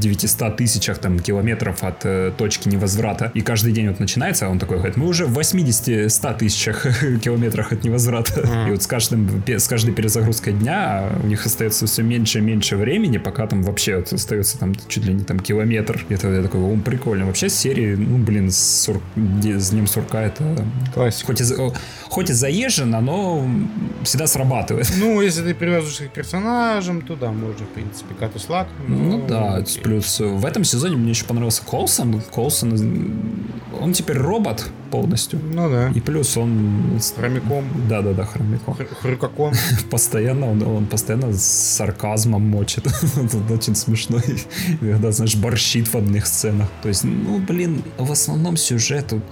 900 0.00 0.56
тысячах 0.56 0.98
там 0.98 1.18
километров 1.18 1.82
от 1.82 2.04
э, 2.04 2.32
точки 2.36 2.68
невозврата. 2.68 3.32
И 3.34 3.40
каждый 3.40 3.72
день 3.72 3.88
вот 3.88 3.98
начинается, 3.98 4.46
а 4.46 4.48
он 4.48 4.60
такой 4.60 4.76
говорит, 4.76 4.96
мы 4.96 5.08
уже 5.08 5.26
в 5.26 5.36
80-100 5.36 6.38
тысячах 6.38 6.86
километрах 7.20 7.72
от 7.72 7.82
невозврата. 7.82 8.42
Ага. 8.44 8.68
И 8.68 8.70
вот 8.70 8.82
с, 8.82 8.86
каждым, 8.86 9.42
с 9.44 9.66
каждой 9.66 9.92
перезагрузкой 9.92 10.52
дня 10.52 11.08
у 11.20 11.26
них 11.26 11.44
остается 11.46 11.86
все 11.86 12.02
меньше 12.02 12.38
и 12.38 12.42
меньше 12.42 12.76
времени, 12.76 13.18
пока 13.18 13.48
там 13.48 13.62
вообще 13.62 13.96
вот 13.96 14.12
остается 14.12 14.56
там 14.58 14.74
чуть 14.88 15.04
ли 15.04 15.14
не 15.14 15.24
там 15.24 15.40
километр. 15.40 16.04
Это 16.08 16.28
я 16.28 16.42
такой, 16.42 16.60
о, 16.60 16.76
прикольно. 16.78 17.26
Вообще 17.26 17.48
серии, 17.48 17.94
ну, 17.94 18.18
блин, 18.18 18.50
с, 18.50 18.86
сур- 18.86 19.02
с 19.16 19.70
Днем 19.70 19.86
Сурка 19.86 20.22
это... 20.22 20.66
Классика. 20.92 21.26
Хоть 21.26 21.40
и, 21.40 21.44
хоть 22.08 22.30
и 22.30 22.32
заезжено, 22.32 23.00
но 23.00 23.48
всегда 24.02 24.26
срабатывает. 24.26 24.92
Ну, 24.98 25.20
если 25.20 25.42
ты 25.42 25.54
привязываешься 25.54 26.04
к 26.06 26.12
персонажам, 26.12 27.02
то 27.02 27.16
да, 27.16 27.30
можно, 27.30 27.66
в 27.66 27.70
принципе, 27.70 28.14
Катус 28.14 28.48
Лак. 28.48 28.68
Ну 28.88 29.26
да, 29.26 29.62
плюс 29.82 30.20
в 30.20 30.44
этом 30.44 30.64
сезоне 30.64 30.96
мне 30.96 31.10
еще 31.10 31.24
понравился 31.24 31.62
Колсон. 31.64 32.20
Колсон, 32.32 32.76
он 33.80 33.92
теперь 33.92 34.18
робот 34.18 34.70
полностью. 34.90 35.40
Ну 35.52 35.68
да. 35.70 35.90
И 35.94 36.00
плюс 36.00 36.36
он... 36.36 36.98
Хромяком. 37.16 37.64
Да-да-да, 37.88 38.24
хромяком. 38.24 38.74
Хр- 38.74 38.94
Хрюкаком. 39.02 39.52
Постоянно, 39.90 40.50
он, 40.50 40.62
он 40.62 40.86
постоянно 40.86 41.32
с 41.32 41.42
сарказмом 41.42 42.42
мочит. 42.42 42.86
Это 43.16 43.54
очень 43.54 43.74
смешно. 43.74 44.18
И 44.18 44.84
Иногда, 44.84 45.12
знаешь, 45.12 45.36
борщит 45.36 45.88
в 45.88 45.96
одних 45.96 46.26
сценах. 46.26 46.68
То 46.82 46.88
есть, 46.88 47.04
ну, 47.04 47.38
блин, 47.38 47.82
в 47.98 48.12
основном 48.12 48.56
сюжет, 48.56 49.12
вот, 49.12 49.22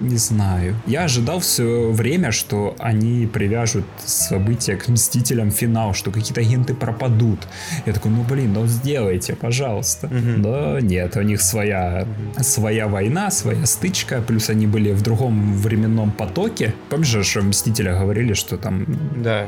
не 0.00 0.16
знаю. 0.16 0.76
Я 0.86 1.04
ожидал 1.04 1.38
все 1.40 1.90
время, 1.90 2.30
что 2.32 2.74
они 2.78 3.26
привяжут 3.26 3.84
события 4.04 4.76
к 4.76 4.88
Мстителям 4.88 5.50
финал, 5.50 5.94
что 5.94 6.10
какие-то 6.10 6.40
агенты 6.40 6.74
пропадут. 6.74 7.40
Я 7.86 7.92
такой, 7.92 8.10
ну, 8.10 8.22
блин, 8.22 8.52
ну, 8.52 8.66
сделайте, 8.66 9.34
пожалуйста. 9.34 10.08
Мгм. 10.08 10.42
Да, 10.42 10.78
нет, 10.80 11.16
у 11.16 11.22
них 11.22 11.40
своя, 11.40 12.06
своя 12.40 12.86
война, 12.88 13.30
своя 13.30 13.63
стычка, 13.66 14.22
плюс 14.26 14.50
они 14.50 14.66
были 14.66 14.92
в 14.92 15.02
другом 15.02 15.54
временном 15.54 16.10
потоке. 16.10 16.74
Помнишь, 16.90 17.26
что 17.26 17.42
Мстители 17.42 17.88
говорили, 17.90 18.34
что 18.34 18.56
там 18.56 18.84
Да. 19.22 19.46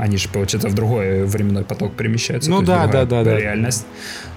они 0.00 0.16
же, 0.16 0.28
получается, 0.28 0.68
в 0.68 0.74
другой 0.74 1.24
временной 1.24 1.64
поток 1.64 1.94
перемещаются. 1.94 2.50
Ну 2.50 2.62
да, 2.62 2.86
да, 2.86 3.04
да, 3.04 3.24
да. 3.24 3.38
Реальность. 3.38 3.86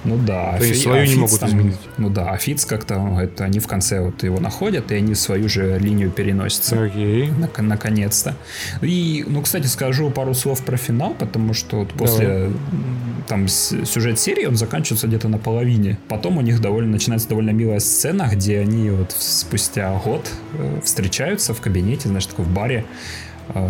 Ну 0.05 0.17
да. 0.17 0.55
То 0.57 0.63
есть 0.63 0.81
Фи- 0.81 0.83
свою 0.83 1.01
не 1.01 1.07
Фиц 1.09 1.17
могут 1.19 1.43
изменить. 1.43 1.77
Ну 1.97 2.09
да, 2.09 2.29
а 2.31 2.37
Фиц 2.37 2.65
как-то, 2.65 3.19
это 3.21 3.43
они 3.43 3.59
в 3.59 3.67
конце 3.67 3.99
вот 4.01 4.23
его 4.23 4.39
находят, 4.39 4.91
и 4.91 4.95
они 4.95 5.13
свою 5.15 5.49
же 5.49 5.77
линию 5.79 6.09
переносятся. 6.09 6.81
Окей. 6.83 7.29
Нак- 7.29 7.61
наконец-то. 7.61 8.35
И, 8.81 9.25
ну, 9.27 9.41
кстати, 9.41 9.67
скажу 9.67 10.09
пару 10.09 10.33
слов 10.33 10.63
про 10.63 10.77
финал, 10.77 11.13
потому 11.19 11.53
что 11.53 11.79
вот 11.79 11.89
после 11.93 12.25
м, 12.27 12.59
там 13.27 13.47
сюжет 13.49 14.19
серии 14.19 14.45
он 14.45 14.55
заканчивается 14.55 15.07
где-то 15.07 15.27
на 15.27 15.37
половине. 15.37 15.97
Потом 16.07 16.37
у 16.37 16.41
них 16.41 16.61
довольно 16.61 16.91
начинается 16.91 17.27
довольно 17.27 17.49
милая 17.51 17.79
сцена, 17.79 18.29
где 18.31 18.59
они 18.59 18.89
вот 18.91 19.11
спустя 19.17 19.91
год 20.05 20.29
э, 20.53 20.79
встречаются 20.83 21.53
в 21.53 21.59
кабинете, 21.61 22.07
знаешь, 22.07 22.25
такой 22.25 22.45
в 22.45 22.49
баре 22.53 22.85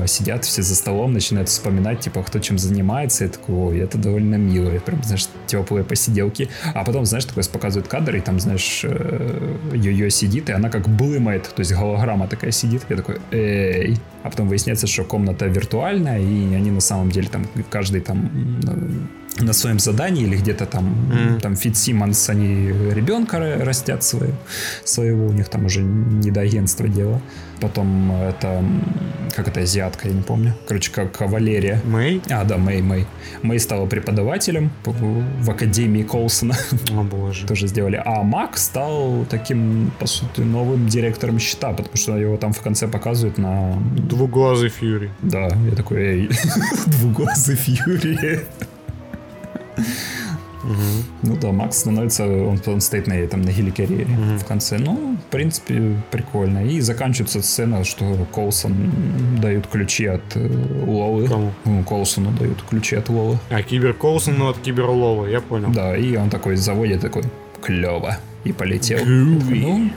сидят 0.05 0.45
все 0.45 0.61
за 0.61 0.75
столом, 0.75 1.13
начинают 1.13 1.49
вспоминать, 1.49 2.01
типа, 2.01 2.23
кто 2.23 2.39
чем 2.39 2.57
занимается, 2.57 3.25
и 3.25 3.27
такой, 3.27 3.55
ой, 3.55 3.79
это 3.79 3.97
довольно 3.97 4.35
мило, 4.35 4.75
и 4.75 4.79
прям, 4.79 5.03
знаешь, 5.03 5.27
теплые 5.47 5.83
посиделки. 5.83 6.49
А 6.73 6.83
потом, 6.83 7.05
знаешь, 7.05 7.25
такой 7.25 7.43
показывают 7.43 7.87
кадр, 7.87 8.15
и 8.15 8.21
там, 8.21 8.39
знаешь, 8.39 8.81
э, 8.83 9.57
ее 9.73 10.09
сидит, 10.11 10.49
и 10.49 10.53
она 10.53 10.69
как 10.69 10.87
блымает, 10.87 11.43
то 11.43 11.59
есть 11.59 11.73
голограмма 11.73 12.27
такая 12.27 12.51
сидит, 12.51 12.83
я 12.89 12.95
такой, 12.95 13.17
эй. 13.31 13.97
А 14.23 14.29
потом 14.29 14.47
выясняется, 14.47 14.87
что 14.87 15.03
комната 15.03 15.45
виртуальная, 15.45 16.19
и 16.19 16.53
они 16.53 16.71
на 16.71 16.81
самом 16.81 17.09
деле 17.09 17.29
там, 17.29 17.47
каждый 17.69 18.01
там 18.01 18.29
на 19.39 19.53
своем 19.53 19.79
задании 19.79 20.23
или 20.23 20.35
где-то 20.37 20.65
там, 20.65 20.85
Мгм. 20.85 21.39
там 21.39 21.55
Фит 21.55 21.77
Симмонс, 21.77 22.29
они 22.29 22.67
ребенка 22.93 23.37
ра- 23.37 23.63
растят 23.63 24.03
свое, 24.03 24.33
своего, 24.83 25.27
у 25.27 25.31
них 25.33 25.49
там 25.49 25.65
уже 25.65 25.81
не 25.81 26.31
до 26.31 26.41
агентства 26.41 26.87
дело. 26.87 27.21
Потом 27.61 28.11
это, 28.13 28.63
как 29.35 29.49
это, 29.49 29.59
азиатка, 29.61 30.07
я 30.07 30.13
не 30.13 30.21
помню. 30.21 30.53
Короче, 30.65 30.91
как 30.93 31.19
Валерия. 31.19 31.81
Мэй? 31.85 32.21
А, 32.29 32.45
да, 32.45 32.57
Мэй 32.57 32.81
Мэй. 32.81 33.05
Мэй 33.41 33.59
стала 33.59 33.85
преподавателем 33.85 34.71
в 34.85 35.49
Академии 35.51 36.03
Колсона. 36.03 36.55
О 36.91 37.03
боже. 37.03 37.45
Тоже 37.47 37.67
сделали. 37.67 38.01
А 38.05 38.23
Мак 38.23 38.57
стал 38.57 39.25
таким, 39.29 39.91
по 39.99 40.05
сути, 40.07 40.39
новым 40.39 40.87
директором 40.87 41.37
счета, 41.39 41.73
потому 41.73 41.97
что 41.97 42.17
его 42.17 42.37
там 42.37 42.53
в 42.53 42.61
конце 42.61 42.87
показывают 42.87 43.37
на... 43.37 43.73
Двуглазый 44.09 44.69
Фьюри. 44.69 45.11
Да, 45.21 45.49
я 45.69 45.75
такой, 45.75 45.97
эй, 46.01 46.29
двуглазый 46.87 47.55
Фьюри. 47.57 48.39
Ну 51.23 51.37
да, 51.37 51.51
Макс 51.51 51.77
становится, 51.77 52.25
он, 52.25 52.59
он 52.65 52.81
стоит 52.81 53.07
на 53.07 53.13
этом, 53.13 53.41
на 53.41 53.49
геликарьере 53.51 54.05
в 54.37 54.43
конце. 54.45 54.77
Ну, 54.77 55.15
в 55.15 55.31
принципе, 55.31 55.95
прикольно. 56.11 56.65
И 56.65 56.81
заканчивается 56.81 57.41
сцена, 57.41 57.85
что 57.85 58.27
Колсон 58.33 58.91
дают 59.41 59.67
ключи 59.67 60.05
от 60.05 60.21
э, 60.35 60.49
Лолы. 60.85 61.27
Кому? 61.29 61.53
Ну, 61.63 61.83
Колсону 61.83 62.31
дают 62.31 62.61
ключи 62.69 62.97
от 62.97 63.07
Лолы. 63.09 63.37
А 63.49 63.61
Кибер 63.63 63.93
Колсон, 63.93 64.37
ну, 64.37 64.49
от 64.49 64.57
Кибер 64.59 64.85
Лова, 64.89 65.27
я 65.27 65.39
понял. 65.39 65.69
Да, 65.71 65.95
и 65.95 66.17
он 66.17 66.29
такой 66.29 66.57
заводит 66.57 66.99
такой, 67.01 67.23
клево, 67.61 68.17
и 68.43 68.51
полетел. 68.51 68.99
Ну, 69.05 69.89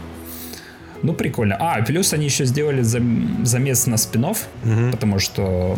ну, 1.02 1.12
прикольно. 1.12 1.56
А, 1.58 1.82
плюс 1.82 2.12
они 2.12 2.26
еще 2.26 2.44
сделали 2.44 2.82
зам- 2.82 3.44
замес 3.44 3.86
на 3.88 3.96
спинов, 3.96 4.46
потому 4.92 5.18
что 5.18 5.76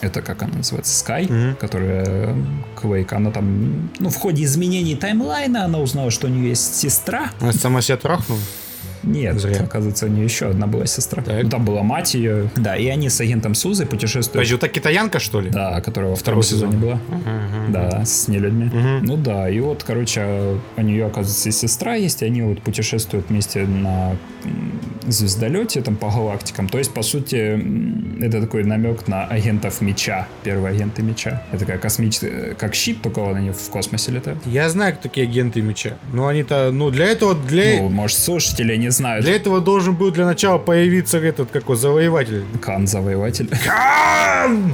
это 0.00 0.22
как 0.22 0.42
она 0.42 0.54
называется, 0.58 1.04
Sky, 1.04 1.30
Мгм. 1.32 1.56
которая 1.56 2.34
Quake, 2.80 3.12
она 3.14 3.30
там, 3.30 3.90
ну, 3.98 4.08
в 4.10 4.16
ходе 4.16 4.44
изменений 4.44 4.96
таймлайна 4.96 5.64
она 5.64 5.78
узнала, 5.78 6.10
что 6.10 6.26
у 6.26 6.30
нее 6.30 6.50
есть 6.50 6.74
сестра. 6.76 7.30
Она 7.40 7.52
сама 7.52 7.82
себя 7.82 7.96
трахнула? 7.96 8.40
Нет, 9.02 9.40
Зря. 9.40 9.62
оказывается, 9.62 10.04
у 10.04 10.08
нее 10.10 10.24
еще 10.24 10.48
одна 10.50 10.66
была 10.66 10.84
сестра. 10.84 11.22
Так. 11.22 11.42
Ну, 11.44 11.48
там 11.48 11.64
была 11.64 11.82
мать 11.82 12.12
ее. 12.12 12.50
Да, 12.56 12.76
и 12.76 12.86
они 12.88 13.08
с 13.08 13.18
агентом 13.22 13.54
Сузой 13.54 13.86
путешествуют. 13.86 14.32
Подожди, 14.32 14.52
вот 14.54 14.60
та 14.60 14.68
китаянка, 14.68 15.18
что 15.20 15.40
ли? 15.40 15.48
Да, 15.48 15.80
которая 15.80 16.10
во 16.10 16.16
втором 16.16 16.42
сезоне 16.42 16.72
сезон. 16.72 16.80
была. 16.82 16.94
Мгм. 17.08 17.72
Да, 17.72 18.04
с 18.04 18.28
нелюдьми. 18.28 18.64
Мгм. 18.66 19.04
Ну 19.06 19.16
да, 19.16 19.48
и 19.48 19.58
вот, 19.60 19.84
короче, 19.84 20.58
у 20.76 20.82
нее, 20.82 21.06
оказывается, 21.06 21.48
и 21.48 21.52
сестра 21.52 21.94
есть, 21.94 22.20
и 22.20 22.26
они 22.26 22.42
вот 22.42 22.60
путешествуют 22.60 23.30
вместе 23.30 23.62
на 23.66 24.16
звездолете 25.06 25.80
там 25.82 25.96
по 25.96 26.08
галактикам. 26.10 26.68
То 26.68 26.78
есть, 26.78 26.92
по 26.92 27.02
сути, 27.02 27.60
это 28.22 28.40
такой 28.40 28.64
намек 28.64 29.08
на 29.08 29.24
агентов 29.24 29.80
Меча, 29.80 30.26
первые 30.44 30.74
агенты 30.74 31.02
Меча. 31.02 31.42
Это 31.50 31.60
такая 31.60 31.78
космическая, 31.78 32.54
как 32.54 32.74
щит, 32.74 33.02
только 33.02 33.20
вот 33.20 33.36
они 33.36 33.50
в 33.50 33.70
космосе 33.70 34.12
летают. 34.12 34.38
Я 34.46 34.68
знаю, 34.68 34.92
кто 34.94 35.04
такие 35.04 35.26
агенты 35.26 35.60
меча. 35.62 35.92
Но 36.12 36.26
они-то, 36.26 36.70
ну, 36.72 36.90
для 36.90 37.06
этого, 37.06 37.34
для, 37.34 37.80
Ну, 37.82 37.88
может, 37.88 38.18
слушатели 38.18 38.76
не 38.76 38.90
знают. 38.90 39.24
для 39.24 39.34
этого 39.36 39.60
должен 39.60 39.94
был 39.94 40.10
для 40.10 40.26
начала 40.26 40.58
появиться 40.58 41.18
этот, 41.18 41.50
какой, 41.50 41.76
завоеватель. 41.76 42.44
Кан 42.60 42.86
Завоеватель. 42.86 43.48
Кан! 43.64 44.72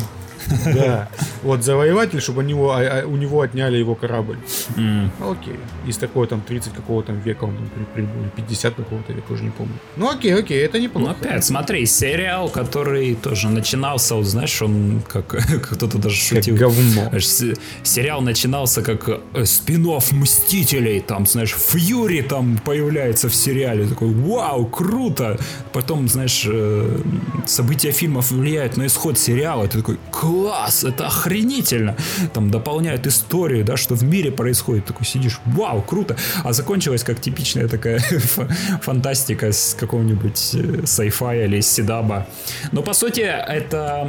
Да. 0.64 1.08
Вот 1.42 1.62
завоеватель, 1.64 2.20
чтобы 2.20 2.40
они 2.42 2.50
его, 2.52 2.72
а- 2.72 2.80
а 3.02 3.06
у 3.06 3.16
него 3.16 3.40
отняли 3.40 3.76
его 3.78 3.94
корабль. 3.94 4.38
Ну, 4.76 5.10
Окей. 5.20 5.56
Из 5.86 5.96
такого 5.96 6.26
там 6.26 6.40
30 6.40 6.72
какого 6.72 7.02
там 7.02 7.20
века 7.20 7.44
он 7.44 7.56
там 7.56 7.68
при- 7.74 7.84
прибыл, 7.94 8.20
или 8.22 8.28
50 8.36 8.74
какого-то 8.74 9.12
века, 9.12 9.32
уже 9.32 9.44
не 9.44 9.50
помню. 9.50 9.74
Ну 9.96 10.08
окей, 10.10 10.34
окей, 10.34 10.58
это 10.64 10.78
Ну, 10.78 10.84
неплохо. 10.84 11.10
опять, 11.12 11.44
смотри, 11.44 11.86
сериал, 11.86 12.48
который 12.48 13.14
тоже 13.14 13.48
начинался, 13.48 14.14
вот 14.14 14.26
знаешь, 14.26 14.62
он 14.62 15.02
как 15.08 15.26
кто-то 15.70 15.98
даже 15.98 16.16
Как 16.16 16.38
шутил. 16.44 16.56
говно. 16.56 17.08
Знаешь, 17.08 17.28
с- 17.28 17.54
сериал 17.82 18.20
начинался 18.22 18.82
как 18.82 19.08
э, 19.08 19.44
спин-офф 19.44 20.12
Мстителей, 20.12 21.00
там, 21.00 21.26
знаешь, 21.26 21.54
Фьюри 21.54 22.22
там 22.22 22.58
появляется 22.64 23.28
в 23.28 23.34
сериале, 23.34 23.86
такой, 23.86 24.08
вау, 24.12 24.66
круто! 24.66 25.38
Потом, 25.72 26.08
знаешь, 26.08 26.44
э, 26.46 26.98
события 27.46 27.92
фильмов 27.92 28.30
влияют 28.30 28.76
на 28.76 28.86
исход 28.86 29.18
сериала, 29.18 29.66
ты 29.68 29.78
такой, 29.78 29.96
класс, 30.10 30.35
это 30.84 31.06
охренительно! 31.06 31.96
Там 32.32 32.50
дополняют 32.50 33.06
историю, 33.06 33.64
да, 33.64 33.76
что 33.76 33.94
в 33.94 34.02
мире 34.02 34.30
происходит, 34.30 34.84
такой 34.86 35.06
сидишь, 35.06 35.40
вау, 35.46 35.82
круто! 35.82 36.16
А 36.44 36.52
закончилась 36.52 37.04
как 37.04 37.20
типичная 37.20 37.68
такая 37.68 37.98
фа- 38.34 38.48
фантастика 38.82 39.52
с 39.52 39.74
какого-нибудь 39.78 40.54
э, 40.54 40.58
sci-fi 40.84 41.44
или 41.44 41.58
из 41.58 41.70
Сидаба. 41.70 42.26
Но, 42.72 42.82
по 42.82 42.92
сути, 42.92 43.20
это... 43.20 44.08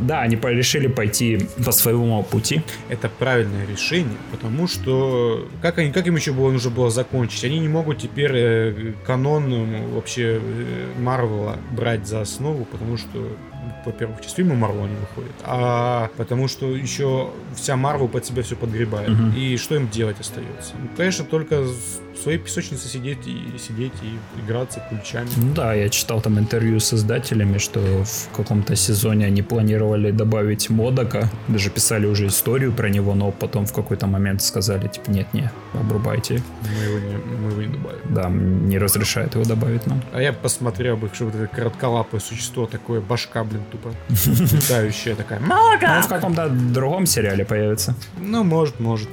Да, 0.00 0.20
они 0.20 0.36
решили 0.36 0.86
пойти 0.86 1.48
по 1.64 1.72
своему 1.72 2.22
пути. 2.22 2.62
Это 2.88 3.08
правильное 3.08 3.66
решение, 3.66 4.16
потому 4.30 4.68
что 4.68 5.48
как, 5.60 5.78
они, 5.78 5.90
как 5.90 6.06
им 6.06 6.14
еще 6.14 6.32
было 6.32 6.52
нужно 6.52 6.70
было 6.70 6.88
закончить? 6.88 7.44
Они 7.44 7.58
не 7.58 7.68
могут 7.68 7.98
теперь 7.98 8.30
э, 8.32 8.92
канон 9.04 9.52
э, 9.52 9.88
вообще 9.88 10.40
э, 10.40 10.92
Марвела 11.00 11.58
брать 11.72 12.06
за 12.06 12.20
основу, 12.20 12.64
потому 12.64 12.96
что, 12.96 13.08
ну, 13.18 13.57
во-первых, 13.84 14.18
сейчас 14.20 14.34
фильмы 14.34 14.54
Марвела 14.54 14.86
не 14.86 14.96
выходят, 14.96 15.32
а 15.44 16.10
потому 16.16 16.48
что 16.48 16.74
еще 16.74 17.30
вся 17.54 17.76
Марвел 17.76 18.08
под 18.08 18.24
себя 18.24 18.42
все 18.42 18.56
подгребает. 18.56 19.08
Мгм. 19.08 19.34
И 19.36 19.56
что 19.56 19.74
им 19.76 19.88
делать 19.88 20.20
остается? 20.20 20.74
Ну, 20.80 20.88
конечно, 20.96 21.24
только 21.24 21.62
в 21.62 22.22
своей 22.22 22.38
песочнице 22.38 22.88
сидеть 22.88 23.26
и 23.26 23.58
сидеть 23.58 23.92
и 24.02 24.40
играться 24.40 24.82
ключами. 24.88 25.28
Ну 25.36 25.54
да, 25.54 25.74
я 25.74 25.88
читал 25.88 26.20
там 26.20 26.38
интервью 26.38 26.80
с 26.80 26.92
издателями, 26.92 27.58
что 27.58 27.80
в 27.80 28.36
каком-то 28.36 28.74
сезоне 28.76 29.26
они 29.26 29.42
планировали 29.42 30.10
добавить 30.10 30.68
Модока, 30.70 31.30
даже 31.48 31.70
писали 31.70 32.06
уже 32.06 32.26
историю 32.26 32.72
про 32.72 32.88
него, 32.88 33.14
но 33.14 33.30
потом 33.30 33.66
в 33.66 33.72
какой-то 33.72 34.06
момент 34.06 34.42
сказали, 34.42 34.88
типа, 34.88 35.10
нет-не, 35.10 35.50
обрубайте. 35.74 36.42
Мы 36.62 36.84
его 36.84 36.98
не, 36.98 37.16
мы 37.16 37.50
его 37.52 37.62
не 37.62 37.68
добавим. 37.68 38.00
Да, 38.08 38.28
не 38.28 38.78
разрешает 38.78 39.34
его 39.34 39.44
добавить 39.44 39.86
нам. 39.86 40.02
А 40.12 40.20
я 40.20 40.32
посмотрел 40.32 40.96
бы, 40.96 41.10
что 41.12 41.26
вот 41.26 41.34
это 41.34 41.46
коротколапое 41.46 42.20
существо 42.20 42.66
такое, 42.66 43.00
башка, 43.00 43.44
блин, 43.44 43.57
тупо 43.70 43.94
летающая 44.08 45.14
такая. 45.14 45.40
Ну, 45.40 45.54
он 45.54 46.02
в 46.02 46.08
каком-то 46.08 46.48
другом 46.48 47.06
сериале 47.06 47.44
появится. 47.44 47.94
Ну, 48.18 48.44
может, 48.44 48.80
может. 48.80 49.08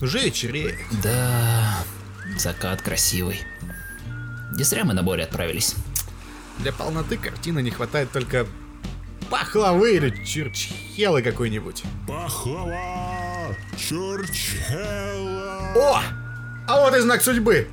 Уже 0.00 0.18
вечереет. 0.18 0.74
Да, 1.02 1.84
закат 2.36 2.82
красивый. 2.82 3.40
Не 4.56 4.64
зря 4.64 4.84
мы 4.84 4.94
на 4.94 5.02
море 5.02 5.24
отправились. 5.24 5.76
Для 6.58 6.72
полноты 6.72 7.16
картины 7.16 7.62
не 7.62 7.70
хватает 7.70 8.10
только 8.10 8.46
пахлавы 9.30 9.96
или 9.96 10.24
черчхелы 10.24 11.22
какой-нибудь. 11.22 11.84
Пахлава! 12.06 13.56
Чурчхелла! 13.78 15.72
О! 15.74 16.00
А 16.68 16.80
вот 16.80 16.94
и 16.94 17.00
знак 17.00 17.22
судьбы. 17.22 17.68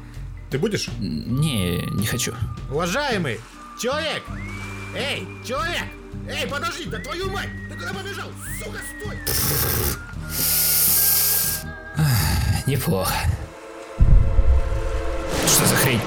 Ты 0.49 0.57
будешь? 0.57 0.89
Не, 0.99 1.77
не 1.91 2.07
хочу. 2.07 2.33
Уважаемый 2.71 3.39
человек! 3.79 4.23
Эй, 4.95 5.27
человек! 5.45 5.83
Эй, 6.27 6.47
подожди, 6.47 6.85
да 6.85 6.97
твою 6.99 7.29
мать! 7.29 7.49
Ты 7.69 7.75
куда 7.75 7.93
побежал? 7.93 8.29
Сука, 8.57 8.79
стой! 8.99 9.17
Неплохо. 12.65 13.13
Что 15.45 15.65
за 15.65 15.75
хрень? 15.75 16.01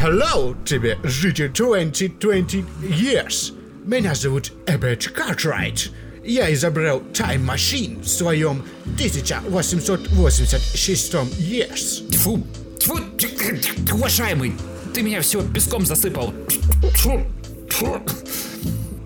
Hello 0.00 0.56
тебе, 0.64 0.98
житель 1.02 1.48
2020 1.48 2.64
years. 2.82 3.54
Меня 3.84 4.14
зовут 4.14 4.52
Эберт 4.66 5.08
Картрайт. 5.08 5.90
Я 6.24 6.52
изобрел 6.54 7.02
Time 7.12 7.44
Machine 7.44 8.00
в 8.02 8.08
своем 8.08 8.64
1886 8.94 11.14
years. 11.38 12.08
Тьфу, 12.10 12.46
тьфу, 12.78 12.98
ть- 13.18 13.36
ть- 13.86 13.92
уважаемый, 13.92 14.54
ты 14.94 15.02
меня 15.02 15.20
все 15.20 15.42
песком 15.42 15.84
засыпал. 15.84 16.32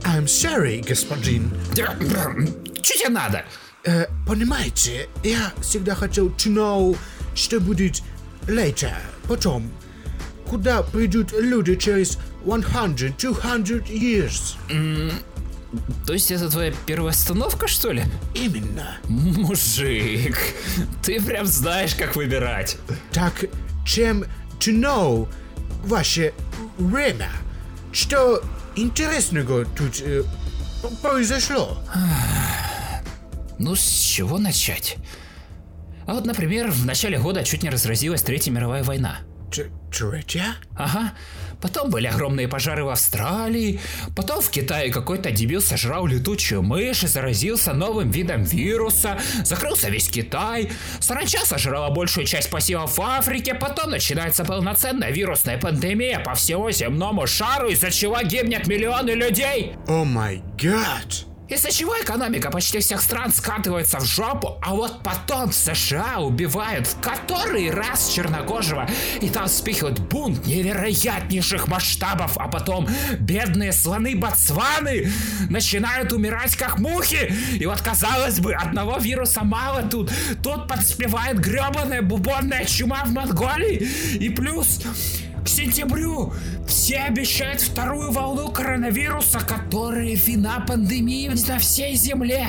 I'm 0.04 0.26
sorry, 0.26 0.80
господин. 0.86 1.50
Что 2.82 2.94
тебе 2.94 3.08
надо? 3.08 3.44
Э, 3.84 4.06
понимаете, 4.26 5.08
я 5.24 5.52
всегда 5.60 5.94
хотел 5.94 6.28
to 6.28 6.50
know, 6.52 6.96
что 7.34 7.60
будет 7.60 8.02
later, 8.46 8.94
потом. 9.28 9.70
Куда 10.46 10.82
придут 10.82 11.32
люди 11.32 11.74
через 11.76 12.18
100, 12.42 12.58
200 13.18 13.92
years. 13.92 14.54
То 16.06 16.14
есть 16.14 16.30
это 16.30 16.48
твоя 16.48 16.72
первая 16.86 17.10
остановка, 17.12 17.68
что 17.68 17.92
ли? 17.92 18.02
Именно. 18.34 18.96
Мужик, 19.08 20.38
ты 21.02 21.20
прям 21.22 21.46
знаешь, 21.46 21.94
как 21.94 22.16
выбирать. 22.16 22.78
Так, 23.12 23.44
чем 23.86 24.24
to 24.58 24.72
know 24.72 25.28
ваше 25.84 26.32
время? 26.78 27.28
Что 27.92 28.42
интересного 28.76 29.64
тут 29.66 30.00
э, 30.00 30.22
произошло? 31.02 31.78
Ну, 33.58 33.74
с 33.74 33.80
чего 33.82 34.38
начать? 34.38 34.96
А 36.06 36.14
вот, 36.14 36.24
например, 36.24 36.70
в 36.70 36.86
начале 36.86 37.18
года 37.18 37.44
чуть 37.44 37.62
не 37.62 37.70
разразилась 37.70 38.22
Третья 38.22 38.50
мировая 38.52 38.82
война. 38.84 39.18
Т- 39.52 39.70
Третья? 39.92 40.54
Ага. 40.76 41.12
Потом 41.60 41.90
были 41.90 42.06
огромные 42.06 42.48
пожары 42.48 42.84
в 42.84 42.88
Австралии. 42.88 43.80
Потом 44.14 44.40
в 44.40 44.50
Китае 44.50 44.92
какой-то 44.92 45.30
дебил 45.30 45.60
сожрал 45.60 46.06
летучую 46.06 46.62
мышь 46.62 47.02
и 47.02 47.06
заразился 47.06 47.72
новым 47.72 48.10
видом 48.10 48.42
вируса. 48.42 49.18
Закрылся 49.44 49.88
весь 49.88 50.08
Китай. 50.08 50.70
Саранча 51.00 51.44
сожрала 51.44 51.90
большую 51.90 52.26
часть 52.26 52.50
посевов 52.50 52.96
в 52.96 53.02
Африке. 53.02 53.54
Потом 53.54 53.90
начинается 53.90 54.44
полноценная 54.44 55.10
вирусная 55.10 55.58
пандемия 55.58 56.20
по 56.20 56.34
всему 56.34 56.70
земному 56.70 57.26
шару, 57.26 57.68
из-за 57.68 57.90
чего 57.90 58.20
гибнет 58.22 58.66
миллионы 58.66 59.10
людей. 59.10 59.72
О 59.86 60.04
май 60.04 60.42
гад! 60.60 61.24
Из-за 61.48 61.70
чего 61.72 61.94
экономика 61.98 62.50
почти 62.50 62.78
всех 62.80 63.00
стран 63.00 63.32
скатывается 63.32 63.98
в 64.00 64.04
жопу, 64.04 64.58
а 64.60 64.74
вот 64.74 65.02
потом 65.02 65.48
в 65.48 65.54
США 65.54 66.18
убивают 66.18 66.86
в 66.86 67.00
который 67.00 67.70
раз 67.70 68.10
чернокожего, 68.10 68.86
и 69.22 69.30
там 69.30 69.46
вспихивают 69.46 69.98
бунт 69.98 70.44
невероятнейших 70.46 71.66
масштабов, 71.66 72.36
а 72.36 72.48
потом 72.48 72.86
бедные 73.18 73.72
слоны 73.72 74.14
Ботсваны 74.14 75.10
начинают 75.48 76.12
умирать 76.12 76.54
как 76.54 76.78
мухи. 76.78 77.32
И 77.54 77.64
вот 77.64 77.80
казалось 77.80 78.40
бы, 78.40 78.52
одного 78.52 78.98
вируса 78.98 79.42
мало 79.42 79.82
тут. 79.82 80.12
Тут 80.42 80.68
подспевает 80.68 81.38
гребаная 81.38 82.02
бубонная 82.02 82.66
чума 82.66 83.04
в 83.06 83.12
Монголии. 83.12 83.88
И 84.20 84.28
плюс 84.28 84.80
к 85.48 85.50
сентябрю 85.50 86.30
все 86.66 86.98
обещают 86.98 87.62
вторую 87.62 88.12
волну 88.12 88.50
коронавируса, 88.50 89.40
которая 89.40 90.14
вина 90.14 90.60
пандемии 90.60 91.28
на 91.48 91.58
всей 91.58 91.96
земле. 91.96 92.48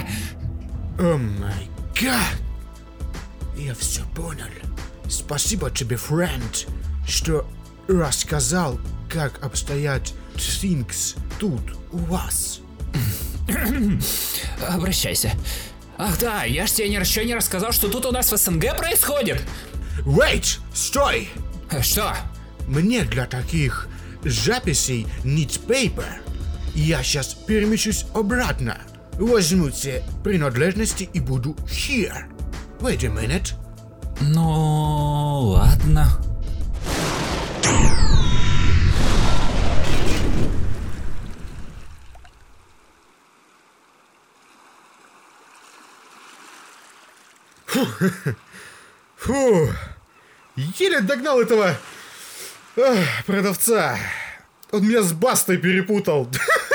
О 1.00 1.16
май 1.18 1.70
гад! 2.00 2.36
Я 3.58 3.74
все 3.74 4.02
понял. 4.14 4.44
Спасибо 5.08 5.72
тебе, 5.72 5.96
френд, 5.96 6.68
что 7.08 7.48
рассказал, 7.88 8.78
как 9.10 9.42
обстоят 9.46 10.14
things 10.36 11.18
тут 11.40 11.62
у 11.94 11.98
вас. 12.00 12.60
Обращайся. 14.68 15.32
Ах 15.98 16.20
да, 16.20 16.44
я 16.44 16.68
ж 16.68 16.72
тебе 16.72 16.94
еще 16.94 17.24
не 17.24 17.36
рассказал, 17.36 17.72
что 17.72 17.88
тут 17.88 18.06
у 18.06 18.12
нас 18.12 18.30
в 18.30 18.36
СНГ 18.36 18.76
происходит. 18.78 19.42
Wait! 20.06 20.60
Стой! 20.74 21.30
Что? 21.82 22.14
Мне 22.70 23.04
для 23.04 23.26
таких 23.26 23.88
записей 24.24 25.08
need 25.24 25.60
paper. 25.66 26.22
Я 26.76 27.02
сейчас 27.02 27.34
перемещусь 27.34 28.06
обратно. 28.14 28.78
Возьму 29.14 29.72
те 29.72 30.04
принадлежности 30.24 31.10
и 31.12 31.20
буду 31.20 31.56
here. 31.66 32.26
Wait 32.80 33.04
a 33.04 33.10
minute. 33.10 33.56
Ну, 34.22 35.56
ладно. 35.56 36.08
Фу, 49.18 49.70
еле 50.56 51.02
догнал 51.02 51.42
этого 51.42 51.76
продавца. 53.26 53.98
Он 54.72 54.88
меня 54.88 55.02
с 55.02 55.14
Бастой 55.14 55.58
перепутал. 55.58 56.30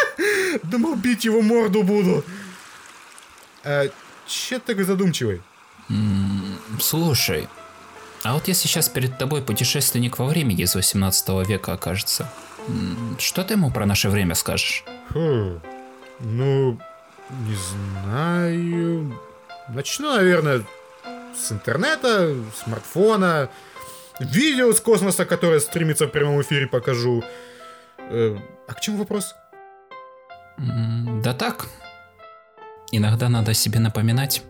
Думал, 0.62 0.96
бить 0.96 1.24
его 1.24 1.42
морду 1.42 1.82
буду. 1.82 2.24
А, 3.62 3.88
че 4.26 4.58
ты 4.58 4.66
такой 4.66 4.84
задумчивый? 4.84 5.42
Слушай, 6.80 7.48
а 8.24 8.34
вот 8.34 8.48
если 8.48 8.68
сейчас 8.68 8.88
перед 8.88 9.18
тобой 9.18 9.42
путешественник 9.42 10.18
во 10.18 10.26
времени 10.26 10.62
из 10.62 10.74
18 10.74 11.46
века 11.46 11.74
окажется, 11.74 12.30
что 13.18 13.44
ты 13.44 13.54
ему 13.54 13.70
про 13.70 13.84
наше 13.84 14.08
время 14.08 14.34
скажешь? 14.34 14.82
Фу, 15.10 15.60
ну, 16.20 16.78
не 17.30 17.56
знаю. 18.02 19.20
Начну, 19.68 20.14
наверное, 20.14 20.64
с 21.36 21.52
интернета, 21.52 22.34
смартфона, 22.64 23.50
видео 24.20 24.72
с 24.72 24.80
космоса, 24.80 25.24
которое 25.24 25.60
стремится 25.60 26.06
в 26.06 26.10
прямом 26.10 26.40
эфире, 26.42 26.66
покажу. 26.66 27.22
Э, 27.98 28.36
а 28.68 28.74
к 28.74 28.80
чему 28.80 28.98
вопрос? 28.98 29.34
Да 30.58 31.34
так. 31.34 31.66
Иногда 32.92 33.28
надо 33.28 33.54
себе 33.54 33.80
напоминать, 33.80 34.42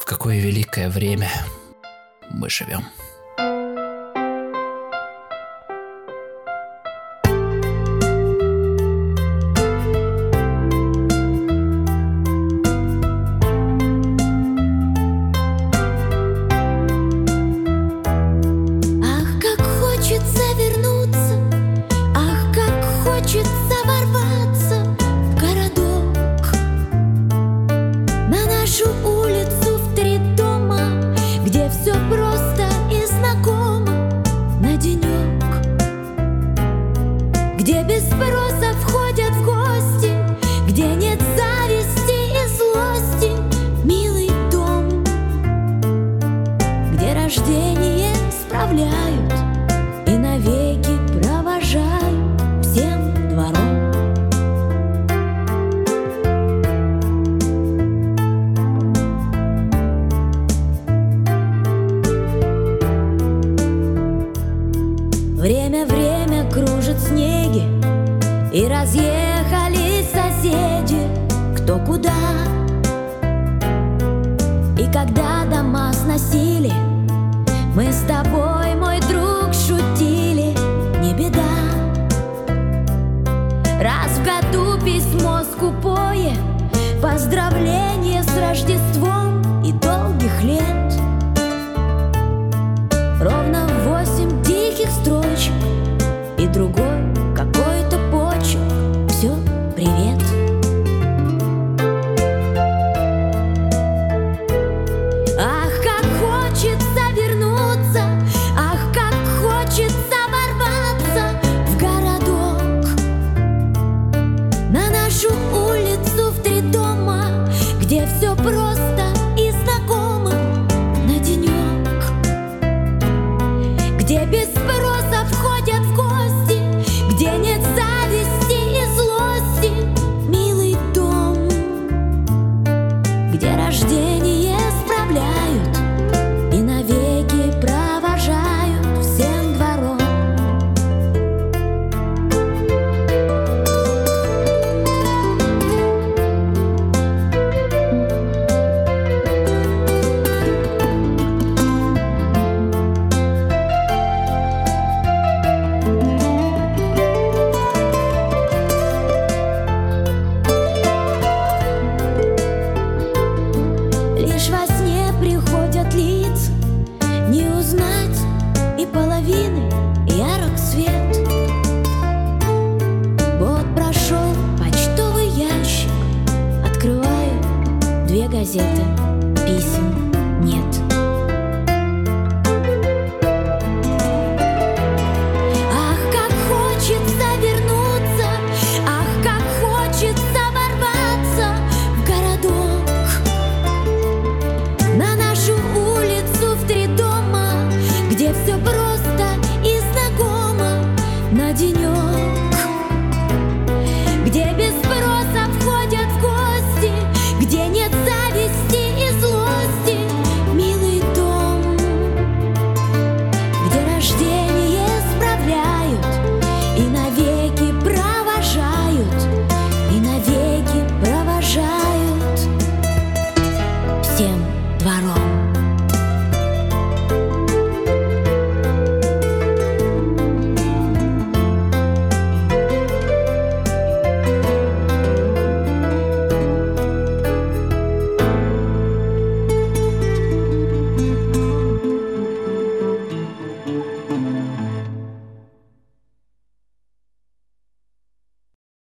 в 0.00 0.04
какое 0.06 0.40
великое 0.40 0.88
время 0.88 1.30
мы 2.30 2.48
живем. 2.48 2.84